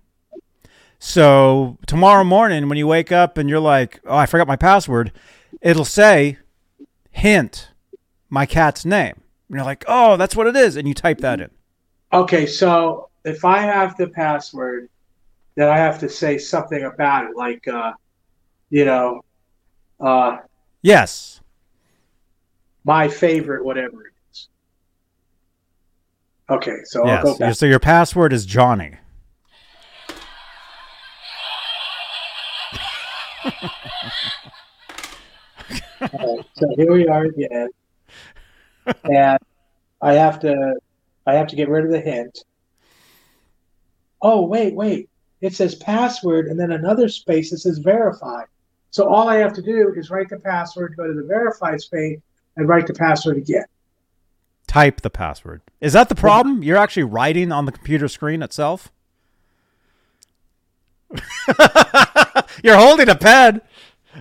So 1.00 1.78
tomorrow 1.86 2.24
morning, 2.24 2.68
when 2.68 2.78
you 2.78 2.88
wake 2.88 3.12
up 3.12 3.38
and 3.38 3.50
you're 3.50 3.60
like, 3.60 4.00
"Oh, 4.06 4.18
I 4.18 4.26
forgot 4.26 4.48
my 4.48 4.56
password," 4.56 5.12
it'll 5.62 5.86
say, 5.86 6.38
"Hint, 7.12 7.70
my 8.30 8.46
cat's 8.46 8.86
name." 8.86 9.22
And 9.50 9.58
you're 9.58 9.66
like, 9.66 9.84
"Oh, 9.88 10.18
that's 10.18 10.36
what 10.36 10.48
it 10.48 10.56
is," 10.56 10.76
and 10.76 10.88
you 10.88 10.94
type 10.94 11.20
that 11.20 11.40
in. 11.40 11.50
Okay, 12.14 12.46
so 12.46 13.10
if 13.24 13.44
I 13.46 13.60
have 13.60 13.96
the 13.98 14.08
password, 14.08 14.90
then 15.56 15.70
I 15.70 15.78
have 15.78 16.00
to 16.00 16.10
say 16.10 16.38
something 16.38 16.84
about 16.84 17.26
it, 17.30 17.36
like, 17.36 17.68
uh, 17.68 17.94
you 18.70 18.86
know, 18.86 19.22
uh, 20.00 20.38
Yes, 20.82 21.42
my 22.84 23.08
favorite, 23.08 23.66
whatever 23.66 24.06
it 24.08 24.14
is. 24.32 24.50
Okay, 26.50 26.78
so 26.84 27.08
I'll 27.08 27.24
go 27.24 27.30
yes. 27.30 27.38
back. 27.40 27.56
So 27.56 27.66
your 27.66 27.80
password 27.80 28.34
is 28.34 28.46
Johnny. 28.46 28.98
So 36.58 36.74
here 36.78 36.92
we 36.94 37.08
are 37.08 37.26
again, 37.26 37.70
and 39.04 39.40
I 40.02 40.14
have 40.14 40.40
to, 40.42 40.76
I 41.26 41.36
have 41.36 41.48
to 41.48 41.56
get 41.56 41.70
rid 41.70 41.86
of 41.86 41.92
the 41.92 42.00
hint, 42.00 42.44
oh 44.22 44.42
wait, 44.42 44.74
wait. 44.76 45.10
It 45.42 45.54
says 45.54 45.76
password 45.76 46.48
and 46.48 46.60
then 46.60 46.72
another 46.72 47.08
space 47.08 47.52
that 47.52 47.60
says 47.60 47.78
verify. 47.78 48.44
So 48.90 49.08
all 49.08 49.28
I 49.28 49.38
have 49.38 49.54
to 49.54 49.62
do 49.62 49.94
is 49.96 50.10
write 50.10 50.30
the 50.30 50.40
password, 50.40 50.96
go 50.98 51.06
to 51.06 51.14
the 51.14 51.28
verify 51.28 51.78
space, 51.78 52.20
and 52.56 52.68
write 52.68 52.88
the 52.88 52.94
password 52.94 53.38
again. 53.38 53.66
Type 54.68 55.02
the 55.02 55.10
password. 55.10 55.62
Is 55.82 55.94
that 55.94 56.10
the 56.10 56.16
problem? 56.16 56.64
You're 56.64 56.78
actually 56.78 57.04
writing 57.04 57.52
on 57.52 57.66
the 57.66 57.72
computer 57.72 58.08
screen 58.08 58.42
itself? 58.42 58.92
You're 62.64 62.78
holding 62.78 63.10
a 63.10 63.16
pen. 63.16 63.62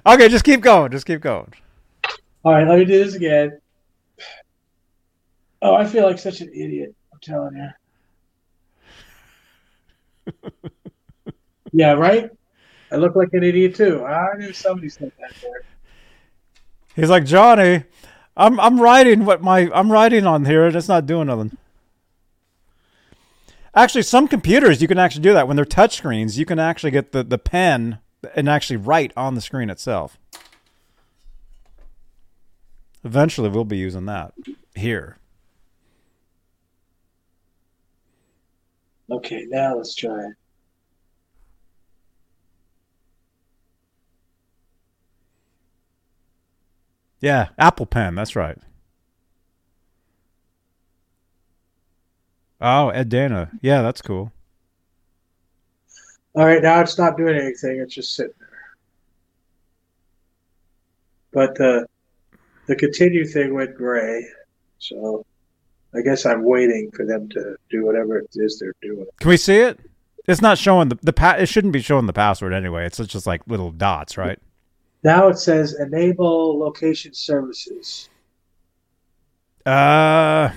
Okay, 0.05 0.29
just 0.29 0.45
keep 0.45 0.61
going. 0.61 0.91
Just 0.91 1.07
keep 1.07 1.21
going. 1.21 1.53
All 2.45 2.53
right, 2.53 2.67
let 2.67 2.79
me 2.79 2.85
do 2.85 3.03
this 3.03 3.15
again. 3.15 3.59
Oh, 5.65 5.75
I 5.75 5.87
feel 5.87 6.05
like 6.05 6.19
such 6.19 6.43
an 6.43 6.51
idiot. 6.51 6.95
I'm 7.11 7.19
telling 7.23 7.57
you. 10.27 10.51
yeah, 11.73 11.93
right? 11.93 12.29
I 12.93 12.97
look 12.97 13.17
like 13.17 13.33
an 13.33 13.43
idiot 13.43 13.75
too. 13.75 14.05
I 14.05 14.37
knew 14.37 14.53
somebody 14.53 14.91
said 14.91 15.11
that 15.19 15.33
there. 15.41 15.65
He's 16.95 17.09
like, 17.09 17.25
Johnny, 17.25 17.85
I'm 18.37 18.61
I'm 18.61 18.79
writing 18.79 19.25
what 19.25 19.41
my 19.43 19.71
I'm 19.73 19.91
writing 19.91 20.27
on 20.27 20.45
here 20.45 20.67
and 20.67 20.77
it's 20.77 20.87
not 20.87 21.07
doing 21.07 21.29
nothing. 21.29 21.57
Actually, 23.75 24.03
some 24.03 24.29
computers 24.29 24.83
you 24.83 24.87
can 24.87 24.99
actually 24.99 25.23
do 25.23 25.33
that 25.33 25.49
when 25.49 25.57
they're 25.57 25.65
touch 25.65 25.97
screens. 25.97 26.39
You 26.39 26.45
can 26.45 26.59
actually 26.59 26.91
get 26.91 27.13
the, 27.13 27.25
the 27.25 27.39
pen 27.39 28.01
and 28.37 28.51
actually 28.51 28.77
write 28.77 29.15
on 29.17 29.35
the 29.35 29.41
screen 29.41 29.71
itself. 29.71 30.19
Eventually, 33.03 33.49
we'll 33.49 33.65
be 33.65 33.79
using 33.79 34.05
that 34.05 34.35
here. 34.75 35.17
Okay, 39.11 39.47
now 39.49 39.77
let's 39.77 39.95
try 39.95 40.19
it. 40.27 40.35
Yeah, 47.21 47.49
Apple 47.59 47.87
Pen. 47.87 48.15
That's 48.15 48.37
right. 48.37 48.59
Oh, 52.61 52.91
Ed 52.91 53.09
Dana. 53.09 53.51
Yeah, 53.63 53.83
that's 53.83 54.03
cool. 54.03 54.33
All 56.35 56.45
right, 56.45 56.63
now 56.63 56.81
it's 56.81 56.99
not 56.99 57.17
doing 57.17 57.37
anything. 57.37 57.79
It's 57.79 57.95
just 57.95 58.15
sitting 58.15 58.35
there. 58.39 58.49
But 61.33 61.55
the 61.55 61.87
the 62.67 62.77
continue 62.77 63.25
thing 63.25 63.55
went 63.55 63.75
gray, 63.75 64.27
so 64.79 65.25
I 65.97 66.01
guess 66.03 66.27
I'm 66.27 66.45
waiting 66.45 66.91
for 66.93 67.05
them 67.07 67.29
to 67.31 67.57
do 67.71 67.85
whatever 67.85 68.19
it 68.19 68.29
is 68.35 68.59
they're 68.59 68.75
doing. 68.83 69.07
Can 69.21 69.29
we 69.29 69.37
see 69.37 69.57
it? 69.59 69.79
It's 70.27 70.41
not 70.43 70.59
showing 70.59 70.89
the 70.89 70.99
the 71.03 71.13
pa- 71.13 71.37
It 71.39 71.47
shouldn't 71.47 71.73
be 71.73 71.81
showing 71.83 72.07
the 72.07 72.13
password 72.13 72.53
anyway. 72.53 72.87
It's 72.87 72.97
just 72.99 73.27
like 73.27 73.43
little 73.47 73.71
dots, 73.71 74.17
right? 74.17 74.39
Now 75.03 75.29
it 75.29 75.39
says 75.39 75.75
enable 75.79 76.59
location 76.59 77.13
services. 77.13 78.09
Uh, 79.67 80.51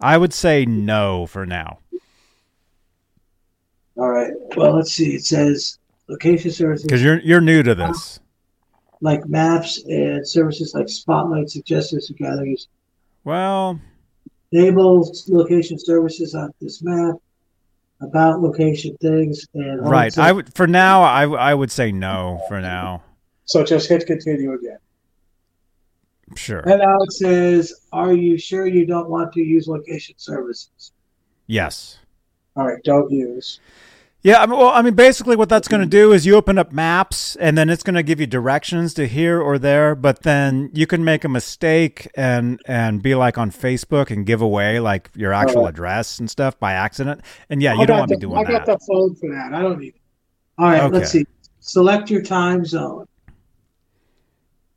I 0.00 0.18
would 0.18 0.32
say 0.32 0.64
no 0.64 1.26
for 1.26 1.46
now. 1.46 1.78
All 3.96 4.08
right. 4.08 4.32
Well, 4.56 4.74
let's 4.76 4.92
see. 4.92 5.14
It 5.14 5.24
says 5.24 5.78
location 6.08 6.50
services 6.50 6.84
because 6.86 7.02
you're 7.02 7.20
you're 7.20 7.40
new 7.42 7.62
to 7.62 7.74
this. 7.74 8.20
like 9.02 9.26
maps 9.28 9.82
and 9.84 10.26
services 10.26 10.72
like 10.74 10.88
Spotlight, 10.88 11.50
suggestions, 11.50 12.08
and 12.08 12.18
galleries. 12.18 12.68
Well, 13.24 13.78
Enable 14.52 15.10
location 15.28 15.78
services 15.78 16.34
on 16.34 16.50
this 16.60 16.82
Mac. 16.82 17.14
About 18.00 18.40
location 18.40 18.96
things 19.00 19.46
and 19.54 19.80
all 19.80 19.88
right. 19.88 20.12
it 20.12 20.18
I 20.18 20.32
would 20.32 20.52
for 20.54 20.66
now. 20.66 21.02
I 21.02 21.22
I 21.22 21.54
would 21.54 21.70
say 21.70 21.92
no 21.92 22.42
for 22.48 22.60
now. 22.60 23.04
So 23.44 23.62
just 23.62 23.88
hit 23.88 24.04
continue 24.08 24.52
again. 24.54 24.78
Sure. 26.34 26.60
And 26.60 26.82
Alex 26.82 27.18
says, 27.18 27.72
"Are 27.92 28.12
you 28.12 28.38
sure 28.38 28.66
you 28.66 28.86
don't 28.86 29.08
want 29.08 29.32
to 29.34 29.40
use 29.40 29.68
location 29.68 30.16
services?" 30.18 30.90
Yes. 31.46 31.98
All 32.56 32.66
right, 32.66 32.82
don't 32.82 33.10
use. 33.10 33.60
Yeah, 34.24 34.40
I 34.40 34.46
mean, 34.46 34.56
well, 34.56 34.68
I 34.68 34.82
mean, 34.82 34.94
basically, 34.94 35.34
what 35.34 35.48
that's 35.48 35.66
going 35.66 35.80
to 35.80 35.86
do 35.86 36.12
is 36.12 36.24
you 36.24 36.36
open 36.36 36.56
up 36.56 36.72
maps, 36.72 37.34
and 37.36 37.58
then 37.58 37.68
it's 37.68 37.82
going 37.82 37.96
to 37.96 38.04
give 38.04 38.20
you 38.20 38.26
directions 38.26 38.94
to 38.94 39.08
here 39.08 39.40
or 39.40 39.58
there. 39.58 39.96
But 39.96 40.22
then 40.22 40.70
you 40.72 40.86
can 40.86 41.02
make 41.02 41.24
a 41.24 41.28
mistake 41.28 42.08
and 42.14 42.60
and 42.66 43.02
be 43.02 43.16
like 43.16 43.36
on 43.36 43.50
Facebook 43.50 44.12
and 44.12 44.24
give 44.24 44.40
away 44.40 44.78
like 44.78 45.10
your 45.16 45.32
actual 45.32 45.66
address 45.66 46.20
and 46.20 46.30
stuff 46.30 46.56
by 46.60 46.72
accident. 46.72 47.22
And 47.50 47.60
yeah, 47.60 47.72
I 47.72 47.80
you 47.80 47.86
don't 47.86 47.98
want 47.98 48.10
to 48.10 48.16
be 48.16 48.20
doing 48.20 48.38
I 48.38 48.44
got 48.44 48.64
that. 48.66 48.78
the 48.78 48.86
phone 48.86 49.16
for 49.16 49.28
that. 49.28 49.54
I 49.54 49.60
don't 49.60 49.80
need 49.80 49.88
it. 49.88 50.00
All 50.56 50.66
right, 50.66 50.92
let's 50.92 51.10
see. 51.10 51.26
Select 51.58 52.08
your 52.08 52.22
time 52.22 52.64
zone. 52.64 53.08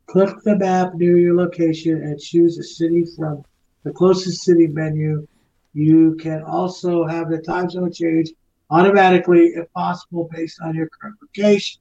Click 0.06 0.34
the 0.44 0.56
map 0.56 0.94
near 0.94 1.18
your 1.18 1.36
location 1.36 2.02
and 2.02 2.18
choose 2.18 2.58
a 2.58 2.64
city 2.64 3.04
from 3.16 3.44
the 3.84 3.92
closest 3.92 4.42
city 4.42 4.66
menu. 4.66 5.26
You 5.72 6.16
can 6.16 6.42
also 6.42 7.06
have 7.06 7.28
the 7.30 7.38
time 7.38 7.70
zone 7.70 7.92
change 7.92 8.30
automatically 8.70 9.48
if 9.48 9.70
possible 9.72 10.28
based 10.32 10.60
on 10.62 10.74
your 10.74 10.88
current 10.88 11.16
location. 11.22 11.80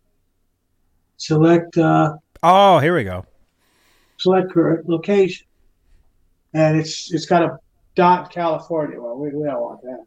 Select 1.17 1.77
uh, 1.77 2.15
Oh, 2.43 2.79
here 2.79 2.95
we 2.95 3.03
go. 3.03 3.25
select 4.17 4.51
current 4.51 4.87
location, 4.87 5.47
and 6.53 6.77
it's 6.77 7.11
it's 7.13 7.25
got 7.25 7.41
a 7.43 7.57
dot 7.95 8.31
California. 8.31 8.99
Well, 9.01 9.17
we, 9.17 9.29
we 9.29 9.45
don't 9.45 9.61
want 9.61 9.81
that. 9.83 10.05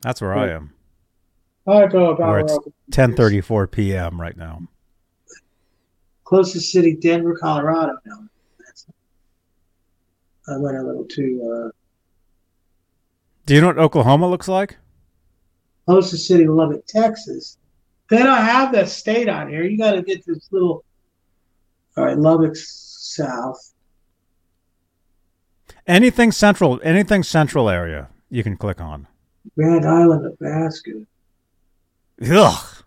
That's 0.00 0.20
where 0.20 0.32
I 0.34 0.48
am. 0.50 0.72
I 1.66 1.86
go 1.86 2.10
about 2.10 2.28
Where 2.30 2.38
it's 2.40 2.58
10:34 2.92 3.70
p.m. 3.70 4.20
right 4.20 4.36
now. 4.36 4.62
closest 6.24 6.72
city, 6.72 6.96
Denver, 6.96 7.36
Colorado. 7.36 7.98
I 10.48 10.56
went 10.56 10.76
a 10.76 10.82
little 10.82 11.04
too. 11.04 11.68
Uh, 11.68 11.70
Do 13.46 13.54
you 13.54 13.60
know 13.60 13.68
what 13.68 13.78
Oklahoma 13.78 14.28
looks 14.28 14.48
like? 14.48 14.78
Closest 15.90 16.28
city, 16.28 16.46
Lubbock, 16.46 16.86
Texas. 16.86 17.58
They 18.08 18.18
don't 18.18 18.44
have 18.44 18.72
that 18.72 18.88
state 18.88 19.28
on 19.28 19.48
here. 19.48 19.64
You 19.64 19.76
got 19.76 19.92
to 19.92 20.02
get 20.02 20.24
this 20.24 20.48
little. 20.52 20.84
All 21.96 22.04
right, 22.04 22.16
Lubbock 22.16 22.54
South. 22.54 23.72
Anything 25.86 26.30
central, 26.30 26.80
anything 26.84 27.24
central 27.24 27.68
area, 27.68 28.08
you 28.28 28.44
can 28.44 28.56
click 28.56 28.80
on. 28.80 29.08
Grand 29.56 29.84
Island, 29.84 30.22
Nebraska. 30.22 30.92
Ugh. 32.30 32.84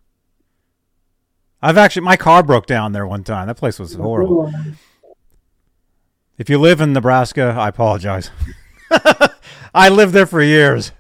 I've 1.62 1.78
actually 1.78 2.04
my 2.04 2.16
car 2.16 2.42
broke 2.42 2.66
down 2.66 2.94
there 2.94 3.06
one 3.06 3.26
time. 3.26 3.48
That 3.48 3.58
place 3.58 3.80
was 3.80 3.96
horrible. 3.96 4.54
If 6.38 6.50
you 6.50 6.58
live 6.58 6.80
in 6.80 6.94
Nebraska, 6.94 7.54
I 7.58 7.68
apologize. 7.68 8.32
I 9.74 9.90
lived 9.90 10.14
there 10.14 10.26
for 10.26 10.42
years. 10.42 10.94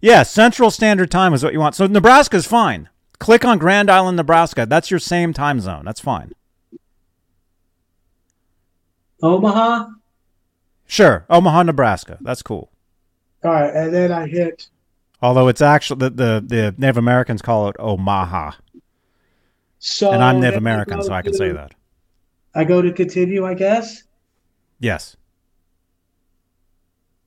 Yeah, 0.00 0.22
Central 0.22 0.70
Standard 0.70 1.10
Time 1.10 1.32
is 1.34 1.42
what 1.42 1.52
you 1.52 1.60
want. 1.60 1.74
So 1.74 1.86
Nebraska's 1.86 2.46
fine. 2.46 2.88
Click 3.18 3.44
on 3.44 3.58
Grand 3.58 3.90
Island, 3.90 4.16
Nebraska. 4.16 4.66
That's 4.66 4.90
your 4.90 5.00
same 5.00 5.32
time 5.32 5.60
zone. 5.60 5.84
That's 5.84 6.00
fine. 6.00 6.32
Omaha. 9.22 9.86
Sure, 10.86 11.24
Omaha, 11.30 11.62
Nebraska. 11.64 12.18
That's 12.20 12.42
cool. 12.42 12.70
All 13.42 13.50
right, 13.52 13.74
and 13.74 13.92
then 13.92 14.12
I 14.12 14.26
hit. 14.26 14.68
Although 15.22 15.48
it's 15.48 15.62
actually 15.62 15.98
the 16.00 16.10
the, 16.10 16.44
the 16.46 16.74
Native 16.78 16.98
Americans 16.98 17.42
call 17.42 17.68
it 17.68 17.76
Omaha, 17.78 18.52
So 19.78 20.12
and 20.12 20.22
I'm 20.22 20.40
Native 20.40 20.58
American, 20.58 20.98
go 20.98 21.06
so 21.06 21.12
I 21.12 21.22
can 21.22 21.32
say 21.32 21.52
that. 21.52 21.72
I 22.54 22.64
go 22.64 22.82
to 22.82 22.92
continue, 22.92 23.44
I 23.46 23.54
guess, 23.54 24.02
Yes. 24.78 25.16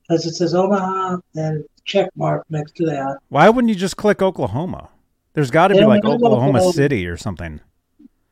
as 0.10 0.26
it 0.26 0.34
says 0.36 0.54
Omaha 0.56 1.18
and 1.36 1.66
check 1.90 2.10
mark 2.16 2.46
next 2.50 2.76
to 2.76 2.86
that. 2.86 3.18
Why 3.30 3.50
wouldn't 3.50 3.70
you 3.70 3.76
just 3.76 3.98
click 3.98 4.22
Oklahoma? 4.22 4.90
There's 5.34 5.52
got 5.52 5.70
to 5.70 5.76
be 5.76 5.86
like 5.86 6.06
Oklahoma 6.06 6.58
Oklahoma. 6.58 6.74
City 6.74 7.08
or 7.08 7.18
something. 7.18 7.60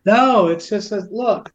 No, 0.05 0.47
it 0.47 0.59
just 0.59 0.89
says 0.89 1.07
look. 1.11 1.51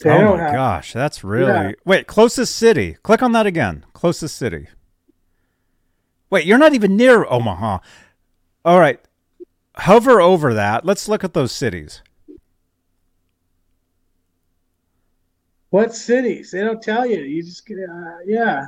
They 0.00 0.10
oh 0.10 0.36
my 0.36 0.42
have- 0.42 0.52
gosh, 0.52 0.92
that's 0.92 1.22
really 1.22 1.52
Yeah. 1.52 1.72
wait. 1.84 2.06
Closest 2.06 2.56
city. 2.56 2.96
Click 3.02 3.22
on 3.22 3.32
that 3.32 3.46
again. 3.46 3.84
Closest 3.92 4.36
city. 4.36 4.66
Wait, 6.28 6.44
you're 6.46 6.58
not 6.58 6.74
even 6.74 6.96
near 6.96 7.24
Omaha. 7.28 7.78
All 8.64 8.80
right, 8.80 9.00
hover 9.76 10.20
over 10.20 10.54
that. 10.54 10.84
Let's 10.84 11.08
look 11.08 11.22
at 11.22 11.34
those 11.34 11.52
cities. 11.52 12.02
What 15.72 15.94
cities? 15.94 16.50
They 16.50 16.60
don't 16.60 16.82
tell 16.82 17.06
you. 17.06 17.20
You 17.20 17.42
just 17.42 17.64
get 17.64 17.78
uh, 17.78 18.18
yeah. 18.26 18.66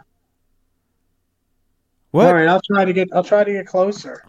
What? 2.13 2.29
All 2.29 2.35
right, 2.35 2.49
I'll 2.49 2.63
try 2.63 2.87
to 2.87 2.95
get. 2.95 3.09
I'll 3.13 3.23
try 3.23 3.45
to 3.45 3.53
get 3.53 3.67
closer. 3.67 4.25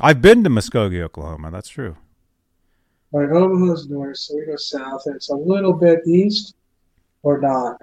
I've 0.00 0.20
been 0.20 0.42
to 0.42 0.50
Muskogee, 0.50 1.00
Oklahoma. 1.00 1.52
That's 1.52 1.68
true. 1.68 1.96
Right, 3.12 3.30
Omaha's 3.30 3.88
north, 3.88 4.16
so 4.16 4.34
we 4.34 4.46
go 4.46 4.56
south, 4.56 5.02
and 5.06 5.14
it's 5.14 5.30
a 5.30 5.36
little 5.36 5.74
bit 5.74 6.00
east 6.04 6.56
or 7.22 7.40
not. 7.40 7.80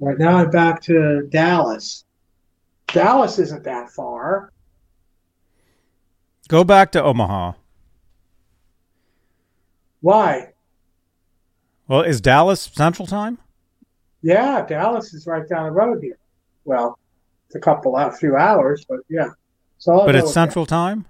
Right 0.00 0.16
now 0.16 0.38
I'm 0.38 0.48
back 0.48 0.80
to 0.84 1.28
Dallas. 1.28 2.06
Dallas 2.86 3.38
isn't 3.38 3.64
that 3.64 3.90
far. 3.90 4.52
Go 6.48 6.64
back 6.64 6.92
to 6.92 7.02
Omaha. 7.02 7.52
Why? 10.00 10.52
Well, 11.86 12.02
is 12.02 12.20
Dallas 12.20 12.62
Central 12.74 13.06
Time? 13.06 13.38
Yeah, 14.22 14.64
Dallas 14.66 15.14
is 15.14 15.26
right 15.26 15.48
down 15.48 15.64
the 15.64 15.70
road 15.70 16.02
here. 16.02 16.18
Well, 16.64 16.98
it's 17.46 17.54
a 17.54 17.60
couple, 17.60 17.96
a 17.96 18.12
few 18.12 18.36
hours, 18.36 18.84
but 18.88 19.00
yeah. 19.08 19.28
So 19.78 20.04
But 20.04 20.16
it's 20.16 20.32
Central 20.32 20.66
Time? 20.66 21.06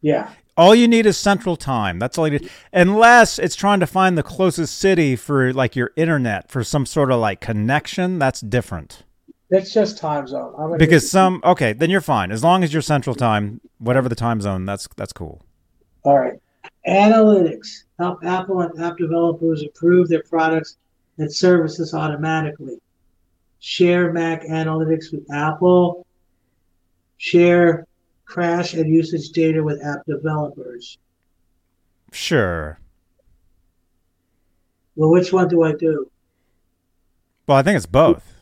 Yeah. 0.00 0.30
All 0.56 0.74
you 0.74 0.88
need 0.88 1.06
is 1.06 1.16
Central 1.16 1.56
Time. 1.56 1.98
That's 1.98 2.18
all 2.18 2.28
you 2.28 2.38
need. 2.38 2.50
Unless 2.72 3.38
it's 3.38 3.56
trying 3.56 3.80
to 3.80 3.86
find 3.86 4.16
the 4.16 4.22
closest 4.22 4.78
city 4.78 5.16
for 5.16 5.52
like 5.52 5.76
your 5.76 5.92
internet 5.96 6.50
for 6.50 6.64
some 6.64 6.86
sort 6.86 7.10
of 7.10 7.20
like 7.20 7.40
connection, 7.40 8.18
that's 8.18 8.40
different. 8.40 9.03
It's 9.50 9.72
just 9.72 9.98
time 9.98 10.26
zone. 10.26 10.54
I'm 10.58 10.78
Because 10.78 11.10
some 11.10 11.40
okay, 11.44 11.72
then 11.72 11.90
you're 11.90 12.00
fine. 12.00 12.32
As 12.32 12.42
long 12.42 12.64
as 12.64 12.72
you're 12.72 12.82
Central 12.82 13.14
Time, 13.14 13.60
whatever 13.78 14.08
the 14.08 14.14
time 14.14 14.40
zone, 14.40 14.64
that's 14.64 14.88
that's 14.96 15.12
cool. 15.12 15.42
All 16.02 16.18
right. 16.18 16.40
Analytics 16.88 17.84
help 17.98 18.24
Apple 18.24 18.60
and 18.60 18.82
app 18.82 18.96
developers 18.96 19.62
improve 19.62 20.08
their 20.08 20.22
products 20.22 20.76
and 21.18 21.32
services 21.32 21.94
automatically. 21.94 22.76
Share 23.60 24.12
Mac 24.12 24.42
Analytics 24.42 25.12
with 25.12 25.30
Apple. 25.32 26.06
Share 27.18 27.86
crash 28.24 28.74
and 28.74 28.92
usage 28.92 29.30
data 29.30 29.62
with 29.62 29.82
app 29.84 30.04
developers. 30.06 30.98
Sure. 32.12 32.78
Well, 34.96 35.10
which 35.10 35.32
one 35.32 35.48
do 35.48 35.62
I 35.62 35.72
do? 35.72 36.10
Well, 37.46 37.58
I 37.58 37.62
think 37.62 37.76
it's 37.76 37.86
both. 37.86 38.33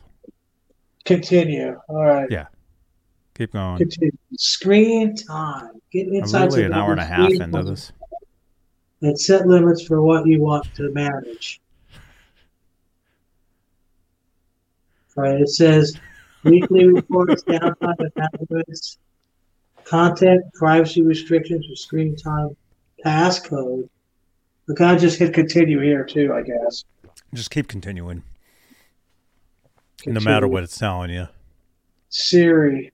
Continue. 1.05 1.79
All 1.89 2.03
right. 2.03 2.29
Yeah. 2.29 2.47
Keep 3.35 3.53
going. 3.53 3.77
Continue. 3.77 4.11
Screen 4.37 5.15
time. 5.15 5.81
Get 5.91 6.07
I'm 6.07 6.13
insights 6.13 6.55
really 6.55 6.67
an 6.67 6.73
hour 6.73 6.91
and 6.91 6.99
a 6.99 7.05
half 7.05 7.31
into 7.31 7.63
this. 7.63 7.91
And 9.01 9.19
set 9.19 9.47
limits 9.47 9.85
for 9.85 10.01
what 10.01 10.25
you 10.25 10.41
want 10.41 10.73
to 10.75 10.89
manage. 10.91 11.59
All 15.17 15.23
right. 15.23 15.41
It 15.41 15.49
says 15.49 15.97
weekly 16.43 16.85
reports, 16.85 17.43
downtime 17.47 17.95
and 17.99 18.97
content, 19.83 20.43
privacy 20.53 21.01
restrictions, 21.01 21.67
or 21.69 21.75
screen 21.75 22.15
time, 22.15 22.55
passcode. 23.05 23.89
Look, 24.67 24.79
I 24.79 24.95
just 24.95 25.19
hit 25.19 25.33
continue 25.33 25.81
here 25.81 26.05
too, 26.05 26.33
I 26.33 26.41
guess. 26.41 26.85
Just 27.33 27.51
keep 27.51 27.67
continuing. 27.67 28.23
No 30.05 30.19
matter 30.19 30.47
what 30.47 30.63
it's 30.63 30.77
telling 30.77 31.09
you. 31.09 31.27
Siri. 32.09 32.91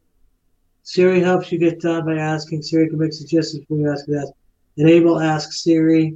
Siri 0.84 1.22
helps 1.22 1.52
you 1.52 1.60
get 1.60 1.82
done 1.82 2.06
by 2.06 2.16
asking. 2.16 2.62
Siri 2.62 2.90
can 2.90 2.98
make 2.98 3.14
suggestions 3.14 3.64
when 3.68 3.82
you 3.82 3.92
ask 3.92 4.06
that. 4.06 4.32
Enable 4.78 5.20
Ask 5.20 5.52
Siri. 5.52 6.16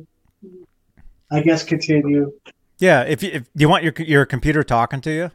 I 1.31 1.41
guess 1.41 1.63
continue. 1.63 2.31
Yeah, 2.79 3.01
if 3.01 3.21
you 3.23 3.31
if 3.33 3.49
you 3.55 3.67
want 3.69 3.83
your 3.83 3.93
your 3.97 4.25
computer 4.25 4.63
talking 4.63 5.01
to 5.01 5.11
you. 5.11 5.31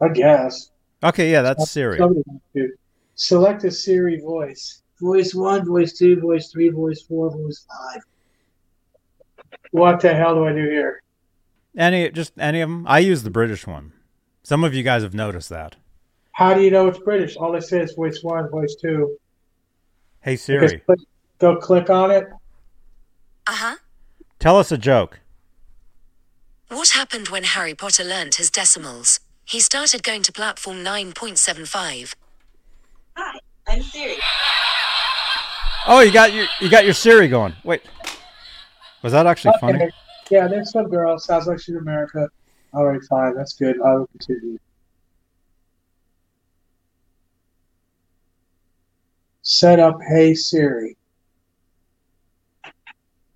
I 0.00 0.08
guess. 0.08 0.70
Okay, 1.02 1.30
yeah, 1.30 1.42
that's 1.42 1.70
Siri. 1.70 1.98
Somebody 1.98 2.22
wants 2.26 2.44
to. 2.54 2.72
Select 3.14 3.64
a 3.64 3.70
Siri 3.70 4.20
voice. 4.20 4.82
Voice 5.00 5.34
one, 5.34 5.66
voice 5.66 5.98
two, 5.98 6.20
voice 6.20 6.50
three, 6.50 6.68
voice 6.68 7.02
four, 7.02 7.30
voice 7.30 7.66
five. 7.68 8.02
What 9.72 10.00
the 10.00 10.14
hell 10.14 10.34
do 10.34 10.44
I 10.44 10.52
do 10.52 10.62
here? 10.62 11.01
Any 11.76 12.10
just 12.10 12.32
any 12.38 12.60
of 12.60 12.68
them. 12.68 12.86
I 12.86 12.98
use 12.98 13.22
the 13.22 13.30
British 13.30 13.66
one. 13.66 13.92
Some 14.42 14.64
of 14.64 14.74
you 14.74 14.82
guys 14.82 15.02
have 15.02 15.14
noticed 15.14 15.48
that. 15.48 15.76
How 16.32 16.54
do 16.54 16.60
you 16.62 16.70
know 16.70 16.88
it's 16.88 16.98
British? 16.98 17.36
All 17.36 17.54
it 17.54 17.62
says 17.62 17.92
voice 17.92 18.20
one, 18.22 18.50
voice 18.50 18.74
two. 18.80 19.16
Hey 20.20 20.34
Just 20.34 20.44
Siri, 20.46 20.78
click- 20.80 20.98
go 21.38 21.56
click 21.56 21.90
on 21.90 22.10
it. 22.10 22.24
Uh 23.46 23.52
huh. 23.54 23.76
tell 24.38 24.58
us 24.58 24.70
a 24.70 24.78
joke. 24.78 25.20
What 26.68 26.90
happened 26.90 27.28
when 27.28 27.44
Harry 27.44 27.74
Potter 27.74 28.04
learnt 28.04 28.36
his 28.36 28.50
decimals? 28.50 29.20
He 29.44 29.60
started 29.60 30.02
going 30.02 30.22
to 30.22 30.32
platform 30.32 30.78
9.75. 30.78 32.14
Hi, 33.16 33.38
I'm 33.68 33.82
Siri. 33.82 34.16
Oh, 35.86 36.00
you 36.00 36.12
got 36.12 36.32
your 36.32 36.46
you 36.60 36.70
got 36.70 36.84
your 36.84 36.94
Siri 36.94 37.28
going. 37.28 37.54
Wait, 37.64 37.82
was 39.02 39.12
that 39.12 39.26
actually 39.26 39.54
funny? 39.60 39.90
Yeah, 40.32 40.48
there's 40.48 40.70
some 40.70 40.88
girl. 40.88 41.18
Sounds 41.18 41.46
like 41.46 41.60
she's 41.60 41.76
America. 41.76 42.26
All 42.72 42.86
right, 42.86 43.02
fine. 43.04 43.34
That's 43.34 43.52
good. 43.52 43.78
I 43.82 43.96
will 43.96 44.06
continue. 44.06 44.58
Set 49.42 49.78
up 49.78 49.98
Hey 50.08 50.34
Siri. 50.34 50.96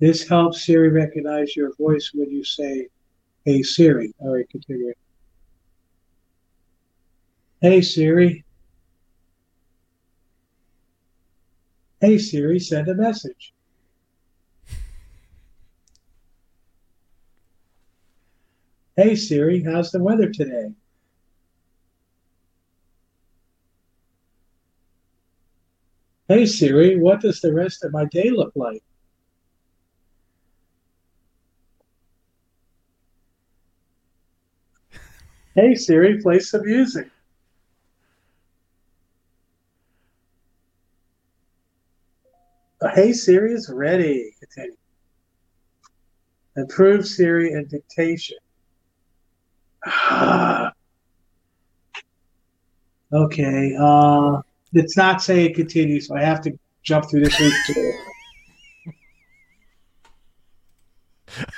This 0.00 0.26
helps 0.26 0.64
Siri 0.64 0.88
recognize 0.88 1.54
your 1.54 1.74
voice 1.74 2.12
when 2.14 2.30
you 2.30 2.42
say 2.42 2.88
Hey 3.44 3.62
Siri. 3.62 4.14
All 4.20 4.32
right, 4.32 4.48
continue. 4.48 4.94
Hey 7.60 7.82
Siri. 7.82 8.42
Hey 12.00 12.16
Siri, 12.16 12.58
send 12.58 12.88
a 12.88 12.94
message. 12.94 13.52
Hey 18.96 19.14
Siri, 19.14 19.62
how's 19.62 19.92
the 19.92 20.02
weather 20.02 20.30
today? 20.30 20.72
Hey 26.28 26.46
Siri, 26.46 26.98
what 26.98 27.20
does 27.20 27.40
the 27.42 27.52
rest 27.52 27.84
of 27.84 27.92
my 27.92 28.06
day 28.06 28.30
look 28.30 28.52
like? 28.56 28.82
Hey 35.54 35.74
Siri, 35.74 36.22
play 36.22 36.38
some 36.38 36.62
music. 36.64 37.10
Uh, 42.80 42.88
Hey 42.94 43.12
Siri 43.12 43.52
is 43.52 43.68
ready. 43.68 44.34
Continue. 44.40 44.76
Improve 46.56 47.06
Siri 47.06 47.52
and 47.52 47.68
dictation. 47.68 48.38
okay. 53.12 53.76
Uh, 53.78 54.40
it's 54.72 54.96
not 54.96 55.22
saying 55.22 55.54
continue, 55.54 56.00
so 56.00 56.16
I 56.16 56.22
have 56.22 56.40
to 56.42 56.58
jump 56.82 57.08
through 57.08 57.20
this. 57.20 57.36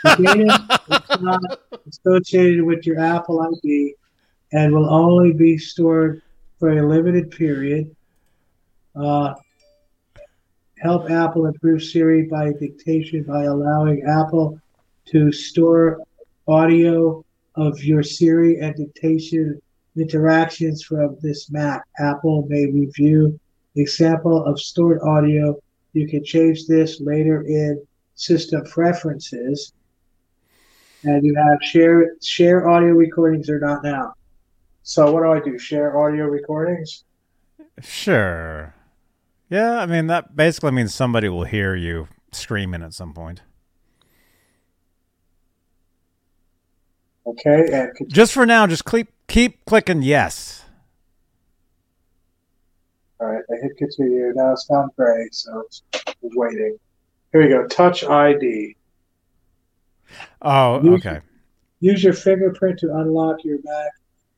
The 0.03 0.17
data 0.17 1.09
is 1.13 1.21
not 1.21 1.41
associated 1.89 2.63
with 2.63 2.87
your 2.87 2.99
Apple 2.99 3.41
ID 3.41 3.95
and 4.53 4.75
will 4.75 4.93
only 4.93 5.33
be 5.33 5.57
stored 5.59 6.23
for 6.59 6.71
a 6.71 6.87
limited 6.87 7.31
period. 7.31 7.95
Uh, 8.97 9.35
help 10.79 11.11
Apple 11.11 11.47
improve 11.47 11.83
Siri 11.83 12.23
by 12.23 12.53
dictation 12.53 13.23
by 13.23 13.45
allowing 13.45 14.03
Apple 14.03 14.61
to 15.07 15.33
store 15.33 16.01
audio 16.47 17.25
of 17.59 17.83
your 17.83 18.03
Siri 18.03 18.61
and 18.61 18.75
dictation 18.75 19.61
interactions 19.97 20.83
from 20.83 21.17
this 21.21 21.51
Mac. 21.51 21.83
Apple 21.99 22.47
may 22.49 22.67
review 22.67 23.39
the 23.75 23.83
example 23.83 24.45
of 24.45 24.61
stored 24.61 25.01
audio. 25.03 25.59
You 25.93 26.07
can 26.07 26.25
change 26.25 26.67
this 26.67 27.01
later 27.01 27.43
in 27.43 27.85
system 28.15 28.65
preferences. 28.65 29.73
And 31.05 31.25
you 31.25 31.35
have 31.35 31.59
share 31.63 32.17
share 32.23 32.69
audio 32.69 32.91
recordings 32.91 33.49
or 33.49 33.61
not 33.61 33.85
now. 33.85 34.15
So 34.83 35.13
what 35.13 35.23
do 35.23 35.33
I 35.33 35.41
do? 35.41 35.59
Share 35.59 35.99
audio 35.99 36.25
recordings? 36.25 37.05
Sure. 37.81 38.75
Yeah, 39.51 39.79
I 39.79 39.87
mean 39.87 40.09
that 40.09 40.35
basically 40.35 40.73
means 40.73 40.95
somebody 40.95 41.29
will 41.29 41.45
hear 41.45 41.75
you 41.75 42.09
screaming 42.33 42.83
at 42.83 42.95
some 42.95 43.15
point. 43.15 43.43
Okay, 47.29 47.69
and 47.73 47.95
con- 47.97 48.09
Just 48.09 48.33
for 48.33 48.47
now, 48.47 48.67
just 48.67 48.85
keep 48.85 49.09
keep 49.27 49.65
clicking 49.67 50.03
yes. 50.03 50.65
all 53.21 53.27
right, 53.27 53.43
I 53.51 53.55
hit 53.63 53.77
continue. 53.77 54.33
Now 54.35 54.53
it's 54.53 54.65
found 54.65 54.91
gray, 54.97 55.29
so 55.33 55.61
it's 55.67 55.83
it's 55.93 56.17
waiting. 56.37 56.79
Here 57.33 57.43
we 57.43 57.49
go. 57.49 57.67
Touch 57.67 58.05
ID. 58.05 58.77
Oh, 60.41 60.83
Use- 60.83 61.05
okay. 61.07 61.21
Use 61.81 62.03
your 62.03 62.15
fingerprint 62.15 62.79
to 62.81 62.97
unlock 62.97 63.45
your 63.45 63.59
Mac 63.63 63.93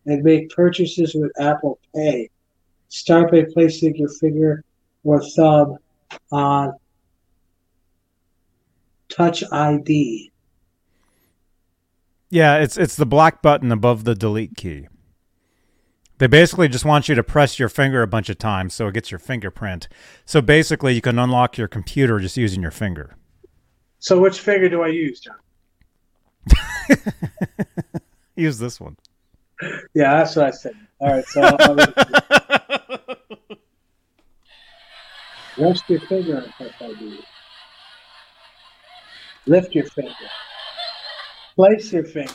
and 0.07 0.23
make 0.25 0.51
purchases 0.51 1.15
with 1.15 1.31
Apple 1.41 1.79
Pay. 1.95 2.29
Start 2.89 3.31
by 3.31 3.47
placing 3.55 3.97
your 3.97 4.09
finger 4.09 4.65
or 5.05 5.23
thumb 5.23 5.79
on 6.33 6.75
Touch 9.09 9.45
ID. 9.53 10.33
Yeah, 12.31 12.59
it's 12.59 12.77
it's 12.79 12.97
the 12.97 13.07
black 13.07 13.43
button 13.43 13.73
above 13.73 14.05
the 14.05 14.15
delete 14.15 14.57
key. 14.57 14.87
They 16.19 16.27
basically 16.27 16.69
just 16.69 16.85
want 16.85 17.09
you 17.09 17.15
to 17.15 17.23
press 17.23 17.59
your 17.59 17.69
finger 17.71 18.03
a 18.03 18.07
bunch 18.07 18.29
of 18.29 18.39
times 18.39 18.75
so 18.75 18.87
it 18.89 18.95
gets 18.95 19.11
your 19.11 19.19
fingerprint. 19.19 19.89
So 20.27 20.41
basically, 20.41 20.95
you 20.95 21.01
can 21.01 21.19
unlock 21.19 21.57
your 21.57 21.67
computer 21.67 22.19
just 22.19 22.37
using 22.37 22.61
your 22.63 22.71
finger. 22.71 23.17
So 23.99 24.21
which 24.21 24.39
finger 24.41 24.69
do 24.69 24.83
I 24.83 24.89
use, 24.89 25.21
John? 25.21 25.37
Use 28.37 28.59
this 28.59 28.81
one. 28.81 28.97
Yeah, 29.93 30.17
that's 30.19 30.37
what 30.37 30.47
I 30.47 30.51
said. 30.51 30.73
All 31.01 31.13
right, 31.13 31.25
so 31.27 31.43
I'll- 31.43 31.77
rest 35.59 35.85
your 35.89 36.01
finger 36.01 36.39
on 36.39 36.45
Touch 36.57 36.73
ID. 36.81 37.21
Lift 39.47 39.75
your 39.75 39.85
finger. 39.87 40.15
Place 41.61 41.93
your 41.93 42.05
finger. 42.05 42.33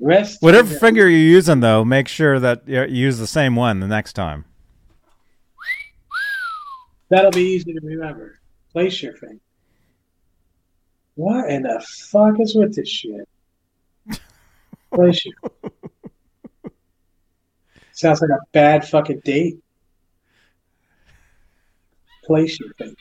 Rest. 0.00 0.40
Whatever 0.40 0.74
finger 0.74 1.06
you're 1.06 1.20
using, 1.20 1.60
though, 1.60 1.84
make 1.84 2.08
sure 2.08 2.40
that 2.40 2.66
you 2.66 2.82
use 2.84 3.18
the 3.18 3.26
same 3.26 3.56
one 3.56 3.80
the 3.80 3.86
next 3.86 4.14
time. 4.14 4.46
That'll 7.10 7.30
be 7.30 7.42
easy 7.42 7.74
to 7.74 7.80
remember. 7.82 8.40
Place 8.72 9.02
your 9.02 9.12
finger. 9.12 9.42
What 11.16 11.50
in 11.50 11.64
the 11.64 11.86
fuck 12.10 12.40
is 12.40 12.54
with 12.54 12.74
this 12.74 12.88
shit? 12.88 13.28
Place 14.94 15.22
your. 15.26 15.34
Finger. 15.60 15.74
Sounds 17.92 18.22
like 18.22 18.30
a 18.30 18.40
bad 18.52 18.88
fucking 18.88 19.20
date. 19.26 19.58
Place 22.24 22.58
your 22.58 22.72
finger. 22.78 22.96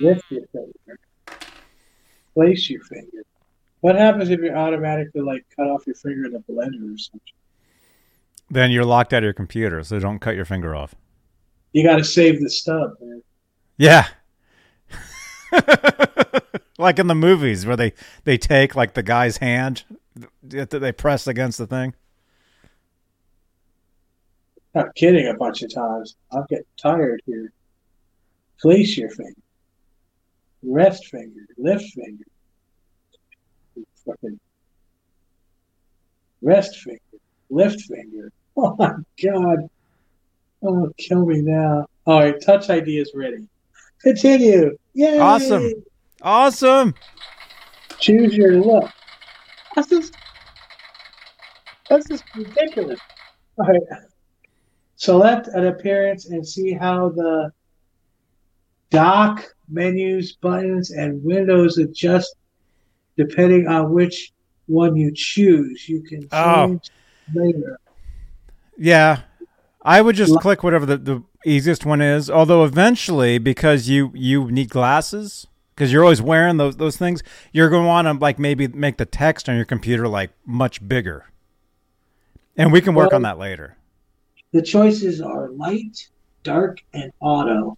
Lift 0.00 0.24
your 0.30 0.46
finger. 0.48 0.98
Place 2.34 2.68
your 2.68 2.82
finger. 2.82 3.24
What 3.80 3.96
happens 3.96 4.30
if 4.30 4.40
you're 4.40 4.56
automatically 4.56 5.20
like 5.20 5.44
cut 5.56 5.66
off 5.66 5.86
your 5.86 5.96
finger 5.96 6.26
in 6.26 6.34
a 6.34 6.40
blender 6.40 6.94
or 6.94 6.98
something? 6.98 7.20
Then 8.50 8.70
you're 8.70 8.84
locked 8.84 9.12
out 9.12 9.18
of 9.18 9.24
your 9.24 9.32
computer, 9.32 9.82
so 9.82 9.98
don't 9.98 10.18
cut 10.18 10.36
your 10.36 10.44
finger 10.44 10.74
off. 10.74 10.94
You 11.72 11.82
got 11.82 11.96
to 11.96 12.04
save 12.04 12.40
the 12.40 12.50
stub, 12.50 12.94
man. 13.00 13.22
Yeah. 13.76 14.06
like 16.78 16.98
in 16.98 17.06
the 17.06 17.14
movies 17.14 17.66
where 17.66 17.76
they 17.76 17.92
they 18.24 18.38
take 18.38 18.74
like 18.74 18.94
the 18.94 19.02
guy's 19.02 19.38
hand 19.38 19.84
that 20.42 20.70
they 20.70 20.92
press 20.92 21.26
against 21.26 21.58
the 21.58 21.66
thing. 21.66 21.94
Not 24.74 24.94
kidding 24.94 25.28
a 25.28 25.34
bunch 25.34 25.62
of 25.62 25.72
times. 25.72 26.16
I'll 26.32 26.46
get 26.48 26.66
tired 26.76 27.22
here. 27.26 27.52
Place 28.60 28.96
your 28.96 29.10
finger. 29.10 29.34
Rest 30.66 31.06
finger. 31.06 31.46
Lift 31.58 31.84
finger. 31.92 32.24
Fucking 34.06 34.38
rest 36.42 36.76
finger. 36.78 37.00
Lift 37.50 37.80
finger. 37.82 38.30
Oh 38.56 38.76
my 38.78 38.92
god. 39.20 39.68
Oh, 40.62 40.88
kill 40.96 41.26
me 41.26 41.40
now. 41.42 41.86
All 42.06 42.20
right, 42.20 42.40
touch 42.40 42.70
ID 42.70 42.98
is 42.98 43.10
ready. 43.12 43.48
Continue. 44.00 44.78
Yay! 44.92 45.18
Awesome. 45.18 45.72
Awesome. 46.22 46.94
Choose 47.98 48.32
your 48.36 48.60
look. 48.60 48.88
That's 49.74 49.88
just, 49.88 50.14
that's 51.90 52.06
just 52.06 52.22
ridiculous. 52.36 53.00
All 53.58 53.66
right. 53.66 53.80
Select 54.94 55.48
an 55.48 55.66
appearance 55.66 56.26
and 56.26 56.46
see 56.46 56.74
how 56.74 57.08
the 57.08 57.50
dock, 58.94 59.44
menus, 59.68 60.32
buttons, 60.32 60.90
and 60.90 61.22
windows 61.22 61.78
adjust 61.78 62.34
depending 63.16 63.66
on 63.68 63.92
which 63.92 64.32
one 64.66 64.96
you 64.96 65.12
choose. 65.14 65.88
You 65.88 66.02
can 66.02 66.28
oh. 66.32 66.66
change 66.66 66.90
Oh. 67.28 67.40
later. 67.40 67.78
Yeah. 68.76 69.20
I 69.82 70.00
would 70.00 70.16
just 70.16 70.38
click 70.40 70.62
whatever 70.62 70.86
the, 70.86 70.96
the 70.96 71.22
easiest 71.44 71.84
one 71.84 72.00
is. 72.00 72.30
Although 72.30 72.64
eventually, 72.64 73.38
because 73.38 73.88
you 73.88 74.10
you 74.14 74.50
need 74.50 74.70
glasses, 74.70 75.46
because 75.74 75.92
you're 75.92 76.02
always 76.02 76.22
wearing 76.22 76.56
those 76.56 76.76
those 76.76 76.96
things, 76.96 77.22
you're 77.52 77.68
going 77.68 77.82
to 77.82 77.88
want 77.88 78.06
to 78.06 78.12
like 78.14 78.38
maybe 78.38 78.66
make 78.68 78.96
the 78.96 79.04
text 79.04 79.48
on 79.48 79.56
your 79.56 79.66
computer 79.66 80.08
like 80.08 80.30
much 80.46 80.86
bigger. 80.86 81.26
And 82.56 82.72
we 82.72 82.80
can 82.80 82.94
work 82.94 83.10
Well- 83.10 83.16
on 83.16 83.22
that 83.22 83.38
later. 83.38 83.76
The 84.52 84.62
choices 84.62 85.20
are 85.20 85.48
light, 85.50 86.08
dark, 86.44 86.78
and 86.92 87.12
auto. 87.20 87.76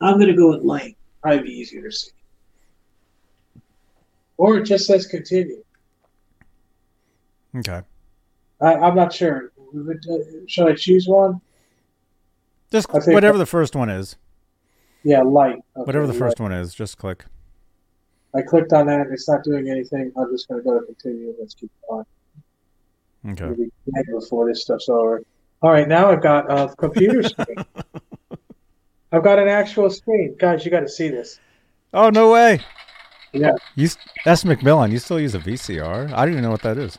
I'm 0.00 0.14
going 0.14 0.28
to 0.28 0.34
go 0.36 0.50
with 0.50 0.62
light. 0.62 0.96
Probably 1.22 1.42
be 1.42 1.50
easier 1.50 1.82
to 1.82 1.92
see. 1.92 2.10
Or 4.36 4.56
it 4.58 4.64
just 4.64 4.86
says 4.86 5.06
continue. 5.06 5.62
Okay. 7.56 7.82
I, 8.60 8.74
I'm 8.74 8.94
not 8.94 9.12
sure. 9.12 9.52
Should 10.46 10.68
I 10.68 10.74
choose 10.74 11.06
one? 11.06 11.40
Just 12.72 12.88
whatever 12.92 13.36
the 13.38 13.46
first 13.46 13.74
one 13.76 13.90
is. 13.90 14.16
Yeah, 15.02 15.22
light. 15.22 15.56
Okay, 15.76 15.84
Whatever 15.84 16.06
the 16.06 16.12
light. 16.12 16.18
first 16.18 16.40
one 16.40 16.52
is, 16.52 16.74
just 16.74 16.98
click. 16.98 17.24
I 18.34 18.42
clicked 18.42 18.72
on 18.72 18.86
that. 18.86 19.08
It's 19.10 19.28
not 19.28 19.42
doing 19.42 19.68
anything. 19.68 20.12
I'm 20.16 20.30
just 20.30 20.48
going 20.48 20.62
to 20.62 20.64
go 20.64 20.78
to 20.78 20.86
continue. 20.86 21.34
Let's 21.38 21.54
keep 21.54 21.70
going. 21.88 22.04
Okay. 23.28 23.44
It'll 23.44 23.56
be 23.56 23.72
dead 23.94 24.04
before 24.12 24.48
this 24.48 24.62
stuff's 24.62 24.88
over. 24.88 25.22
All 25.62 25.70
right, 25.72 25.88
now 25.88 26.10
I've 26.10 26.22
got 26.22 26.50
a 26.50 26.74
computer 26.76 27.22
screen. 27.22 27.56
I've 29.12 29.24
got 29.24 29.38
an 29.38 29.48
actual 29.48 29.90
screen. 29.90 30.36
Guys, 30.38 30.64
you 30.64 30.70
got 30.70 30.80
to 30.80 30.88
see 30.88 31.08
this. 31.08 31.40
Oh 31.92 32.10
no 32.10 32.30
way. 32.32 32.60
Yeah. 33.32 33.52
You 33.74 33.86
s- 33.86 33.98
S. 34.26 34.44
McMillan, 34.44 34.90
you 34.92 34.98
still 34.98 35.18
use 35.20 35.34
a 35.34 35.38
VCR? 35.38 36.12
I 36.12 36.24
don't 36.24 36.32
even 36.32 36.42
know 36.44 36.50
what 36.50 36.62
that 36.62 36.78
is. 36.78 36.98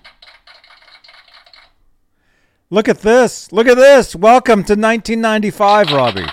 Look 2.69 2.87
at 2.87 2.99
this. 2.99 3.51
Look 3.51 3.67
at 3.67 3.75
this. 3.75 4.15
Welcome 4.15 4.63
to 4.63 4.73
1995, 4.73 5.91
Robbie. 5.91 6.25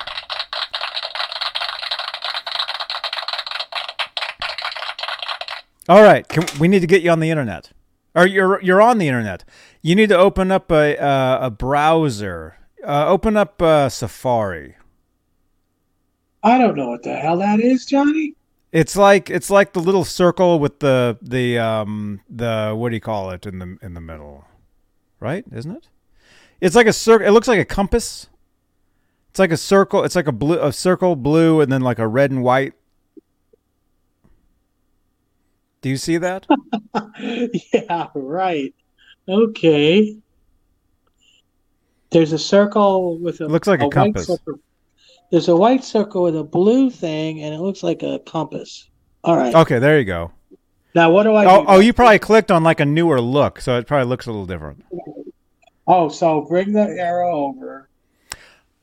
All 5.89 6.03
right, 6.03 6.29
can, 6.29 6.45
we 6.61 6.69
need 6.69 6.81
to 6.81 6.87
get 6.87 7.03
you 7.03 7.11
on 7.11 7.21
the 7.21 7.31
internet, 7.31 7.71
or 8.15 8.27
you're 8.27 8.61
you're 8.63 8.83
on 8.83 8.99
the 8.99 9.09
internet. 9.09 9.43
You 9.81 9.95
need 9.95 10.11
to 10.11 10.19
open 10.19 10.51
up 10.53 10.71
a 10.71 10.99
uh, 11.03 11.39
a 11.47 11.51
browser. 11.51 12.57
Uh, 12.85 13.07
open 13.09 13.37
up 13.37 13.61
uh, 13.63 13.89
Safari. 13.89 14.77
I 16.43 16.59
don't 16.59 16.77
know 16.77 16.89
what 16.89 17.03
the 17.03 17.17
hell 17.17 17.39
that 17.39 17.61
is, 17.61 17.85
Johnny. 17.85 18.35
It's 18.71 18.97
like 18.97 19.31
it's 19.31 19.51
like 19.51 19.73
the 19.73 19.81
little 19.81 20.05
circle 20.05 20.59
with 20.59 20.79
the 20.81 21.19
the 21.23 21.59
um 21.59 22.21
the 22.29 22.75
what 22.77 22.91
do 22.91 22.97
you 22.97 23.01
call 23.01 23.31
it 23.31 23.47
in 23.47 23.59
the 23.59 23.79
in 23.83 23.95
the 23.95 24.01
middle, 24.01 24.45
right? 25.21 25.45
Isn't 25.53 25.73
it? 25.73 25.89
It's 26.61 26.77
like 26.77 26.87
a 26.87 26.93
circle. 26.93 27.27
It 27.27 27.31
looks 27.31 27.49
like 27.49 27.61
a 27.61 27.65
compass. 27.65 28.29
It's 29.31 29.39
like 29.39 29.53
a 29.53 29.57
circle. 29.57 30.05
It's 30.05 30.17
like 30.17 30.27
a 30.27 30.33
blue 30.33 30.59
a 30.61 30.73
circle 30.73 31.17
blue 31.17 31.61
and 31.61 31.73
then 31.73 31.81
like 31.81 31.99
a 31.99 32.07
red 32.07 32.31
and 32.31 32.43
white. 32.43 32.75
Do 35.81 35.89
you 35.89 35.97
see 35.97 36.19
that? 36.19 36.47
yeah, 37.73 38.09
right. 38.15 38.75
Okay. 39.29 40.19
There's 42.11 42.33
a 42.33 42.39
circle 42.39 43.19
with 43.19 43.41
a 43.41 43.47
looks 43.47 43.69
like 43.69 43.81
a 43.81 43.85
white 43.85 43.93
compass. 43.93 44.27
circle. 44.27 44.61
There's 45.31 45.49
a 45.49 45.57
white 45.57 45.85
circle 45.85 46.23
with 46.23 46.37
a 46.37 46.45
blue 46.45 46.91
thing, 46.91 47.43
and 47.43 47.55
it 47.55 47.59
looks 47.61 47.83
like 47.83 48.03
a 48.03 48.19
compass. 48.21 48.89
All 49.25 49.37
right. 49.37 49.55
Okay, 49.55 49.79
there 49.79 49.99
you 49.99 50.05
go. 50.05 50.33
Now, 50.95 51.11
what 51.11 51.25
do 51.25 51.35
I 51.35 51.45
Oh, 51.45 51.61
do? 51.61 51.65
oh, 51.69 51.79
you 51.81 51.93
probably 51.93 52.19
clicked 52.19 52.51
on 52.51 52.63
like 52.65 52.81
a 52.81 52.87
newer 52.87 53.21
look, 53.21 53.61
so 53.61 53.77
it 53.79 53.87
probably 53.87 54.09
looks 54.09 54.27
a 54.27 54.31
little 54.31 54.47
different. 54.47 54.85
Oh, 55.87 56.09
so 56.09 56.43
bring 56.49 56.73
the 56.73 56.81
arrow 56.81 57.47
over. 57.47 57.89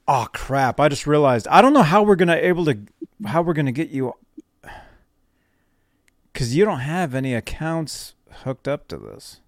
Oh 0.08 0.28
crap! 0.34 0.80
I 0.80 0.88
just 0.88 1.08
realized 1.08 1.48
I 1.48 1.64
don't 1.64 1.74
know 1.74 1.82
how 1.82 2.04
we're 2.04 2.16
gonna 2.16 2.36
able 2.36 2.66
to 2.66 2.78
how 3.26 3.42
we're 3.42 3.54
gonna 3.54 3.72
get 3.72 3.90
you 3.90 4.14
because 6.32 6.56
you 6.56 6.64
don't 6.64 6.82
have 6.82 7.16
any 7.16 7.34
accounts 7.34 8.14
hooked 8.44 8.68
up 8.68 8.88
to 8.90 8.98
this, 8.98 9.42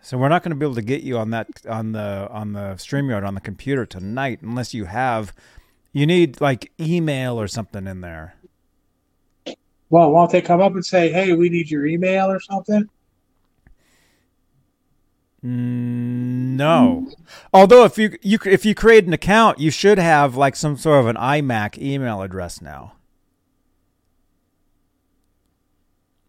so 0.00 0.16
we're 0.16 0.28
not 0.28 0.44
gonna 0.44 0.54
be 0.54 0.64
able 0.64 0.76
to 0.76 0.82
get 0.82 1.02
you 1.02 1.18
on 1.18 1.30
that 1.30 1.48
on 1.68 1.90
the 1.90 2.28
on 2.30 2.52
the 2.52 2.74
Streamyard 2.76 3.26
on 3.26 3.34
the 3.34 3.40
computer 3.40 3.84
tonight 3.84 4.42
unless 4.42 4.74
you 4.74 4.84
have 4.84 5.32
you 5.94 6.04
need 6.06 6.42
like 6.42 6.70
email 6.78 7.40
or 7.40 7.48
something 7.48 7.86
in 7.86 8.02
there. 8.02 8.34
Well, 9.88 10.10
won't 10.10 10.30
they 10.32 10.42
come 10.42 10.60
up 10.60 10.74
and 10.74 10.84
say, 10.84 11.10
"Hey, 11.10 11.32
we 11.32 11.48
need 11.48 11.70
your 11.70 11.86
email" 11.86 12.26
or 12.30 12.40
something? 12.40 12.88
Mm, 15.44 16.56
No. 16.56 17.10
Although 17.52 17.84
if 17.84 17.96
you 17.98 18.16
you 18.22 18.38
if 18.44 18.64
you 18.64 18.74
create 18.74 19.04
an 19.06 19.12
account, 19.12 19.58
you 19.60 19.70
should 19.70 19.98
have 19.98 20.36
like 20.36 20.56
some 20.56 20.76
sort 20.76 21.00
of 21.00 21.06
an 21.06 21.16
iMac 21.16 21.78
email 21.80 22.22
address 22.22 22.60
now. 22.62 22.94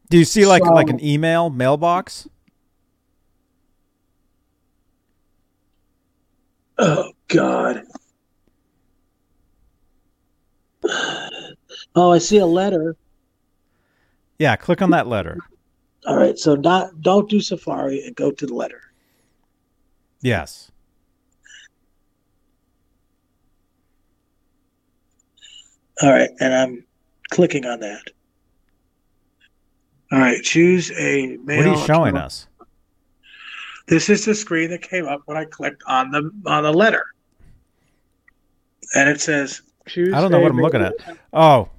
Do 0.10 0.18
you 0.20 0.26
see 0.26 0.46
like 0.46 0.64
So- 0.64 0.74
like 0.74 0.90
an 0.90 1.04
email 1.04 1.50
mailbox? 1.50 2.28
Oh 6.78 7.12
God. 7.30 7.84
Oh, 11.96 12.12
I 12.12 12.18
see 12.18 12.38
a 12.38 12.46
letter. 12.46 12.96
Yeah, 14.40 14.56
click 14.56 14.82
on 14.82 14.92
that 14.92 15.08
letter. 15.08 15.38
All 16.06 16.18
right, 16.18 16.38
so 16.38 16.56
not 16.56 17.02
don't 17.02 17.30
do 17.30 17.40
Safari 17.40 18.06
and 18.06 18.16
go 18.16 18.32
to 18.32 18.46
the 18.46 18.54
letter. 18.54 18.82
Yes. 20.22 20.72
All 26.02 26.12
right, 26.12 26.30
and 26.40 26.54
I'm 26.54 26.86
clicking 27.30 27.66
on 27.66 27.80
that. 27.80 28.04
All 30.12 30.20
right, 30.20 30.44
choose 30.44 30.92
a 30.92 31.38
mail. 31.44 31.58
What 31.58 31.68
are 31.68 31.80
you 31.80 31.86
showing 31.86 32.18
us? 32.18 32.48
This 33.88 34.10
is 34.10 34.26
the 34.26 34.36
screen 34.36 34.70
that 34.72 34.82
came 34.82 35.08
up 35.08 35.22
when 35.26 35.38
I 35.38 35.46
clicked 35.46 35.84
on 35.88 36.12
the 36.12 36.32
on 36.46 36.64
the 36.64 36.74
letter, 36.74 37.06
and 38.96 39.10
it 39.10 39.22
says 39.22 39.62
choose. 39.86 40.14
I 40.14 40.22
don't 40.22 40.32
know 40.32 40.40
what 40.40 40.52
I'm 40.52 40.62
looking 40.62 40.82
at. 40.82 40.94
Oh. 41.34 41.70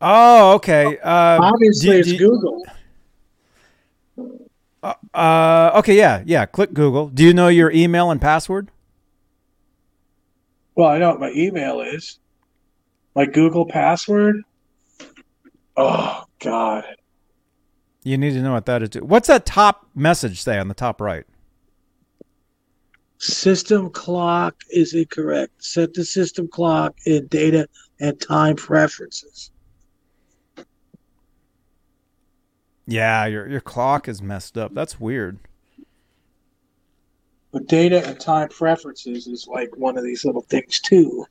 Oh, 0.00 0.52
okay. 0.54 0.98
Uh, 0.98 1.38
Obviously, 1.42 1.90
do- 1.90 1.96
it's 1.98 2.08
do- 2.10 2.18
Google. 2.18 2.62
Uh, 5.14 5.70
okay, 5.76 5.96
yeah, 5.96 6.22
yeah. 6.26 6.44
Click 6.44 6.74
Google. 6.74 7.08
Do 7.08 7.24
you 7.24 7.32
know 7.32 7.48
your 7.48 7.70
email 7.70 8.10
and 8.10 8.20
password? 8.20 8.70
Well, 10.74 10.88
I 10.88 10.98
know 10.98 11.10
what 11.10 11.20
my 11.20 11.30
email 11.30 11.80
is. 11.80 12.18
My 13.14 13.24
Google 13.24 13.64
password. 13.66 14.42
Oh 15.76 16.24
God. 16.40 16.84
You 18.02 18.18
need 18.18 18.32
to 18.32 18.42
know 18.42 18.52
what 18.52 18.66
that 18.66 18.82
is. 18.82 19.00
What's 19.00 19.28
that 19.28 19.46
top 19.46 19.86
message 19.94 20.42
say 20.42 20.58
on 20.58 20.68
the 20.68 20.74
top 20.74 21.00
right? 21.00 21.24
System 23.24 23.88
clock 23.88 24.54
is 24.68 24.92
incorrect. 24.92 25.64
Set 25.64 25.94
the 25.94 26.04
system 26.04 26.46
clock 26.46 26.94
in 27.06 27.26
data 27.28 27.66
and 27.98 28.20
time 28.20 28.54
preferences. 28.54 29.50
Yeah, 32.86 33.24
your 33.24 33.48
your 33.48 33.62
clock 33.62 34.08
is 34.08 34.20
messed 34.20 34.58
up. 34.58 34.74
That's 34.74 35.00
weird. 35.00 35.38
But 37.50 37.66
data 37.66 38.06
and 38.06 38.20
time 38.20 38.50
preferences 38.50 39.26
is 39.26 39.48
like 39.48 39.74
one 39.74 39.96
of 39.96 40.04
these 40.04 40.26
little 40.26 40.42
things 40.42 40.78
too. 40.80 41.24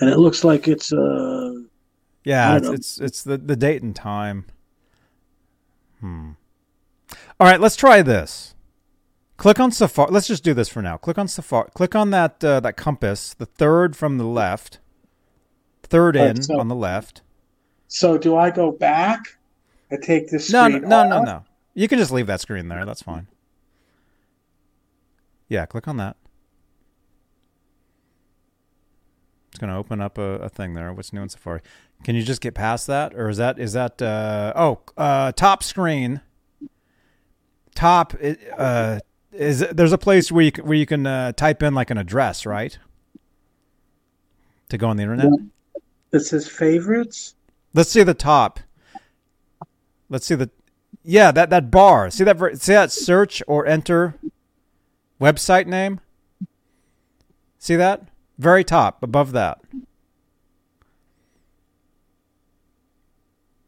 And 0.00 0.08
it 0.08 0.16
looks 0.16 0.42
like 0.42 0.68
it's 0.68 0.90
uh 0.90 1.52
Yeah, 2.24 2.56
it's, 2.56 2.68
it's 2.68 2.98
it's 2.98 3.22
the 3.24 3.36
the 3.36 3.56
date 3.56 3.82
and 3.82 3.94
time. 3.94 4.46
Hmm. 6.00 6.30
All 7.38 7.46
right, 7.46 7.60
let's 7.60 7.76
try 7.76 8.00
this. 8.00 8.53
Click 9.36 9.58
on 9.58 9.72
Safari. 9.72 10.10
Let's 10.12 10.28
just 10.28 10.44
do 10.44 10.54
this 10.54 10.68
for 10.68 10.80
now. 10.80 10.96
Click 10.96 11.18
on 11.18 11.26
Safari. 11.28 11.68
Click 11.74 11.94
on 11.94 12.10
that 12.10 12.42
uh, 12.44 12.60
that 12.60 12.76
compass, 12.76 13.34
the 13.34 13.46
third 13.46 13.96
from 13.96 14.18
the 14.18 14.24
left. 14.24 14.78
Third 15.82 16.16
in 16.16 16.42
so- 16.42 16.58
on 16.58 16.68
the 16.68 16.74
left. 16.74 17.22
so 17.88 18.16
do 18.18 18.36
I 18.36 18.50
go 18.50 18.70
back 18.72 19.20
I 19.90 19.96
take 19.96 20.30
this 20.30 20.50
No, 20.50 20.68
screen 20.68 20.82
no, 20.82 21.02
no, 21.04 21.08
no, 21.08 21.16
off? 21.18 21.24
no. 21.26 21.44
You 21.74 21.88
can 21.88 21.98
just 21.98 22.10
leave 22.10 22.26
that 22.28 22.40
screen 22.40 22.68
there. 22.68 22.84
That's 22.86 23.02
fine. 23.02 23.26
Yeah, 25.48 25.66
click 25.66 25.86
on 25.86 25.96
that. 25.98 26.16
It's 29.50 29.58
going 29.60 29.70
to 29.70 29.76
open 29.76 30.00
up 30.00 30.18
a, 30.18 30.22
a 30.40 30.48
thing 30.48 30.74
there. 30.74 30.92
What's 30.92 31.12
new 31.12 31.22
in 31.22 31.28
Safari? 31.28 31.60
Can 32.02 32.16
you 32.16 32.22
just 32.22 32.40
get 32.40 32.54
past 32.54 32.86
that, 32.88 33.14
or 33.14 33.28
is 33.28 33.36
that 33.36 33.58
is 33.58 33.72
that? 33.74 34.00
Uh, 34.02 34.52
oh, 34.56 34.80
uh, 34.96 35.32
top 35.32 35.62
screen. 35.62 36.20
Top 37.74 38.14
uh, 38.56 38.98
is 39.34 39.60
there's 39.72 39.92
a 39.92 39.98
place 39.98 40.30
where 40.30 40.44
you 40.44 40.52
can, 40.52 40.64
where 40.66 40.76
you 40.76 40.86
can 40.86 41.06
uh, 41.06 41.32
type 41.32 41.62
in 41.62 41.74
like 41.74 41.90
an 41.90 41.98
address, 41.98 42.46
right? 42.46 42.78
To 44.70 44.78
go 44.78 44.88
on 44.88 44.96
the 44.96 45.02
internet. 45.02 45.30
It 46.12 46.20
says 46.20 46.48
favorites. 46.48 47.34
Let's 47.74 47.90
see 47.90 48.02
the 48.02 48.14
top. 48.14 48.60
Let's 50.08 50.26
see 50.26 50.36
the 50.36 50.50
yeah 51.02 51.32
that 51.32 51.50
that 51.50 51.70
bar. 51.70 52.10
See 52.10 52.24
that 52.24 52.38
see 52.60 52.72
that 52.72 52.92
search 52.92 53.42
or 53.46 53.66
enter 53.66 54.14
website 55.20 55.66
name. 55.66 56.00
See 57.58 57.76
that 57.76 58.08
very 58.38 58.64
top 58.64 59.02
above 59.02 59.32
that. 59.32 59.60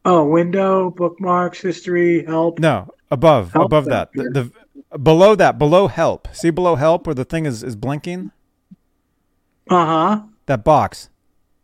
Oh, 0.05 0.24
window, 0.24 0.90
bookmarks, 0.90 1.60
history, 1.60 2.24
help. 2.24 2.60
No, 2.60 2.88
above 3.10 3.52
Help 3.52 3.66
above 3.66 3.86
that 3.86 4.12
that. 4.12 4.32
The, 4.32 4.43
the 4.43 4.52
below 5.02 5.34
that 5.34 5.58
below 5.58 5.88
help. 5.88 6.28
See 6.32 6.50
below 6.50 6.76
help 6.76 7.06
where 7.06 7.14
the 7.14 7.24
thing 7.24 7.46
is 7.46 7.62
is 7.62 7.76
blinking. 7.76 8.30
Uh 9.68 9.86
huh. 9.86 10.20
That 10.46 10.64
box. 10.64 11.10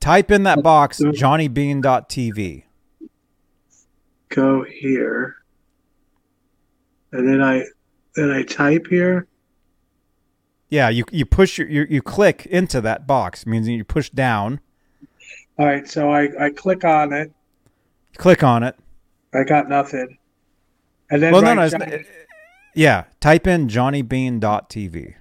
Type 0.00 0.30
in 0.30 0.42
that 0.42 0.62
box 0.62 0.98
johnnybean.tv. 1.00 2.64
Go 4.30 4.64
here, 4.64 5.36
and 7.12 7.28
then 7.28 7.42
I 7.42 7.64
then 8.16 8.30
I 8.30 8.42
type 8.42 8.86
here. 8.88 9.26
Yeah, 10.70 10.88
you 10.88 11.04
you 11.12 11.26
push 11.26 11.58
your 11.58 11.68
you, 11.68 11.86
you 11.88 12.02
click 12.02 12.46
into 12.46 12.80
that 12.80 13.06
box 13.06 13.46
means 13.46 13.68
you 13.68 13.84
push 13.84 14.08
down. 14.10 14.60
All 15.58 15.66
right, 15.66 15.86
so 15.86 16.10
I 16.10 16.46
I 16.46 16.50
click 16.50 16.84
on 16.84 17.12
it. 17.12 17.30
Click 18.16 18.42
on 18.42 18.62
it. 18.62 18.74
I 19.34 19.44
got 19.44 19.68
nothing. 19.68 20.18
And 21.10 21.22
then 21.22 21.32
Well, 21.32 21.42
no, 21.42 21.54
no. 21.54 21.62
It's, 21.62 21.72
Johnny- 21.72 22.04
yeah, 22.74 23.04
type 23.20 23.46
in 23.46 23.68
johnnybean.tv. 23.68 25.14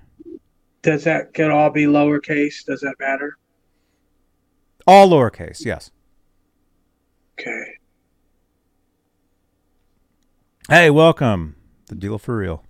does 0.81 1.03
that 1.03 1.33
can 1.33 1.51
all 1.51 1.69
be 1.69 1.85
lowercase? 1.85 2.65
Does 2.65 2.81
that 2.81 2.95
matter? 2.99 3.37
All 4.87 5.09
lowercase, 5.09 5.65
yes. 5.65 5.91
Okay. 7.39 7.63
Hey, 10.69 10.89
welcome. 10.89 11.55
The 11.87 11.95
deal 11.95 12.17
for 12.17 12.37
real. 12.37 12.63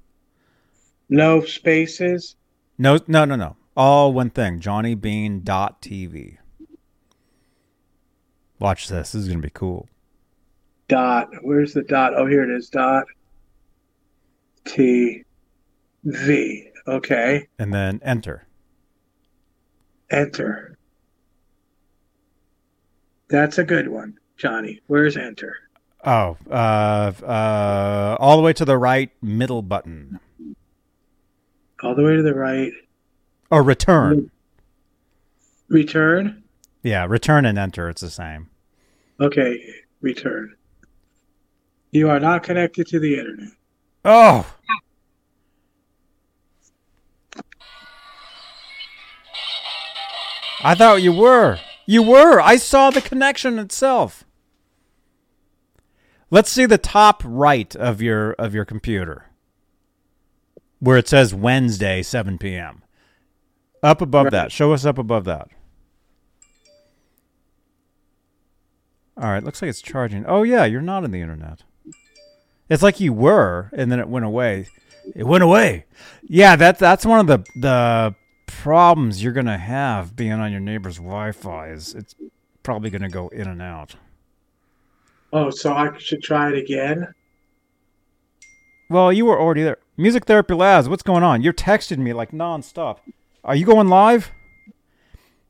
No 1.09 1.43
spaces. 1.43 2.35
No, 2.77 2.99
no, 3.07 3.25
no, 3.25 3.35
no. 3.35 3.57
All 3.75 4.13
one 4.13 4.29
thing. 4.29 4.59
JohnnyBean.tv. 4.59 6.37
Watch 8.59 8.87
this. 8.87 9.11
This 9.11 9.23
is 9.23 9.27
gonna 9.27 9.39
be 9.39 9.49
cool. 9.49 9.87
Dot. 10.87 11.29
Where's 11.41 11.73
the 11.73 11.83
dot? 11.83 12.13
Oh, 12.15 12.25
here 12.25 12.43
it 12.43 12.49
is. 12.55 12.69
Dot. 12.69 13.05
T. 14.65 15.23
V. 16.03 16.67
Okay. 16.87 17.47
And 17.59 17.73
then 17.73 17.99
enter. 18.03 18.47
Enter. 20.09 20.77
That's 23.29 23.57
a 23.57 23.63
good 23.63 23.87
one, 23.87 24.17
Johnny. 24.37 24.81
Where's 24.87 25.15
enter? 25.15 25.55
Oh, 26.03 26.37
uh, 26.49 27.13
uh, 27.23 28.17
all 28.19 28.37
the 28.37 28.43
way 28.43 28.53
to 28.53 28.65
the 28.65 28.77
right, 28.77 29.11
middle 29.21 29.61
button. 29.61 30.19
All 31.83 31.95
the 31.95 32.03
way 32.03 32.15
to 32.15 32.23
the 32.23 32.33
right. 32.33 32.73
Or 33.49 33.63
return. 33.63 34.31
Return. 35.69 36.43
Yeah, 36.83 37.05
return 37.05 37.45
and 37.45 37.57
enter. 37.57 37.89
It's 37.89 38.01
the 38.01 38.09
same. 38.09 38.49
Okay. 39.19 39.63
Return. 40.01 40.55
You 41.91 42.09
are 42.09 42.19
not 42.19 42.43
connected 42.43 42.87
to 42.87 42.99
the 42.99 43.19
internet. 43.19 43.49
Oh. 44.03 44.45
I 50.63 50.75
thought 50.75 51.01
you 51.01 51.11
were. 51.11 51.59
You 51.85 52.03
were. 52.03 52.39
I 52.39 52.55
saw 52.57 52.89
the 52.91 53.01
connection 53.01 53.57
itself. 53.59 54.23
Let's 56.29 56.49
see 56.49 56.65
the 56.65 56.77
top 56.77 57.23
right 57.25 57.75
of 57.75 58.01
your 58.01 58.33
of 58.33 58.53
your 58.53 58.65
computer. 58.65 59.25
Where 60.79 60.97
it 60.97 61.07
says 61.07 61.33
Wednesday 61.33 62.01
7 62.01 62.37
p.m. 62.37 62.83
Up 63.83 64.01
above 64.01 64.25
Right. 64.25 64.31
that. 64.31 64.51
Show 64.51 64.73
us 64.73 64.85
up 64.85 64.97
above 64.97 65.25
that. 65.25 65.49
All 69.17 69.29
right, 69.29 69.43
looks 69.43 69.61
like 69.61 69.69
it's 69.69 69.81
charging. 69.81 70.25
Oh 70.25 70.43
yeah, 70.43 70.65
you're 70.65 70.81
not 70.81 71.03
on 71.03 71.11
the 71.11 71.21
internet. 71.21 71.63
It's 72.71 72.81
like 72.81 73.01
you 73.01 73.11
were, 73.11 73.69
and 73.73 73.91
then 73.91 73.99
it 73.99 74.07
went 74.07 74.23
away. 74.23 74.69
It 75.13 75.25
went 75.25 75.43
away. 75.43 75.83
Yeah, 76.23 76.55
that 76.55 76.79
that's 76.79 77.05
one 77.05 77.19
of 77.19 77.27
the 77.27 77.43
the 77.59 78.15
problems 78.47 79.21
you're 79.21 79.33
gonna 79.33 79.57
have 79.57 80.15
being 80.15 80.31
on 80.31 80.51
your 80.51 80.61
neighbor's 80.61 80.95
Wi-Fi. 80.95 81.67
Is 81.71 81.93
it's 81.93 82.15
probably 82.63 82.89
gonna 82.89 83.09
go 83.09 83.27
in 83.27 83.49
and 83.49 83.61
out. 83.61 83.95
Oh, 85.33 85.49
so 85.49 85.73
I 85.73 85.97
should 85.97 86.23
try 86.23 86.49
it 86.49 86.57
again? 86.57 87.13
Well, 88.89 89.11
you 89.11 89.25
were 89.25 89.37
already 89.37 89.63
there. 89.63 89.79
Music 89.97 90.23
Therapy 90.23 90.53
Laz, 90.53 90.87
what's 90.87 91.03
going 91.03 91.23
on? 91.23 91.41
You're 91.41 91.51
texting 91.51 91.97
me 91.97 92.13
like 92.13 92.31
nonstop. 92.31 92.99
Are 93.43 93.55
you 93.55 93.65
going 93.65 93.89
live? 93.89 94.31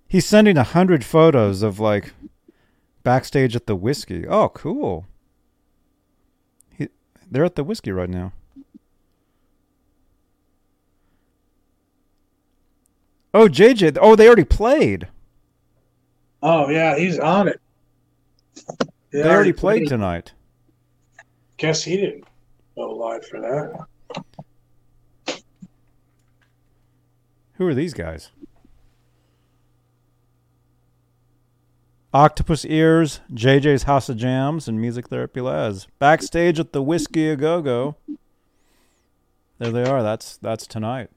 He's 0.07 0.25
sending 0.25 0.57
a 0.57 0.63
hundred 0.63 1.05
photos 1.05 1.61
of 1.61 1.79
like 1.79 2.13
backstage 3.03 3.55
at 3.55 3.67
the 3.67 3.75
whiskey. 3.75 4.27
Oh, 4.27 4.49
cool. 4.49 5.05
He, 7.31 7.35
they're 7.35 7.45
at 7.45 7.55
the 7.55 7.63
whiskey 7.63 7.91
right 7.91 8.09
now. 8.09 8.33
Oh, 13.33 13.47
JJ. 13.47 13.97
Oh, 14.01 14.15
they 14.15 14.27
already 14.27 14.43
played. 14.43 15.07
Oh 16.43 16.69
yeah, 16.69 16.97
he's 16.97 17.19
on 17.19 17.47
it. 17.47 17.61
They 19.11 19.23
already 19.23 19.53
played 19.53 19.87
tonight. 19.87 20.33
Guess 21.57 21.83
he 21.83 21.97
didn't 21.97 22.23
go 22.75 22.95
live 22.95 23.25
for 23.25 23.39
that. 23.41 23.85
Who 27.53 27.67
are 27.67 27.75
these 27.75 27.93
guys? 27.93 28.31
Octopus 32.13 32.65
Ears, 32.65 33.21
JJ's 33.31 33.83
House 33.83 34.09
of 34.09 34.17
Jams, 34.17 34.67
and 34.67 34.81
Music 34.81 35.07
Therapy 35.07 35.39
Laz. 35.39 35.87
Backstage 35.97 36.59
at 36.59 36.73
the 36.73 36.81
Whiskey 36.81 37.29
A 37.29 37.35
Go 37.37 37.61
Go. 37.61 37.95
There 39.59 39.71
they 39.71 39.83
are. 39.83 40.03
That's 40.03 40.37
that's 40.37 40.67
tonight. 40.67 41.09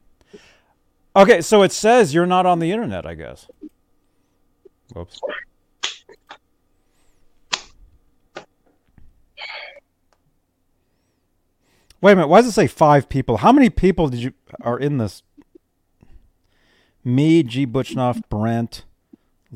Okay, 1.17 1.41
so 1.41 1.63
it 1.63 1.73
says 1.73 2.13
you're 2.15 2.27
not 2.27 2.47
on 2.47 2.59
the 2.59 2.71
internet, 2.71 3.07
I 3.07 3.15
guess. 3.15 3.49
Whoops. 4.93 5.21
Wait 12.01 12.13
a 12.13 12.17
minute. 12.17 12.29
Why 12.29 12.43
does 12.43 12.49
it 12.49 12.53
say 12.53 12.67
five 12.67 13.09
people? 13.09 13.39
How 13.39 13.51
many 13.51 13.71
people 13.71 14.09
did 14.09 14.21
you 14.21 14.35
are 14.61 14.79
in 14.79 14.99
this? 14.99 15.23
Me, 17.03 17.43
G. 17.43 17.67
Butchnoff, 17.67 18.21
Brent, 18.29 18.85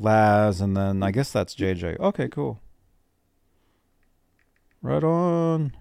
Laz, 0.01 0.61
and 0.61 0.75
then 0.75 1.03
I 1.03 1.11
guess 1.11 1.31
that's 1.31 1.55
JJ. 1.55 1.99
Okay, 1.99 2.27
cool. 2.27 2.59
Right 4.81 5.03
on. 5.03 5.73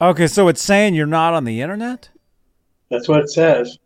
Okay, 0.00 0.26
so 0.26 0.48
it's 0.48 0.62
saying 0.62 0.94
you're 0.94 1.06
not 1.06 1.34
on 1.34 1.44
the 1.44 1.60
internet? 1.60 2.08
That's 2.90 3.06
what 3.06 3.20
it 3.20 3.30
says. 3.30 3.78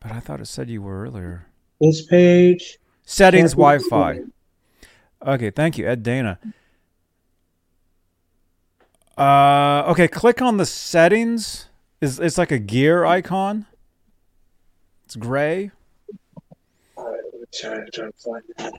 But 0.00 0.12
I 0.12 0.20
thought 0.20 0.40
it 0.40 0.46
said 0.46 0.68
you 0.68 0.82
were 0.82 1.02
earlier. 1.02 1.46
This 1.80 2.04
page. 2.04 2.78
Settings 3.04 3.52
Wi 3.52 3.78
Fi. 3.78 4.20
Okay, 5.26 5.50
thank 5.50 5.78
you, 5.78 5.86
Ed 5.86 6.02
Dana. 6.02 6.38
Uh, 9.16 9.84
okay, 9.88 10.08
click 10.08 10.40
on 10.40 10.56
the 10.56 10.66
settings. 10.66 11.68
Is 12.00 12.18
it's 12.18 12.38
like 12.38 12.50
a 12.50 12.58
gear 12.58 13.04
icon? 13.04 13.66
It's 15.04 15.16
gray. 15.16 15.70
All 16.96 17.04
right, 17.10 17.20
let 17.32 17.40
me 17.40 17.46
try, 17.52 17.76
try 17.92 18.06
to 18.06 18.12
find 18.16 18.42
it. 18.58 18.74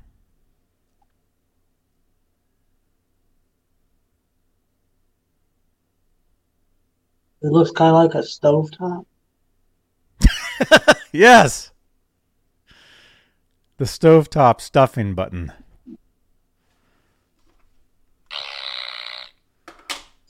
It 7.41 7.51
looks 7.51 7.71
kind 7.71 7.95
of 7.95 8.03
like 8.03 8.15
a 8.15 8.25
stovetop. 8.25 9.05
Yes. 11.13 11.71
The 13.77 13.85
stovetop 13.85 14.59
stuffing 14.59 15.13
button. 15.13 15.53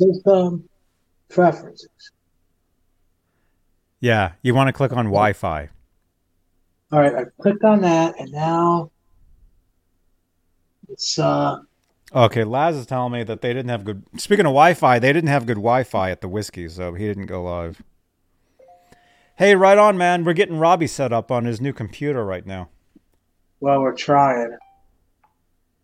Just 0.03 0.27
um, 0.27 0.67
preferences. 1.29 1.89
Yeah, 3.99 4.33
you 4.41 4.53
want 4.53 4.67
to 4.67 4.73
click 4.73 4.91
on 4.91 5.05
Wi-Fi. 5.05 5.69
All 6.91 6.99
right, 6.99 7.15
I 7.15 7.23
clicked 7.41 7.63
on 7.63 7.81
that, 7.81 8.19
and 8.19 8.31
now 8.31 8.91
it's 10.89 11.17
uh, 11.17 11.57
Okay, 12.13 12.43
Laz 12.43 12.75
is 12.75 12.85
telling 12.85 13.11
me 13.13 13.23
that 13.23 13.41
they 13.41 13.53
didn't 13.53 13.69
have 13.69 13.83
good. 13.85 14.03
Speaking 14.17 14.45
of 14.45 14.51
Wi-Fi, 14.51 14.99
they 14.99 15.11
didn't 15.13 15.29
have 15.29 15.47
good 15.47 15.55
Wi-Fi 15.55 16.11
at 16.11 16.21
the 16.21 16.27
whiskey, 16.27 16.69
so 16.69 16.93
he 16.93 17.07
didn't 17.07 17.25
go 17.25 17.43
live. 17.43 17.81
Hey, 19.37 19.55
right 19.55 19.79
on, 19.79 19.97
man. 19.97 20.23
We're 20.23 20.33
getting 20.33 20.59
Robbie 20.59 20.85
set 20.85 21.11
up 21.11 21.31
on 21.31 21.45
his 21.45 21.59
new 21.59 21.73
computer 21.73 22.23
right 22.23 22.45
now. 22.45 22.69
well, 23.61 23.81
we're 23.81 23.95
trying. 23.95 24.55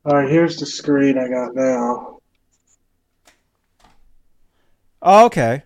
All 0.06 0.18
right, 0.18 0.30
here's 0.30 0.60
the 0.60 0.68
screen 0.68 1.18
I 1.18 1.28
got 1.30 1.56
now. 1.56 2.19
Oh, 5.02 5.26
okay. 5.26 5.64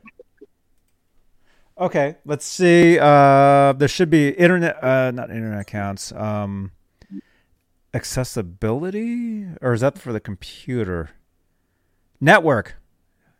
Okay, 1.77 2.15
let's 2.25 2.45
see. 2.45 2.99
Uh, 2.99 3.73
there 3.73 3.87
should 3.87 4.09
be 4.09 4.29
internet, 4.29 4.81
uh, 4.83 5.11
not 5.11 5.31
internet 5.31 5.59
accounts. 5.59 6.11
Um, 6.11 6.71
accessibility, 7.93 9.47
or 9.61 9.73
is 9.73 9.81
that 9.81 9.97
for 9.97 10.13
the 10.13 10.19
computer? 10.19 11.11
Network. 12.21 12.75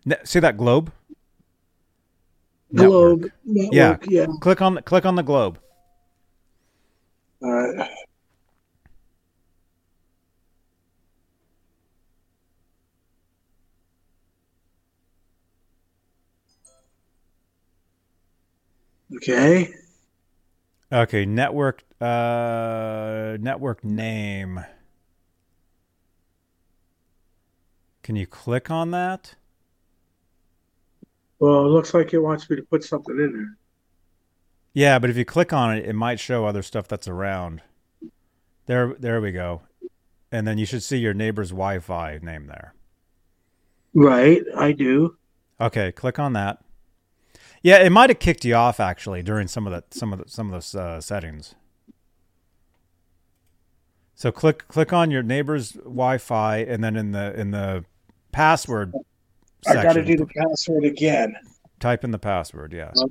Ne- 0.06 0.18
see 0.24 0.40
that 0.40 0.58
globe? 0.58 0.92
Globe. 2.74 3.32
Network. 3.46 3.72
Yeah. 3.72 3.90
Network, 3.90 4.10
yeah. 4.10 4.26
Click 4.42 4.62
on 4.62 4.76
the, 4.76 4.82
click 4.82 5.06
on 5.06 5.16
the 5.16 5.24
globe. 5.24 5.60
All 7.42 7.52
Okay. 19.16 19.74
Okay, 20.92 21.26
network. 21.26 21.84
Uh, 22.00 23.38
network 23.40 23.84
name. 23.84 24.64
Can 28.04 28.16
you 28.16 28.28
click 28.28 28.70
on 28.70 28.92
that? 28.92 29.36
Well, 31.40 31.66
it 31.66 31.70
looks 31.70 31.94
like 31.94 32.14
it 32.14 32.20
wants 32.20 32.50
me 32.50 32.56
to 32.58 32.62
put 32.64 32.84
something 32.84 33.18
in 33.18 33.34
there. 33.34 33.58
Yeah, 34.74 35.00
but 35.00 35.10
if 35.10 35.18
you 35.18 35.26
click 35.26 35.54
on 35.54 35.78
it, 35.78 35.86
it 35.86 35.94
might 35.94 36.20
show 36.20 36.46
other 36.46 36.64
stuff 36.64 36.88
that's 36.88 37.08
around. 37.08 37.62
There, 38.66 38.96
there 39.00 39.22
we 39.22 39.32
go. 39.32 39.62
And 40.32 40.48
then 40.48 40.58
you 40.58 40.66
should 40.66 40.84
see 40.84 40.98
your 40.98 41.14
neighbor's 41.14 41.50
Wi-Fi 41.50 42.20
name 42.22 42.48
there. 42.48 42.74
Right, 43.94 44.42
I 44.58 44.72
do. 44.72 45.18
Okay, 45.62 45.92
click 45.92 46.18
on 46.18 46.34
that. 46.34 46.63
Yeah, 47.64 47.78
it 47.78 47.92
might 47.92 48.10
have 48.10 48.20
kicked 48.20 48.44
you 48.44 48.56
off 48.56 48.80
actually 48.82 49.24
during 49.24 49.48
some 49.48 49.66
of 49.66 49.72
the 49.74 49.84
some 49.98 50.12
of 50.14 50.20
the 50.20 50.30
some 50.30 50.48
of 50.48 50.52
those 50.54 50.76
uh, 50.76 51.00
settings. 51.02 51.56
So 54.16 54.32
click 54.32 54.68
click 54.68 54.94
on 54.94 55.10
your 55.12 55.24
neighbor's 55.24 55.72
Wi-Fi, 55.72 56.58
and 56.58 56.84
then 56.84 56.96
in 56.96 57.12
the 57.14 57.34
in 57.40 57.52
the 57.52 57.86
password 58.32 58.94
I 59.68 59.82
got 59.82 59.94
to 59.94 60.04
do 60.04 60.18
the 60.18 60.26
password 60.26 60.84
again. 60.84 61.36
type 61.80 62.04
in 62.04 62.12
the 62.12 62.20
password. 62.20 62.74
Yes, 62.74 62.98
Oh. 62.98 63.10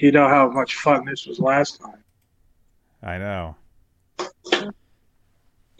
You 0.00 0.12
know 0.12 0.28
how 0.28 0.48
much 0.48 0.76
fun 0.76 1.04
this 1.04 1.26
was 1.26 1.38
last 1.40 1.80
time. 1.80 2.02
I 3.02 3.18
know. 3.18 3.56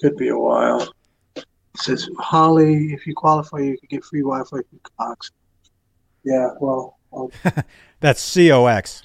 Could 0.00 0.16
be 0.16 0.28
a 0.28 0.38
while. 0.38 0.92
It 1.36 1.44
says 1.76 2.08
Holly, 2.18 2.92
if 2.92 3.06
you 3.06 3.14
qualify, 3.14 3.58
you 3.58 3.78
can 3.78 3.86
get 3.88 4.04
free 4.04 4.22
Wi-Fi 4.22 4.48
from 4.56 4.80
Cox. 4.98 5.30
Yeah, 6.24 6.50
well, 6.60 6.98
That's 8.00 8.34
COX. 8.34 9.02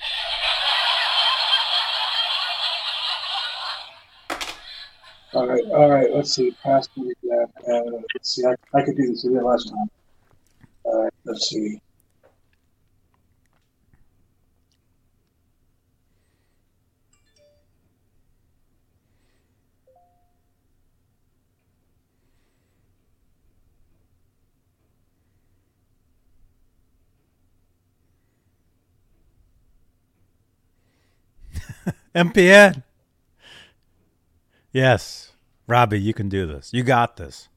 All 5.34 5.48
right, 5.48 5.64
all 5.66 5.90
right. 5.90 6.12
Let's 6.12 6.34
see. 6.34 6.56
Password 6.64 7.16
again. 7.24 7.46
Uh, 7.68 7.98
let's 8.14 8.36
see. 8.36 8.46
I, 8.46 8.56
I 8.74 8.82
could 8.82 8.96
do 8.96 9.08
this 9.08 9.26
again 9.26 9.44
last 9.44 9.70
time. 9.70 9.90
All 10.84 11.04
right. 11.04 11.14
Let's 11.26 11.50
see. 11.50 11.82
MPN. 32.18 32.81
Yes, 34.72 35.34
Robbie, 35.68 36.02
you 36.02 36.15
can 36.15 36.30
do 36.30 36.48
this. 36.48 36.73
You 36.73 36.81
got 36.81 37.18
this. 37.18 37.48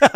oh 0.02 0.08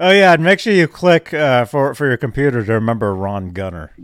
yeah, 0.00 0.32
and 0.32 0.42
make 0.42 0.58
sure 0.58 0.72
you 0.72 0.88
click 0.88 1.32
uh, 1.32 1.64
for 1.64 1.94
for 1.94 2.08
your 2.08 2.16
computer 2.16 2.64
to 2.64 2.72
remember 2.72 3.14
Ron 3.14 3.50
Gunner. 3.50 3.94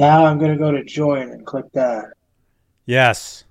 Now 0.00 0.24
I'm 0.24 0.38
going 0.38 0.50
to 0.50 0.56
go 0.56 0.72
to 0.72 0.82
join 0.82 1.28
and 1.28 1.44
click 1.44 1.66
that. 1.74 2.14
Yes. 2.86 3.44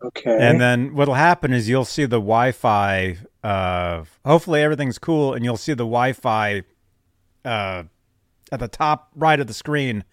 Okay. 0.00 0.38
And 0.40 0.60
then 0.60 0.94
what'll 0.94 1.14
happen 1.14 1.52
is 1.52 1.68
you'll 1.68 1.84
see 1.84 2.04
the 2.04 2.20
Wi-Fi. 2.20 3.18
Uh, 3.42 4.04
hopefully 4.24 4.62
everything's 4.62 4.98
cool, 4.98 5.34
and 5.34 5.44
you'll 5.44 5.56
see 5.56 5.72
the 5.72 5.78
Wi-Fi 5.78 6.62
uh, 7.44 7.82
at 8.52 8.60
the 8.60 8.68
top 8.68 9.10
right 9.16 9.40
of 9.40 9.48
the 9.48 9.54
screen. 9.54 10.04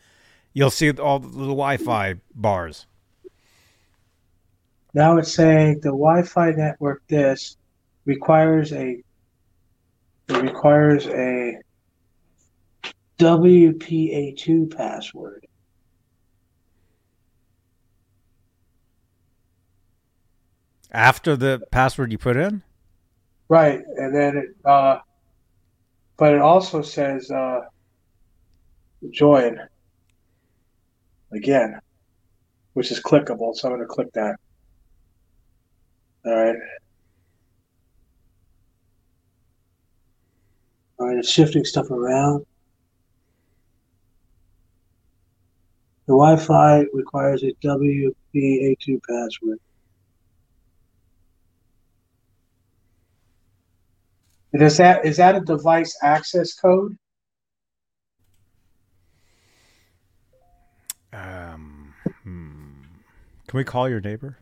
You'll 0.54 0.72
see 0.72 0.90
all 0.90 1.20
the 1.20 1.28
little 1.28 1.54
Wi-Fi 1.54 2.16
bars. 2.34 2.88
now 4.96 5.18
it's 5.18 5.32
saying 5.32 5.82
the 5.82 5.90
Wi-Fi 5.90 6.54
network 6.54 7.04
this 7.08 7.58
requires 8.06 8.74
a 8.74 9.04
it 10.28 10.42
requires 10.42 11.06
a 11.06 11.60
WPA2 13.24 14.76
password. 14.76 15.48
After 20.91 21.38
the 21.38 21.62
password 21.72 22.12
you 22.12 22.18
put 22.18 22.36
in, 22.36 22.62
Right, 23.48 23.82
and 23.98 24.14
then 24.14 24.38
it 24.38 24.50
uh 24.66 24.98
but 26.18 26.34
it 26.34 26.41
also 26.41 26.82
says 26.82 27.32
uh 27.32 27.62
join 29.12 29.58
again, 31.34 31.80
which 32.74 32.91
is 32.91 33.00
clickable, 33.00 33.56
so 33.56 33.70
I'm 33.70 33.76
gonna 33.76 33.86
click 33.86 34.12
that. 34.14 34.36
All 36.26 36.36
right. 36.36 36.56
All 41.00 41.08
right, 41.08 41.18
it's 41.18 41.32
shifting 41.32 41.64
stuff 41.64 41.90
around. 41.90 42.45
The 46.06 46.14
Wi-Fi 46.14 46.84
requires 46.94 47.44
a 47.44 47.54
WPA2 47.66 49.00
password. 49.10 49.60
And 54.52 54.62
is 54.62 54.78
that 54.78 55.06
is 55.06 55.18
that 55.18 55.36
a 55.36 55.40
device 55.40 55.98
access 56.04 56.54
code? 56.54 56.98
um, 61.14 61.94
hmm. 62.24 62.72
can 63.48 63.58
we 63.58 63.64
call 63.64 63.88
your 63.88 64.02
neighbor? 64.02 64.38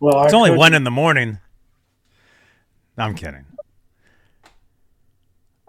Well, 0.00 0.24
It's 0.24 0.34
only 0.34 0.50
could- 0.50 0.58
one 0.58 0.74
in 0.74 0.84
the 0.84 0.90
morning. 0.90 1.38
No, 2.98 3.04
I'm 3.04 3.14
kidding. 3.14 3.46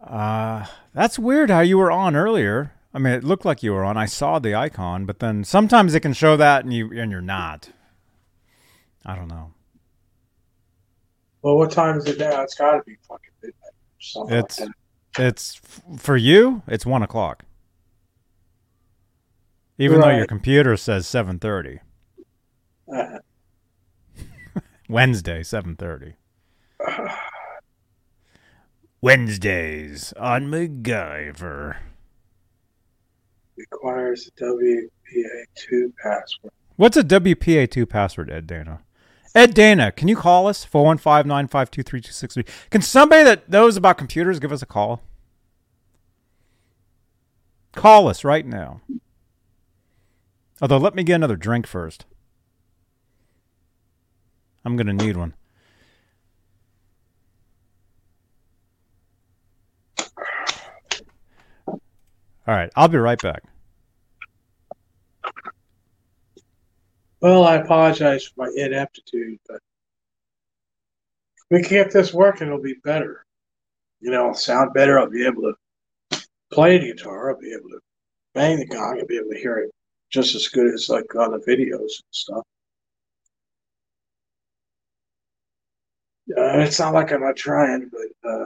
Uh, 0.01 0.65
that's 0.93 1.17
weird 1.17 1.49
how 1.49 1.61
you 1.61 1.77
were 1.77 1.89
on 1.91 2.15
earlier. 2.17 2.73
I 2.93 2.99
mean, 2.99 3.13
it 3.13 3.23
looked 3.23 3.45
like 3.45 3.63
you 3.63 3.73
were 3.73 3.83
on. 3.83 3.97
I 3.97 4.05
saw 4.05 4.37
the 4.39 4.53
icon, 4.53 5.05
but 5.05 5.19
then 5.19 5.43
sometimes 5.43 5.95
it 5.95 6.01
can 6.01 6.13
show 6.13 6.37
that 6.37 6.63
and 6.63 6.71
you 6.73 6.91
and 6.93 7.11
you're 7.11 7.21
not. 7.21 7.69
I 9.05 9.15
don't 9.15 9.27
know. 9.27 9.51
Well, 11.41 11.57
what 11.57 11.71
time 11.71 11.97
is 11.97 12.05
it 12.05 12.19
now? 12.19 12.41
It's 12.41 12.55
got 12.55 12.71
to 12.77 12.83
be 12.85 12.95
fucking 13.07 13.31
midnight. 13.41 13.55
Or 13.63 13.99
something 13.99 14.37
It's 14.37 14.59
like 14.59 14.69
it's 15.19 15.59
f- 15.63 15.99
for 15.99 16.15
you. 16.15 16.61
It's 16.67 16.85
one 16.85 17.03
o'clock. 17.03 17.43
Even 19.79 19.99
though 19.99 20.15
your 20.15 20.27
computer 20.27 20.77
says 20.77 21.07
seven 21.07 21.39
thirty. 21.39 21.79
that. 22.87 23.21
Uh-huh. 24.15 24.61
Wednesday, 24.89 25.41
seven 25.41 25.75
thirty. 25.75 26.13
Wednesdays 29.01 30.13
on 30.13 30.45
MacGyver. 30.45 31.77
Requires 33.57 34.27
a 34.27 34.43
WPA2 34.43 35.93
password. 36.01 36.51
What's 36.75 36.97
a 36.97 37.03
WPA2 37.03 37.87
password, 37.87 38.31
Ed 38.31 38.47
Dana? 38.47 38.81
Ed 39.35 39.53
Dana, 39.53 39.91
can 39.91 40.07
you 40.07 40.15
call 40.15 40.47
us? 40.47 40.63
415 40.63 41.27
952 41.27 41.83
3263. 41.83 42.69
Can 42.69 42.81
somebody 42.81 43.23
that 43.23 43.49
knows 43.49 43.77
about 43.77 43.97
computers 43.97 44.39
give 44.39 44.51
us 44.51 44.61
a 44.61 44.67
call? 44.67 45.01
Call 47.73 48.07
us 48.07 48.23
right 48.23 48.45
now. 48.45 48.81
Although, 50.61 50.77
let 50.77 50.93
me 50.93 51.03
get 51.03 51.15
another 51.15 51.35
drink 51.35 51.65
first. 51.65 52.05
I'm 54.63 54.77
going 54.77 54.87
to 54.87 54.93
need 54.93 55.17
one. 55.17 55.33
Right, 62.47 62.69
I'll 62.75 62.87
be 62.87 62.97
right 62.97 63.21
back. 63.21 63.43
Well, 67.21 67.45
I 67.45 67.55
apologize 67.55 68.25
for 68.25 68.45
my 68.45 68.51
ineptitude, 68.53 69.39
but 69.47 69.59
we 71.49 71.61
can 71.61 71.69
get 71.69 71.91
this 71.93 72.13
working, 72.13 72.43
and 72.43 72.49
it'll 72.49 72.61
be 72.61 72.75
better. 72.83 73.25
You 74.01 74.11
know, 74.11 74.27
I'll 74.27 74.33
sound 74.33 74.73
better. 74.73 74.99
I'll 74.99 75.09
be 75.09 75.25
able 75.25 75.43
to 75.43 76.19
play 76.51 76.77
the 76.77 76.93
guitar. 76.93 77.31
I'll 77.31 77.39
be 77.39 77.53
able 77.53 77.69
to 77.69 77.79
bang 78.33 78.59
the 78.59 78.65
gong. 78.65 78.97
I'll 78.99 79.07
be 79.07 79.17
able 79.17 79.29
to 79.29 79.39
hear 79.39 79.59
it 79.59 79.71
just 80.09 80.35
as 80.35 80.49
good 80.49 80.73
as 80.73 80.89
like 80.89 81.15
on 81.15 81.31
the 81.31 81.39
videos 81.39 81.79
and 81.79 82.11
stuff. 82.11 82.43
Uh, 86.37 86.59
it's 86.59 86.79
not 86.79 86.93
like 86.93 87.11
I'm 87.11 87.21
not 87.21 87.35
trying, 87.35 87.89
but 87.89 88.29
uh, 88.29 88.45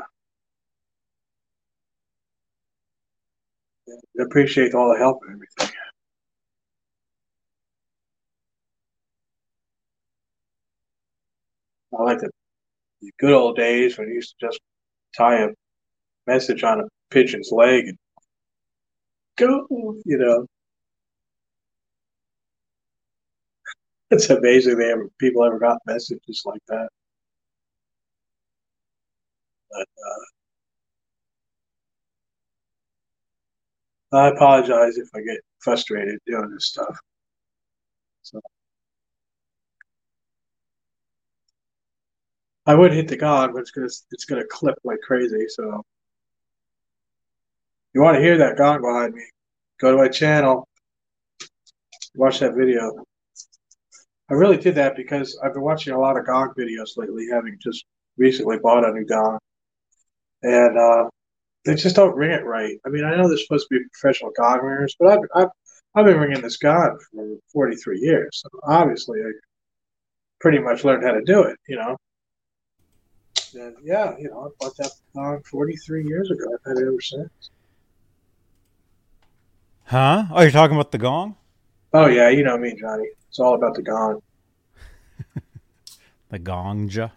I 3.89 4.23
appreciate 4.23 4.73
all 4.73 4.91
the 4.91 4.97
help 4.99 5.19
and 5.23 5.33
everything. 5.35 5.77
I 11.97 12.03
like 12.03 12.19
the, 12.19 12.29
the 13.01 13.11
good 13.19 13.33
old 13.33 13.55
days 13.57 13.97
when 13.97 14.07
you 14.09 14.15
used 14.15 14.35
to 14.39 14.47
just 14.47 14.59
tie 15.17 15.43
a 15.43 15.49
message 16.27 16.63
on 16.63 16.81
a 16.81 16.85
pigeon's 17.11 17.51
leg 17.51 17.85
and 17.87 17.97
go, 19.37 19.65
you 20.05 20.17
know. 20.17 20.45
It's 24.11 24.29
amazing 24.29 24.77
they 24.77 24.91
ever 24.91 25.09
people 25.19 25.43
ever 25.43 25.59
got 25.59 25.79
messages 25.85 26.43
like 26.45 26.61
that. 26.69 26.89
But 29.71 29.87
uh, 29.97 30.36
I 34.11 34.29
apologize 34.29 34.97
if 34.97 35.09
I 35.15 35.21
get 35.21 35.39
frustrated 35.59 36.19
doing 36.25 36.49
this 36.51 36.67
stuff. 36.67 36.97
So 38.23 38.39
I 42.65 42.75
would 42.75 42.93
hit 42.93 43.07
the 43.07 43.17
gong, 43.17 43.53
but 43.53 43.61
it's 43.61 43.71
gonna 43.71 43.87
it's 44.11 44.25
gonna 44.25 44.45
clip 44.45 44.75
like 44.83 44.99
crazy. 45.01 45.47
So 45.49 45.83
you 47.93 48.01
want 48.01 48.15
to 48.15 48.21
hear 48.21 48.37
that 48.37 48.57
gong 48.57 48.81
behind 48.81 49.13
me? 49.13 49.23
Go 49.79 49.91
to 49.91 49.97
my 49.97 50.07
channel, 50.07 50.67
watch 52.15 52.39
that 52.39 52.55
video. 52.55 53.03
I 54.29 54.33
really 54.33 54.57
did 54.57 54.75
that 54.75 54.95
because 54.95 55.39
I've 55.43 55.53
been 55.53 55.63
watching 55.63 55.93
a 55.93 55.99
lot 55.99 56.17
of 56.17 56.25
gong 56.25 56.53
videos 56.57 56.97
lately, 56.97 57.27
having 57.31 57.57
just 57.61 57.85
recently 58.17 58.57
bought 58.59 58.87
a 58.87 58.91
new 58.91 59.05
gong, 59.05 59.39
and 60.43 60.77
uh, 60.77 61.09
they 61.67 61.75
just 61.75 61.97
don't 61.97 62.15
ring 62.15 62.31
it 62.31 62.45
right. 62.45 62.79
I 62.85 62.89
mean, 62.89 63.03
I 63.03 63.15
know 63.15 63.27
they're 63.27 63.37
supposed 63.37 63.67
to 63.67 63.77
be 63.77 63.85
professional 63.91 64.31
gong 64.37 64.61
ringers, 64.61 64.95
but 64.97 65.09
I've 65.09 65.19
I've, 65.35 65.49
I've 65.95 66.05
been 66.05 66.17
ringing 66.17 66.41
this 66.41 66.57
gong 66.57 66.97
for 67.11 67.37
43 67.51 67.99
years, 67.99 68.41
so 68.41 68.49
obviously 68.63 69.19
I 69.19 69.31
pretty 70.39 70.59
much 70.59 70.85
learned 70.85 71.03
how 71.03 71.11
to 71.11 71.21
do 71.21 71.43
it. 71.43 71.57
You 71.67 71.75
know. 71.75 71.97
And 73.53 73.75
yeah, 73.83 74.15
you 74.17 74.29
know, 74.29 74.45
I 74.45 74.47
bought 74.59 74.77
that 74.77 74.91
gong 75.13 75.41
43 75.43 76.07
years 76.07 76.31
ago. 76.31 76.45
I've 76.53 76.71
had 76.71 76.81
it 76.81 76.87
ever 76.87 77.01
since. 77.01 77.49
Huh? 79.83 80.25
Oh, 80.31 80.41
you're 80.41 80.51
talking 80.51 80.75
about 80.75 80.91
the 80.91 80.97
gong? 80.97 81.35
Oh 81.93 82.07
yeah, 82.07 82.29
you 82.29 82.43
know 82.43 82.57
me, 82.57 82.75
Johnny. 82.79 83.07
It's 83.27 83.39
all 83.39 83.55
about 83.55 83.75
the 83.75 83.83
gong. 83.83 84.21
The 86.29 86.39
gongja. 86.39 87.11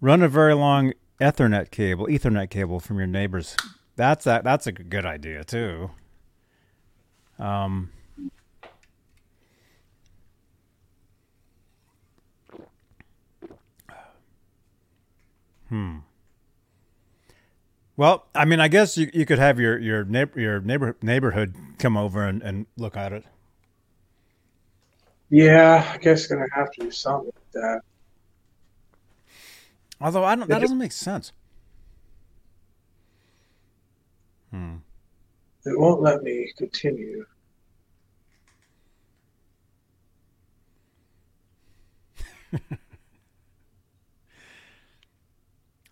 Run 0.00 0.22
a 0.22 0.28
very 0.28 0.54
long 0.54 0.94
Ethernet 1.20 1.70
cable, 1.70 2.06
Ethernet 2.06 2.50
cable 2.50 2.80
from 2.80 2.98
your 2.98 3.06
neighbor's. 3.06 3.56
That's 3.96 4.24
that. 4.24 4.44
That's 4.44 4.66
a 4.66 4.72
good 4.72 5.06
idea 5.06 5.44
too. 5.44 5.90
Um. 7.38 7.90
Hmm. 15.68 15.98
Well, 17.96 18.26
I 18.34 18.44
mean, 18.44 18.58
I 18.60 18.68
guess 18.68 18.96
you, 18.96 19.08
you 19.14 19.24
could 19.24 19.38
have 19.38 19.60
your 19.60 19.78
your 19.78 20.04
neighbor 20.04 20.40
your 20.40 20.60
neighbor 20.60 20.96
neighborhood 21.00 21.54
come 21.78 21.96
over 21.96 22.26
and, 22.26 22.42
and 22.42 22.66
look 22.76 22.96
at 22.96 23.12
it. 23.12 23.24
Yeah, 25.30 25.92
I 25.94 25.98
guess 25.98 26.26
gonna 26.26 26.46
have 26.52 26.72
to 26.72 26.80
do 26.82 26.90
something 26.90 27.32
like 27.34 27.52
that. 27.52 27.80
Although 30.00 30.24
I 30.24 30.34
don't, 30.34 30.48
that 30.48 30.60
doesn't 30.60 30.78
make 30.78 30.92
sense. 30.92 31.32
Hmm. 34.50 34.76
It 35.64 35.78
won't 35.78 36.02
let 36.02 36.22
me 36.22 36.52
continue. 36.56 37.26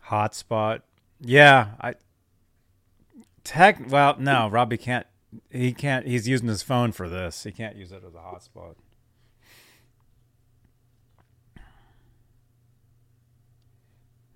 Hotspot. 0.09 0.83
Yeah, 1.21 1.69
I 1.81 1.95
tech 3.45 3.81
well, 3.89 4.17
no, 4.19 4.49
Robbie 4.49 4.77
can't 4.77 5.07
he 5.51 5.73
can't 5.73 6.07
he's 6.07 6.29
using 6.29 6.49
his 6.49 6.63
phone 6.63 6.93
for 6.93 7.09
this. 7.09 7.45
He 7.45 7.53
can't 7.53 7.77
use 7.77 7.93
it 7.93 8.03
as 8.07 8.15
a 8.15 8.19
hotspot. 8.19 8.75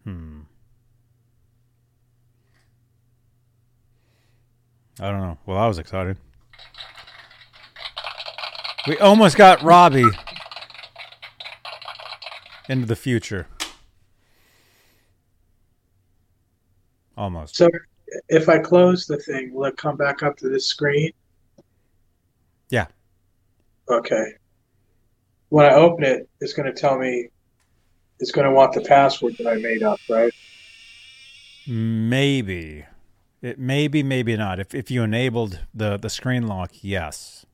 Hmm. 0.07 0.43
I 5.01 5.11
don't 5.11 5.21
know. 5.21 5.37
Well, 5.47 5.59
I 5.59 5.67
was 5.67 5.79
excited. 5.79 6.17
We 8.87 8.97
almost 8.99 9.37
got 9.37 9.63
Robbie 9.65 10.07
into 12.69 12.87
the 12.87 12.95
future. 12.95 13.49
Almost. 17.19 17.57
So 17.57 17.69
if 18.29 18.49
I 18.49 18.61
close 18.61 19.07
the 19.07 19.19
thing, 19.19 19.53
will 19.53 19.65
it 19.65 19.77
come 19.77 19.97
back 19.97 20.23
up 20.23 20.37
to 20.37 20.49
the 20.49 20.61
screen? 20.61 21.11
Yeah. 22.71 22.87
Okay. 23.91 24.35
When 25.49 25.67
I 25.67 25.75
open 25.75 26.05
it, 26.05 26.29
it's 26.41 26.53
going 26.53 26.73
to 26.73 26.81
tell 26.81 26.97
me 26.97 27.31
it's 28.19 28.31
going 28.33 28.47
to 28.47 28.53
want 28.53 28.73
the 28.73 28.81
password 28.81 29.37
that 29.39 29.47
I 29.47 29.57
made 29.57 29.83
up, 29.83 30.01
right? 30.09 30.33
Maybe. 31.67 32.85
It 33.43 33.59
maybe, 33.59 34.03
maybe 34.03 34.37
not. 34.37 34.59
If 34.59 34.75
if 34.75 34.91
you 34.91 35.03
enabled 35.03 35.61
the 35.75 35.97
the 35.97 36.09
screen 36.09 36.47
lock, 36.47 36.71
yes. 36.81 37.45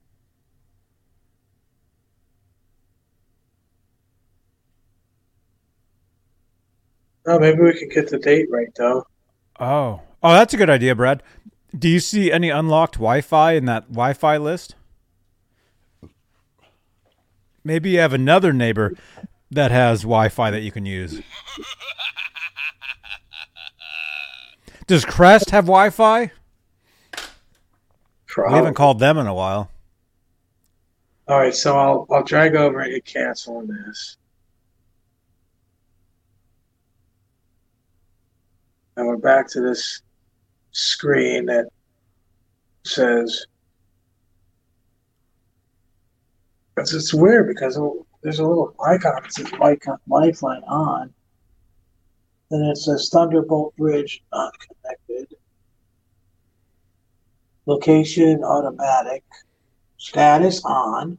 Oh, 7.27 7.39
maybe 7.39 7.61
we 7.61 7.79
can 7.79 7.89
get 7.89 8.09
the 8.09 8.19
date 8.19 8.49
right 8.51 8.69
though. 8.77 9.07
Oh. 9.59 10.01
Oh, 10.25 10.33
that's 10.33 10.55
a 10.55 10.57
good 10.57 10.71
idea, 10.71 10.95
Brad. 10.95 11.23
Do 11.77 11.89
you 11.89 12.01
see 12.01 12.31
any 12.31 12.49
unlocked 12.51 12.95
Wi-Fi 12.95 13.53
in 13.53 13.65
that 13.65 13.89
Wi-Fi 13.89 14.37
list? 14.37 14.77
Maybe 17.65 17.91
you 17.91 17.99
have 18.01 18.13
another 18.13 18.53
neighbor 18.53 18.95
that 19.53 19.71
has 19.71 20.03
Wi-Fi 20.03 20.51
that 20.51 20.63
you 20.63 20.73
can 20.73 20.87
use. 20.87 21.21
Does 24.87 25.05
Crest 25.05 25.51
have 25.51 25.67
Wi-Fi? 25.67 26.33
Probably. 28.27 28.53
We 28.53 28.57
haven't 28.57 28.75
called 28.75 28.99
them 28.99 29.19
in 29.19 29.27
a 29.27 29.35
while. 29.35 29.71
All 31.29 31.39
right, 31.39 31.55
so 31.55 31.79
I'll 31.79 32.07
I'll 32.11 32.25
drag 32.25 32.57
over 32.57 32.81
and 32.81 32.93
hit 32.93 33.05
cancel 33.05 33.59
on 33.59 33.69
this. 33.69 34.17
And 38.97 39.07
we're 39.07 39.17
back 39.17 39.49
to 39.51 39.61
this 39.61 40.03
screen 40.73 41.47
that 41.47 41.69
says 42.85 43.47
it's, 46.77 46.93
it's 46.93 47.15
weird 47.15 47.47
because 47.47 47.79
there's 48.23 48.39
a 48.39 48.47
little 48.47 48.75
icon 48.85 49.21
that 49.23 49.33
says 49.33 49.53
Lifeline 50.07 50.63
on. 50.65 51.13
Then 52.51 52.63
it 52.63 52.77
says 52.77 53.09
Thunderbolt 53.13 53.75
Bridge 53.77 54.23
not 54.33 54.53
connected. 54.61 55.37
Location 57.67 58.45
automatic. 58.45 59.25
Status 59.97 60.65
on. 60.65 61.19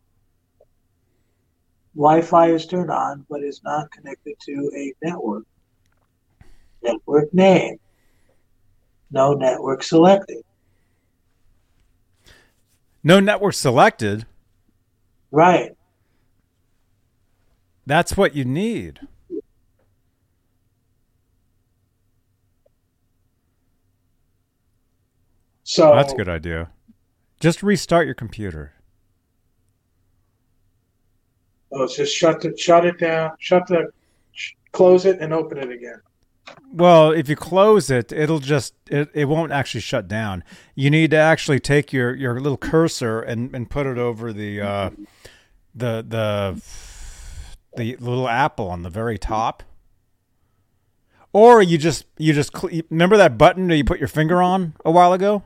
Wi-Fi 1.96 2.50
is 2.52 2.66
turned 2.66 2.90
on, 2.90 3.26
but 3.30 3.44
is 3.44 3.62
not 3.64 3.92
connected 3.92 4.36
to 4.42 4.72
a 4.76 4.94
network. 5.04 5.44
Network 6.82 7.34
name. 7.34 7.78
No 9.12 9.34
network 9.34 9.84
selected. 9.84 10.44
No 13.04 13.20
network 13.20 13.54
selected. 13.54 14.26
Right. 15.32 15.72
That's 17.86 18.16
what 18.16 18.36
you 18.36 18.46
need. 18.46 19.00
So 25.64 25.96
That's 25.96 26.14
a 26.14 26.16
good 26.16 26.30
idea. 26.30 26.70
Just 27.40 27.64
restart 27.64 28.06
your 28.06 28.16
computer. 28.16 28.74
Oh, 31.72 31.88
just 31.88 32.16
shut 32.16 32.46
it, 32.46 32.60
shut 32.60 32.86
it 32.86 33.00
down, 33.00 33.32
shut 33.40 33.66
the, 33.68 33.92
sh- 34.32 34.52
close 34.72 35.06
it, 35.06 35.20
and 35.20 35.34
open 35.34 35.58
it 35.58 35.72
again. 35.72 36.00
Well, 36.72 37.12
if 37.12 37.28
you 37.28 37.36
close 37.36 37.90
it, 37.90 38.12
it'll 38.12 38.40
just 38.40 38.76
it, 38.90 39.10
it 39.14 39.26
won't 39.26 39.52
actually 39.52 39.82
shut 39.82 40.08
down. 40.08 40.44
You 40.76 40.90
need 40.90 41.12
to 41.12 41.18
actually 41.18 41.60
take 41.60 41.92
your, 41.92 42.14
your 42.14 42.40
little 42.40 42.58
cursor 42.58 43.22
and, 43.22 43.56
and 43.56 43.70
put 43.70 43.88
it 43.88 43.98
over 43.98 44.32
the 44.34 44.62
uh, 44.62 44.90
the 45.74 46.06
the 46.08 46.62
the 47.76 47.96
little 47.98 48.28
apple 48.28 48.70
on 48.70 48.84
the 48.84 48.90
very 48.90 49.18
top. 49.18 49.64
Or 51.32 51.62
you 51.62 51.78
just 51.78 52.06
you 52.18 52.34
just 52.34 52.56
cl- 52.56 52.84
remember 52.90 53.18
that 53.18 53.38
button 53.38 53.68
that 53.68 53.78
you 53.78 53.84
put 53.84 54.00
your 54.00 54.08
finger 54.08 54.42
on 54.42 54.74
a 54.86 54.92
while 54.92 55.14
ago? 55.14 55.44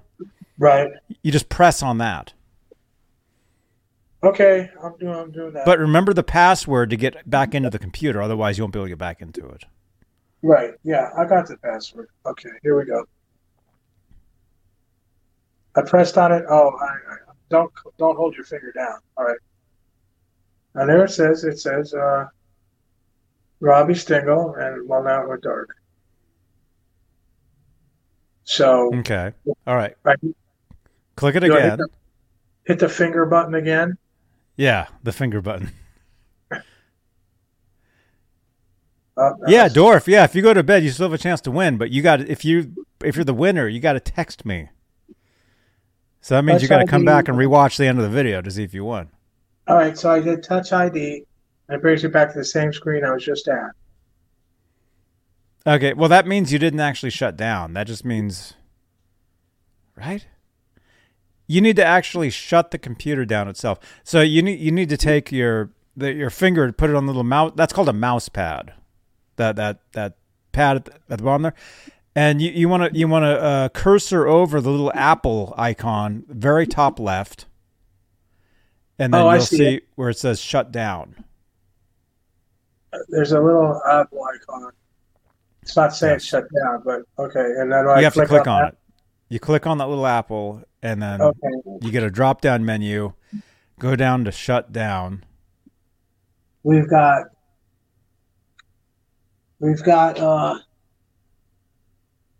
Right. 0.58 0.92
You 1.22 1.32
just 1.32 1.50
press 1.50 1.82
on 1.82 1.98
that. 2.00 2.34
Okay, 4.24 4.70
I'm 4.84 4.98
doing 4.98 5.16
I'm 5.16 5.32
doing 5.32 5.54
that. 5.54 5.66
But 5.66 5.80
remember 5.80 6.14
the 6.14 6.24
password 6.24 6.90
to 6.90 6.98
get 6.98 7.30
back 7.30 7.54
into 7.54 7.70
the 7.70 7.80
computer, 7.80 8.22
otherwise 8.22 8.58
you 8.58 8.64
won't 8.64 8.74
be 8.74 8.80
able 8.80 8.88
to 8.88 8.90
get 8.90 8.98
back 8.98 9.22
into 9.22 9.48
it. 9.48 9.64
right, 10.42 10.72
yeah, 10.84 11.10
I 11.18 11.26
got 11.26 11.48
the 11.48 11.58
password. 11.58 12.10
Okay, 12.26 12.50
here 12.64 12.78
we 12.78 12.86
go. 12.86 13.06
I 15.76 15.84
pressed 15.84 16.18
on 16.18 16.32
it. 16.32 16.44
Oh, 16.50 16.72
I, 16.82 16.86
I, 16.86 17.16
don't 17.50 17.72
don't 17.98 18.18
hold 18.18 18.36
your 18.36 18.46
finger 18.46 18.72
down. 18.72 18.98
All 19.16 19.26
right. 19.26 19.38
And 20.78 20.88
there 20.88 21.06
it 21.06 21.10
says 21.10 21.44
it 21.44 21.60
says 21.60 21.92
uh, 21.96 22.28
Robbie 23.60 23.96
Stingle, 23.96 24.54
and 24.54 24.88
well 24.88 25.04
now 25.04 25.26
we're 25.26 25.38
dark. 25.38 25.70
So 28.44 28.94
Okay. 29.00 29.32
All 29.66 29.76
right. 29.76 29.96
I, 30.06 30.14
Click 31.16 31.36
it 31.36 31.44
I 31.44 31.48
hit 31.48 31.56
again. 31.56 31.78
the, 31.80 31.88
hit 32.66 32.80
the 32.80 32.88
finger 32.90 33.26
button 33.26 33.56
again. 33.56 33.98
Yeah, 34.56 34.88
the 35.04 35.12
finger 35.12 35.42
button. 35.42 35.72
Oh, 39.20 39.34
Yeah, 39.48 39.68
Dorf. 39.68 40.08
Yeah, 40.08 40.26
if 40.26 40.36
you 40.36 40.44
go 40.44 40.54
to 40.54 40.62
bed, 40.62 40.84
you 40.84 40.92
still 40.92 41.08
have 41.08 41.14
a 41.14 41.18
chance 41.18 41.42
to 41.42 41.50
win. 41.50 41.80
But 41.80 41.90
you 41.90 42.04
got 42.04 42.22
if 42.22 42.46
you 42.46 42.86
if 43.04 43.16
you're 43.16 43.26
the 43.26 43.34
winner, 43.34 43.68
you 43.68 43.80
got 43.80 43.94
to 43.94 44.00
text 44.00 44.46
me. 44.46 44.70
So 46.22 46.36
that 46.36 46.44
means 46.44 46.62
you 46.62 46.68
got 46.68 46.82
to 46.82 46.86
come 46.86 47.04
back 47.04 47.28
and 47.28 47.36
rewatch 47.36 47.78
the 47.78 47.88
end 47.88 47.98
of 47.98 48.04
the 48.04 48.12
video 48.12 48.44
to 48.44 48.52
see 48.52 48.62
if 48.62 48.76
you 48.76 48.86
won. 48.86 49.10
All 49.68 49.76
right, 49.76 49.98
so 49.98 50.10
I 50.10 50.20
did 50.20 50.44
Touch 50.44 50.72
ID. 50.72 51.24
and 51.68 51.78
It 51.78 51.82
brings 51.82 52.04
you 52.04 52.10
back 52.10 52.32
to 52.32 52.38
the 52.38 52.46
same 52.46 52.72
screen 52.72 53.04
I 53.04 53.12
was 53.12 53.24
just 53.26 53.48
at. 53.48 53.72
Okay, 55.66 55.94
well 55.94 56.08
that 56.08 56.26
means 56.26 56.54
you 56.54 56.60
didn't 56.60 56.80
actually 56.80 57.10
shut 57.10 57.36
down. 57.36 57.74
That 57.74 57.88
just 57.88 58.06
means, 58.06 58.54
right? 59.98 60.26
You 61.46 61.60
need 61.60 61.76
to 61.76 61.86
actually 61.86 62.30
shut 62.30 62.72
the 62.72 62.78
computer 62.78 63.26
down 63.26 63.50
itself. 63.50 63.80
So 64.04 64.22
you 64.22 64.42
need 64.42 64.60
you 64.60 64.72
need 64.72 64.88
to 64.90 64.98
take 64.98 65.32
your 65.32 65.72
the, 65.98 66.14
your 66.14 66.30
finger 66.30 66.64
and 66.64 66.78
put 66.78 66.90
it 66.90 66.96
on 66.96 67.06
the 67.06 67.12
little 67.12 67.24
mouse. 67.24 67.52
That's 67.56 67.74
called 67.74 67.90
a 67.90 67.94
mouse 67.94 68.30
pad. 68.30 68.74
That 69.36 69.58
that 69.58 69.80
that 69.92 70.16
pad 70.54 70.78
at 70.78 70.86
the, 70.86 70.94
at 71.10 71.18
the 71.18 71.24
bottom 71.24 71.42
there, 71.42 71.54
and 72.16 72.42
you 72.42 72.52
you 72.52 72.70
want 72.70 72.94
to 72.94 72.98
you 72.98 73.08
want 73.10 73.24
to 73.24 73.42
uh, 73.42 73.70
cursor 73.70 74.26
over 74.26 74.62
the 74.62 74.70
little 74.70 74.92
apple 74.96 75.54
icon, 75.58 76.24
very 76.30 76.66
top 76.66 76.98
left, 76.98 77.46
and 79.00 79.14
then 79.14 79.22
Oh, 79.22 79.28
I 79.28 79.36
you'll 79.36 79.46
see 79.46 79.58
see 79.58 79.76
it. 79.76 79.84
where 79.96 80.10
it 80.10 80.18
says 80.18 80.40
shut 80.40 80.72
down. 80.72 81.16
There's 83.10 83.32
a 83.32 83.40
little 83.40 83.82
apple 83.90 84.24
icon. 84.24 84.72
It's 85.62 85.76
not 85.76 85.96
saying 85.96 86.16
Yes. 86.16 86.24
shut 86.24 86.46
down, 86.56 86.82
but 86.86 87.02
okay. 87.20 87.54
And 87.60 87.72
then 87.72 87.88
I 87.88 88.00
you 88.00 88.04
have 88.06 88.14
to 88.14 88.26
click 88.26 88.48
on 88.48 88.62
that? 88.62 88.74
it. 88.74 88.78
You 89.30 89.40
click 89.40 89.68
on 89.68 89.78
that 89.80 89.90
little 89.90 90.08
apple, 90.08 90.64
and 90.82 91.02
then 91.02 91.22
Okay. 91.22 91.80
you 91.82 91.92
get 91.92 92.04
a 92.04 92.10
drop 92.10 92.42
down 92.42 92.66
menu. 92.66 93.14
Go 93.80 93.96
down 93.96 94.24
to 94.24 94.32
shut 94.32 94.72
down. 94.72 95.24
We've 96.64 96.90
got 96.90 97.26
we've 99.60 99.84
got 99.84 100.20
uh 100.20 100.60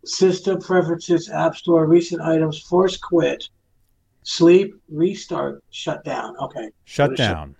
system 0.06 0.60
preferences, 0.62 1.30
app 1.30 1.56
store, 1.56 1.86
recent 1.86 2.22
items, 2.22 2.60
force 2.62 2.98
quit, 2.98 3.50
sleep, 4.28 4.76
restart, 4.90 5.64
shut 5.70 6.04
down. 6.04 6.36
Okay. 6.38 6.70
Shut 6.84 7.12
Go 7.12 7.16
to 7.16 7.24
shut- 7.24 7.34
down. 7.34 7.56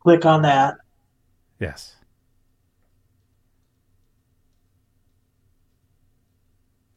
Click 0.00 0.24
on 0.24 0.40
that. 0.42 0.76
Yes. 1.60 1.96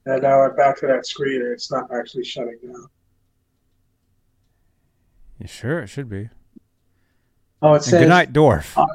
And 0.05 0.21
now 0.23 0.43
I'm 0.43 0.55
back 0.55 0.79
to 0.79 0.87
that 0.87 1.05
screen 1.05 1.41
and 1.41 1.51
it's 1.51 1.69
not 1.69 1.93
actually 1.93 2.23
shutting 2.23 2.57
down. 2.65 2.87
You 5.39 5.47
sure 5.47 5.79
it 5.81 5.87
should 5.87 6.09
be? 6.09 6.29
Oh, 7.61 7.73
it 7.73 7.75
And 7.77 7.83
says, 7.83 8.01
good 8.01 8.09
night, 8.09 8.31
Dorf. 8.31 8.77
Uh, 8.77 8.85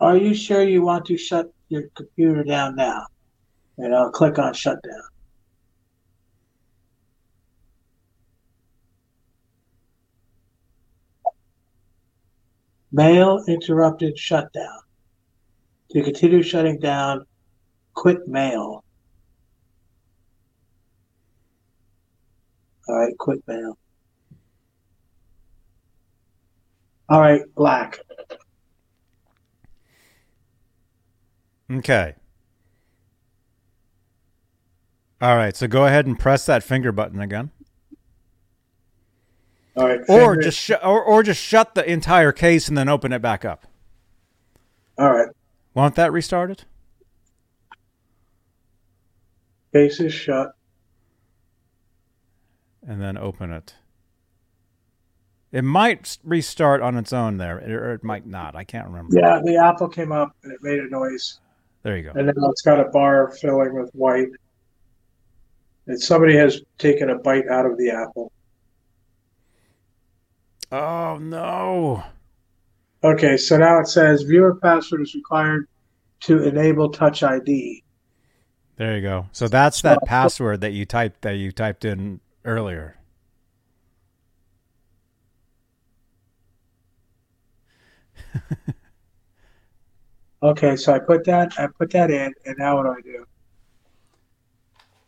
are 0.00 0.16
you 0.18 0.34
sure 0.34 0.62
you 0.62 0.82
want 0.82 1.06
to 1.06 1.16
shut 1.16 1.50
your 1.70 1.84
computer 1.96 2.44
down 2.44 2.76
now? 2.76 3.06
And 3.78 3.94
I'll 3.94 4.10
click 4.10 4.38
on 4.38 4.52
shutdown. 4.52 5.00
Mail 12.92 13.42
interrupted 13.46 14.18
shutdown. 14.18 14.80
To 15.92 16.02
continue 16.02 16.42
shutting 16.42 16.78
down, 16.78 17.26
quit 17.94 18.26
mail. 18.28 18.84
All 22.88 22.96
right, 22.96 23.16
quit 23.18 23.42
mail. 23.46 23.76
All 27.08 27.20
right, 27.20 27.42
black. 27.56 27.98
Okay. 31.70 32.14
All 35.20 35.36
right, 35.36 35.56
so 35.56 35.66
go 35.66 35.84
ahead 35.86 36.06
and 36.06 36.18
press 36.18 36.46
that 36.46 36.62
finger 36.62 36.92
button 36.92 37.20
again, 37.20 37.50
All 39.80 39.88
right, 39.88 40.00
or 40.08 40.36
just 40.36 40.58
sh- 40.58 40.70
or 40.82 41.02
or 41.02 41.22
just 41.22 41.40
shut 41.42 41.74
the 41.74 41.90
entire 41.90 42.32
case 42.32 42.68
and 42.68 42.76
then 42.76 42.88
open 42.88 43.12
it 43.12 43.22
back 43.22 43.44
up. 43.44 43.66
all 44.98 45.10
right. 45.12 45.28
Won't 45.72 45.94
that 45.94 46.12
restarted? 46.12 46.64
Case 49.72 50.00
is 50.00 50.12
shut. 50.12 50.52
And 52.86 53.00
then 53.00 53.16
open 53.16 53.52
it. 53.52 53.74
It 55.52 55.62
might 55.62 56.18
restart 56.24 56.80
on 56.82 56.96
its 56.96 57.12
own 57.12 57.38
there, 57.38 57.56
or 57.58 57.94
it 57.94 58.04
might 58.04 58.26
not. 58.26 58.54
I 58.56 58.64
can't 58.64 58.86
remember. 58.86 59.16
Yeah, 59.16 59.40
the 59.42 59.56
apple 59.56 59.88
came 59.88 60.12
up 60.12 60.34
and 60.42 60.52
it 60.52 60.58
made 60.62 60.78
a 60.78 60.88
noise. 60.88 61.40
There 61.82 61.96
you 61.96 62.04
go. 62.04 62.10
And 62.10 62.26
now 62.26 62.50
it's 62.50 62.62
got 62.62 62.80
a 62.80 62.88
bar 62.90 63.30
filling 63.40 63.74
with 63.74 63.90
white. 63.92 64.28
And 65.86 66.00
somebody 66.00 66.36
has 66.36 66.62
taken 66.78 67.10
a 67.10 67.18
bite 67.18 67.48
out 67.48 67.64
of 67.66 67.76
the 67.78 67.90
apple. 67.90 68.32
Oh 70.72 71.18
no. 71.18 72.04
Okay, 73.02 73.36
so 73.36 73.56
now 73.56 73.80
it 73.80 73.88
says 73.88 74.22
viewer 74.22 74.54
password 74.56 75.02
is 75.02 75.14
required 75.14 75.66
to 76.20 76.42
enable 76.42 76.90
Touch 76.90 77.22
ID. 77.22 77.82
There 78.76 78.96
you 78.96 79.02
go. 79.02 79.26
So 79.32 79.48
that's 79.48 79.82
that 79.82 79.98
password 80.06 80.60
that 80.60 80.72
you 80.72 80.84
typed 80.86 81.22
that 81.22 81.32
you 81.32 81.52
typed 81.52 81.84
in 81.84 82.20
earlier. 82.44 82.96
Okay, 90.42 90.74
so 90.76 90.94
I 90.94 90.98
put 90.98 91.24
that 91.24 91.52
I 91.58 91.66
put 91.66 91.90
that 91.90 92.10
in, 92.10 92.32
and 92.46 92.56
now 92.58 92.76
what 92.76 92.84
do 92.84 92.90
I 92.90 93.00
do? 93.02 93.26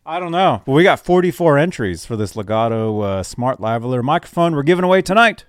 I 0.05 0.19
don't 0.21 0.33
know, 0.33 0.63
but 0.67 0.73
we 0.73 0.83
got 0.83 1.01
44 1.01 1.57
entries 1.59 2.05
for 2.05 2.17
this 2.17 2.35
Lekato 2.35 3.03
uh, 3.03 3.23
Smart 3.23 3.61
Lavalier 3.61 4.03
microphone 4.03 4.55
we're 4.55 4.65
giving 4.65 4.85
away 4.85 5.01
tonight. 5.01 5.45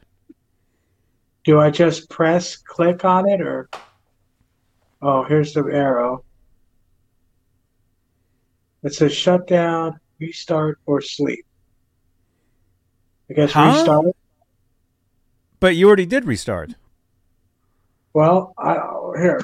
Do 1.44 1.60
I 1.60 1.70
just 1.72 2.10
press 2.10 2.56
click 2.56 3.04
on 3.04 3.28
it, 3.30 3.42
or 3.42 3.70
oh, 5.02 5.24
here's 5.24 5.54
the 5.54 5.64
arrow. 5.64 6.24
It 8.84 8.94
says 8.94 9.14
shut 9.14 9.48
down, 9.48 10.00
restart, 10.20 10.80
or 10.86 11.02
sleep. 11.02 11.46
I 13.30 13.34
guess 13.34 13.52
Huh? 13.52 13.74
restart. 13.78 14.16
But 15.60 15.76
you 15.76 15.88
already 15.88 16.06
did 16.06 16.26
restart. 16.26 16.76
Well, 18.14 18.54
I 18.58 18.74
here. 19.18 19.42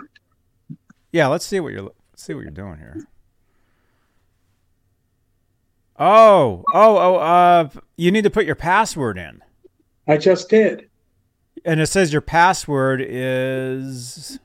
Yeah, 1.11 1.27
let's 1.27 1.45
see 1.45 1.59
what 1.59 1.73
you're 1.73 1.83
let's 1.83 2.23
see 2.23 2.33
what 2.33 2.41
you're 2.41 2.51
doing 2.51 2.77
here. 2.77 3.07
Oh, 5.97 6.63
oh, 6.73 6.97
oh, 6.97 7.15
uh 7.15 7.69
you 7.97 8.11
need 8.11 8.23
to 8.23 8.29
put 8.29 8.45
your 8.45 8.55
password 8.55 9.17
in. 9.17 9.41
I 10.07 10.17
just 10.17 10.49
did. 10.49 10.88
And 11.65 11.79
it 11.79 11.87
says 11.87 12.11
your 12.13 12.21
password 12.21 13.01
is 13.05 14.39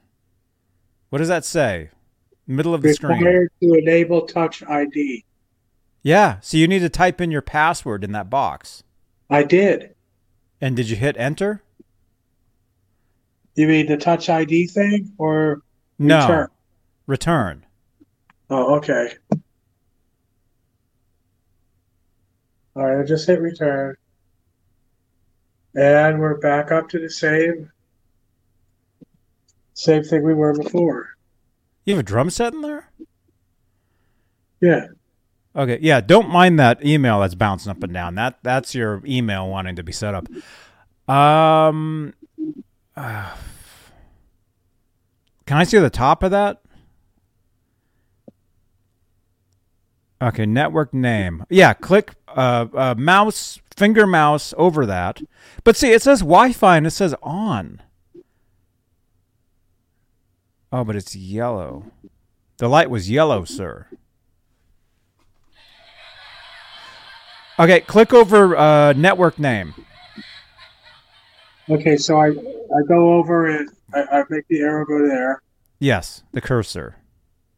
What 1.11 1.19
does 1.19 1.28
that 1.28 1.45
say? 1.45 1.91
Middle 2.47 2.74
of 2.74 2.82
the 2.82 2.93
screen. 2.93 3.19
Required 3.19 3.51
to 3.62 3.73
enable 3.74 4.27
Touch 4.27 4.62
ID. 4.65 5.24
Yeah, 6.03 6.39
so 6.41 6.59
you 6.59 6.69
need 6.69 6.81
to 6.81 6.91
type 6.91 7.20
in 7.20 7.31
your 7.31 7.41
password 7.41 8.05
in 8.05 8.12
that 8.12 8.28
box. 8.28 8.82
I 9.31 9.43
did. 9.43 9.95
And 10.61 10.77
did 10.77 10.91
you 10.91 10.97
hit 10.97 11.16
enter? 11.19 11.62
You 13.55 13.69
mean 13.69 13.86
the 13.86 13.97
Touch 13.97 14.28
ID 14.28 14.66
thing, 14.66 15.12
or 15.16 15.62
No. 15.99 16.20
Return. 16.20 16.49
Return. 17.07 17.66
Oh, 18.51 18.77
okay. 18.77 19.15
All 22.77 22.85
right, 22.85 23.01
I 23.01 23.07
just 23.07 23.27
hit 23.27 23.41
return. 23.41 23.97
And 25.75 26.21
we're 26.21 26.39
back 26.39 26.71
up 26.71 26.89
to 26.91 27.01
the 27.01 27.11
same 27.11 27.71
same 29.75 30.05
thing 30.05 30.23
we 30.23 30.35
were 30.35 30.55
before. 30.55 31.09
You 31.85 31.95
have 31.95 32.01
a 32.01 32.05
drum 32.05 32.31
set 32.31 32.55
in 32.55 32.63
there? 32.63 32.91
Yeah. 34.61 34.87
Okay, 35.57 35.79
yeah, 35.83 36.01
don't 36.01 36.31
mind 36.31 36.59
that 36.59 36.85
email 36.85 37.21
that's 37.21 37.35
bouncing 37.35 37.71
up 37.71 37.83
and 37.83 37.93
down. 37.93 38.15
That 38.15 38.39
that's 38.43 38.75
your 38.75 39.03
email 39.05 39.49
wanting 39.49 39.77
to 39.77 39.83
be 39.83 39.93
set 39.93 40.15
up. 40.15 40.27
Um 41.13 42.15
uh, 42.97 43.37
Can 45.47 45.59
I 45.59 45.65
see 45.65 45.79
the 45.79 45.91
top 45.91 46.23
of 46.23 46.31
that? 46.31 46.63
Okay, 50.23 50.47
network 50.47 50.95
name. 50.95 51.45
Yeah, 51.51 51.75
click 51.75 52.15
uh, 52.35 52.66
uh 52.74 52.94
mouse 52.97 53.61
finger 53.77 54.06
mouse 54.06 54.55
over 54.56 54.86
that. 54.86 55.23
But 55.62 55.77
see, 55.77 55.93
it 55.93 56.02
says 56.02 56.20
Wi-Fi 56.20 56.77
and 56.77 56.86
it 56.86 56.90
says 56.90 57.15
on. 57.23 57.81
Oh, 60.73 60.85
but 60.85 60.97
it's 60.97 61.15
yellow. 61.15 61.85
The 62.59 62.69
light 62.69 62.90
was 62.90 63.11
yellow, 63.11 63.44
sir. 63.44 63.86
Okay, 67.59 67.81
click 67.82 68.12
over 68.12 68.56
uh, 68.56 68.93
network 68.94 69.39
name. 69.39 69.74
Okay, 71.69 71.97
so 71.97 72.20
I 72.20 72.28
I 72.28 72.82
go 72.89 73.15
over 73.15 73.47
and 73.47 73.69
I, 73.94 74.02
I 74.02 74.24
make 74.28 74.47
the 74.48 74.61
arrow 74.61 74.85
go 74.85 75.06
there. 75.06 75.40
Yes, 75.78 76.24
the 76.32 76.40
cursor. 76.40 76.97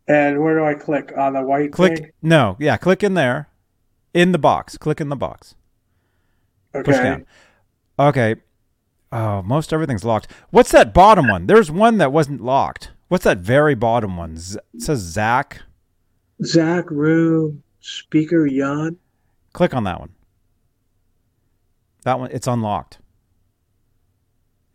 And 0.06 0.42
where 0.42 0.56
do 0.56 0.64
I 0.64 0.74
click 0.74 1.12
on 1.16 1.32
the 1.32 1.42
white 1.42 1.72
Click 1.72 1.96
thing? 1.98 2.10
no, 2.22 2.56
yeah, 2.60 2.76
click 2.76 3.02
in 3.02 3.14
there, 3.14 3.48
in 4.16 4.32
the 4.32 4.38
box. 4.38 4.76
Click 4.78 5.00
in 5.00 5.08
the 5.08 5.16
box. 5.16 5.54
Push 6.72 6.96
down. 6.96 7.26
Okay. 7.98 8.36
Oh, 9.12 9.42
most 9.42 9.72
everything's 9.72 10.04
locked. 10.04 10.30
What's 10.50 10.72
that 10.72 10.92
bottom 10.92 11.28
one? 11.28 11.46
There's 11.46 11.70
one 11.70 11.98
that 11.98 12.12
wasn't 12.12 12.42
locked. 12.42 12.90
What's 13.08 13.24
that 13.24 13.38
very 13.38 13.74
bottom 13.74 14.16
one? 14.16 14.36
Z- 14.36 14.58
it 14.74 14.82
says 14.82 14.98
Zach. 14.98 15.62
Zach 16.44 16.90
room 16.90 17.62
speaker 17.80 18.48
Jan. 18.48 18.98
Click 19.52 19.72
on 19.74 19.84
that 19.84 20.00
one. 20.00 20.10
That 22.02 22.18
one, 22.18 22.30
it's 22.30 22.46
unlocked. 22.46 22.98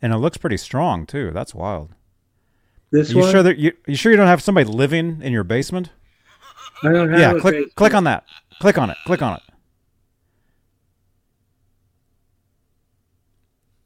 And 0.01 0.13
it 0.13 0.18
looks 0.18 0.38
pretty 0.38 0.57
strong 0.57 1.05
too. 1.05 1.31
That's 1.31 1.53
wild. 1.53 1.93
This 2.91 3.11
Are 3.11 3.13
you 3.13 3.19
one. 3.19 3.31
sure 3.31 3.43
that 3.43 3.57
you 3.57 3.73
you 3.85 3.95
sure 3.95 4.11
you 4.11 4.18
don't 4.18 4.27
have 4.27 4.41
somebody 4.41 4.69
living 4.69 5.22
in 5.22 5.31
your 5.31 5.43
basement? 5.43 5.91
I 6.84 6.91
don't 6.91 7.09
have 7.11 7.19
yeah, 7.19 7.31
click 7.39 7.53
basement. 7.53 7.76
click 7.76 7.93
on 7.93 8.05
that. 8.05 8.26
Click 8.61 8.77
on 8.77 8.91
it. 8.91 8.97
Click 9.07 9.23
on 9.23 9.33
it. 9.33 9.41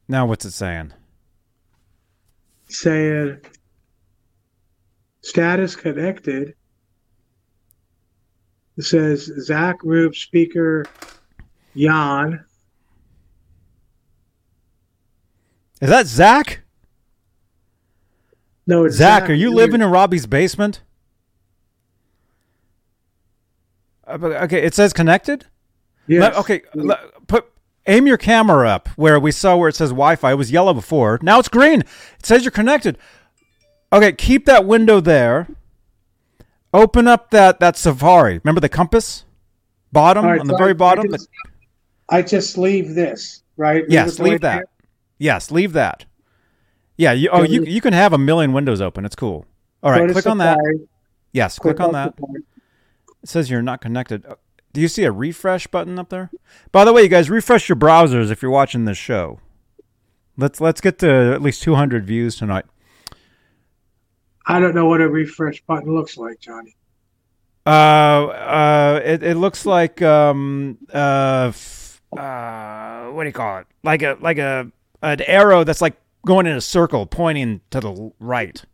Now 0.06 0.26
what's 0.26 0.44
it 0.44 0.50
saying? 0.50 0.92
saying 2.68 3.40
status 5.22 5.76
connected. 5.76 6.54
It 8.76 8.82
says 8.84 9.32
Zach 9.40 9.76
Rube 9.82 10.14
speaker 10.14 10.84
Jan. 11.74 12.44
Is 15.80 15.88
that 15.88 16.06
Zach? 16.06 16.60
No, 18.66 18.84
it's 18.84 18.96
Zach, 18.96 19.30
are 19.30 19.32
you 19.32 19.50
living 19.54 19.80
in 19.80 19.90
Robbie's 19.90 20.26
basement? 20.26 20.76
Uh, 20.76 20.82
but- 20.82 20.86
Uh, 24.06 24.18
okay, 24.44 24.62
it 24.62 24.74
says 24.74 24.92
connected. 24.92 25.46
Let- 26.08 26.36
okay, 26.36 26.62
let- 26.74 27.26
put 27.26 27.46
aim 27.86 28.06
your 28.06 28.16
camera 28.16 28.68
up 28.68 28.88
where 28.96 29.18
we 29.18 29.32
saw 29.32 29.56
where 29.56 29.68
it 29.68 29.74
says 29.76 29.90
Wi-Fi. 29.90 30.32
It 30.32 30.34
was 30.34 30.50
yellow 30.50 30.74
before. 30.74 31.18
Now 31.22 31.38
it's 31.38 31.48
green. 31.48 31.80
It 31.80 32.26
says 32.26 32.44
you're 32.44 32.50
connected. 32.50 32.98
Okay, 33.92 34.12
keep 34.12 34.46
that 34.46 34.64
window 34.64 35.00
there. 35.00 35.48
Open 36.72 37.08
up 37.08 37.30
that 37.30 37.60
that 37.60 37.76
Safari. 37.76 38.40
Remember 38.44 38.60
the 38.60 38.68
compass? 38.68 39.24
Bottom 39.92 40.24
right, 40.24 40.40
on 40.40 40.46
the 40.46 40.54
so 40.54 40.58
very 40.58 40.70
I- 40.70 40.74
bottom. 40.74 41.06
I 41.06 41.16
just, 41.16 41.28
I 42.08 42.22
just 42.22 42.58
leave 42.58 42.94
this, 42.94 43.42
right? 43.56 43.82
Leave 43.82 43.92
yes, 43.92 44.12
it 44.12 44.16
the 44.18 44.22
way 44.22 44.30
leave 44.30 44.40
that. 44.42 44.68
Yes, 45.18 45.50
leave 45.50 45.72
that. 45.72 46.04
Yeah. 46.96 47.12
You, 47.12 47.30
oh, 47.30 47.42
you 47.42 47.64
you 47.64 47.80
can 47.80 47.92
have 47.92 48.12
a 48.12 48.18
million 48.18 48.52
windows 48.52 48.80
open. 48.80 49.04
It's 49.04 49.16
cool. 49.16 49.46
All 49.82 49.90
right. 49.90 50.10
Click 50.10 50.26
on 50.26 50.38
that. 50.38 50.58
Yes. 51.32 51.58
Click 51.58 51.80
on 51.80 51.92
that. 51.92 52.14
Safari. 52.14 52.42
It 53.26 53.30
says 53.30 53.50
you're 53.50 53.60
not 53.60 53.80
connected. 53.80 54.24
Uh, 54.24 54.36
Do 54.72 54.80
you 54.80 54.86
see 54.86 55.02
a 55.02 55.10
refresh 55.10 55.66
button 55.66 55.98
up 55.98 56.10
there? 56.10 56.30
By 56.70 56.84
the 56.84 56.92
way, 56.92 57.02
you 57.02 57.08
guys 57.08 57.28
refresh 57.28 57.68
your 57.68 57.74
browsers 57.74 58.30
if 58.30 58.40
you're 58.40 58.52
watching 58.52 58.84
this 58.84 58.96
show. 58.98 59.40
Let's 60.36 60.60
let's 60.60 60.80
get 60.80 61.00
to 61.00 61.32
at 61.34 61.42
least 61.42 61.60
200 61.64 62.06
views 62.06 62.36
tonight. 62.36 62.66
I 64.46 64.60
don't 64.60 64.76
know 64.76 64.86
what 64.86 65.00
a 65.00 65.08
refresh 65.08 65.60
button 65.62 65.92
looks 65.92 66.16
like, 66.16 66.38
Johnny. 66.38 66.76
Uh, 67.66 67.70
uh, 68.28 69.00
it 69.04 69.24
it 69.24 69.36
looks 69.36 69.66
like 69.66 70.00
um 70.02 70.78
uh, 70.94 71.46
f- 71.48 72.00
uh 72.16 73.06
what 73.06 73.24
do 73.24 73.28
you 73.28 73.32
call 73.32 73.58
it? 73.58 73.66
Like 73.82 74.02
a 74.02 74.16
like 74.20 74.38
a 74.38 74.70
an 75.02 75.20
arrow 75.22 75.64
that's 75.64 75.82
like 75.82 75.96
going 76.24 76.46
in 76.46 76.54
a 76.54 76.60
circle 76.60 77.06
pointing 77.06 77.60
to 77.72 77.80
the 77.80 78.12
right. 78.20 78.64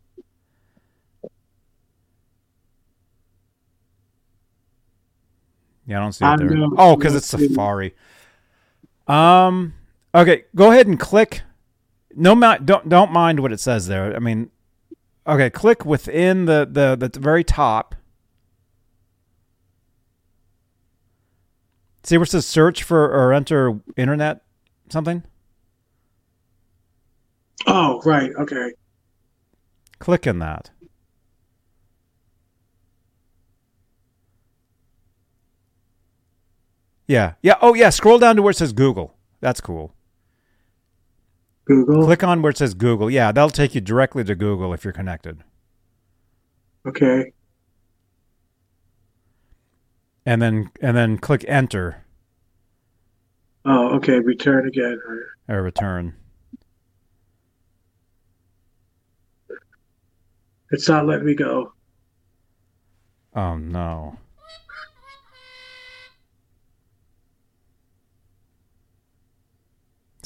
Yeah, 5.85 5.97
I 5.97 6.01
don't 6.01 6.13
see 6.13 6.25
it 6.25 6.37
there. 6.37 6.49
know. 6.49 6.73
Oh, 6.77 6.95
because 6.95 7.15
it's 7.15 7.27
Safari. 7.27 7.93
Um. 9.07 9.73
Okay, 10.15 10.45
go 10.55 10.71
ahead 10.71 10.87
and 10.87 10.99
click. 10.99 11.41
No, 12.15 12.35
don't 12.57 12.87
don't 12.87 13.11
mind 13.11 13.39
what 13.39 13.51
it 13.51 13.59
says 13.59 13.87
there. 13.87 14.15
I 14.15 14.19
mean, 14.19 14.51
okay, 15.27 15.49
click 15.49 15.85
within 15.85 16.45
the 16.45 16.67
the 16.69 17.09
the 17.09 17.19
very 17.19 17.43
top. 17.43 17.95
See 22.03 22.17
where 22.17 22.23
it 22.23 22.29
says 22.29 22.45
search 22.45 22.83
for 22.83 23.05
or 23.05 23.33
enter 23.33 23.79
internet 23.95 24.41
something? 24.89 25.23
Oh, 27.65 28.01
right. 28.03 28.31
Okay. 28.37 28.73
Click 29.99 30.27
in 30.27 30.39
that. 30.39 30.69
Yeah. 37.13 37.33
Yeah. 37.43 37.57
Oh, 37.61 37.75
yeah. 37.75 37.91
Scroll 37.91 38.17
down 38.17 38.37
to 38.37 38.41
where 38.41 38.49
it 38.49 38.57
says 38.57 38.73
Google. 38.73 39.13
That's 39.39 39.61
cool. 39.61 39.93
Google. 41.65 42.05
Click 42.05 42.23
on 42.23 42.41
where 42.41 42.49
it 42.49 42.57
says 42.57 42.73
Google. 42.73 43.07
Yeah, 43.07 43.31
that'll 43.31 43.51
take 43.51 43.75
you 43.75 43.81
directly 43.81 44.23
to 44.23 44.33
Google 44.33 44.73
if 44.73 44.83
you're 44.83 44.93
connected. 44.93 45.43
Okay. 46.87 47.31
And 50.25 50.41
then 50.41 50.71
and 50.81 50.97
then 50.97 51.19
click 51.19 51.45
enter 51.47 52.03
Oh, 53.63 53.95
okay. 53.97 54.19
Return 54.19 54.67
again. 54.67 54.99
or 55.47 55.61
return. 55.61 56.15
It's 60.71 60.89
not 60.89 61.05
letting 61.05 61.25
me 61.27 61.35
go. 61.35 61.73
Oh 63.35 63.55
no. 63.57 64.17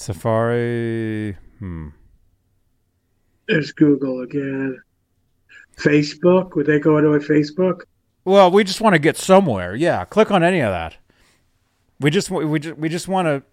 Safari. 0.08 1.36
Hmm. 1.60 1.90
There's 3.50 3.74
Google 3.74 4.22
again. 4.22 4.82
Facebook. 5.78 6.56
Would 6.56 6.66
they 6.66 6.80
go 6.80 6.98
into 6.98 7.10
a 7.10 7.20
Facebook? 7.20 7.82
Well, 8.24 8.50
we 8.50 8.64
just 8.64 8.80
want 8.80 8.94
to 8.94 9.00
get 9.00 9.18
somewhere. 9.18 9.76
Yeah, 9.76 10.06
click 10.06 10.32
on 10.32 10.44
any 10.44 10.62
of 10.62 10.72
that. 10.72 10.96
We 12.00 12.10
just 12.10 12.30
we 12.30 12.60
just 12.60 12.78
we 12.78 12.88
just 12.88 13.10
want 13.10 13.26
to. 13.28 13.44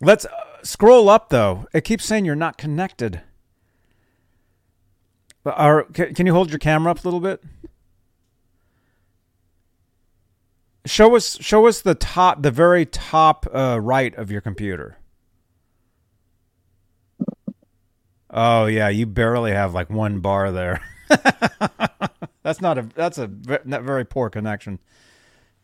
Let's 0.00 0.24
uh, 0.24 0.30
scroll 0.62 1.08
up 1.08 1.28
though. 1.28 1.66
It 1.72 1.84
keeps 1.84 2.04
saying 2.04 2.24
you're 2.24 2.34
not 2.34 2.58
connected. 2.58 3.20
But 5.44 5.54
Are, 5.56 5.84
can, 5.84 6.14
can 6.14 6.26
you 6.26 6.34
hold 6.34 6.50
your 6.50 6.58
camera 6.58 6.90
up 6.90 7.04
a 7.04 7.06
little 7.06 7.20
bit? 7.20 7.42
Show 10.84 11.14
us 11.14 11.38
show 11.40 11.66
us 11.66 11.80
the 11.80 11.94
top, 11.94 12.42
the 12.42 12.50
very 12.50 12.86
top 12.86 13.46
uh, 13.52 13.78
right 13.80 14.14
of 14.16 14.32
your 14.32 14.40
computer. 14.40 14.99
Oh 18.32 18.66
yeah, 18.66 18.88
you 18.88 19.06
barely 19.06 19.52
have 19.52 19.74
like 19.74 19.90
one 19.90 20.20
bar 20.20 20.52
there. 20.52 20.80
that's 22.42 22.60
not 22.60 22.78
a 22.78 22.82
that's 22.94 23.18
a 23.18 23.30
not 23.64 23.82
very 23.82 24.04
poor 24.04 24.30
connection. 24.30 24.78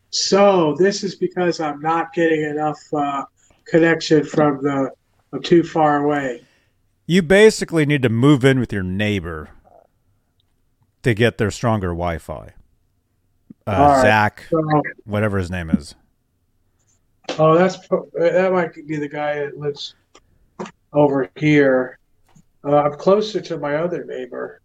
So 0.09 0.75
this 0.77 1.03
is 1.03 1.15
because 1.15 1.59
I'm 1.59 1.81
not 1.81 2.13
getting 2.13 2.41
enough 2.41 2.79
uh, 2.93 3.25
connection 3.65 4.23
from 4.23 4.63
the. 4.63 4.91
I'm 5.33 5.41
too 5.41 5.63
far 5.63 6.03
away. 6.03 6.41
You 7.05 7.21
basically 7.21 7.85
need 7.85 8.01
to 8.03 8.09
move 8.09 8.43
in 8.45 8.59
with 8.59 8.71
your 8.73 8.83
neighbor 8.83 9.49
to 11.03 11.13
get 11.13 11.37
their 11.37 11.51
stronger 11.51 11.89
Wi-Fi. 11.89 12.53
Uh, 13.65 13.71
right. 13.71 14.01
Zach, 14.01 14.45
So, 14.49 14.81
whatever 15.05 15.37
his 15.37 15.51
name 15.51 15.69
is. 15.69 15.95
oh, 17.37 17.57
that's 17.57 17.77
that 18.13 18.49
might 18.53 18.73
be 18.87 18.97
the 18.97 19.09
guy 19.09 19.39
that 19.39 19.57
lives 19.57 19.95
over 20.93 21.29
here. 21.35 21.96
Uh, 22.67 22.81
I'm 22.81 22.95
closer 22.95 23.39
to 23.39 23.57
my 23.57 23.75
other 23.75 24.03
neighbor. 24.03 24.61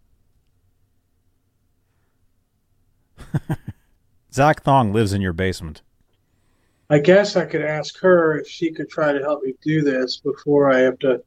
Zach 4.32 4.64
Thong 4.64 4.92
lives 4.92 5.12
in 5.12 5.20
your 5.20 5.32
basement. 5.32 5.82
I 6.90 6.98
guess 6.98 7.36
I 7.36 7.44
could 7.44 7.62
ask 7.62 7.96
her 8.00 8.38
if 8.38 8.48
she 8.48 8.72
could 8.72 8.90
try 8.90 9.12
to 9.12 9.20
help 9.20 9.44
me 9.44 9.54
do 9.62 9.82
this 9.82 10.16
before 10.16 10.72
I 10.72 10.80
have 10.80 10.98
to. 11.00 11.22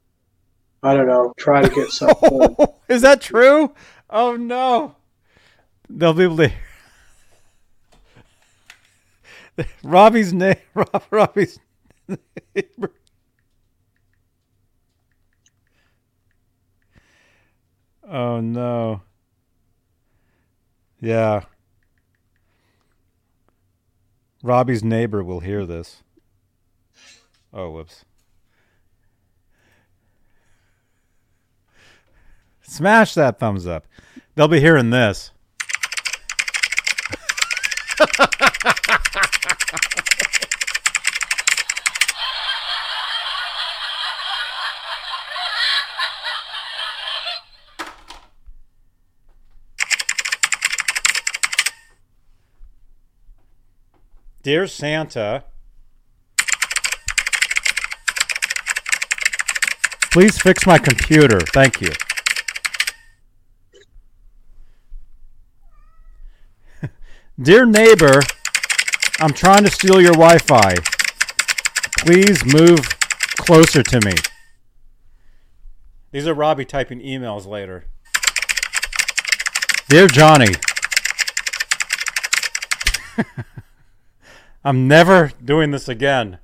I 0.84 0.93
don't 0.93 1.07
know. 1.07 1.34
Try 1.38 1.61
to 1.61 1.69
get 1.73 1.91
something. 1.91 2.57
is 2.89 3.02
that 3.03 3.22
true? 3.22 3.73
Oh 4.10 4.35
no. 4.35 4.97
They'll 5.89 6.14
be 6.14 6.23
able 6.23 6.38
to. 6.38 6.52
Robbie's 9.84 10.34
name. 10.34 10.57
Rob, 10.73 11.03
Robbie's 11.10 11.57
Oh 18.10 18.40
no. 18.40 19.02
Yeah. 21.02 21.41
Robbie's 24.44 24.84
neighbor 24.84 25.23
will 25.23 25.40
hear 25.40 25.65
this. 25.65 26.03
Oh, 27.52 27.72
whoops. 27.72 28.06
Smash 32.61 33.14
that 33.15 33.40
thumbs 33.40 33.65
up. 33.65 33.88
They'll 34.36 34.48
be 34.48 34.60
hearing 34.60 34.90
this. 34.90 35.32
Dear 54.46 54.68
Santa, 54.68 55.44
please 60.12 60.38
fix 60.38 60.68
my 60.68 60.78
computer. 60.78 61.40
Thank 61.40 61.82
you. 61.82 61.90
Dear 67.42 67.66
neighbor, 67.66 68.22
I'm 69.20 69.34
trying 69.34 69.64
to 69.64 69.72
steal 69.72 70.00
your 70.00 70.14
Wi 70.14 70.38
Fi. 70.38 70.76
Please 72.02 72.46
move 72.46 72.88
closer 73.38 73.82
to 73.82 74.00
me. 74.06 74.14
These 76.12 76.28
are 76.28 76.36
Robbie 76.36 76.66
typing 76.66 77.00
emails 77.00 77.48
later. 77.48 77.86
Dear 79.90 80.08
Johnny, 80.08 80.54
I'm 84.66 84.88
never 84.88 85.32
doing 85.44 85.70
this 85.70 85.88
again. 85.88 86.40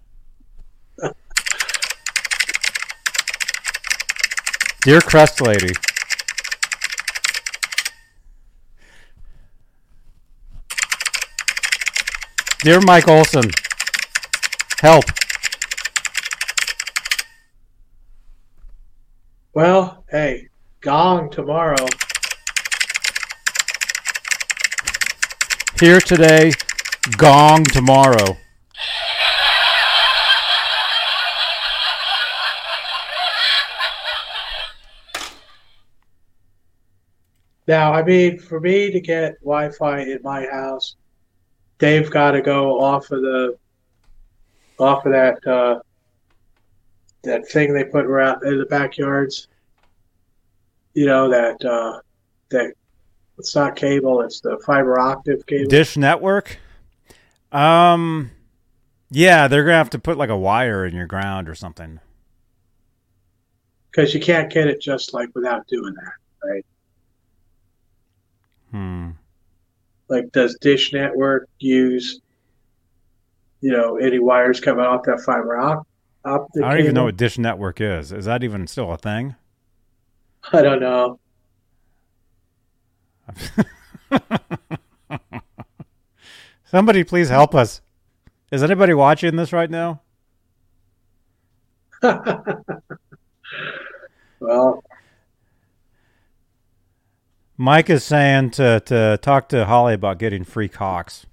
Dear 4.84 5.02
Crest 5.02 5.41
Lady, 5.41 5.73
Dear 12.64 12.80
Mike 12.81 13.07
Olson, 13.07 13.49
help. 14.81 15.06
well, 19.53 20.03
hey, 20.11 20.48
gong 20.81 21.31
tomorrow. 21.31 21.88
Here 25.80 25.99
today, 25.99 26.52
Gong 27.18 27.64
tomorrow. 27.64 28.38
Now, 37.68 37.94
I 37.94 38.03
mean, 38.03 38.38
for 38.38 38.60
me 38.60 38.91
to 38.91 38.99
get 38.99 39.40
Wi 39.40 39.72
Fi 39.72 40.02
in 40.02 40.19
my 40.23 40.45
house, 40.45 40.95
they've 41.80 42.10
got 42.10 42.32
to 42.32 42.41
go 42.41 42.80
off 42.80 43.10
of 43.11 43.22
the 43.22 43.57
off 44.78 45.06
of 45.06 45.11
that 45.14 45.48
uh, 45.48 45.80
that 47.23 47.48
thing 47.48 47.73
they 47.73 47.84
put 47.84 48.06
around 48.06 48.44
in 48.44 48.60
the 48.60 48.65
backyards. 48.65 49.48
You 50.94 51.07
know 51.07 51.30
that 51.30 51.65
uh, 51.65 52.02
that 52.49 52.73
it's 53.40 53.56
not 53.56 53.76
cable; 53.76 54.22
it's 54.22 54.40
the 54.41 54.60
fiber 54.65 54.99
optic 54.99 55.48
cable. 55.48 55.69
Dish 55.69 55.98
network. 55.98 56.60
Um, 57.52 58.32
yeah, 59.10 59.48
they're 59.48 59.64
gonna 59.64 59.78
have 59.78 59.90
to 59.91 59.99
put 59.99 60.18
like 60.18 60.30
a 60.30 60.38
wire 60.38 60.86
in 60.86 60.95
your 60.95 61.07
ground 61.07 61.49
or 61.49 61.56
something. 61.56 61.99
because 63.91 64.14
you 64.14 64.22
can't 64.22 64.49
get 64.52 64.68
it 64.68 64.80
just 64.82 65.14
like 65.14 65.30
without 65.36 65.68
doing 65.68 65.94
that, 65.94 66.14
right? 66.48 66.65
Hmm. 68.72 69.10
Like, 70.07 70.32
does 70.32 70.57
Dish 70.61 70.94
Network 70.94 71.49
use, 71.60 72.22
you 73.60 73.72
know, 73.72 73.98
any 73.98 74.19
wires 74.19 74.60
coming 74.61 74.86
off 74.86 75.03
that 75.03 75.22
fiber 75.22 75.57
op- 75.57 75.88
optic? 76.26 76.64
I 76.64 76.69
don't 76.69 76.80
even 76.80 76.95
know 76.95 77.03
what 77.06 77.18
Dish 77.18 77.38
Network 77.38 77.82
is. 77.82 78.11
Is 78.14 78.26
that 78.26 78.44
even 78.44 78.68
still 78.68 78.91
a 78.91 78.98
thing? 78.98 79.36
I 80.53 80.61
don't 80.61 80.80
know. 80.80 81.19
Somebody 86.72 87.03
please 87.03 87.27
help 87.27 87.53
us. 87.53 87.81
Is 88.49 88.64
anybody 88.64 88.93
watching 88.93 89.35
this 89.35 89.52
right 89.52 89.69
now? 89.69 89.99
Well, 94.43 94.84
Mike 97.57 97.91
is 97.91 98.03
saying 98.03 98.49
to 98.52 98.80
to 98.88 99.19
talk 99.22 99.49
to 99.49 99.65
Holly 99.65 99.93
about 99.93 100.18
getting 100.18 100.43
free 100.43 100.68
Cox. 100.68 101.27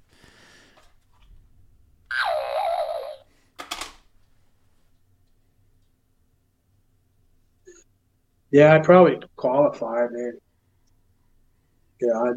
yeah, 8.51 8.75
I'd 8.75 8.85
probably 8.85 9.21
qualify. 9.37 10.05
I 10.05 10.09
mean, 10.09 10.39
yeah, 12.03 12.13
I, 12.13 12.33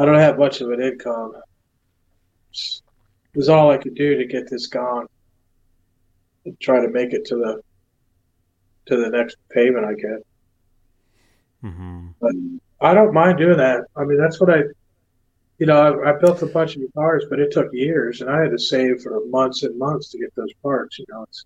I 0.00 0.04
don't 0.04 0.14
have 0.14 0.38
much 0.38 0.60
of 0.60 0.70
an 0.70 0.80
income. 0.80 1.32
It 2.52 3.36
was 3.36 3.48
all 3.48 3.70
I 3.70 3.78
could 3.78 3.94
do 3.94 4.16
to 4.16 4.26
get 4.26 4.50
this 4.50 4.66
gone. 4.66 5.06
And 6.44 6.58
try 6.60 6.80
to 6.80 6.88
make 6.88 7.12
it 7.12 7.24
to 7.26 7.36
the 7.36 7.62
to 8.86 8.96
the 8.96 9.10
next 9.10 9.36
payment 9.50 9.84
I 9.84 9.94
get. 9.94 10.22
hmm 11.60 12.08
But 12.20 12.32
I 12.80 12.94
don't 12.94 13.12
mind 13.12 13.38
doing 13.38 13.58
that. 13.58 13.84
I 13.96 14.04
mean, 14.04 14.18
that's 14.18 14.40
what 14.40 14.50
I, 14.50 14.62
you 15.58 15.66
know, 15.66 16.02
I, 16.02 16.10
I 16.10 16.18
built 16.18 16.42
a 16.42 16.46
bunch 16.46 16.76
of 16.76 16.82
guitars, 16.82 17.26
but 17.28 17.38
it 17.40 17.52
took 17.52 17.68
years, 17.72 18.20
and 18.20 18.30
I 18.30 18.40
had 18.40 18.50
to 18.52 18.58
save 18.58 19.02
for 19.02 19.20
months 19.26 19.62
and 19.62 19.78
months 19.78 20.10
to 20.10 20.18
get 20.18 20.34
those 20.34 20.52
parts. 20.62 20.98
You 20.98 21.04
know, 21.10 21.24
it's 21.24 21.44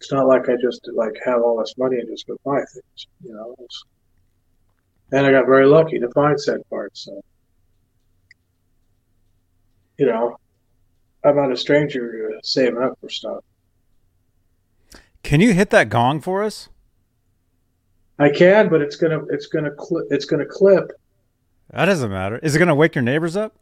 it's 0.00 0.12
not 0.12 0.26
like 0.26 0.48
I 0.48 0.56
just 0.60 0.88
like 0.94 1.14
have 1.24 1.42
all 1.42 1.58
this 1.58 1.74
money 1.76 1.98
and 1.98 2.08
just 2.08 2.26
go 2.26 2.36
buy 2.44 2.58
things. 2.58 3.06
You 3.24 3.34
know, 3.34 3.54
and 5.12 5.26
I 5.26 5.30
got 5.32 5.46
very 5.46 5.66
lucky 5.66 5.98
to 5.98 6.08
find 6.10 6.40
said 6.40 6.60
parts. 6.70 7.04
So, 7.04 7.20
you 10.00 10.06
know, 10.06 10.38
I'm 11.22 11.36
not 11.36 11.52
a 11.52 11.56
stranger 11.56 12.30
to 12.30 12.40
saving 12.42 12.82
up 12.82 12.98
for 13.00 13.10
stuff. 13.10 13.44
Can 15.22 15.40
you 15.40 15.52
hit 15.52 15.68
that 15.70 15.90
gong 15.90 16.22
for 16.22 16.42
us? 16.42 16.70
I 18.18 18.30
can, 18.30 18.70
but 18.70 18.80
it's 18.80 18.96
gonna 18.96 19.20
it's 19.28 19.46
gonna 19.46 19.70
cli 19.70 20.02
it's 20.08 20.24
gonna 20.24 20.46
clip. 20.46 20.92
That 21.70 21.84
doesn't 21.84 22.10
matter. 22.10 22.38
Is 22.38 22.56
it 22.56 22.58
gonna 22.58 22.74
wake 22.74 22.94
your 22.94 23.02
neighbors 23.02 23.36
up? 23.36 23.54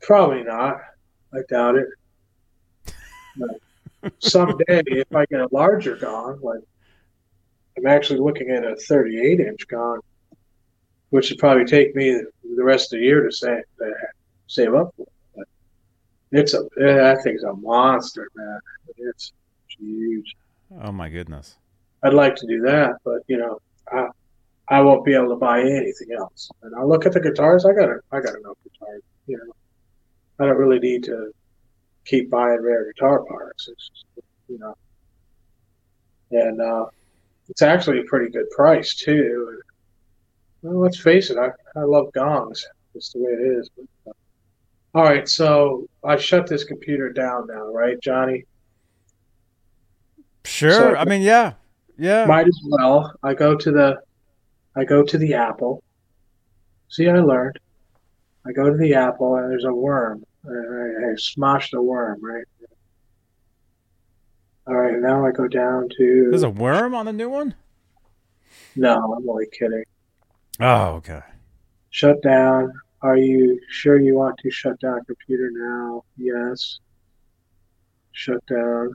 Probably 0.00 0.42
not. 0.42 0.78
I 1.32 1.38
doubt 1.48 1.76
it. 1.76 1.88
But 3.36 3.60
someday, 4.18 4.64
if 4.86 5.14
I 5.14 5.24
get 5.26 5.40
a 5.40 5.48
larger 5.52 5.96
gong, 5.96 6.40
like 6.42 6.62
I'm 7.78 7.86
actually 7.86 8.18
looking 8.18 8.50
at 8.50 8.64
a 8.64 8.74
38 8.74 9.38
inch 9.38 9.68
gong, 9.68 10.00
which 11.10 11.30
would 11.30 11.38
probably 11.38 11.64
take 11.64 11.94
me 11.94 12.10
the 12.10 12.64
rest 12.64 12.92
of 12.92 12.98
the 12.98 13.04
year 13.04 13.22
to 13.22 13.30
save 13.30 13.62
to 13.78 13.92
save 14.48 14.74
up 14.74 14.92
for. 14.96 15.06
It's 16.32 16.54
a 16.54 16.62
that 16.76 17.20
thing's 17.22 17.42
a 17.42 17.52
monster, 17.54 18.28
man. 18.34 18.58
It's 18.96 19.32
huge. 19.78 20.34
Oh 20.80 20.90
my 20.90 21.08
goodness. 21.08 21.56
I'd 22.02 22.14
like 22.14 22.34
to 22.36 22.46
do 22.46 22.62
that, 22.62 22.96
but 23.04 23.22
you 23.28 23.36
know, 23.36 23.60
I 23.92 24.08
I 24.68 24.80
won't 24.80 25.04
be 25.04 25.14
able 25.14 25.28
to 25.28 25.36
buy 25.36 25.60
anything 25.60 26.08
else. 26.16 26.50
And 26.62 26.74
I 26.74 26.82
look 26.82 27.04
at 27.04 27.12
the 27.12 27.20
guitars. 27.20 27.64
I 27.66 27.74
got 27.74 27.90
a, 27.90 28.00
I 28.10 28.20
got 28.20 28.34
enough 28.36 28.56
guitars. 28.64 29.02
You 29.26 29.36
know, 29.36 29.52
I 30.38 30.46
don't 30.46 30.56
really 30.56 30.78
need 30.78 31.04
to 31.04 31.32
keep 32.04 32.30
buying 32.30 32.62
rare 32.62 32.90
guitar 32.92 33.24
parts. 33.24 33.68
It's 33.68 33.90
just, 33.90 34.06
you 34.48 34.58
know, 34.58 34.74
and 36.30 36.60
uh, 36.60 36.86
it's 37.50 37.62
actually 37.62 38.00
a 38.00 38.04
pretty 38.04 38.30
good 38.30 38.48
price 38.50 38.94
too. 38.94 39.60
Well, 40.62 40.78
let's 40.78 40.98
face 40.98 41.28
it, 41.28 41.36
I 41.36 41.50
I 41.78 41.82
love 41.82 42.12
gongs. 42.12 42.66
Just 42.94 43.12
the 43.12 43.20
way 43.20 43.32
it 43.32 43.58
is. 43.58 43.70
But, 43.76 44.10
uh, 44.10 44.14
all 44.94 45.02
right, 45.04 45.28
so 45.28 45.86
I 46.04 46.16
shut 46.16 46.46
this 46.46 46.64
computer 46.64 47.10
down 47.12 47.46
now, 47.48 47.72
right, 47.72 48.00
Johnny? 48.02 48.44
Sure. 50.44 50.72
So- 50.72 50.96
I 50.96 51.04
mean, 51.04 51.22
yeah, 51.22 51.54
yeah. 51.98 52.26
Might 52.26 52.46
as 52.48 52.60
well. 52.66 53.12
I 53.22 53.34
go 53.34 53.54
to 53.56 53.70
the 53.70 54.00
I 54.74 54.84
go 54.84 55.02
to 55.02 55.18
the 55.18 55.34
apple. 55.34 55.82
See, 56.88 57.08
I 57.08 57.18
learned. 57.20 57.58
I 58.46 58.52
go 58.52 58.70
to 58.70 58.76
the 58.76 58.94
apple 58.94 59.36
and 59.36 59.50
there's 59.50 59.64
a 59.64 59.72
worm. 59.72 60.24
I, 60.44 60.50
I, 60.50 60.52
I 60.52 61.14
smosh 61.14 61.70
the 61.70 61.80
worm, 61.80 62.18
right? 62.24 62.44
All 64.66 64.74
right, 64.76 64.98
now 64.98 65.26
I 65.26 65.30
go 65.32 65.46
down 65.48 65.88
to. 65.96 66.26
There's 66.30 66.42
a 66.42 66.50
worm 66.50 66.94
on 66.94 67.06
the 67.06 67.12
new 67.12 67.28
one. 67.28 67.54
No, 68.76 69.12
I'm 69.16 69.28
only 69.28 69.46
kidding. 69.52 69.84
Oh, 70.60 70.94
okay. 70.94 71.20
Shut 71.90 72.22
down. 72.22 72.72
Are 73.02 73.16
you 73.16 73.60
sure 73.68 74.00
you 74.00 74.14
want 74.14 74.38
to 74.38 74.50
shut 74.50 74.78
down 74.80 75.04
computer 75.04 75.50
now? 75.52 76.04
Yes. 76.16 76.78
Shut 78.12 78.44
down. 78.46 78.92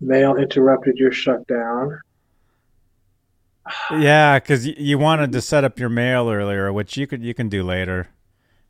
Mail 0.00 0.36
interrupted 0.36 0.96
your 0.96 1.12
shutdown. 1.12 2.00
Yeah, 3.92 4.40
because 4.40 4.66
you 4.66 4.98
wanted 4.98 5.30
to 5.32 5.40
set 5.40 5.62
up 5.62 5.78
your 5.78 5.88
mail 5.88 6.28
earlier, 6.28 6.72
which 6.72 6.96
you 6.96 7.06
could 7.06 7.22
you 7.22 7.32
can 7.32 7.48
do 7.48 7.62
later. 7.62 8.08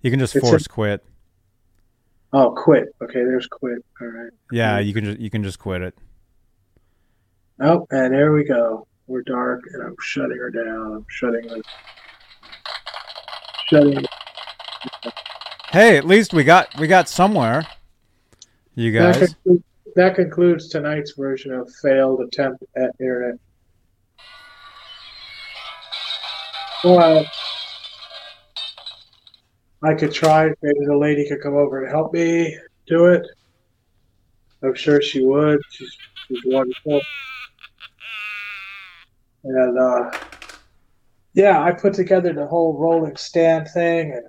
You 0.03 0.11
can 0.11 0.21
just 0.21 0.37
It's 0.37 0.45
a- 0.47 0.51
force 0.51 0.67
quit. 0.67 1.03
Oh, 2.35 2.51
quit. 2.55 2.95
Okay, 3.03 3.25
there's 3.25 3.47
quit. 3.47 3.79
All 4.03 4.07
right. 4.09 4.31
Yeah, 4.51 4.79
you 4.81 4.93
can 4.93 5.05
just 5.05 5.19
you 5.19 5.31
can 5.31 5.43
just 5.43 5.59
quit 5.59 5.81
it. 5.81 5.97
Oh, 7.61 7.87
and 7.91 8.13
there 8.13 8.33
we 8.33 8.45
go. 8.45 8.87
We're 9.07 9.23
dark, 9.23 9.63
and 9.73 9.83
I'm 9.83 9.97
shutting 10.01 10.37
her 10.39 10.51
down. 10.51 10.93
I'm 10.97 11.07
shutting 11.09 11.49
her. 11.49 11.57
Shutting. 13.73 14.05
Hey, 15.71 15.97
at 15.97 16.05
least 16.05 16.35
we 16.35 16.45
got 16.45 16.79
we 16.79 16.87
got 16.87 17.09
somewhere. 17.09 17.67
You 18.75 18.93
That, 18.93 19.15
guys. 19.15 19.29
concludes, 19.29 19.65
that 19.97 20.15
concludes 20.15 20.69
tonight's 20.69 21.13
version 21.13 21.53
of 21.53 21.73
failed 21.83 22.21
attempt 22.21 22.63
at 22.77 22.91
internet. 23.01 23.37
Well, 26.85 27.25
I 29.83 29.95
could 29.95 30.13
try. 30.13 30.51
Maybe 30.61 30.85
the 30.85 30.97
lady 30.97 31.27
could 31.27 31.41
come 31.41 31.55
over 31.55 31.83
and 31.83 31.91
help 31.91 32.13
me 32.13 32.59
do 32.87 33.07
it. 33.07 33.27
I'm 34.63 34.75
sure 34.75 35.01
she 35.01 35.25
would. 35.25 35.61
She's, 35.71 35.97
she's 36.29 36.43
wonderful. 36.45 37.01
And 39.45 39.79
uh, 39.79 40.11
yeah, 41.35 41.63
I 41.63 41.73
put 41.73 41.95
together 41.95 42.33
the 42.33 42.47
whole 42.47 42.77
rolling 42.79 43.17
stand 43.17 43.69
thing, 43.69 44.13
and 44.13 44.25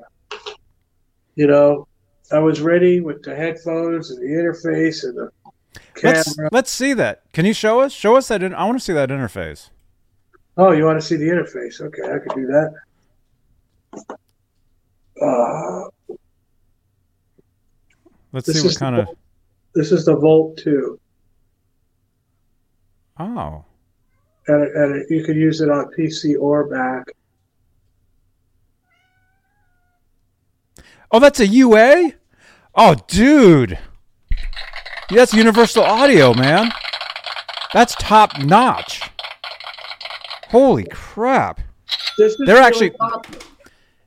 you 1.35 1.47
know, 1.47 1.87
I 2.31 2.39
was 2.39 2.61
ready 2.61 2.99
with 3.01 3.23
the 3.23 3.35
headphones 3.35 4.09
and 4.11 4.21
the 4.21 4.27
interface 4.41 5.03
and 5.03 5.17
the 5.17 5.29
Let's 6.03 6.35
camera. 6.35 6.49
let's 6.51 6.71
see 6.71 6.93
that. 6.93 7.23
Can 7.33 7.45
you 7.45 7.53
show 7.53 7.79
us? 7.81 7.91
Show 7.91 8.15
us 8.15 8.27
that. 8.27 8.43
In, 8.43 8.53
I 8.53 8.65
want 8.65 8.77
to 8.79 8.83
see 8.83 8.93
that 8.93 9.09
interface. 9.09 9.69
Oh, 10.57 10.71
you 10.71 10.85
want 10.85 10.99
to 11.01 11.05
see 11.05 11.15
the 11.15 11.25
interface? 11.25 11.81
Okay, 11.81 12.03
I 12.03 12.19
could 12.19 12.35
do 12.35 12.45
that. 12.47 12.73
Uh, 15.21 15.89
Let's 18.31 18.51
see 18.51 18.67
what 18.67 18.77
kind 18.79 18.95
of. 18.97 19.07
this 19.75 19.91
is 19.91 20.05
the 20.05 20.15
Volt 20.15 20.57
2, 20.57 20.99
Oh, 23.19 23.63
and, 24.47 24.95
it, 24.95 25.07
you 25.09 25.23
could 25.23 25.35
use 25.35 25.61
it 25.61 25.69
on 25.69 25.91
PC 25.97 26.35
or 26.39 26.67
Mac. 26.67 27.07
oh, 31.11 31.19
that's 31.19 31.39
a 31.39 31.47
UA. 31.47 32.13
Oh, 32.75 32.95
dude, 33.07 33.77
Yeah, 35.11 35.17
that's 35.17 35.33
Universal 35.33 35.83
Audio, 35.83 36.33
man. 36.33 36.71
That's 37.73 37.95
top 37.95 38.39
notch. 38.39 39.01
Holy 40.49 40.85
crap! 40.85 41.61
This 42.17 42.35
They're 42.37 42.55
really 42.55 42.67
actually-. 42.67 42.91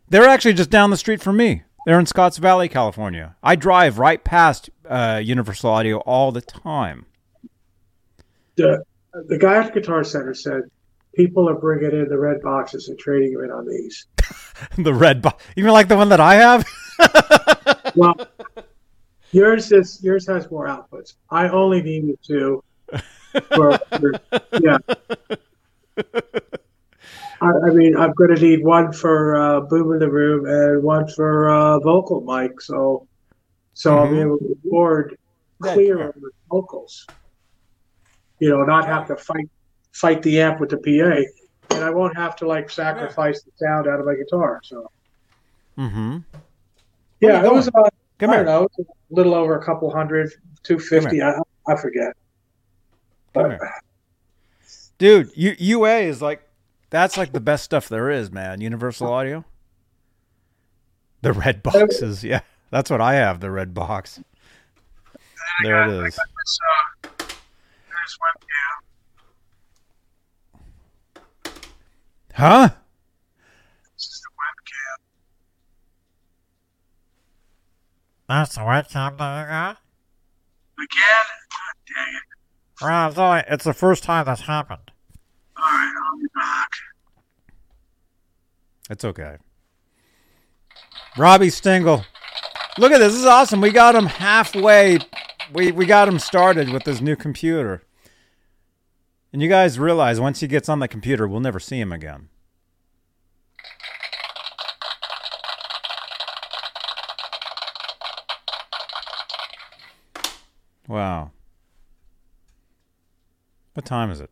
They're 0.08 0.28
actually 0.28 0.54
just 0.54 0.70
down 0.70 0.90
the 0.90 0.96
street 0.96 1.20
from 1.20 1.36
me. 1.36 1.62
They're 1.84 1.98
in 1.98 2.06
Scotts 2.06 2.38
Valley, 2.38 2.68
California. 2.68 3.36
I 3.42 3.54
drive 3.56 3.98
right 3.98 4.22
past 4.22 4.70
uh, 4.88 5.20
Universal 5.24 5.70
Audio 5.70 5.98
all 5.98 6.32
the 6.32 6.40
time. 6.40 7.06
the 8.56 8.84
the 9.26 9.38
guy 9.38 9.56
at 9.56 9.72
the 9.72 9.80
Guitar 9.80 10.05
Center 10.05 10.34
said 10.34 10.62
people 11.14 11.48
are 11.48 11.55
bringing 11.55 11.93
in 11.93 12.09
the 12.09 12.18
red 12.18 12.40
boxes 12.43 12.88
and 12.88 12.98
trading 12.98 13.32
them 13.32 13.44
in 13.44 13.51
on 13.51 13.66
these. 13.66 14.06
the 14.78 14.94
red 14.94 15.22
box, 15.22 15.43
even 15.56 15.72
like 15.72 15.88
the 15.88 15.97
one 15.97 16.09
that 16.10 16.20
I 16.20 16.34
have. 16.36 16.66
Well, 17.97 18.14
yours 19.32 19.72
is 19.72 20.02
yours 20.02 20.26
has 20.26 20.51
more 20.51 20.66
outputs. 20.66 21.14
I 21.30 21.48
only 21.48 21.82
needed 21.82 22.18
two. 22.22 22.62
For, 23.55 23.78
for- 23.78 24.12
yeah. 24.60 24.76
I, 27.40 27.51
I 27.66 27.70
mean, 27.70 27.97
I'm 27.97 28.12
going 28.12 28.34
to 28.34 28.40
need 28.40 28.62
one 28.62 28.93
for 28.93 29.36
uh, 29.36 29.60
boom 29.60 29.93
in 29.94 29.98
the 29.98 30.10
room 30.10 30.44
and 30.44 30.82
one 30.82 31.09
for 31.09 31.48
uh, 31.48 31.78
vocal 31.80 32.20
mic. 32.20 32.60
So, 32.60 33.06
so 33.72 33.98
I'll 33.98 34.10
be 34.10 34.20
able 34.20 34.38
to 34.38 34.56
record 34.62 35.18
clear 35.62 36.14
vocals. 36.51 37.06
You 38.38 38.50
know, 38.50 38.64
not 38.64 38.86
have 38.86 39.06
to 39.08 39.16
fight 39.16 39.48
fight 39.92 40.22
the 40.22 40.40
amp 40.40 40.60
with 40.60 40.70
the 40.70 40.76
PA, 40.76 41.74
and 41.74 41.84
I 41.84 41.90
won't 41.90 42.16
have 42.16 42.36
to 42.36 42.46
like 42.46 42.70
sacrifice 42.70 43.42
the 43.42 43.50
sound 43.56 43.88
out 43.88 44.00
of 44.00 44.06
my 44.06 44.14
guitar. 44.14 44.60
So, 44.62 44.90
mm-hmm. 45.78 46.18
yeah, 47.20 47.44
it 47.44 47.52
was. 47.52 47.68
Uh, 47.68 47.88
Come 48.18 48.30
I 48.30 48.36
here. 48.36 48.44
don't 48.44 48.46
know, 48.46 48.68
it's 48.78 48.88
a 48.88 49.14
little 49.14 49.34
over 49.34 49.58
a 49.58 49.64
couple 49.64 49.90
hundred, 49.90 50.32
two 50.62 50.78
fifty. 50.78 51.22
I, 51.22 51.38
I 51.68 51.76
forget. 51.76 52.14
But. 53.32 53.58
Dude, 54.98 55.30
U- 55.34 55.56
UA 55.58 55.98
is 55.98 56.22
like 56.22 56.42
that's 56.90 57.16
like 57.16 57.32
the 57.32 57.40
best 57.40 57.64
stuff 57.64 57.88
there 57.88 58.10
is, 58.10 58.30
man. 58.30 58.60
Universal 58.60 59.12
Audio. 59.12 59.44
The 61.22 61.32
red 61.32 61.62
boxes, 61.62 62.22
yeah. 62.22 62.40
That's 62.70 62.90
what 62.90 63.00
I 63.00 63.14
have, 63.14 63.40
the 63.40 63.50
red 63.50 63.74
box. 63.74 64.20
There 65.62 65.82
it 65.82 66.06
is. 66.06 66.18
It's, 66.18 66.58
uh, 67.04 67.08
there's 68.07 68.19
webcam. 68.23 68.77
Huh? 72.35 72.69
This 73.95 74.05
is 74.05 74.20
the 74.20 74.28
webcam. 74.37 74.99
That's 78.28 78.55
the 78.55 78.60
webcam 78.60 79.18
that 79.18 79.41
you 79.41 79.47
got? 79.49 79.78
Again? 80.78 81.26
God 81.51 81.76
dang 81.94 82.15
it. 82.15 82.23
Well, 82.83 83.09
it's, 83.09 83.18
only, 83.18 83.43
it's 83.49 83.65
the 83.65 83.73
first 83.73 84.05
time 84.05 84.26
that's 84.26 84.43
happened. 84.43 84.91
All 85.57 85.65
right, 85.65 85.94
I'll 86.07 86.18
be 86.18 86.26
back. 86.35 86.68
It's 88.91 89.05
okay. 89.05 89.39
Robbie 91.17 91.51
Stingle. 91.51 92.05
Look 92.78 92.93
at 92.93 92.99
this. 92.99 93.15
This 93.15 93.20
is 93.23 93.26
awesome. 93.26 93.62
We 93.62 93.70
got 93.70 93.94
him 93.94 94.05
halfway. 94.05 94.99
We, 95.55 95.73
we 95.73 95.86
got 95.86 96.07
him 96.07 96.18
started 96.18 96.68
with 96.68 96.85
this 96.85 97.01
new 97.01 97.17
computer. 97.17 97.85
And 99.36 99.42
you 99.42 99.50
guys 99.50 99.78
realize 99.78 100.18
once 100.18 100.40
he 100.40 100.47
gets 100.47 100.66
on 100.66 100.78
the 100.78 100.89
computer, 100.89 101.28
we'll 101.28 101.40
never 101.40 101.60
see 101.60 101.78
him 101.78 101.92
again. 101.92 102.31
Wow. 110.89 111.32
What 113.74 113.84
time 113.84 114.10
is 114.10 114.23
it? 114.23 114.31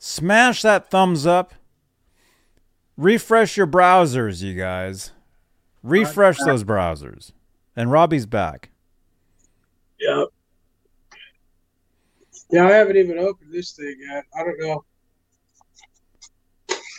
Smash 0.00 0.62
that 0.62 0.90
thumbs 0.90 1.24
up. 1.24 1.54
Refresh 2.96 3.56
your 3.56 3.68
browsers, 3.68 4.42
you 4.42 4.54
guys. 4.54 5.12
Refresh 5.84 6.38
those 6.44 6.64
browsers. 6.64 7.30
And 7.76 7.92
Robbie's 7.92 8.26
back. 8.26 8.70
Yeah. 10.00 10.24
Yeah, 12.50 12.66
I 12.66 12.72
haven't 12.72 12.96
even 12.96 13.18
opened 13.18 13.52
this 13.52 13.72
thing 13.72 13.96
yet. 14.10 14.24
I 14.34 14.44
don't 14.44 14.60
know. 14.60 14.84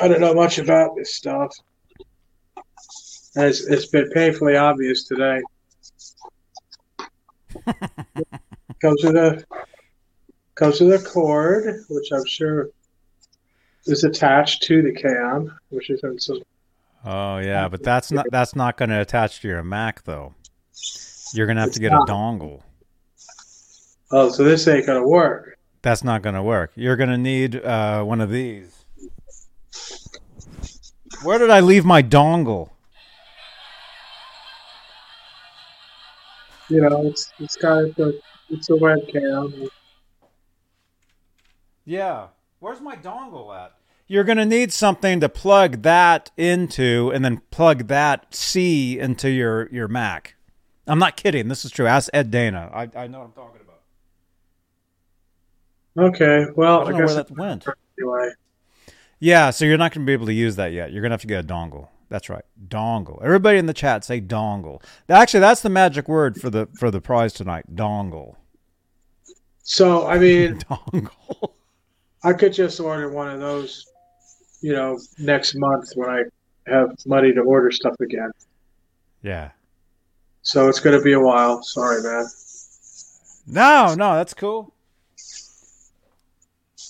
I 0.01 0.08
don't 0.08 0.22
know 0.22 0.34
much 0.34 0.58
about 0.59 0.95
this 0.95 1.16
stuff. 1.16 1.51
It's, 3.35 3.66
it's 3.66 3.88
been 3.88 4.09
painfully 4.11 4.58
obvious 4.58 5.08
today. 5.08 5.42
comes 8.82 9.03
with 9.03 9.16
a 9.16 9.43
comes 10.56 10.82
with 10.82 11.01
a 11.01 11.03
cord, 11.08 11.84
which 11.90 12.11
I'm 12.11 12.26
sure 12.26 12.69
is 13.85 14.03
attached 14.03 14.64
to 14.64 14.82
the 14.82 14.92
cam, 14.92 15.58
which 15.69 15.90
is 15.90 16.01
so 16.17 16.40
Oh 17.06 17.38
yeah, 17.38 17.69
but 17.69 17.84
that's 17.84 18.11
not 18.11 18.26
that's 18.32 18.56
not 18.56 18.77
going 18.77 18.90
to 18.90 19.00
attach 19.00 19.42
to 19.42 19.48
your 19.48 19.64
Mac 19.64 20.03
though. 20.03 20.34
You're 21.34 21.45
going 21.45 21.56
to 21.58 21.61
have 21.61 21.72
to 21.74 21.80
get 21.80 21.93
a 21.93 22.00
dongle. 22.00 22.61
Oh, 24.11 24.29
so 24.29 24.43
this 24.43 24.67
ain't 24.67 24.85
gonna 24.85 25.07
work. 25.07 25.57
That's 25.81 26.03
not 26.03 26.21
going 26.21 26.35
to 26.35 26.43
work. 26.43 26.71
You're 26.75 26.95
going 26.95 27.11
to 27.11 27.17
need 27.17 27.55
uh, 27.55 28.03
one 28.03 28.19
of 28.19 28.29
these. 28.29 28.83
Where 31.23 31.39
did 31.39 31.49
I 31.49 31.61
leave 31.61 31.85
my 31.85 32.03
dongle? 32.03 32.71
You 36.69 36.81
know, 36.81 37.07
it's 37.07 37.31
it's 37.39 37.55
got 37.55 37.83
a 37.83 38.19
it's 38.49 38.69
a 38.69 38.73
webcam. 38.73 39.69
Yeah. 41.85 42.27
Where's 42.59 42.81
my 42.81 42.95
dongle 42.95 43.55
at? 43.55 43.71
You're 44.07 44.25
going 44.25 44.37
to 44.39 44.45
need 44.45 44.73
something 44.73 45.19
to 45.19 45.29
plug 45.29 45.83
that 45.83 46.31
into 46.35 47.11
and 47.13 47.23
then 47.23 47.41
plug 47.51 47.87
that 47.87 48.33
C 48.33 48.99
into 48.99 49.29
your, 49.29 49.69
your 49.69 49.87
Mac. 49.87 50.35
I'm 50.85 50.99
not 50.99 51.15
kidding. 51.17 51.49
This 51.49 51.63
is 51.63 51.71
true. 51.71 51.87
Ask 51.87 52.09
Ed 52.13 52.31
Dana. 52.31 52.69
I, 52.73 52.89
I 52.95 53.07
know 53.07 53.19
what 53.19 53.25
I'm 53.25 53.31
talking 53.31 53.61
about. 53.61 53.66
Okay, 55.98 56.45
well, 56.56 56.80
I 56.80 56.82
I, 56.82 56.84
don't 56.84 56.93
know 56.93 57.00
guess 57.00 57.16
where 57.16 57.24
that 57.24 57.32
went. 57.32 57.67
anyway. 58.00 58.30
Yeah, 59.19 59.50
so 59.50 59.66
you're 59.66 59.77
not 59.77 59.93
going 59.93 60.06
to 60.06 60.09
be 60.09 60.14
able 60.14 60.27
to 60.27 60.34
use 60.34 60.56
that 60.58 60.72
yet. 60.72 60.92
You're 60.92 61.01
going 61.01 61.09
to 61.09 61.16
have 61.16 61.22
to 61.22 61.27
get 61.27 61.43
a 61.43 61.48
dongle. 61.48 61.88
That's 62.09 62.30
right, 62.30 62.45
dongle. 62.67 63.22
Everybody 63.24 63.58
in 63.58 63.66
the 63.66 63.74
chat 63.74 64.06
say 64.06 64.22
dongle. 64.22 64.82
Actually, 65.09 65.42
that's 65.42 65.61
the 65.61 65.69
magic 65.69 66.08
word 66.08 66.40
for 66.40 66.50
the 66.50 66.67
for 66.77 66.90
the 66.92 67.01
prize 67.01 67.34
tonight. 67.34 67.76
Dongle. 67.76 68.35
So 69.64 70.08
I 70.08 70.17
mean, 70.17 70.59
Dongle. 70.59 71.51
I 72.24 72.34
could 72.34 72.53
just 72.53 72.80
order 72.80 73.09
one 73.09 73.30
of 73.30 73.40
those, 73.40 73.85
you 74.61 74.74
know, 74.74 74.98
next 75.19 75.56
month 75.56 75.92
when 75.95 76.09
I 76.09 76.24
have 76.67 76.92
money 77.06 77.34
to 77.34 77.42
order 77.42 77.72
stuff 77.72 77.95
again. 78.00 78.32
Yeah. 79.22 79.50
So 80.43 80.69
it's 80.69 80.80
going 80.80 80.98
to 80.98 81.03
be 81.03 81.14
a 81.14 81.19
while. 81.19 81.61
Sorry, 81.64 82.01
man. 82.01 82.26
No, 83.48 83.95
no, 83.95 84.16
that's 84.16 84.34
cool. 84.34 84.74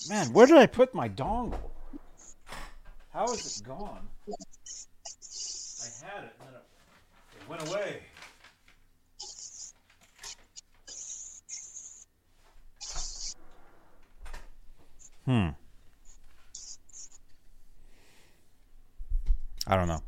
Man, 0.08 0.32
where 0.32 0.46
did 0.46 0.56
I 0.56 0.66
put 0.66 0.94
my 0.94 1.08
dongle? 1.08 1.58
How 3.12 3.30
is 3.32 3.60
it 3.60 3.66
gone? 3.66 4.08
I 4.26 4.32
had 6.04 6.24
it, 6.24 6.34
and 6.40 6.48
then 6.48 6.54
it, 6.54 6.64
it 7.36 7.48
went 7.48 7.68
away. 7.68 8.02
Hmm. 15.26 15.48
I 19.66 19.76
don't 19.76 19.88
know. 19.88 20.02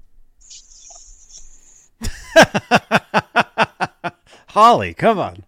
Holly, 4.49 4.95
come 4.95 5.19
on. 5.19 5.45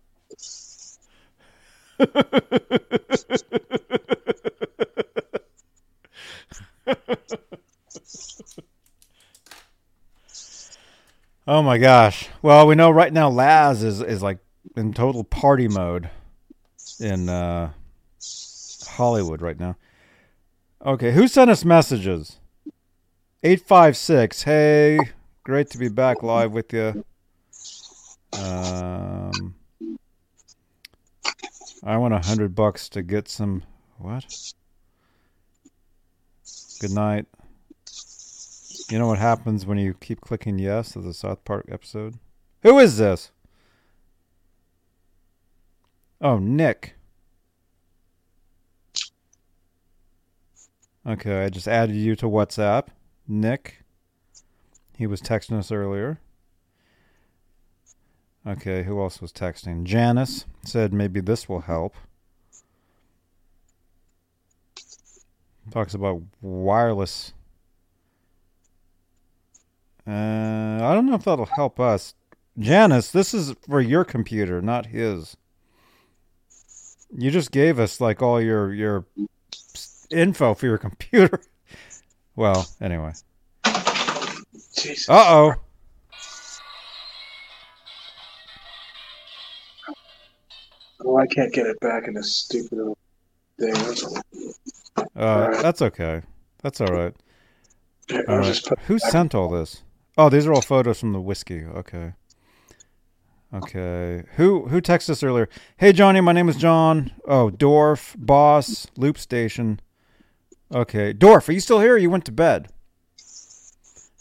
oh 11.46 11.62
my 11.62 11.78
gosh. 11.78 12.28
Well, 12.40 12.66
we 12.66 12.74
know 12.74 12.90
right 12.90 13.12
now 13.12 13.28
Laz 13.28 13.82
is 13.82 14.00
is 14.00 14.22
like 14.22 14.38
in 14.76 14.92
total 14.92 15.24
party 15.24 15.68
mode 15.68 16.10
in 17.00 17.28
uh 17.28 17.72
Hollywood 18.88 19.42
right 19.42 19.58
now. 19.58 19.76
Okay, 20.84 21.12
who 21.12 21.28
sent 21.28 21.50
us 21.50 21.64
messages? 21.64 22.38
856. 23.44 24.42
Hey, 24.42 24.98
great 25.44 25.70
to 25.70 25.78
be 25.78 25.88
back 25.88 26.22
live 26.22 26.52
with 26.52 26.72
you. 26.72 27.04
Um 28.32 29.54
I 31.84 31.96
want 31.96 32.14
a 32.14 32.20
hundred 32.20 32.54
bucks 32.54 32.88
to 32.90 33.02
get 33.02 33.28
some 33.28 33.64
what? 33.98 34.24
Good 36.82 36.90
night. 36.90 37.26
You 38.90 38.98
know 38.98 39.06
what 39.06 39.20
happens 39.20 39.64
when 39.64 39.78
you 39.78 39.94
keep 39.94 40.20
clicking 40.20 40.58
yes 40.58 40.94
to 40.94 41.00
the 41.00 41.14
South 41.14 41.44
Park 41.44 41.66
episode? 41.70 42.18
Who 42.64 42.76
is 42.80 42.98
this? 42.98 43.30
Oh, 46.20 46.40
Nick. 46.40 46.96
Okay, 51.06 51.44
I 51.44 51.50
just 51.50 51.68
added 51.68 51.94
you 51.94 52.16
to 52.16 52.26
WhatsApp. 52.26 52.88
Nick. 53.28 53.84
He 54.98 55.06
was 55.06 55.22
texting 55.22 55.56
us 55.60 55.70
earlier. 55.70 56.18
Okay, 58.44 58.82
who 58.82 59.00
else 59.00 59.20
was 59.20 59.32
texting? 59.32 59.84
Janice 59.84 60.46
said 60.64 60.92
maybe 60.92 61.20
this 61.20 61.48
will 61.48 61.60
help. 61.60 61.94
Talks 65.70 65.94
about 65.94 66.22
wireless. 66.40 67.32
Uh, 70.06 70.10
I 70.10 70.94
don't 70.94 71.06
know 71.06 71.14
if 71.14 71.24
that'll 71.24 71.46
help 71.46 71.78
us. 71.78 72.14
Janice, 72.58 73.10
this 73.10 73.32
is 73.32 73.54
for 73.66 73.80
your 73.80 74.04
computer, 74.04 74.60
not 74.60 74.86
his. 74.86 75.36
You 77.16 77.30
just 77.30 77.50
gave 77.50 77.78
us 77.78 78.00
like 78.00 78.20
all 78.20 78.40
your 78.40 78.72
your 78.74 79.06
info 80.10 80.54
for 80.54 80.66
your 80.66 80.78
computer. 80.78 81.40
Well, 82.34 82.66
anyway. 82.80 83.12
Jesus. 84.76 85.08
Uh 85.08 85.24
oh. 85.28 85.54
Oh, 91.04 91.16
I 91.16 91.26
can't 91.26 91.52
get 91.52 91.66
it 91.66 91.78
back 91.80 92.06
in 92.06 92.14
this 92.14 92.34
stupid 92.34 92.72
little 92.72 92.98
thing. 93.58 93.74
That's. 94.96 95.08
Uh, 95.16 95.62
that's 95.62 95.82
okay. 95.82 96.22
That's 96.62 96.80
all 96.80 96.88
right. 96.88 97.14
All 98.28 98.38
right. 98.38 98.60
Who 98.86 98.98
sent 98.98 99.34
all 99.34 99.48
this? 99.48 99.82
Oh, 100.18 100.28
these 100.28 100.46
are 100.46 100.52
all 100.52 100.62
photos 100.62 101.00
from 101.00 101.12
the 101.12 101.20
whiskey. 101.20 101.64
Okay. 101.64 102.12
Okay. 103.54 104.24
Who 104.36 104.66
who 104.68 104.80
texted 104.80 105.10
us 105.10 105.22
earlier? 105.22 105.48
Hey 105.76 105.92
Johnny, 105.92 106.20
my 106.20 106.32
name 106.32 106.48
is 106.48 106.56
John. 106.56 107.12
Oh, 107.26 107.50
Dorf, 107.50 108.16
boss, 108.18 108.86
loop 108.96 109.18
station. 109.18 109.80
Okay. 110.74 111.12
Dorf, 111.12 111.48
are 111.48 111.52
you 111.52 111.60
still 111.60 111.80
here? 111.80 111.94
Or 111.94 111.98
you 111.98 112.10
went 112.10 112.24
to 112.26 112.32
bed. 112.32 112.68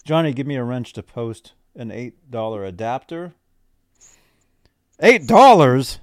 Johnny, 0.04 0.34
give 0.34 0.48
me 0.48 0.56
a 0.56 0.64
wrench 0.64 0.94
to 0.94 1.04
post 1.04 1.54
an 1.76 1.92
eight 1.92 2.30
dollar 2.30 2.64
adapter. 2.66 3.34
Eight 5.00 5.28
dollars? 5.28 6.00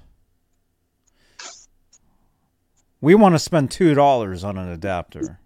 We 3.01 3.15
want 3.15 3.35
to 3.35 3.39
spend 3.39 3.71
two 3.71 3.93
dollars 3.93 4.43
on 4.43 4.57
an 4.57 4.69
adapter. 4.69 5.39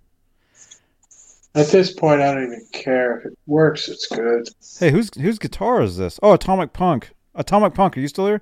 At 1.55 1.67
this 1.67 1.93
point, 1.93 2.19
I 2.19 2.33
don't 2.33 2.43
even 2.45 2.65
care. 2.71 3.19
If 3.19 3.25
it 3.25 3.37
works, 3.45 3.87
it's 3.87 4.07
good. 4.07 4.49
Hey, 4.79 4.89
whose 4.89 5.13
whose 5.13 5.37
guitar 5.37 5.81
is 5.81 5.97
this? 5.97 6.19
Oh, 6.23 6.33
Atomic 6.33 6.73
Punk. 6.73 7.11
Atomic 7.35 7.75
Punk, 7.75 7.95
are 7.95 7.99
you 7.99 8.07
still 8.07 8.25
here? 8.25 8.41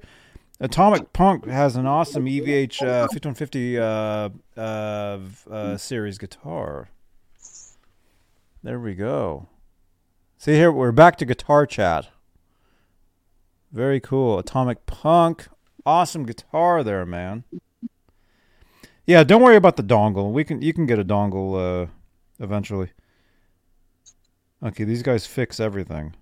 Atomic 0.62 1.12
Punk 1.12 1.48
has 1.48 1.76
an 1.76 1.88
awesome 1.88 2.26
EVH 2.26 2.84
uh, 2.84 3.08
5150 3.08 3.80
uh, 3.80 4.30
uh, 4.56 5.20
uh, 5.50 5.78
series 5.78 6.18
guitar. 6.18 6.90
There 8.64 8.80
we 8.80 8.94
go. 8.94 9.48
See 10.38 10.54
here, 10.54 10.72
we're 10.72 10.92
back 10.92 11.18
to 11.18 11.26
guitar 11.26 11.66
chat. 11.66 12.10
Very 13.72 14.00
cool. 14.00 14.38
Atomic 14.38 14.86
Punk, 14.86 15.48
awesome 15.86 16.26
guitar 16.26 16.84
there, 16.84 17.06
man. 17.06 17.44
Yeah, 19.06 19.24
don't 19.24 19.42
worry 19.42 19.56
about 19.56 19.78
the 19.78 19.84
dongle. 19.84 20.32
We 20.32 20.44
can 20.44 20.62
you 20.62 20.74
can 20.74 20.86
get 20.86 21.00
a 21.00 21.06
dongle 21.06 21.84
uh, 21.84 21.88
eventually. 22.40 22.92
Okay, 24.64 24.84
these 24.84 25.02
guys 25.02 25.26
fix 25.26 25.60
everything. 25.60 26.16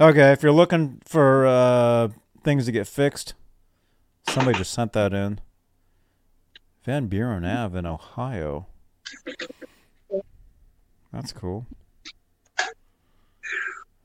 Okay, 0.00 0.32
if 0.32 0.42
you're 0.42 0.52
looking 0.52 1.02
for 1.04 1.46
uh, 1.46 2.08
things 2.42 2.64
to 2.64 2.72
get 2.72 2.86
fixed, 2.86 3.34
somebody 4.30 4.56
just 4.56 4.72
sent 4.72 4.94
that 4.94 5.12
in. 5.12 5.40
Van 6.84 7.06
Buren 7.06 7.44
Ave 7.44 7.78
in 7.78 7.84
Ohio. 7.84 8.66
That's 11.12 11.32
cool. 11.34 11.66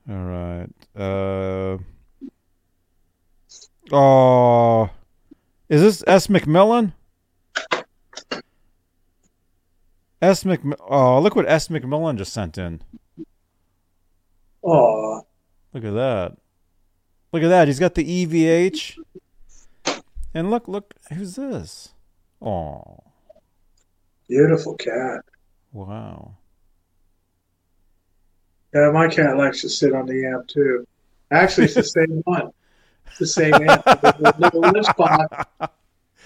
All 0.08 0.24
right. 0.24 0.68
Uh, 0.94 1.78
oh, 3.90 4.90
is 5.68 5.80
this 5.82 6.04
S. 6.06 6.26
McMillan? 6.28 6.92
S. 10.22 10.44
Mc. 10.44 10.60
Oh, 10.88 11.20
look 11.20 11.36
what 11.36 11.48
S. 11.48 11.68
McMillan 11.68 12.16
just 12.16 12.32
sent 12.32 12.56
in. 12.58 12.82
Oh, 14.64 15.22
Look 15.72 15.84
at 15.84 15.92
that. 15.94 16.36
Look 17.32 17.42
at 17.42 17.48
that. 17.48 17.68
He's 17.68 17.78
got 17.78 17.94
the 17.94 18.26
EVH. 18.26 18.96
And 20.32 20.50
look, 20.50 20.68
look, 20.68 20.94
who's 21.12 21.36
this? 21.36 21.90
Oh, 22.40 22.98
beautiful 24.28 24.74
cat. 24.74 25.20
wow. 25.72 26.36
Yeah, 28.74 28.90
my 28.90 29.08
cat 29.08 29.36
likes 29.38 29.62
to 29.62 29.68
sit 29.68 29.94
on 29.94 30.06
the 30.06 30.26
amp 30.26 30.48
too. 30.48 30.86
Actually, 31.30 31.64
it's 31.66 31.74
the 31.74 31.82
same 31.84 32.20
one. 32.24 32.52
The 33.18 33.26
same 33.26 33.54
amp. 33.54 33.84
The 33.84 34.34
little 34.38 34.60
lip 34.60 34.84
spot. 34.84 35.72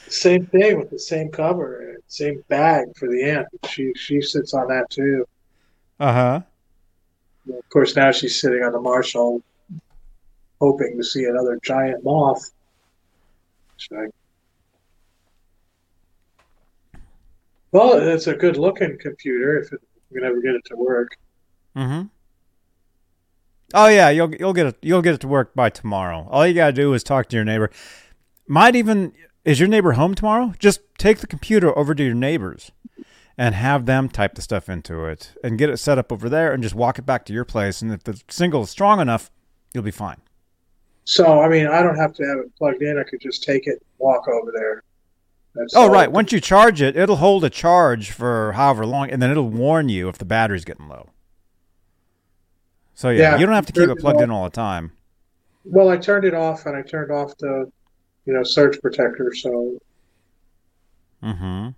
Same 0.09 0.47
thing 0.47 0.79
with 0.79 0.91
the 0.91 0.99
same 0.99 1.31
cover 1.31 1.91
same 2.11 2.43
bag 2.49 2.89
for 2.97 3.09
the 3.09 3.23
amp. 3.23 3.47
She 3.69 3.93
she 3.95 4.21
sits 4.21 4.53
on 4.53 4.69
that 4.69 4.91
too. 4.91 5.27
Uh 5.99 6.13
huh. 6.13 6.41
Of 7.49 7.69
course, 7.71 7.97
now 7.97 8.13
she's 8.13 8.41
sitting 8.41 8.63
on 8.63 8.73
the 8.73 8.81
Marshall, 8.81 9.43
hoping 10.61 10.97
to 10.97 11.05
see 11.05 11.25
another 11.25 11.59
giant 11.63 12.05
moth. 12.05 12.51
Like, 13.91 14.11
well, 17.73 17.95
it's 17.95 18.27
a 18.27 18.35
good 18.35 18.57
looking 18.57 18.99
computer 18.99 19.59
if 19.59 19.73
it, 19.73 19.81
we 20.11 20.21
can 20.21 20.29
ever 20.29 20.41
get 20.41 20.55
it 20.55 20.65
to 20.67 20.77
work. 20.77 21.17
Mm-hmm. 21.77 22.09
Oh 23.73 23.89
yeah, 23.89 24.11
you'll 24.11 24.35
you'll 24.35 24.53
get 24.53 24.67
it 24.67 24.77
you'll 24.83 25.03
get 25.03 25.15
it 25.15 25.21
to 25.21 25.29
work 25.29 25.55
by 25.55 25.71
tomorrow. 25.71 26.27
All 26.31 26.47
you 26.47 26.55
gotta 26.55 26.73
do 26.73 26.93
is 26.93 27.03
talk 27.05 27.29
to 27.29 27.37
your 27.37 27.45
neighbor. 27.45 27.71
Might 28.47 28.75
even 28.75 29.13
is 29.45 29.61
your 29.61 29.69
neighbor 29.69 29.93
home 29.93 30.15
tomorrow? 30.15 30.53
Just 30.59 30.81
take 30.99 31.19
the 31.19 31.27
computer 31.27 31.77
over 31.79 31.95
to 31.95 32.03
your 32.05 32.15
neighbors 32.15 32.73
and 33.39 33.55
have 33.55 33.87
them 33.87 34.09
type 34.09 34.35
the 34.35 34.43
stuff 34.43 34.69
into 34.69 35.05
it 35.07 35.33
and 35.43 35.57
get 35.59 35.71
it 35.71 35.79
set 35.79 35.99
up 35.99 36.13
over 36.13 36.29
there 36.29 36.53
and 36.53 36.63
just 36.63 36.75
walk 36.75 36.99
it 36.99 37.07
back 37.07 37.25
to 37.27 37.33
your 37.33 37.45
place. 37.45 37.81
And 37.81 37.93
if 37.93 38.05
the 38.05 38.21
single 38.29 38.63
is 38.63 38.71
strong 38.71 39.01
enough, 39.01 39.31
you'll 39.73 39.85
be 39.85 39.91
fine. 39.91 40.19
So, 41.05 41.41
I 41.41 41.49
mean, 41.49 41.67
I 41.67 41.83
don't 41.83 41.97
have 41.97 42.13
to 42.15 42.25
have 42.25 42.39
it 42.39 42.55
plugged 42.57 42.83
in. 42.83 42.99
I 42.99 43.03
could 43.09 43.21
just 43.21 43.43
take 43.43 43.67
it 43.67 43.71
and 43.73 43.81
walk 43.99 44.29
over 44.29 44.53
there. 44.55 44.83
That's 45.55 45.75
Oh 45.75 45.89
right. 45.89 46.11
once 46.13 46.33
you 46.33 46.41
charge 46.41 46.83
it, 46.83 46.97
it'll 46.97 47.17
hold 47.17 47.43
a 47.45 47.51
charge 47.51 48.11
for 48.11 48.53
however 48.53 48.87
long, 48.87 49.11
and 49.11 49.21
then 49.23 49.31
it'll 49.31 49.49
warn 49.49 49.89
you 49.89 50.09
if 50.09 50.19
the 50.19 50.25
battery's 50.25 50.65
getting 50.65 50.89
low. 50.89 51.09
So 53.01 53.09
yeah, 53.09 53.33
Yeah, 53.33 53.39
you 53.39 53.47
don't 53.47 53.55
have 53.55 53.65
to 53.65 53.73
keep 53.73 53.85
it 53.85 53.93
it 53.93 53.99
plugged 53.99 54.19
off. 54.19 54.25
in 54.25 54.31
all 54.31 54.45
the 54.45 54.51
time. 54.51 54.93
Well, 55.65 55.89
I 55.89 55.97
turned 55.97 56.27
it 56.27 56.35
off 56.35 56.67
and 56.67 56.77
I 56.77 56.83
turned 56.83 57.11
off 57.11 57.35
the, 57.39 57.73
you 58.27 58.35
know, 58.35 58.43
surge 58.43 58.79
protector. 58.83 59.33
So 59.35 59.79
Mm-hmm. 61.25 61.69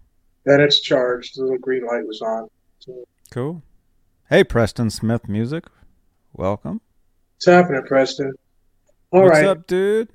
then 0.47 0.61
it's 0.61 0.81
charged. 0.81 1.37
The 1.39 1.43
little 1.43 1.59
green 1.59 1.87
light 1.87 2.05
was 2.05 2.21
on. 2.23 2.49
So 2.81 3.05
Cool. 3.31 3.63
Hey, 4.31 4.43
Preston 4.43 4.91
Smith 4.91 5.29
Music, 5.29 5.67
welcome. 6.33 6.81
what's 7.37 7.47
happening, 7.47 7.83
Preston? 7.85 8.33
All 9.13 9.21
right, 9.23 9.45
What's 9.47 9.61
up, 9.61 9.67
dude? 9.69 10.09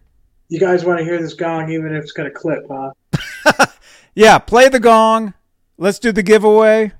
you 0.50 0.60
guys 0.60 0.84
want 0.84 1.00
to 1.00 1.06
hear 1.06 1.22
this 1.22 1.36
gong, 1.36 1.72
even 1.72 1.96
if 1.96 2.04
it's 2.04 2.12
going 2.12 2.30
to 2.30 2.36
clip, 2.38 2.66
huh? 2.70 3.66
Yeah, 4.14 4.40
play 4.40 4.68
the 4.68 4.80
gong. 4.82 5.36
Let's 5.78 6.00
do 6.00 6.12
the 6.12 6.24
giveaway. 6.24 6.92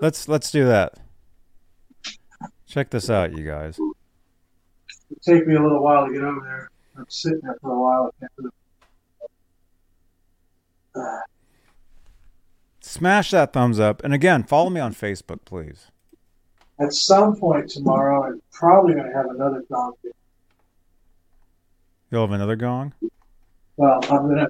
Let's 0.00 0.26
let's 0.28 0.50
do 0.50 0.64
that. 0.66 0.99
Check 2.70 2.90
this 2.90 3.10
out, 3.10 3.36
you 3.36 3.44
guys. 3.44 3.74
It'll 3.78 3.92
take 5.22 5.44
me 5.44 5.56
a 5.56 5.60
little 5.62 5.82
while 5.82 6.06
to 6.06 6.12
get 6.12 6.22
over 6.22 6.40
there. 6.40 6.70
I'm 6.96 7.04
sitting 7.08 7.40
there 7.42 7.56
for 7.60 7.72
a 7.72 7.80
while. 7.80 8.12
I 8.14 8.20
can't 8.20 8.32
really- 8.36 8.50
Uh, 10.94 11.20
Smash 12.80 13.32
that 13.32 13.52
thumbs 13.52 13.80
up, 13.80 14.02
and 14.04 14.14
again, 14.14 14.44
follow 14.44 14.70
me 14.70 14.80
on 14.80 14.92
Facebook, 14.94 15.44
please. 15.44 15.88
at 16.78 16.92
some 16.94 17.36
point 17.36 17.68
tomorrow, 17.68 18.22
I'm 18.24 18.40
probably 18.52 18.94
going 18.94 19.06
to 19.08 19.12
have 19.12 19.26
another 19.26 19.62
gong. 19.70 19.94
video. 20.02 20.14
You'll 22.10 22.22
have 22.22 22.32
another 22.32 22.56
gong. 22.56 22.94
Well, 23.76 24.00
I'm 24.04 24.28
gonna, 24.28 24.48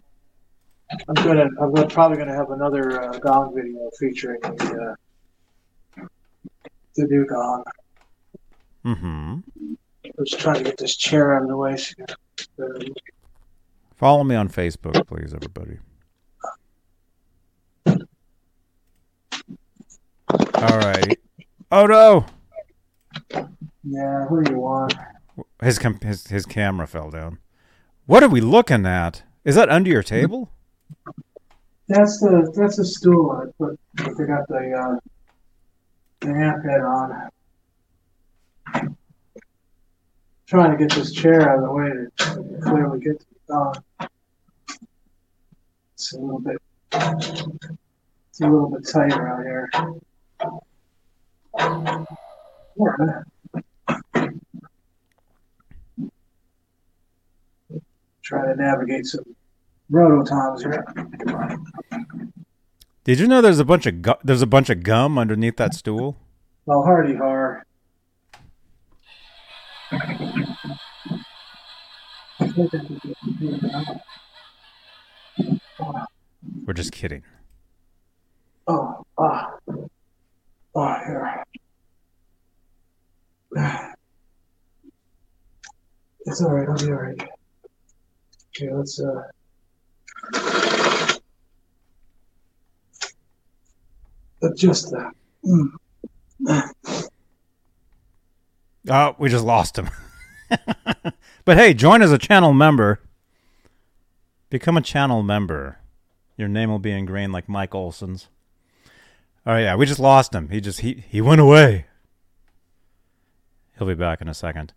I'm 1.09 1.15
gonna, 1.15 1.49
I'm 1.61 1.73
gonna, 1.75 1.87
probably 1.89 2.19
gonna 2.19 2.35
have 2.35 2.51
another 2.51 3.03
uh, 3.03 3.19
gong 3.19 3.55
video 3.55 3.91
featuring 3.99 4.41
the 4.43 4.97
uh, 5.99 6.05
the 6.97 7.05
new 7.07 7.27
gong. 7.27 7.65
Mm-hmm. 8.85 9.39
I 10.05 10.11
was 10.17 10.31
trying 10.31 10.57
to 10.57 10.65
get 10.65 10.79
this 10.79 10.97
chair 10.97 11.35
out 11.35 11.43
of 11.43 11.49
the 11.49 11.57
way. 11.57 11.77
So 11.77 11.95
uh, 12.63 12.79
Follow 13.95 14.25
me 14.25 14.35
on 14.35 14.49
Facebook, 14.49 15.07
please, 15.07 15.35
everybody. 15.35 15.79
All 20.55 20.79
right. 20.79 21.19
Oh 21.73 21.87
no! 21.87 22.27
yeah, 23.85 24.27
who 24.27 24.43
you 24.49 24.59
want? 24.59 24.95
His 25.63 25.79
com- 25.79 26.01
his 26.01 26.27
his 26.29 26.47
camera 26.47 26.87
fell 26.87 27.11
down. 27.11 27.39
What 28.07 28.23
are 28.23 28.29
we 28.29 28.41
looking 28.41 28.87
at? 28.87 29.23
Is 29.45 29.55
that 29.55 29.69
under 29.69 29.91
your 29.91 30.03
table? 30.03 30.51
That's 31.89 32.21
the 32.21 32.53
that's 32.57 32.77
the 32.77 32.85
stool 32.85 33.31
I 33.33 33.51
put. 33.59 33.79
I 33.99 34.15
forgot 34.15 34.47
the 34.49 34.73
uh, 34.73 34.97
the 36.21 36.29
amp 36.29 36.65
head 36.65 36.81
on. 36.81 37.31
Trying 40.47 40.73
to 40.73 40.77
get 40.77 40.91
this 40.93 41.13
chair 41.13 41.49
out 41.49 41.59
of 41.59 41.65
the 41.65 41.71
way 41.71 41.89
to 41.89 42.61
clearly 42.63 43.01
get 43.01 43.21
to 43.21 43.27
the 43.47 43.55
dog. 43.55 43.83
It's 45.95 46.13
a 46.13 46.19
little 46.19 46.41
bit 46.41 46.57
it's 46.93 48.41
a 48.41 48.45
little 48.45 48.71
bit 48.71 48.87
tighter 48.89 49.29
out 49.29 49.43
here. 49.45 49.71
Yeah. 52.77 53.23
Try 58.23 58.47
to 58.47 58.57
navigate 58.57 59.07
some 59.07 59.25
rototoms 59.91 60.63
here. 60.63 60.85
Did 63.05 63.19
you 63.19 63.27
know 63.27 63.41
there's 63.41 63.59
a 63.59 63.65
bunch 63.65 63.87
of 63.87 64.03
gu- 64.03 64.21
there's 64.23 64.43
a 64.43 64.47
bunch 64.47 64.71
of 64.71 64.83
gum 64.83 65.19
underneath 65.19 65.57
that 65.57 65.75
stool? 65.75 66.17
Well, 66.67 66.83
hardy 66.83 67.15
har. 67.17 67.40
We're 76.65 76.75
just 76.75 76.93
kidding. 76.93 77.25
Oh, 78.69 79.05
ah, 79.19 79.51
oh, 80.77 80.95
here. 81.07 81.45
It's 86.27 86.43
all 86.43 86.53
right. 86.53 86.69
I'll 86.69 86.77
be 86.77 86.93
all 86.93 86.93
right. 86.93 87.21
Okay, 88.57 88.73
let's 88.73 89.01
uh. 89.01 89.23
Adjust 94.43 94.91
that. 94.93 95.13
Mm. 95.45 95.71
Oh, 98.89 99.15
we 99.19 99.29
just 99.29 99.45
lost 99.45 99.79
him. 99.79 99.91
but 101.45 101.57
hey, 101.57 101.75
join 101.75 102.03
as 102.03 102.13
a 102.13 102.19
channel 102.19 102.53
member. 102.53 103.01
Become 104.49 104.77
a 104.77 104.83
channel 104.83 105.23
member. 105.23 105.79
Your 106.37 106.49
name 106.49 106.71
will 106.71 106.79
be 106.79 106.93
ingrained 106.93 107.33
like 107.33 107.49
Mike 107.49 107.75
Olson's. 107.75 108.29
Oh 109.47 109.57
yeah, 109.57 109.75
we 109.77 109.87
just 109.87 110.01
lost 110.01 110.35
him. 110.35 110.49
He 110.49 110.61
just 110.61 110.81
he 110.81 111.05
he 111.09 111.21
went 111.21 111.41
away. 111.41 111.87
He'll 113.79 113.87
be 113.87 113.95
back 113.95 114.21
in 114.21 114.29
a 114.29 114.35
second. 114.35 114.73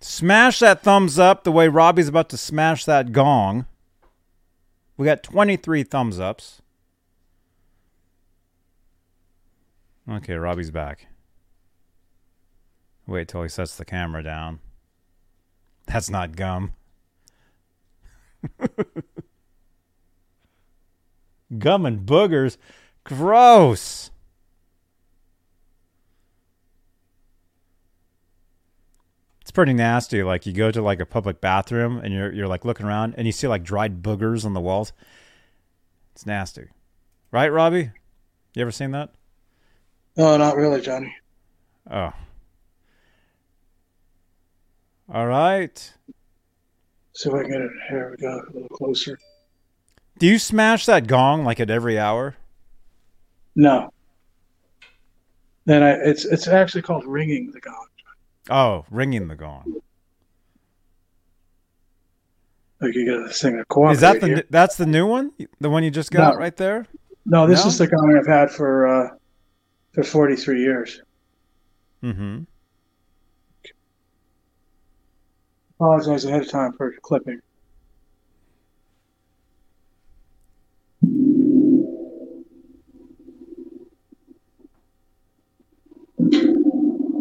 Smash 0.00 0.58
that 0.58 0.82
thumbs 0.82 1.18
up 1.18 1.44
the 1.44 1.52
way 1.52 1.66
Robbie's 1.68 2.08
about 2.08 2.28
to 2.28 2.36
smash 2.36 2.84
that 2.84 3.10
gong. 3.10 3.66
We 4.96 5.06
got 5.06 5.22
23 5.22 5.82
thumbs 5.82 6.20
ups. 6.20 6.60
Okay, 10.08 10.34
Robbie's 10.34 10.70
back. 10.70 11.06
Wait 13.06 13.28
till 13.28 13.42
he 13.42 13.48
sets 13.48 13.76
the 13.76 13.84
camera 13.84 14.22
down. 14.22 14.60
That's 15.86 16.08
not 16.08 16.36
gum. 16.36 16.72
gum 21.58 21.86
and 21.86 22.06
boogers. 22.06 22.56
Gross. 23.04 24.10
It's 29.42 29.50
pretty 29.50 29.74
nasty. 29.74 30.22
Like 30.22 30.46
you 30.46 30.54
go 30.54 30.70
to 30.70 30.80
like 30.80 31.00
a 31.00 31.06
public 31.06 31.42
bathroom 31.42 31.98
and 31.98 32.14
you're 32.14 32.32
you're 32.32 32.48
like 32.48 32.64
looking 32.64 32.86
around 32.86 33.14
and 33.18 33.26
you 33.26 33.32
see 33.32 33.46
like 33.46 33.62
dried 33.62 34.02
boogers 34.02 34.46
on 34.46 34.54
the 34.54 34.60
walls. 34.60 34.92
It's 36.14 36.24
nasty. 36.24 36.68
Right, 37.30 37.52
Robbie? 37.52 37.90
You 38.54 38.62
ever 38.62 38.70
seen 38.70 38.92
that? 38.92 39.10
No, 40.16 40.36
not 40.36 40.56
really, 40.56 40.80
Johnny. 40.80 41.14
Oh. 41.90 42.12
All 45.12 45.26
right. 45.26 45.92
See 47.14 47.28
if 47.28 47.34
I 47.34 47.42
can 47.42 47.50
get 47.50 47.60
it. 47.60 47.70
Here 47.88 48.10
we 48.10 48.16
go. 48.16 48.40
A 48.40 48.52
little 48.52 48.68
closer. 48.70 49.18
Do 50.18 50.26
you 50.26 50.38
smash 50.38 50.86
that 50.86 51.06
gong 51.06 51.44
like 51.44 51.60
at 51.60 51.70
every 51.70 51.98
hour? 51.98 52.36
No. 53.54 53.92
Then 55.66 55.82
I, 55.82 55.90
it's 55.92 56.24
it's 56.24 56.48
actually 56.48 56.82
called 56.82 57.04
ringing 57.06 57.50
the 57.52 57.60
gong. 57.60 57.86
Oh, 58.50 58.84
ringing 58.90 59.28
the 59.28 59.36
gong. 59.36 59.80
Like 62.80 62.94
you 62.94 63.06
got 63.06 63.26
to 63.28 63.32
sing 63.32 63.58
a 63.58 63.64
cooperate 63.64 63.94
Is 63.94 64.00
that 64.00 64.20
the 64.20 64.26
here. 64.26 64.42
that's 64.50 64.76
the 64.76 64.86
new 64.86 65.06
one? 65.06 65.32
The 65.60 65.70
one 65.70 65.84
you 65.84 65.90
just 65.90 66.10
got 66.10 66.34
No. 66.34 66.38
right 66.40 66.56
there? 66.56 66.86
No, 67.24 67.46
this 67.46 67.62
No? 67.64 67.68
is 67.68 67.78
the 67.78 67.86
gong 67.86 68.16
I've 68.18 68.26
had 68.26 68.50
for 68.50 68.86
uh, 68.86 69.08
for 69.92 70.02
forty 70.04 70.36
three 70.36 70.60
years. 70.60 71.00
Mm-hmm. 72.02 72.42
Apologize 75.84 76.24
ahead 76.24 76.40
of 76.40 76.48
time 76.48 76.72
for 76.72 76.94
clipping. 77.02 77.42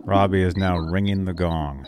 Robbie 0.06 0.44
is 0.44 0.56
now 0.56 0.78
ringing 0.78 1.26
the 1.26 1.34
gong. 1.34 1.86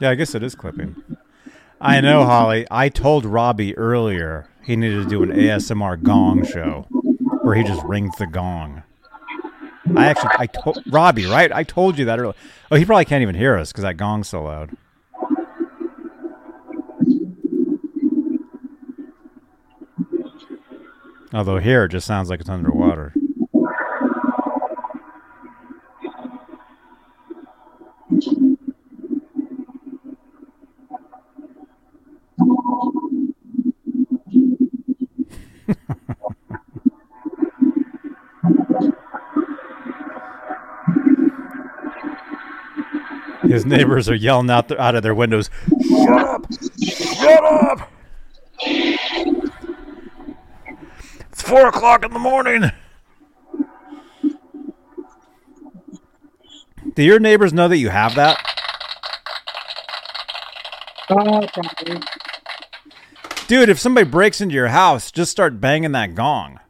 Yeah, 0.00 0.10
I 0.10 0.14
guess 0.14 0.34
it 0.34 0.42
is 0.42 0.54
clipping. 0.54 0.96
I 1.80 2.00
know, 2.00 2.24
Holly. 2.24 2.66
I 2.70 2.88
told 2.88 3.24
Robbie 3.24 3.76
earlier 3.76 4.48
he 4.64 4.76
needed 4.76 5.04
to 5.04 5.08
do 5.08 5.22
an 5.22 5.30
ASMR 5.30 6.02
gong 6.02 6.44
show 6.44 6.86
where 7.42 7.54
he 7.54 7.62
just 7.64 7.82
rings 7.84 8.16
the 8.18 8.26
gong. 8.26 8.82
I 9.96 10.06
actually, 10.06 10.30
I 10.38 10.46
told 10.46 10.82
Robbie, 10.86 11.26
right? 11.26 11.50
I 11.52 11.62
told 11.64 11.98
you 11.98 12.04
that 12.04 12.18
earlier. 12.18 12.34
Oh, 12.70 12.76
he 12.76 12.84
probably 12.84 13.06
can't 13.06 13.22
even 13.22 13.34
hear 13.34 13.56
us 13.56 13.72
because 13.72 13.82
that 13.82 13.96
gong's 13.96 14.28
so 14.28 14.42
loud. 14.42 14.76
Although 21.32 21.58
here 21.58 21.84
it 21.84 21.90
just 21.90 22.06
sounds 22.06 22.30
like 22.30 22.40
it's 22.40 22.48
underwater. 22.48 23.12
His 43.58 43.66
neighbors 43.66 44.08
are 44.08 44.14
yelling 44.14 44.48
out 44.50 44.68
the, 44.68 44.80
out 44.80 44.94
of 44.94 45.02
their 45.02 45.16
windows. 45.16 45.50
Shut 45.88 46.12
up! 46.12 46.46
Shut 46.80 47.44
up! 47.44 47.90
It's 51.32 51.42
four 51.42 51.66
o'clock 51.66 52.04
in 52.04 52.12
the 52.12 52.20
morning. 52.20 52.70
Do 56.94 57.02
your 57.02 57.18
neighbors 57.18 57.52
know 57.52 57.66
that 57.66 57.78
you 57.78 57.88
have 57.88 58.14
that? 58.14 58.38
Uh, 61.10 61.44
probably. 61.52 62.00
Dude, 63.48 63.68
if 63.68 63.80
somebody 63.80 64.08
breaks 64.08 64.40
into 64.40 64.54
your 64.54 64.68
house, 64.68 65.10
just 65.10 65.32
start 65.32 65.60
banging 65.60 65.90
that 65.92 66.14
gong. 66.14 66.60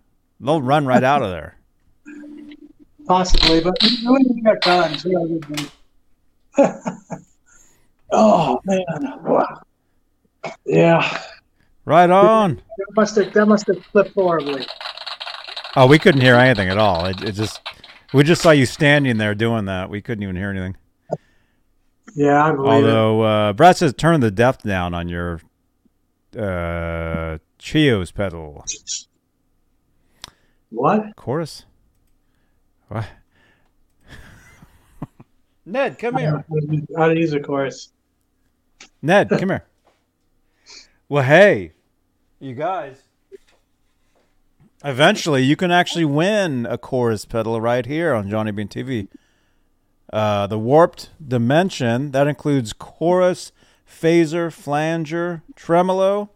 They'll 0.40 0.62
run 0.62 0.86
right 0.86 1.04
out 1.04 1.22
of 1.22 1.32
there. 1.32 1.58
Possibly, 3.06 3.60
but 3.60 3.76
we 3.82 4.24
we 4.30 4.40
got 4.40 4.62
guns. 4.62 5.04
We 5.04 5.12
got 5.12 5.26
good 5.26 5.48
guns. 5.48 5.70
oh 8.12 8.60
man! 8.64 8.84
Wow. 9.22 9.62
Yeah, 10.64 11.22
Right 11.84 12.08
on. 12.10 12.56
that 12.56 12.86
must 12.96 13.16
have 13.16 13.32
that 13.34 13.46
must 13.46 13.66
have 13.66 13.84
flipped 13.86 14.14
horribly. 14.14 14.66
Oh, 15.76 15.86
we 15.86 15.98
couldn't 15.98 16.20
hear 16.20 16.34
anything 16.34 16.68
at 16.68 16.78
all. 16.78 17.06
It, 17.06 17.22
it 17.22 17.32
just 17.32 17.60
we 18.12 18.24
just 18.24 18.42
saw 18.42 18.50
you 18.50 18.66
standing 18.66 19.18
there 19.18 19.34
doing 19.34 19.66
that. 19.66 19.90
We 19.90 20.00
couldn't 20.00 20.22
even 20.22 20.36
hear 20.36 20.50
anything. 20.50 20.76
Yeah, 22.14 22.42
I 22.44 22.52
believe 22.52 22.84
it. 22.84 22.88
Although 22.88 23.20
uh, 23.22 23.52
Brad 23.52 23.76
says 23.76 23.92
turn 23.94 24.20
the 24.20 24.30
depth 24.30 24.62
down 24.62 24.94
on 24.94 25.08
your 25.08 25.40
uh, 26.38 27.38
Chios 27.58 28.10
pedal 28.12 28.64
What? 30.70 31.14
chorus. 31.16 31.64
What? 32.88 33.06
Ned, 35.68 35.98
come 35.98 36.16
here. 36.16 36.44
How 36.96 37.08
to 37.08 37.18
use 37.18 37.32
a 37.34 37.40
chorus. 37.40 37.92
Ned, 39.02 39.28
come 39.28 39.50
here. 39.50 39.66
Well, 41.10 41.24
hey, 41.24 41.72
you 42.40 42.54
guys. 42.54 43.02
Eventually, 44.82 45.42
you 45.42 45.56
can 45.56 45.70
actually 45.70 46.06
win 46.06 46.64
a 46.66 46.78
chorus 46.78 47.24
pedal 47.26 47.60
right 47.60 47.84
here 47.84 48.14
on 48.14 48.30
Johnny 48.30 48.50
Bean 48.50 48.68
TV. 48.68 49.08
Uh, 50.10 50.46
the 50.46 50.58
Warped 50.58 51.10
Dimension 51.26 52.12
that 52.12 52.26
includes 52.26 52.72
chorus, 52.72 53.52
phaser, 53.86 54.50
flanger, 54.50 55.42
tremolo 55.54 56.30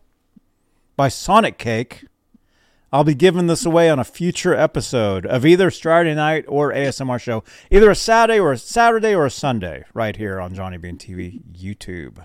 by 0.95 1.09
Sonicake. 1.09 2.07
I'll 2.93 3.05
be 3.05 3.15
giving 3.15 3.47
this 3.47 3.65
away 3.65 3.89
on 3.89 3.99
a 3.99 4.05
future 4.05 4.55
episode 4.55 5.25
of 5.25 5.47
either 5.47 5.71
Saturday 5.71 6.15
Night 6.15 6.45
or 6.47 6.73
ASMR 6.73 7.19
show, 7.19 7.43
either 7.71 7.91
a 7.91 7.97
Saturday 7.97 8.39
or 8.39 8.53
a 8.53 8.59
Saturday 8.59 9.15
or 9.15 9.25
a 9.25 9.31
Sunday, 9.31 9.85
right 9.95 10.15
here 10.15 10.39
on 10.39 10.55
Johnny 10.55 10.77
Bean 10.77 10.99
TV 10.99 11.41
YouTube. 11.53 12.23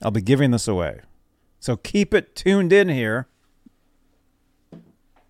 I'll 0.00 0.10
be 0.10 0.22
giving 0.22 0.52
this 0.52 0.66
away. 0.66 1.00
So 1.60 1.76
keep 1.76 2.14
it 2.14 2.34
tuned 2.34 2.72
in 2.72 2.88
here. 2.88 3.28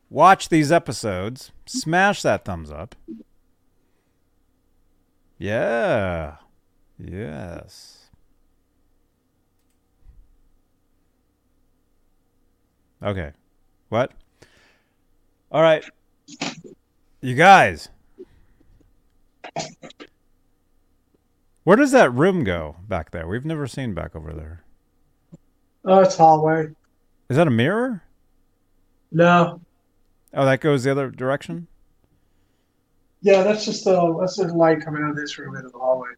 Watch 0.08 0.50
these 0.50 0.70
episodes. 0.70 1.50
Smash 1.66 2.22
that 2.22 2.44
thumbs 2.44 2.70
up. 2.70 2.94
Yeah. 5.36 6.36
Yes. 6.96 8.08
Okay. 13.02 13.32
What? 13.88 14.12
All 15.50 15.62
right. 15.62 15.84
You 17.20 17.34
guys. 17.34 17.88
Where 21.64 21.76
does 21.76 21.92
that 21.92 22.12
room 22.12 22.44
go 22.44 22.76
back 22.88 23.10
there? 23.10 23.26
We've 23.26 23.44
never 23.44 23.66
seen 23.66 23.94
back 23.94 24.14
over 24.14 24.32
there. 24.32 24.62
Oh, 25.84 26.00
it's 26.00 26.16
hallway. 26.16 26.68
Is 27.28 27.36
that 27.36 27.46
a 27.46 27.50
mirror? 27.50 28.02
No. 29.10 29.60
Oh, 30.34 30.44
that 30.44 30.60
goes 30.60 30.84
the 30.84 30.90
other 30.90 31.10
direction? 31.10 31.66
Yeah, 33.22 33.42
that's 33.42 33.64
just 33.64 33.84
the 33.84 34.16
that's 34.20 34.36
the 34.36 34.52
light 34.52 34.84
coming 34.84 35.02
out 35.02 35.10
of 35.10 35.16
this 35.16 35.38
room 35.38 35.56
into 35.56 35.70
the 35.70 35.78
hallway. 35.78 36.10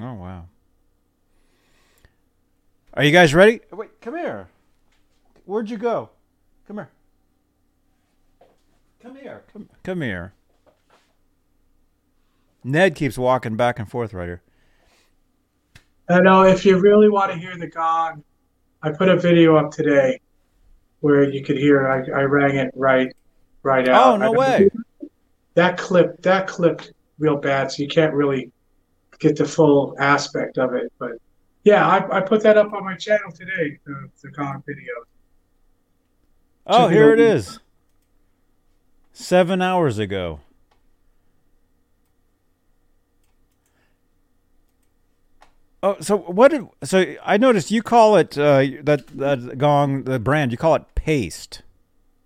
Oh, 0.00 0.14
wow. 0.14 0.46
Are 2.94 3.04
you 3.04 3.12
guys 3.12 3.34
ready? 3.34 3.60
Wait, 3.70 4.00
come 4.00 4.16
here. 4.16 4.48
Where'd 5.44 5.70
you 5.70 5.78
go? 5.78 6.10
Come 6.66 6.76
here. 6.76 6.88
Come 9.02 9.16
here. 9.16 9.42
Come, 9.52 9.68
come 9.82 10.00
here. 10.02 10.32
Ned 12.64 12.94
keeps 12.94 13.18
walking 13.18 13.56
back 13.56 13.78
and 13.78 13.90
forth 13.90 14.14
right 14.14 14.26
here. 14.26 14.42
I 16.08 16.20
know 16.20 16.42
if 16.42 16.64
you 16.64 16.78
really 16.78 17.08
want 17.08 17.32
to 17.32 17.38
hear 17.38 17.56
the 17.56 17.66
gong, 17.66 18.22
I 18.82 18.90
put 18.90 19.08
a 19.08 19.16
video 19.16 19.56
up 19.56 19.70
today 19.72 20.20
where 21.00 21.28
you 21.28 21.42
could 21.42 21.56
hear 21.56 21.88
I, 21.88 22.20
I 22.20 22.22
rang 22.22 22.56
it 22.56 22.72
right 22.76 23.12
right 23.62 23.88
out. 23.88 24.14
Oh, 24.14 24.16
no 24.16 24.34
I- 24.34 24.36
way. 24.36 24.70
That 25.54 25.76
clip 25.76 26.22
that 26.22 26.46
clipped 26.46 26.92
real 27.18 27.36
bad, 27.36 27.70
so 27.70 27.82
you 27.82 27.88
can't 27.88 28.14
really 28.14 28.50
get 29.18 29.36
the 29.36 29.44
full 29.44 29.94
aspect 29.98 30.56
of 30.56 30.72
it. 30.74 30.90
But 30.98 31.12
yeah, 31.64 31.86
I, 31.86 32.18
I 32.18 32.20
put 32.20 32.42
that 32.44 32.56
up 32.56 32.72
on 32.72 32.84
my 32.84 32.96
channel 32.96 33.30
today, 33.30 33.78
the, 33.84 34.08
the 34.22 34.30
gong 34.30 34.62
video. 34.66 34.92
Oh, 36.66 36.86
Check 36.86 36.92
here 36.92 37.12
it 37.12 37.20
is. 37.20 37.58
Seven 39.12 39.60
hours 39.60 39.98
ago. 39.98 40.40
Oh, 45.82 45.96
so 46.00 46.16
what 46.16 46.52
did? 46.52 46.66
So 46.84 47.16
I 47.24 47.36
noticed 47.36 47.72
you 47.72 47.82
call 47.82 48.16
it 48.16 48.38
uh, 48.38 48.64
that 48.82 49.06
that 49.18 49.58
gong, 49.58 50.04
the 50.04 50.20
brand. 50.20 50.52
You 50.52 50.58
call 50.58 50.76
it 50.76 50.84
Paiste. 50.94 51.62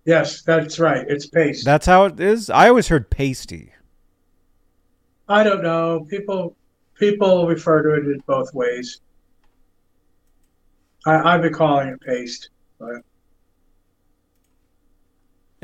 Yes, 0.04 0.42
that's 0.42 0.78
right. 0.78 1.04
It's 1.08 1.26
Paiste. 1.26 1.64
That's 1.64 1.86
how 1.86 2.04
it 2.04 2.20
is. 2.20 2.50
I 2.50 2.68
always 2.68 2.88
heard 2.88 3.10
pasty. 3.10 3.72
I 5.28 5.42
don't 5.42 5.62
know. 5.62 6.06
People 6.08 6.54
people 6.94 7.48
refer 7.48 7.82
to 7.82 7.94
it 7.94 8.12
in 8.12 8.22
both 8.26 8.52
ways. 8.54 9.00
I, 11.06 11.34
I've 11.34 11.42
been 11.42 11.54
calling 11.54 11.88
it 11.88 12.00
Paiste. 12.02 12.50
But 12.78 13.00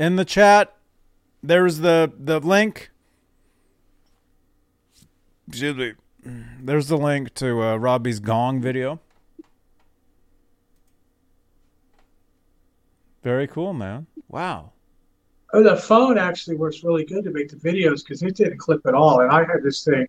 In 0.03 0.17
the 0.17 0.25
chat, 0.25 0.75
there's 1.41 1.77
the 1.77 2.11
the 2.19 2.41
link. 2.41 2.91
Excuse 5.47 5.77
me. 5.77 5.93
There's 6.59 6.89
the 6.89 6.97
link 6.97 7.33
to 7.35 7.63
uh, 7.63 7.77
Robbie's 7.77 8.19
gong 8.19 8.59
video. 8.59 8.99
Very 13.23 13.47
cool, 13.47 13.71
man. 13.71 14.07
Wow. 14.27 14.73
oh, 15.53 15.63
the 15.63 15.77
phone 15.77 16.17
actually 16.17 16.57
works 16.57 16.83
really 16.83 17.05
good 17.05 17.23
to 17.23 17.31
make 17.31 17.47
the 17.47 17.55
videos 17.55 18.03
because 18.03 18.21
it 18.23 18.35
didn't 18.35 18.57
clip 18.57 18.81
at 18.85 18.93
all. 18.93 19.21
And 19.21 19.31
I 19.31 19.45
had 19.45 19.63
this 19.63 19.85
thing 19.85 20.05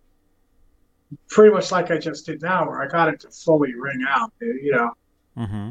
pretty 1.28 1.54
much 1.54 1.70
like 1.70 1.92
I 1.92 1.98
just 1.98 2.26
did 2.26 2.42
now, 2.42 2.66
where 2.66 2.82
I 2.82 2.88
got 2.88 3.10
it 3.14 3.20
to 3.20 3.30
fully 3.30 3.76
ring 3.76 4.04
out. 4.08 4.32
You 4.40 4.72
know, 4.72 4.90
Mm-hmm. 5.38 5.70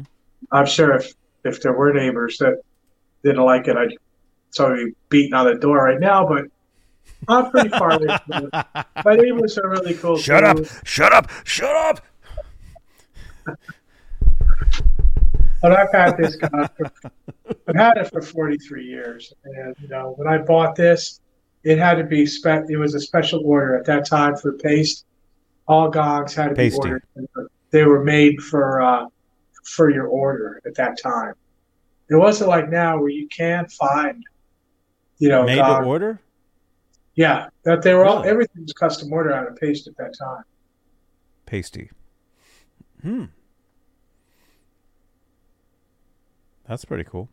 I'm 0.50 0.66
sure 0.66 0.94
if 0.94 1.12
if 1.44 1.60
there 1.60 1.74
were 1.74 1.92
neighbors 1.92 2.38
that 2.38 2.62
didn't 3.22 3.44
like 3.44 3.68
it, 3.68 3.76
I'd 3.76 3.98
be 4.58 4.92
beating 5.08 5.34
on 5.34 5.46
the 5.46 5.54
door 5.54 5.84
right 5.84 6.00
now. 6.00 6.26
But 6.26 6.44
I'm 7.28 7.50
pretty 7.50 7.70
far 7.70 7.92
away 7.92 8.18
from 8.26 8.50
it. 8.52 9.22
Neighbors 9.22 9.58
are 9.58 9.68
really 9.68 9.94
cool. 9.94 10.16
Shut 10.18 10.44
up! 10.44 10.58
Shut 10.84 11.12
up! 11.12 11.30
Shut 11.44 11.74
up! 11.74 12.00
But 15.62 15.72
I've 15.72 15.92
had 15.92 16.18
this 16.18 16.36
gun 16.36 16.68
for, 16.76 16.90
I've 17.68 17.76
had 17.76 17.96
it 17.96 18.10
for 18.10 18.20
43 18.20 18.84
years, 18.84 19.32
and 19.44 19.74
you 19.80 19.88
know 19.88 20.12
when 20.16 20.28
I 20.28 20.36
bought 20.36 20.76
this, 20.76 21.20
it 21.62 21.78
had 21.78 21.94
to 21.94 22.04
be 22.04 22.26
spec. 22.26 22.64
It 22.68 22.76
was 22.76 22.94
a 22.94 23.00
special 23.00 23.40
order 23.46 23.74
at 23.74 23.86
that 23.86 24.06
time 24.06 24.36
for 24.36 24.52
Paiste. 24.52 25.06
All 25.66 25.88
gongs 25.88 26.34
had 26.34 26.50
to 26.50 26.54
Pasty. 26.54 26.78
be 26.78 26.88
ordered. 26.88 27.02
They 27.70 27.84
were 27.84 28.04
made 28.04 28.42
for 28.42 28.82
uh, 28.82 29.06
for 29.64 29.90
your 29.90 30.06
order 30.06 30.60
at 30.66 30.74
that 30.74 30.98
time. 31.00 31.32
It 32.10 32.16
wasn't 32.16 32.50
like 32.50 32.68
now 32.68 32.98
where 32.98 33.08
you 33.08 33.26
can 33.28 33.66
find, 33.68 34.22
you 35.18 35.28
know, 35.28 35.44
Made 35.44 35.56
gong- 35.58 35.82
to 35.82 35.88
order? 35.88 36.20
Yeah, 37.14 37.48
that 37.64 37.82
they 37.82 37.94
were 37.94 38.04
all 38.04 38.18
Really? 38.18 38.28
everything 38.30 38.62
was 38.62 38.72
custom 38.72 39.12
order 39.12 39.32
out 39.32 39.46
of 39.46 39.56
Paiste 39.56 39.86
at 39.86 39.96
that 39.98 40.14
time. 40.18 40.42
Pasty. 41.46 41.90
Hmm. 43.02 43.26
That's 46.66 46.84
pretty 46.84 47.04
cool. 47.04 47.28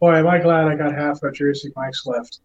Boy, 0.00 0.14
am 0.16 0.26
I 0.28 0.38
glad 0.38 0.68
I 0.68 0.76
got 0.76 0.94
half 0.94 1.22
of 1.22 1.34
Jersey 1.34 1.72
Mike's 1.74 2.06
left. 2.06 2.40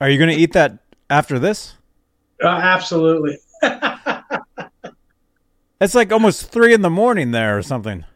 Are 0.00 0.08
you 0.08 0.18
going 0.18 0.30
to 0.30 0.36
eat 0.36 0.52
that 0.52 0.78
after 1.08 1.38
this? 1.38 1.74
Uh, 2.42 2.48
absolutely. 2.48 3.38
It's 5.84 5.94
like 5.94 6.12
almost 6.12 6.50
three 6.50 6.72
in 6.72 6.80
the 6.80 6.88
morning 6.88 7.32
there 7.32 7.58
or 7.58 7.62
something. 7.62 8.06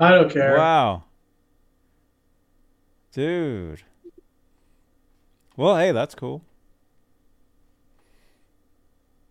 I 0.00 0.12
don't 0.12 0.32
care. 0.32 0.56
Wow. 0.56 1.04
Dude. 3.12 3.82
Well, 5.58 5.76
hey, 5.76 5.92
that's 5.92 6.14
cool. 6.14 6.42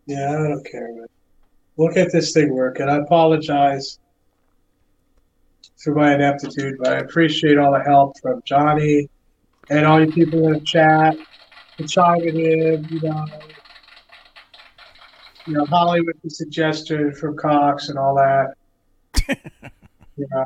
Yeah, 0.06 0.30
I 0.30 0.48
don't 0.48 0.64
care, 0.64 0.94
man. 0.94 1.08
Look 1.78 1.98
at 1.98 2.12
this 2.12 2.34
thing 2.34 2.54
working. 2.54 2.88
I 2.88 2.98
apologize 2.98 3.98
for 5.78 5.96
my 5.96 6.14
ineptitude, 6.14 6.76
but 6.78 6.94
I 6.94 7.00
appreciate 7.00 7.58
all 7.58 7.72
the 7.72 7.84
help 7.84 8.20
from 8.22 8.44
Johnny 8.46 9.10
and 9.72 9.88
all 9.88 10.00
you 10.00 10.12
people 10.12 10.46
in 10.46 10.54
the 10.54 10.60
chat 10.60 11.18
for 11.78 11.88
chiming 11.88 12.40
in, 12.40 12.88
you 12.92 13.02
know. 13.02 13.26
You 15.46 15.54
know, 15.54 15.66
Holly 15.66 16.02
with 16.02 16.22
the 16.24 16.30
suggestion 16.30 17.14
from 17.14 17.36
Cox 17.36 17.90
and 17.90 18.00
all 18.00 18.16
that. 18.16 18.56
you 20.18 20.28
know. 20.32 20.46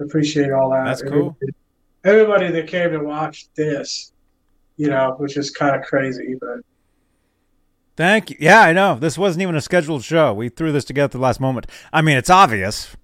Appreciate 0.00 0.50
all 0.50 0.70
that. 0.70 0.84
That's 0.84 1.02
cool. 1.02 1.36
Everybody, 1.42 1.52
everybody 2.04 2.50
that 2.52 2.66
came 2.66 2.90
to 2.92 3.00
watch 3.00 3.48
this, 3.54 4.12
you 4.76 4.88
know, 4.88 5.14
which 5.18 5.36
is 5.36 5.50
kind 5.50 5.76
of 5.76 5.82
crazy, 5.82 6.36
but 6.40 6.60
Thank 8.00 8.30
you. 8.30 8.36
Yeah, 8.40 8.62
I 8.62 8.72
know. 8.72 8.98
This 8.98 9.18
wasn't 9.18 9.42
even 9.42 9.56
a 9.56 9.60
scheduled 9.60 10.02
show. 10.02 10.32
We 10.32 10.48
threw 10.48 10.72
this 10.72 10.86
together 10.86 11.04
at 11.04 11.10
the 11.10 11.18
last 11.18 11.38
moment. 11.38 11.66
I 11.92 12.00
mean, 12.00 12.16
it's 12.16 12.30
obvious. 12.30 12.96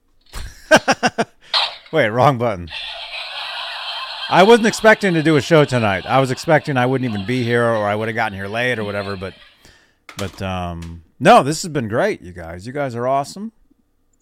Wait, 1.93 2.09
wrong 2.09 2.39
button. 2.39 2.71
I 4.29 4.43
wasn't 4.43 4.67
expecting 4.67 5.15
to 5.15 5.23
do 5.23 5.37
a 5.37 5.41
show 5.41 5.65
tonight. 5.65 6.05
I 6.05 6.19
was 6.19 6.31
expecting 6.31 6.77
I 6.77 6.87
wouldn't 6.87 7.09
even 7.11 7.27
be 7.27 7.45
here 7.45 7.65
or 7.65 7.87
I 7.87 7.95
would 7.95 8.09
have 8.09 8.15
gotten 8.15 8.37
here 8.37 8.49
late 8.49 8.79
or 8.79 8.85
whatever, 8.85 9.17
but 9.17 9.35
but 10.19 10.41
um 10.43 11.03
no, 11.21 11.43
this 11.43 11.63
has 11.63 11.71
been 11.73 11.89
great, 11.89 12.21
you 12.23 12.33
guys. 12.33 12.67
You 12.67 12.73
guys 12.73 12.95
are 12.95 13.07
awesome. 13.07 13.53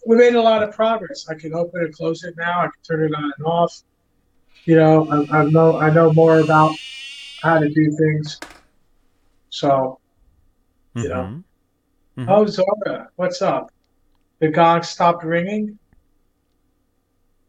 we 0.05 0.15
made 0.15 0.35
a 0.35 0.41
lot 0.41 0.63
of 0.63 0.73
progress. 0.73 1.27
I 1.29 1.33
can 1.35 1.53
open 1.53 1.81
and 1.83 1.93
close 1.93 2.23
it 2.23 2.35
now. 2.37 2.59
I 2.61 2.63
can 2.65 2.81
turn 2.87 3.03
it 3.03 3.15
on 3.15 3.31
and 3.37 3.45
off. 3.45 3.81
You 4.65 4.75
know, 4.77 5.07
I, 5.31 5.39
I 5.39 5.45
know 5.45 5.77
I 5.79 5.89
know 5.89 6.13
more 6.13 6.39
about 6.39 6.75
how 7.41 7.59
to 7.59 7.67
do 7.69 7.91
things. 7.97 8.39
So, 9.49 9.99
you 10.95 11.09
know. 11.09 11.41
Mhm. 12.17 12.29
Oh, 12.29 12.45
Zora, 12.45 13.09
what's 13.15 13.41
up? 13.41 13.71
The 14.39 14.49
gong 14.49 14.83
stopped 14.83 15.23
ringing. 15.23 15.77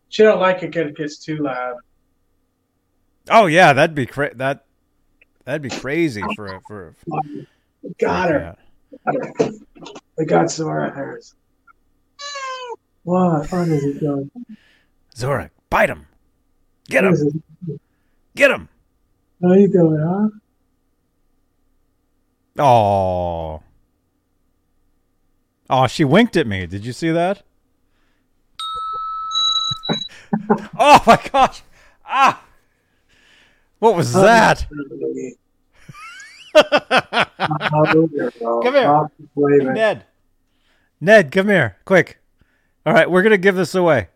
She 0.08 0.22
don't 0.22 0.40
like 0.40 0.62
it 0.62 0.74
when 0.74 0.88
it 0.88 0.96
gets 0.96 1.18
too 1.18 1.36
loud. 1.38 1.76
Oh 3.28 3.46
yeah, 3.46 3.72
that'd 3.72 3.94
be 3.94 4.06
cra- 4.06 4.34
that 4.36 4.64
that'd 5.44 5.62
be 5.62 5.70
crazy 5.70 6.22
for 6.34 6.46
a 6.46 6.60
for. 6.66 6.94
a- 7.12 7.46
Got 7.98 8.28
for 8.28 8.56
her. 9.12 9.50
We 10.18 10.24
got 10.24 10.50
Zora 10.50 10.92
Harris. 10.94 11.34
What? 13.04 13.50
What 13.52 13.68
is 13.68 13.82
he 13.84 13.98
doing? 14.00 14.30
Zora, 15.14 15.50
bite 15.70 15.90
him. 15.90 16.06
Get 16.88 17.04
him. 17.04 17.42
Get 18.34 18.50
him. 18.50 18.68
How 19.42 19.52
you 19.52 19.68
doing, 19.68 20.00
huh? 20.00 20.28
Oh. 22.62 23.62
Oh, 25.68 25.86
she 25.86 26.04
winked 26.04 26.36
at 26.36 26.46
me. 26.46 26.66
Did 26.66 26.84
you 26.86 26.92
see 26.92 27.10
that? 27.10 27.42
oh 30.78 31.02
my 31.06 31.20
gosh. 31.32 31.62
Ah. 32.04 32.42
What 33.78 33.96
was 33.96 34.14
um, 34.16 34.22
that? 34.22 34.66
Come 34.68 35.34
Come 38.62 38.74
here. 38.74 39.10
Ned. 39.72 40.04
Ned, 41.00 41.30
come 41.30 41.48
here. 41.48 41.76
Quick. 41.84 42.18
All 42.86 42.92
right, 42.92 43.08
we're 43.10 43.22
going 43.22 43.32
to 43.32 43.38
give 43.38 43.56
this 43.56 43.74
away. 43.74 44.08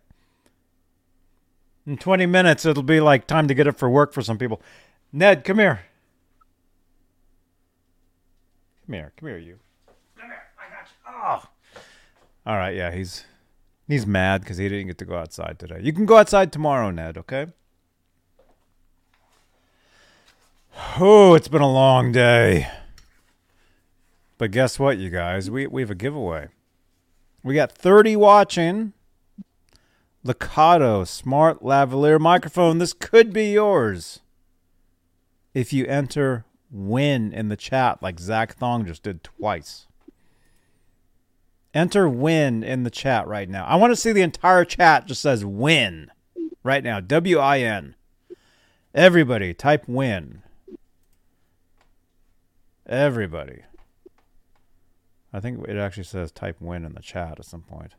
In 1.86 1.96
20 1.96 2.26
minutes, 2.26 2.64
it'll 2.64 2.82
be 2.82 3.00
like 3.00 3.26
time 3.26 3.48
to 3.48 3.54
get 3.54 3.66
up 3.66 3.78
for 3.78 3.90
work 3.90 4.12
for 4.12 4.22
some 4.22 4.38
people. 4.38 4.62
Ned, 5.12 5.44
come 5.44 5.58
here. 5.58 5.80
Come 8.86 8.94
here. 8.94 9.12
Come 9.16 9.28
here, 9.28 9.38
you. 9.38 9.58
Come 10.18 10.28
here. 10.28 10.42
I 10.58 10.72
got 10.72 10.88
you. 10.88 10.94
Oh. 11.22 11.42
All 12.46 12.56
right, 12.56 12.74
yeah, 12.74 12.90
he's 12.90 13.26
he's 13.86 14.06
mad 14.06 14.40
because 14.40 14.56
he 14.56 14.68
didn't 14.68 14.86
get 14.86 14.96
to 14.98 15.04
go 15.04 15.16
outside 15.16 15.58
today. 15.58 15.80
You 15.82 15.92
can 15.92 16.06
go 16.06 16.16
outside 16.16 16.52
tomorrow, 16.52 16.90
Ned, 16.90 17.18
okay? 17.18 17.48
Oh, 20.98 21.34
it's 21.34 21.48
been 21.48 21.60
a 21.60 21.70
long 21.70 22.10
day. 22.10 22.68
But 24.38 24.50
guess 24.50 24.78
what, 24.78 24.96
you 24.98 25.10
guys? 25.10 25.50
We 25.50 25.66
we 25.66 25.82
have 25.82 25.90
a 25.90 25.94
giveaway. 25.94 26.48
We 27.42 27.54
got 27.54 27.72
30 27.72 28.16
watching. 28.16 28.92
Lekato 30.24 31.06
Smart 31.06 31.62
Lavalier 31.62 32.18
microphone. 32.18 32.78
This 32.78 32.92
could 32.92 33.32
be 33.32 33.52
yours. 33.52 34.20
If 35.54 35.72
you 35.72 35.86
enter 35.86 36.44
win 36.70 37.32
in 37.32 37.48
the 37.48 37.56
chat 37.56 38.02
like 38.02 38.18
Zach 38.18 38.54
Thong 38.54 38.86
just 38.86 39.02
did 39.02 39.22
twice. 39.22 39.86
Enter 41.74 42.08
win 42.08 42.62
in 42.62 42.84
the 42.84 42.90
chat 42.90 43.26
right 43.26 43.48
now. 43.48 43.64
I 43.66 43.76
want 43.76 43.92
to 43.92 43.96
see 43.96 44.12
the 44.12 44.22
entire 44.22 44.64
chat 44.64 45.06
just 45.06 45.20
says 45.20 45.44
win 45.44 46.10
right 46.62 46.82
now. 46.82 47.00
W 47.00 47.38
I 47.38 47.58
N. 47.58 47.94
Everybody 48.94 49.54
type 49.54 49.84
win. 49.86 50.42
Everybody. 52.90 53.62
I 55.32 55.38
think 55.38 55.66
it 55.68 55.76
actually 55.76 56.04
says 56.04 56.32
type 56.32 56.56
win 56.60 56.84
in 56.84 56.94
the 56.94 57.00
chat 57.00 57.38
at 57.38 57.44
some 57.44 57.62
point. 57.62 57.94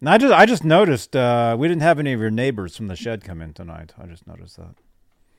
And 0.00 0.10
I 0.10 0.18
just 0.18 0.34
I 0.34 0.44
just 0.44 0.64
noticed 0.64 1.14
uh, 1.14 1.56
we 1.58 1.68
didn't 1.68 1.82
have 1.82 2.00
any 2.00 2.12
of 2.12 2.20
your 2.20 2.30
neighbors 2.30 2.76
from 2.76 2.88
the 2.88 2.96
shed 2.96 3.22
come 3.22 3.40
in 3.40 3.54
tonight. 3.54 3.92
I 3.96 4.06
just 4.06 4.26
noticed 4.26 4.56
that. 4.56 4.74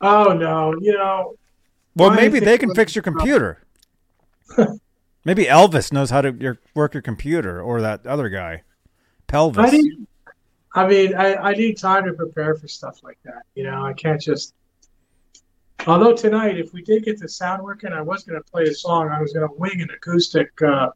Oh 0.02 0.34
no, 0.34 0.74
you 0.80 0.94
know. 0.94 1.36
Well, 1.96 2.12
maybe 2.12 2.40
they 2.40 2.58
can 2.58 2.74
fix 2.74 2.96
your 2.96 3.04
computer. 3.04 3.64
maybe 5.26 5.46
Elvis 5.46 5.92
knows 5.92 6.10
how 6.10 6.22
to 6.22 6.32
your, 6.40 6.60
work 6.74 6.94
your 6.94 7.02
computer, 7.02 7.62
or 7.62 7.82
that 7.82 8.06
other 8.06 8.30
guy, 8.30 8.54
I 8.54 8.62
Pelvis. 9.28 9.72
need, 9.74 10.08
I 10.74 10.88
mean, 10.88 11.16
I, 11.16 11.36
I 11.36 11.54
need 11.54 11.78
time 11.78 12.06
to 12.06 12.14
prepare 12.14 12.56
for 12.56 12.68
stuff 12.68 13.04
like 13.04 13.18
that. 13.26 13.44
You 13.56 13.64
know, 13.64 13.84
I 13.86 13.94
can't 13.94 14.22
just. 14.22 14.54
Although 15.88 16.14
tonight, 16.16 16.58
if 16.58 16.74
we 16.74 16.82
did 16.82 17.06
get 17.06 17.18
the 17.18 17.30
sound 17.30 17.64
working, 17.64 17.94
I 17.94 18.02
was 18.02 18.24
going 18.24 18.40
to 18.42 18.52
play 18.52 18.64
a 18.66 18.74
song. 18.74 19.10
I 19.10 19.22
was 19.22 19.32
going 19.32 19.48
to 19.48 19.54
wing 19.56 19.82
an 19.82 19.90
acoustic 19.90 20.50
uh, 20.62 20.90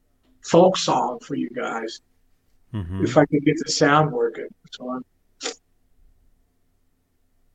folk 0.43 0.75
song 0.77 1.19
for 1.19 1.35
you 1.35 1.49
guys 1.49 2.01
Mhm. 2.73 3.03
if 3.03 3.17
I 3.17 3.25
could 3.25 3.43
get 3.45 3.57
the 3.65 3.71
sound 3.71 4.11
working. 4.11 4.47
So 4.71 4.89
I'm, 4.89 5.03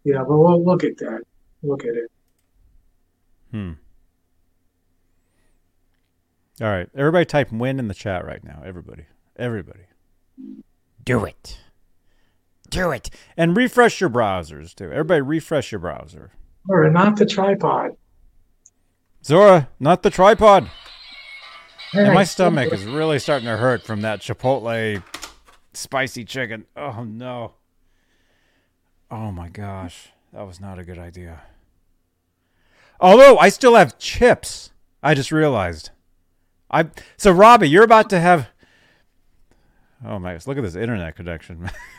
yeah, 0.05 0.19
but 0.27 0.37
we'll 0.39 0.65
look 0.65 0.83
at 0.83 0.97
that. 0.99 1.23
Look 1.63 1.85
at 1.85 1.95
it. 1.95 2.11
Hmm. 3.51 3.73
All 6.61 6.69
right, 6.69 6.89
everybody, 6.95 7.27
type 7.27 7.53
win 7.53 7.79
in 7.79 7.89
the 7.89 7.95
chat 7.95 8.25
right 8.25 8.43
now. 8.43 8.63
Everybody, 8.65 9.05
everybody, 9.37 9.87
do 11.05 11.25
it, 11.27 11.59
do 12.71 12.91
it, 12.93 13.11
and 13.37 13.55
refresh 13.55 14.01
your 14.01 14.09
browsers 14.09 14.75
too. 14.75 14.91
Everybody, 14.91 15.21
refresh 15.21 15.71
your 15.71 15.81
browser. 15.81 16.33
Or 16.69 16.91
not 16.91 17.17
the 17.17 17.27
tripod. 17.27 17.97
Zora, 19.25 19.69
not 19.79 20.03
the 20.03 20.11
tripod. 20.11 20.71
And 21.93 22.15
my 22.15 22.25
stomach 22.25 22.73
is 22.73 22.85
really 22.85 23.19
starting 23.19 23.47
to 23.47 23.57
hurt 23.57 23.83
from 23.83 24.03
that 24.03 24.21
Chipotle 24.21 25.03
spicy 25.73 26.25
chicken. 26.25 26.67
Oh 26.77 27.05
no. 27.05 27.55
Oh 29.11 29.31
my 29.31 29.49
gosh. 29.49 30.11
That 30.33 30.47
was 30.47 30.61
not 30.61 30.79
a 30.79 30.85
good 30.85 30.99
idea. 30.99 31.43
Although 33.01 33.39
I 33.39 33.49
still 33.49 33.75
have 33.75 33.99
chips. 33.99 34.71
I 35.03 35.15
just 35.15 35.33
realized. 35.33 35.91
I 36.71 36.91
so 37.17 37.31
Robbie, 37.31 37.69
you're 37.69 37.85
about 37.85 38.11
to 38.11 38.21
have 38.21 38.49
Oh 40.05 40.19
my 40.19 40.35
gosh, 40.35 40.47
look 40.47 40.59
at 40.59 40.63
this 40.63 40.77
internet 40.77 41.17
connection. 41.17 41.71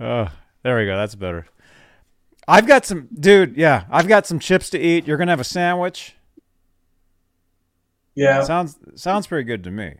oh, 0.00 0.28
there 0.68 0.76
we 0.76 0.84
go. 0.84 0.98
That's 0.98 1.14
better. 1.14 1.46
I've 2.46 2.66
got 2.66 2.84
some, 2.84 3.08
dude. 3.18 3.56
Yeah, 3.56 3.84
I've 3.90 4.06
got 4.06 4.26
some 4.26 4.38
chips 4.38 4.68
to 4.70 4.78
eat. 4.78 5.06
You're 5.06 5.16
gonna 5.16 5.32
have 5.32 5.40
a 5.40 5.44
sandwich. 5.44 6.14
Yeah. 8.14 8.42
Sounds 8.42 8.76
sounds 8.94 9.26
pretty 9.26 9.44
good 9.44 9.64
to 9.64 9.70
me. 9.70 9.94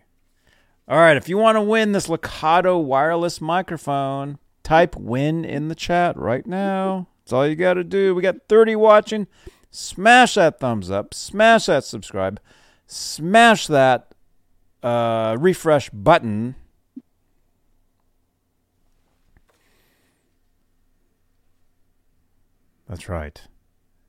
All 0.87 0.99
right, 0.99 1.17
if 1.17 1.27
you 1.27 1.39
want 1.39 1.57
to 1.57 1.63
win 1.63 1.93
this 1.93 2.07
Lekato 2.07 2.85
wireless 2.85 3.41
microphone, 3.41 4.39
type 4.63 4.95
"win" 4.95 5.43
in 5.43 5.69
the 5.69 5.75
chat 5.75 6.19
right 6.19 6.47
now. 6.47 7.09
That's 7.25 7.33
all 7.33 7.49
you 7.49 7.57
got 7.57 7.75
to 7.75 7.85
do. 7.85 8.15
We 8.15 8.21
got 8.21 8.37
30 8.51 8.77
watching. 8.77 9.27
Smash 9.71 10.35
that 10.35 10.61
thumbs 10.61 10.91
up. 10.91 11.15
Smash 11.15 11.65
that 11.65 11.85
subscribe. 11.85 12.41
Smash 12.87 13.69
that 13.69 14.13
uh, 14.83 15.35
refresh 15.41 15.89
button. 15.89 16.57
That's 22.89 23.09
right. 23.09 23.41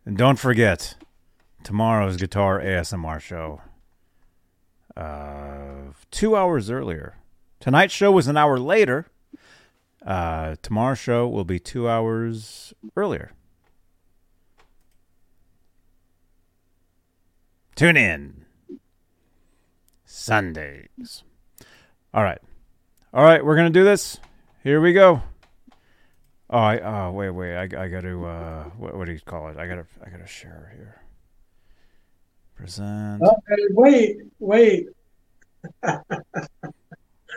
And 0.06 0.17
don't 0.17 0.40
forget 0.40 0.95
tomorrow's 1.64 2.17
guitar 2.17 2.59
ASMR 2.59 3.19
show. 3.19 3.61
Uh, 4.95 5.93
two 6.11 6.35
hours 6.35 6.69
earlier. 6.69 7.17
Tonight's 7.59 7.93
show 7.93 8.11
was 8.11 8.27
an 8.27 8.38
hour 8.38 8.58
later. 8.58 9.08
Uh, 10.06 10.56
tomorrow's 10.61 10.99
show 10.99 11.27
will 11.27 11.43
be 11.43 11.59
two 11.59 11.90
hours 11.90 12.74
earlier. 12.95 13.33
Tune 17.75 17.98
in. 17.98 18.45
Sundays. 20.06 21.24
All 22.14 22.24
right. 22.24 22.40
All 23.14 23.24
right, 23.24 23.43
we're 23.43 23.56
going 23.56 23.72
to 23.72 23.80
do 23.80 23.83
this. 23.83 24.19
Here 24.64 24.82
we 24.82 24.93
go. 24.93 25.22
Oh, 26.51 26.57
I, 26.57 26.79
oh, 26.79 27.11
wait, 27.11 27.29
wait. 27.29 27.55
I, 27.55 27.63
I 27.63 27.87
got 27.89 28.01
to, 28.01 28.25
uh, 28.25 28.63
what, 28.77 28.95
what 28.95 29.05
do 29.05 29.11
you 29.11 29.19
call 29.19 29.49
it? 29.49 29.57
I 29.57 29.67
got 29.67 29.75
to, 29.75 29.85
I 30.05 30.09
got 30.09 30.19
to 30.19 30.27
share 30.27 30.71
here. 30.75 31.01
Present. 32.55 33.21
Okay, 33.21 33.63
wait, 33.71 34.17
wait, 34.39 34.87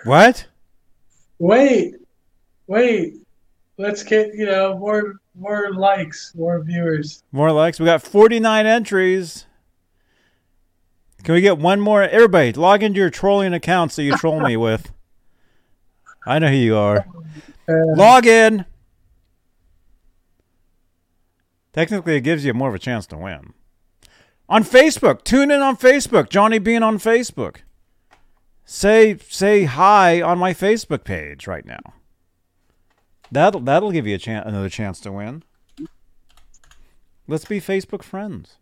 What? 0.05 0.47
wait, 1.39 1.95
wait. 2.67 3.15
Let's 3.79 4.03
get 4.03 4.35
you 4.35 4.47
know 4.47 4.77
more 4.79 5.15
more 5.35 5.73
likes, 5.73 6.33
more 6.35 6.63
viewers. 6.63 7.23
More 7.33 7.53
likes. 7.53 7.81
We 7.81 7.87
got 7.87 8.03
49 8.03 8.67
entries. 8.67 9.47
Can 11.23 11.35
we 11.35 11.41
get 11.41 11.57
one 11.59 11.81
more? 11.81 12.03
Everybody, 12.03 12.53
log 12.53 12.83
into 12.83 12.99
your 12.99 13.11
trolling 13.11 13.55
accounts 13.55 13.97
that 13.97 14.03
you 14.03 14.17
troll 14.17 14.41
me 14.41 14.57
with. 14.69 14.93
I 16.27 16.39
know 16.39 16.49
who 16.49 16.57
you 16.57 16.77
are. 16.77 17.07
Uh, 17.69 17.97
Log 17.97 18.27
in. 18.27 18.65
Technically, 21.73 22.17
it 22.17 22.21
gives 22.21 22.45
you 22.45 22.53
more 22.53 22.69
of 22.69 22.75
a 22.75 22.79
chance 22.79 23.07
to 23.07 23.17
win. 23.17 23.55
On 24.49 24.63
Facebook, 24.63 25.25
tune 25.25 25.51
in 25.51 25.63
on 25.63 25.77
Facebook. 25.77 26.29
Johnny 26.29 26.59
Bean 26.59 26.83
on 26.83 26.99
Facebook. 26.99 27.59
say 28.65 29.17
say 29.29 29.65
hi 29.65 30.21
on 30.21 30.39
my 30.39 30.53
Facebook 30.53 31.05
page 31.05 31.47
right 31.47 31.65
now. 31.65 31.95
That'll 33.31 33.61
that'll 33.61 33.93
give 33.93 34.07
you 34.07 34.17
a 34.17 34.19
chance 34.19 34.47
another 34.47 34.69
chance 34.69 35.01
to 35.01 35.13
win. 35.13 35.43
Let's 37.27 37.47
be 37.47 37.61
Facebook 37.61 38.03
friends. 38.03 38.57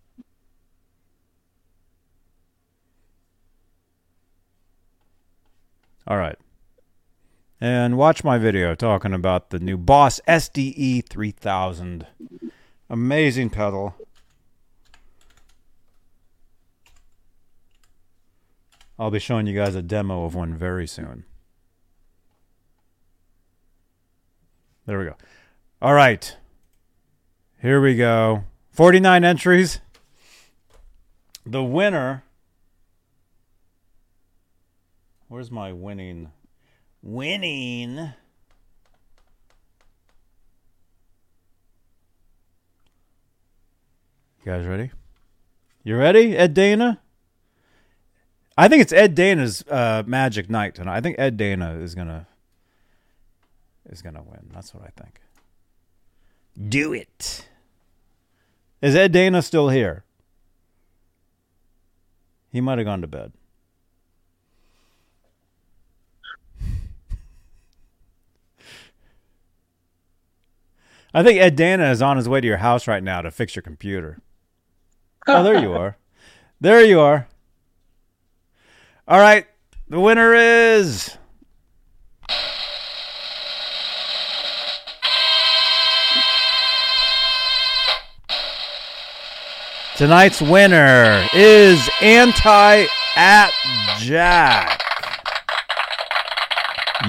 All 6.06 6.16
right. 6.16 6.36
And 7.60 7.96
watch 7.96 8.24
my 8.24 8.38
video 8.38 8.74
talking 8.74 9.12
about 9.12 9.50
the 9.50 9.58
new 9.58 9.76
Boss 9.76 10.20
SDE 10.26 11.06
3000. 11.08 12.06
Amazing 12.90 13.50
pedal. 13.50 13.94
I'll 18.98 19.12
be 19.12 19.20
showing 19.20 19.46
you 19.46 19.54
guys 19.54 19.76
a 19.76 19.80
demo 19.80 20.24
of 20.24 20.34
one 20.34 20.54
very 20.54 20.88
soon. 20.88 21.24
There 24.86 24.98
we 24.98 25.04
go. 25.04 25.14
All 25.80 25.94
right. 25.94 26.36
Here 27.62 27.80
we 27.80 27.94
go. 27.94 28.42
49 28.72 29.24
entries. 29.24 29.80
The 31.46 31.62
winner. 31.62 32.24
Where's 35.28 35.52
my 35.52 35.72
winning? 35.72 36.32
Winning. 37.02 38.14
You 44.44 44.52
guys 44.52 44.66
ready? 44.66 44.90
You 45.84 45.98
ready, 45.98 46.34
Ed 46.34 46.54
Dana? 46.54 47.00
I 48.56 48.68
think 48.68 48.80
it's 48.80 48.92
Ed 48.92 49.14
Dana's 49.14 49.62
uh, 49.68 50.02
magic 50.06 50.48
night 50.48 50.74
tonight. 50.74 50.96
I 50.96 51.00
think 51.02 51.18
Ed 51.18 51.36
Dana 51.36 51.74
is 51.74 51.94
gonna 51.94 52.26
is 53.90 54.00
gonna 54.00 54.22
win. 54.22 54.48
That's 54.52 54.72
what 54.72 54.82
I 54.82 54.90
think. 54.98 55.20
Do 56.68 56.94
it. 56.94 57.48
Is 58.80 58.96
Ed 58.96 59.12
Dana 59.12 59.42
still 59.42 59.68
here? 59.68 60.04
He 62.50 62.62
might 62.62 62.78
have 62.78 62.86
gone 62.86 63.02
to 63.02 63.06
bed. 63.06 63.32
I 71.14 71.22
think 71.22 71.38
Ed 71.38 71.56
Dana 71.56 71.90
is 71.90 72.00
on 72.00 72.16
his 72.16 72.26
way 72.28 72.40
to 72.40 72.46
your 72.46 72.56
house 72.56 72.88
right 72.88 73.02
now 73.02 73.20
to 73.20 73.30
fix 73.30 73.54
your 73.54 73.62
computer. 73.62 74.18
Oh, 75.32 75.42
there 75.44 75.60
you 75.60 75.72
are. 75.72 75.96
There 76.60 76.84
you 76.84 77.00
are. 77.00 77.28
All 79.06 79.18
right. 79.18 79.46
The 79.88 80.00
winner 80.00 80.34
is. 80.34 81.16
Tonight's 89.96 90.40
winner 90.40 91.26
is 91.34 91.88
Anti 92.00 92.86
at 93.16 93.50
Jack. 93.98 94.80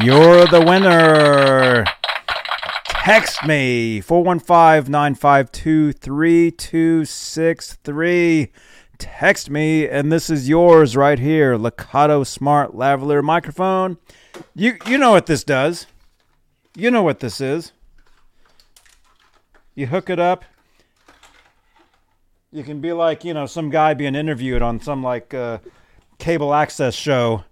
You're 0.03 0.45
the 0.47 0.61
winner. 0.61 1.85
Text 3.03 3.45
me 3.47 3.99
415 3.99 4.91
952 4.91 5.93
3263. 5.93 8.51
Text 8.99 9.49
me, 9.49 9.87
and 9.87 10.11
this 10.11 10.29
is 10.29 10.47
yours 10.47 10.95
right 10.95 11.17
here. 11.17 11.57
Lekato 11.57 12.23
Smart 12.23 12.75
Lavalier 12.75 13.23
microphone. 13.23 13.97
You 14.53 14.77
you 14.85 14.99
know 14.99 15.09
what 15.09 15.25
this 15.25 15.43
does. 15.43 15.87
You 16.75 16.91
know 16.91 17.01
what 17.01 17.21
this 17.21 17.41
is. 17.41 17.71
You 19.73 19.87
hook 19.87 20.11
it 20.11 20.19
up. 20.19 20.45
You 22.51 22.63
can 22.63 22.81
be 22.81 22.93
like, 22.93 23.23
you 23.23 23.33
know, 23.33 23.47
some 23.47 23.71
guy 23.71 23.95
being 23.95 24.13
interviewed 24.13 24.61
on 24.61 24.79
some 24.79 25.01
like 25.01 25.33
uh, 25.33 25.57
cable 26.19 26.53
access 26.53 26.93
show, 26.93 27.45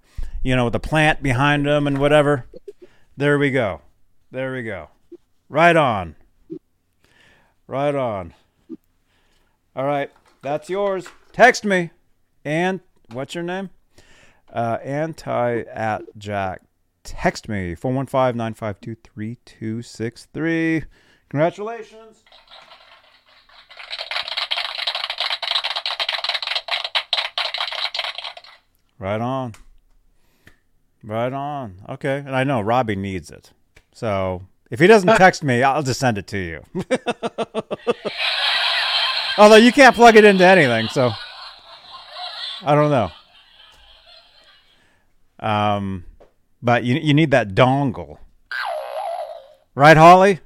you 0.43 0.55
know, 0.55 0.65
with 0.65 0.73
the 0.73 0.79
plant 0.79 1.23
behind 1.23 1.65
him 1.65 1.87
and 1.87 1.97
whatever. 1.97 2.45
There 3.17 3.39
we 3.39 3.49
go. 3.49 3.81
There 4.29 4.53
we 4.53 4.61
go. 4.61 4.89
Right 5.49 5.75
on. 5.75 6.15
Right 7.65 7.95
on. 7.95 8.35
All 9.75 9.85
right. 9.85 10.11
That's 10.43 10.69
yours. 10.69 11.07
Text 11.31 11.65
me. 11.65 11.89
And 12.45 12.81
what's 13.11 13.33
your 13.33 13.43
name? 13.43 13.71
Uh, 14.53 14.77
anti 14.83 15.61
at 15.61 16.03
Jack. 16.19 16.61
Text 17.03 17.49
me 17.49 17.73
415 17.73 18.37
952 18.37 18.95
3263. 19.03 20.83
Congratulations. 21.29 22.23
Right 28.99 29.21
on. 29.21 29.55
Right 31.03 31.33
on. 31.33 31.81
Okay. 31.89 32.17
And 32.17 32.35
I 32.35 32.43
know 32.43 32.61
Robbie 32.61 32.95
needs 32.95 33.31
it. 33.31 33.51
So 33.93 34.43
if 34.69 34.79
he 34.79 34.87
doesn't 34.87 35.07
text 35.17 35.43
me, 35.43 35.63
I'll 35.63 35.83
just 35.83 35.99
send 35.99 36.17
it 36.17 36.27
to 36.27 36.37
you. 36.37 36.63
Although 39.37 39.55
you 39.57 39.71
can't 39.71 39.95
plug 39.95 40.15
it 40.15 40.25
into 40.25 40.45
anything, 40.45 40.87
so 40.89 41.11
I 42.63 42.75
don't 42.75 42.91
know. 42.91 43.11
Um, 45.39 46.05
but 46.61 46.83
you 46.83 46.95
you 46.95 47.13
need 47.13 47.31
that 47.31 47.55
dongle, 47.55 48.17
right, 49.75 49.95
Holly? 49.95 50.39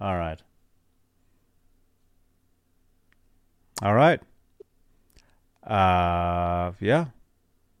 All 0.00 0.16
right. 0.16 0.40
All 3.82 3.94
right. 3.94 4.20
Uh, 5.66 6.72
yeah. 6.80 7.06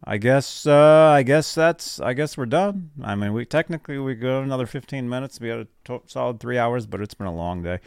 I 0.06 0.18
guess 0.18 0.66
uh, 0.66 1.12
I 1.14 1.22
guess 1.22 1.54
that's 1.54 1.98
I 1.98 2.12
guess 2.12 2.36
we're 2.36 2.46
done. 2.46 2.90
I 3.02 3.14
mean, 3.14 3.32
we 3.32 3.46
technically 3.46 3.98
we 3.98 4.14
go 4.14 4.42
another 4.42 4.66
15 4.66 5.08
minutes. 5.08 5.40
We 5.40 5.48
had 5.48 5.66
a 5.88 6.00
solid 6.06 6.40
3 6.40 6.58
hours, 6.58 6.86
but 6.86 7.00
it's 7.00 7.14
been 7.14 7.26
a 7.26 7.34
long 7.34 7.62
day. 7.62 7.80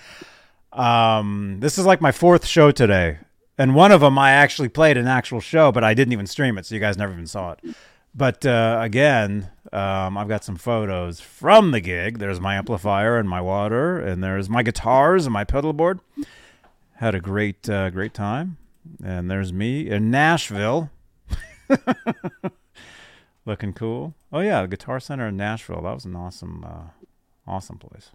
Um, 0.74 1.58
this 1.60 1.78
is 1.78 1.86
like 1.86 2.02
my 2.02 2.12
fourth 2.12 2.46
show 2.46 2.72
today. 2.72 3.20
And 3.58 3.76
one 3.76 3.92
of 3.92 4.02
them 4.02 4.18
I 4.18 4.32
actually 4.32 4.70
played 4.70 4.98
an 4.98 5.08
actual 5.08 5.40
show, 5.40 5.72
but 5.72 5.84
I 5.84 5.94
didn't 5.94 6.14
even 6.14 6.28
stream 6.28 6.58
it, 6.58 6.66
so 6.66 6.76
you 6.76 6.82
guys 6.82 6.98
never 6.98 7.14
even 7.14 7.28
saw 7.28 7.54
it. 7.54 7.76
But 8.14 8.46
uh, 8.46 8.80
again, 8.82 9.50
um, 9.72 10.18
I've 10.18 10.28
got 10.28 10.44
some 10.44 10.56
photos 10.56 11.20
from 11.20 11.72
the 11.72 11.82
gig. 11.82 12.18
There's 12.18 12.40
my 12.40 12.56
amplifier 12.56 13.18
and 13.18 13.30
my 13.30 13.42
water, 13.42 14.00
and 14.00 14.24
there's 14.24 14.50
my 14.50 14.64
guitars 14.64 15.26
and 15.26 15.34
my 15.34 15.44
pedal 15.44 15.74
board. 15.74 16.00
Had 16.96 17.14
a 17.14 17.20
great, 17.20 17.70
uh, 17.70 17.92
great 17.92 18.16
time. 18.16 18.58
And 19.04 19.30
there's 19.30 19.54
me 19.54 19.88
in 19.88 20.10
Nashville. 20.10 20.90
Looking 23.46 23.74
cool. 23.74 24.14
Oh 24.32 24.40
yeah, 24.40 24.62
the 24.62 24.68
Guitar 24.68 25.00
Center 25.00 25.28
in 25.28 25.38
Nashville. 25.38 25.82
That 25.84 25.94
was 25.94 26.06
an 26.06 26.16
awesome, 26.16 26.64
uh, 26.64 27.08
awesome 27.48 27.78
place. 27.78 28.12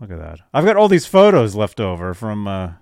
Look 0.00 0.10
at 0.10 0.18
that. 0.18 0.40
I've 0.52 0.64
got 0.64 0.76
all 0.76 0.88
these 0.88 1.06
photos 1.06 1.54
left 1.54 1.80
over 1.80 2.14
from 2.14 2.46
uh, 2.46 2.72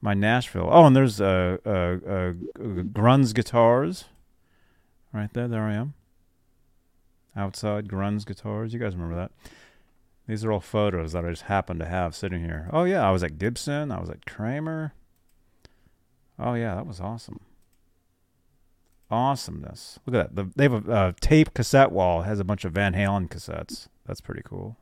my 0.00 0.14
Nashville. 0.14 0.68
Oh, 0.70 0.84
and 0.84 0.96
there's 0.96 1.20
uh, 1.20 1.58
uh, 1.64 1.68
uh, 1.68 2.32
Gruhn 2.58 3.32
guitars. 3.32 4.06
Right 5.12 5.32
there, 5.32 5.48
there 5.48 5.62
I 5.62 5.74
am. 5.74 5.94
Outside 7.36 7.88
Gruhn 7.88 8.24
guitars. 8.24 8.74
You 8.74 8.80
guys 8.80 8.94
remember 8.94 9.16
that? 9.16 9.30
These 10.26 10.44
are 10.44 10.52
all 10.52 10.60
photos 10.60 11.12
that 11.12 11.24
I 11.24 11.30
just 11.30 11.42
happen 11.42 11.78
to 11.78 11.86
have 11.86 12.14
sitting 12.14 12.42
here. 12.42 12.68
Oh 12.72 12.84
yeah, 12.84 13.06
I 13.06 13.10
was 13.10 13.22
at 13.22 13.38
Gibson. 13.38 13.90
I 13.90 14.00
was 14.00 14.10
at 14.10 14.26
Kramer. 14.26 14.94
Oh 16.38 16.54
yeah, 16.54 16.74
that 16.74 16.86
was 16.86 17.00
awesome. 17.00 17.40
Awesomeness. 19.12 20.00
Look 20.06 20.16
at 20.16 20.34
that. 20.34 20.36
The, 20.36 20.50
they 20.56 20.64
have 20.64 20.88
a 20.88 20.92
uh, 20.92 21.12
tape 21.20 21.52
cassette 21.52 21.92
wall. 21.92 22.22
Has 22.22 22.40
a 22.40 22.44
bunch 22.44 22.64
of 22.64 22.72
Van 22.72 22.94
Halen 22.94 23.28
cassettes. 23.28 23.88
That's 24.06 24.22
pretty 24.22 24.42
cool. 24.42 24.78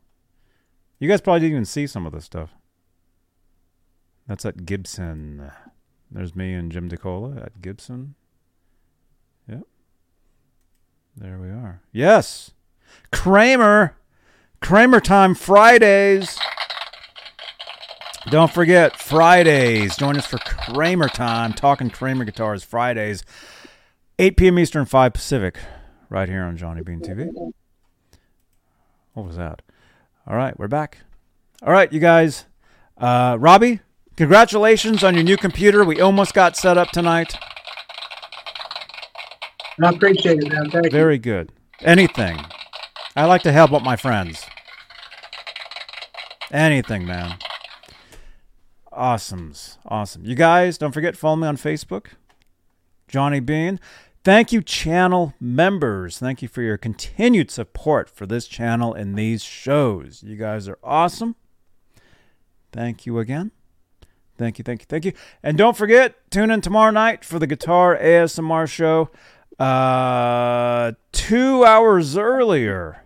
You 1.00 1.08
guys 1.08 1.20
probably 1.20 1.40
didn't 1.40 1.52
even 1.52 1.64
see 1.64 1.86
some 1.86 2.06
of 2.06 2.12
this 2.12 2.24
stuff. 2.24 2.50
That's 4.28 4.44
at 4.44 4.64
Gibson. 4.64 5.50
There's 6.10 6.36
me 6.36 6.54
and 6.54 6.70
Jim 6.70 6.88
DeCola 6.88 7.44
at 7.44 7.60
Gibson. 7.60 8.14
Yep. 9.48 9.62
There 11.16 11.38
we 11.38 11.48
are. 11.48 11.82
Yes. 11.92 12.52
Kramer. 13.10 13.96
Kramer 14.60 15.00
time 15.00 15.34
Fridays. 15.34 16.38
Don't 18.28 18.52
forget 18.52 18.96
Fridays. 18.96 19.96
Join 19.96 20.16
us 20.16 20.26
for 20.26 20.38
Kramer 20.38 21.08
time. 21.08 21.52
Talking 21.52 21.90
Kramer 21.90 22.24
guitars 22.24 22.62
Fridays. 22.62 23.24
8 24.20 24.36
p.m. 24.36 24.58
Eastern, 24.58 24.84
5 24.84 25.12
Pacific. 25.14 25.58
Right 26.10 26.28
here 26.28 26.42
on 26.42 26.56
Johnny 26.56 26.82
Bean 26.82 27.00
TV. 27.00 27.30
What 29.14 29.26
was 29.26 29.36
that? 29.36 29.62
All 30.26 30.36
right, 30.36 30.58
we're 30.58 30.68
back. 30.68 30.98
All 31.62 31.72
right, 31.72 31.90
you 31.92 32.00
guys. 32.00 32.44
Uh, 32.98 33.38
Robbie, 33.40 33.80
Congratulations 34.20 35.02
on 35.02 35.14
your 35.14 35.24
new 35.24 35.38
computer. 35.38 35.82
We 35.82 36.02
almost 36.02 36.34
got 36.34 36.54
set 36.54 36.76
up 36.76 36.90
tonight. 36.90 37.34
I 39.82 39.88
appreciate 39.88 40.42
it, 40.42 40.52
man. 40.52 40.70
Thank 40.70 40.84
you. 40.84 40.90
Very 40.90 41.16
good. 41.16 41.52
Anything. 41.80 42.38
I 43.16 43.24
like 43.24 43.40
to 43.44 43.52
help 43.52 43.72
out 43.72 43.82
my 43.82 43.96
friends. 43.96 44.44
Anything, 46.52 47.06
man. 47.06 47.38
Awesomes. 48.92 49.78
Awesome. 49.86 50.26
You 50.26 50.34
guys, 50.34 50.76
don't 50.76 50.92
forget, 50.92 51.16
follow 51.16 51.36
me 51.36 51.46
on 51.46 51.56
Facebook. 51.56 52.08
Johnny 53.08 53.40
Bean. 53.40 53.80
Thank 54.22 54.52
you, 54.52 54.60
channel 54.60 55.32
members. 55.40 56.18
Thank 56.18 56.42
you 56.42 56.48
for 56.48 56.60
your 56.60 56.76
continued 56.76 57.50
support 57.50 58.10
for 58.10 58.26
this 58.26 58.46
channel 58.46 58.92
and 58.92 59.16
these 59.16 59.42
shows. 59.42 60.22
You 60.22 60.36
guys 60.36 60.68
are 60.68 60.78
awesome. 60.84 61.36
Thank 62.70 63.06
you 63.06 63.18
again. 63.18 63.50
Thank 64.36 64.58
you, 64.58 64.62
thank 64.62 64.82
you, 64.82 64.86
thank 64.88 65.04
you. 65.06 65.12
And 65.42 65.56
don't 65.56 65.76
forget, 65.76 66.30
tune 66.30 66.50
in 66.50 66.60
tomorrow 66.60 66.90
night 66.90 67.24
for 67.24 67.38
the 67.38 67.46
Guitar 67.46 67.96
ASMR 67.96 68.68
show. 68.68 69.10
Uh, 69.58 70.92
two 71.12 71.64
hours 71.64 72.16
earlier, 72.16 73.04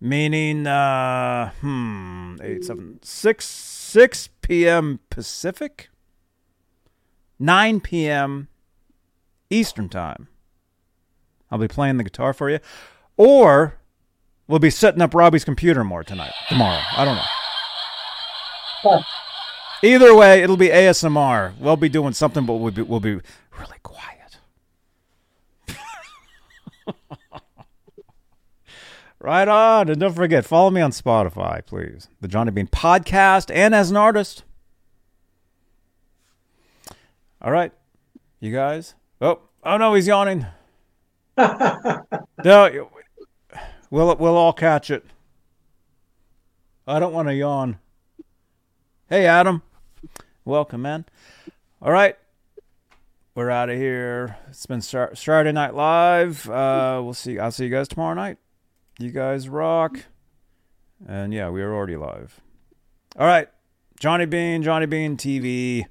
meaning 0.00 0.66
uh, 0.66 1.50
hmm, 1.60 2.36
eight, 2.42 2.64
seven, 2.64 2.98
six, 3.02 3.44
six 3.44 4.28
p.m. 4.40 4.98
Pacific, 5.10 5.90
nine 7.38 7.80
p.m. 7.80 8.48
Eastern 9.50 9.88
time. 9.88 10.28
I'll 11.50 11.58
be 11.58 11.68
playing 11.68 11.96
the 11.96 12.04
guitar 12.04 12.32
for 12.32 12.50
you, 12.50 12.58
or 13.16 13.78
we'll 14.48 14.58
be 14.58 14.70
setting 14.70 15.00
up 15.00 15.14
Robbie's 15.14 15.44
computer 15.44 15.84
more 15.84 16.02
tonight, 16.02 16.32
tomorrow. 16.48 16.82
I 16.96 17.04
don't 17.04 17.16
know. 17.16 17.22
Either 19.82 20.14
way, 20.14 20.42
it'll 20.42 20.56
be 20.56 20.68
ASMR. 20.68 21.56
We'll 21.58 21.76
be 21.76 21.88
doing 21.88 22.12
something, 22.14 22.46
but 22.46 22.54
we'll 22.54 22.72
be, 22.72 22.82
we'll 22.82 23.00
be 23.00 23.20
really 23.58 23.78
quiet. 23.82 24.38
right 29.20 29.48
on. 29.48 29.88
And 29.88 30.00
don't 30.00 30.14
forget, 30.14 30.44
follow 30.44 30.70
me 30.70 30.80
on 30.80 30.92
Spotify, 30.92 31.64
please. 31.64 32.08
The 32.20 32.28
Johnny 32.28 32.50
Bean 32.50 32.68
Podcast 32.68 33.54
and 33.54 33.74
as 33.74 33.90
an 33.90 33.96
artist. 33.96 34.44
All 37.42 37.52
right. 37.52 37.72
You 38.40 38.52
guys. 38.52 38.94
Oh, 39.20 39.40
oh 39.62 39.76
no, 39.76 39.94
he's 39.94 40.06
yawning. 40.06 40.46
no, 41.38 42.88
we'll, 43.90 44.16
we'll 44.16 44.36
all 44.36 44.52
catch 44.52 44.90
it. 44.90 45.04
I 46.86 46.98
don't 46.98 47.12
want 47.12 47.28
to 47.28 47.34
yawn. 47.34 47.78
Hey, 49.08 49.26
Adam. 49.26 49.62
Welcome, 50.44 50.82
man. 50.82 51.04
All 51.82 51.90
right. 51.90 52.16
We're 53.34 53.50
out 53.50 53.68
of 53.68 53.76
here. 53.76 54.38
It's 54.48 54.64
been 54.66 54.80
Sar- 54.80 55.14
Saturday 55.14 55.52
Night 55.52 55.74
Live. 55.74 56.48
Uh, 56.48 57.00
we'll 57.02 57.14
see. 57.14 57.38
I'll 57.38 57.50
see 57.50 57.64
you 57.64 57.70
guys 57.70 57.88
tomorrow 57.88 58.14
night. 58.14 58.38
You 58.98 59.10
guys 59.10 59.48
rock. 59.48 59.98
And 61.06 61.34
yeah, 61.34 61.50
we 61.50 61.60
are 61.62 61.74
already 61.74 61.96
live. 61.96 62.40
All 63.18 63.26
right. 63.26 63.48
Johnny 63.98 64.26
Bean, 64.26 64.62
Johnny 64.62 64.86
Bean 64.86 65.16
TV. 65.16 65.84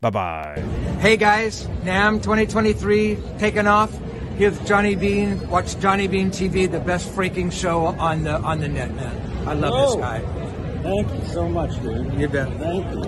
Bye 0.00 0.10
bye. 0.10 0.87
Hey 0.98 1.16
guys, 1.16 1.64
NAMM 1.84 2.20
2023 2.24 3.18
taking 3.38 3.68
off. 3.68 3.96
Here's 4.36 4.58
Johnny 4.66 4.96
Bean. 4.96 5.48
Watch 5.48 5.78
Johnny 5.78 6.08
Bean 6.08 6.32
TV, 6.32 6.68
the 6.68 6.80
best 6.80 7.08
freaking 7.10 7.52
show 7.52 7.86
on 7.86 8.24
the 8.24 8.34
on 8.40 8.58
the 8.58 8.66
net, 8.66 8.92
man. 8.96 9.48
I 9.48 9.52
love 9.52 9.92
this 9.92 10.00
guy. 10.00 10.18
Thank 10.82 11.14
you 11.14 11.24
so 11.32 11.48
much, 11.48 11.80
dude. 11.82 12.12
You 12.14 12.28
bet. 12.28 12.48
Thank 12.58 12.92
you. 12.92 13.02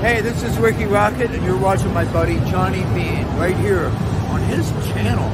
Hey, 0.00 0.22
this 0.22 0.42
is 0.42 0.56
Rikki 0.56 0.84
Rockett, 0.84 1.34
and 1.34 1.44
you're 1.44 1.58
watching 1.58 1.92
my 1.92 2.10
buddy 2.14 2.36
Johnny 2.50 2.82
Bean 2.94 3.26
right 3.36 3.58
here 3.58 3.88
on 4.30 4.40
his 4.44 4.70
channel. 4.86 5.28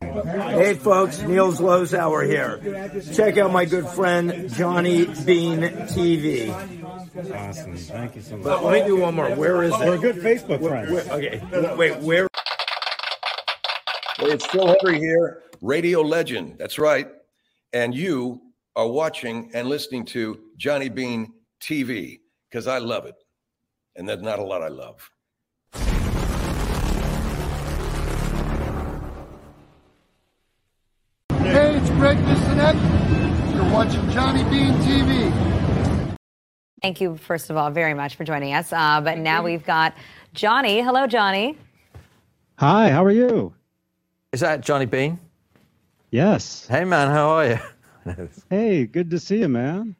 Hey 0.00 0.74
folks, 0.74 1.22
Neil 1.22 1.52
Zlozower 1.52 2.24
here. 2.26 3.02
Check 3.14 3.36
out 3.36 3.52
my 3.52 3.64
good 3.64 3.86
friend 3.88 4.48
Johnny 4.52 5.04
Bean 5.24 5.60
TV. 5.60 6.50
Awesome. 7.34 7.76
Thank 7.76 8.16
you 8.16 8.22
so 8.22 8.36
much. 8.36 8.44
But 8.44 8.64
let 8.64 8.82
me 8.82 8.86
do 8.88 8.96
one 8.96 9.14
more. 9.14 9.30
Where 9.34 9.62
is 9.64 9.74
it? 9.74 9.80
We're 9.80 9.98
good 9.98 10.16
Facebook 10.16 10.66
friends. 10.66 10.90
Where- 10.90 11.18
okay, 11.18 11.74
wait, 11.76 11.98
where? 11.98 12.28
Hey, 14.18 14.32
it's 14.32 14.46
Phil 14.46 14.66
Henry 14.66 14.98
here, 14.98 15.42
radio 15.60 16.00
legend. 16.02 16.56
That's 16.58 16.78
right. 16.78 17.08
And 17.72 17.94
you 17.94 18.40
are 18.76 18.88
watching 18.88 19.50
and 19.54 19.68
listening 19.68 20.04
to 20.06 20.38
Johnny 20.56 20.88
Bean 20.88 21.32
TV 21.60 22.20
because 22.50 22.66
I 22.66 22.78
love 22.78 23.04
it. 23.06 23.16
And 23.96 24.08
there's 24.08 24.22
not 24.22 24.38
a 24.38 24.44
lot 24.44 24.62
I 24.62 24.68
love. 24.68 25.10
Gregg 31.98 32.18
Bissonette. 32.18 33.54
You're 33.56 33.72
watching 33.72 34.08
Johnny 34.10 34.44
Bean 34.44 34.72
TV. 34.74 36.16
Thank 36.80 37.00
you, 37.00 37.16
first 37.16 37.50
of 37.50 37.56
all, 37.56 37.72
very 37.72 37.92
much 37.92 38.14
for 38.14 38.22
joining 38.22 38.54
us. 38.54 38.72
Uh, 38.72 39.00
but 39.00 39.18
now 39.18 39.42
we've 39.42 39.66
got 39.66 39.94
Johnny. 40.32 40.80
Hello, 40.80 41.08
Johnny. 41.08 41.58
Hi, 42.58 42.90
how 42.90 43.04
are 43.04 43.10
you? 43.10 43.52
Is 44.32 44.40
that 44.40 44.60
Johnny 44.60 44.86
Bean? 44.86 45.18
Yes. 46.12 46.68
Hey, 46.68 46.84
man, 46.84 47.08
how 47.08 47.30
are 47.30 47.46
you? 47.48 47.58
Hey, 48.48 48.86
good 48.86 49.10
to 49.10 49.18
see 49.18 49.40
you, 49.40 49.48
man. 49.48 49.96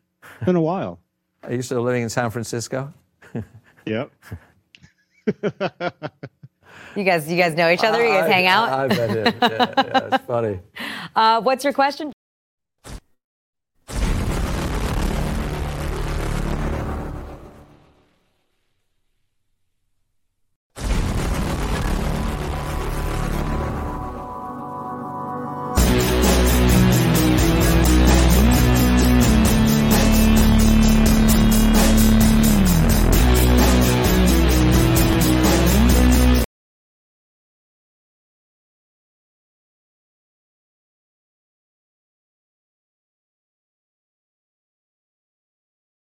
Been 0.47 0.57
a 0.57 0.60
while. 0.60 1.01
Are 1.43 1.52
you 1.52 1.62
still 1.62 1.83
living 1.83 2.05
in 2.05 2.09
San 2.09 2.31
Francisco? 2.31 2.93
Yep. 3.86 4.12
You 6.97 7.05
guys, 7.05 7.31
you 7.31 7.36
guys 7.36 7.55
know 7.55 7.70
each 7.70 7.84
other. 7.84 8.02
You 8.05 8.12
guys 8.12 8.25
I- 8.25 8.33
hang 8.33 8.47
out. 8.47 8.68
I, 8.70 8.84
I 8.84 8.89
bet 8.89 9.10
it. 9.10 9.34
Yeah, 9.41 9.49
yeah, 9.76 10.08
it's 10.15 10.25
funny. 10.26 10.60
Uh, 11.17 11.41
what's 11.41 11.65
your 11.65 11.73
question? 11.73 12.12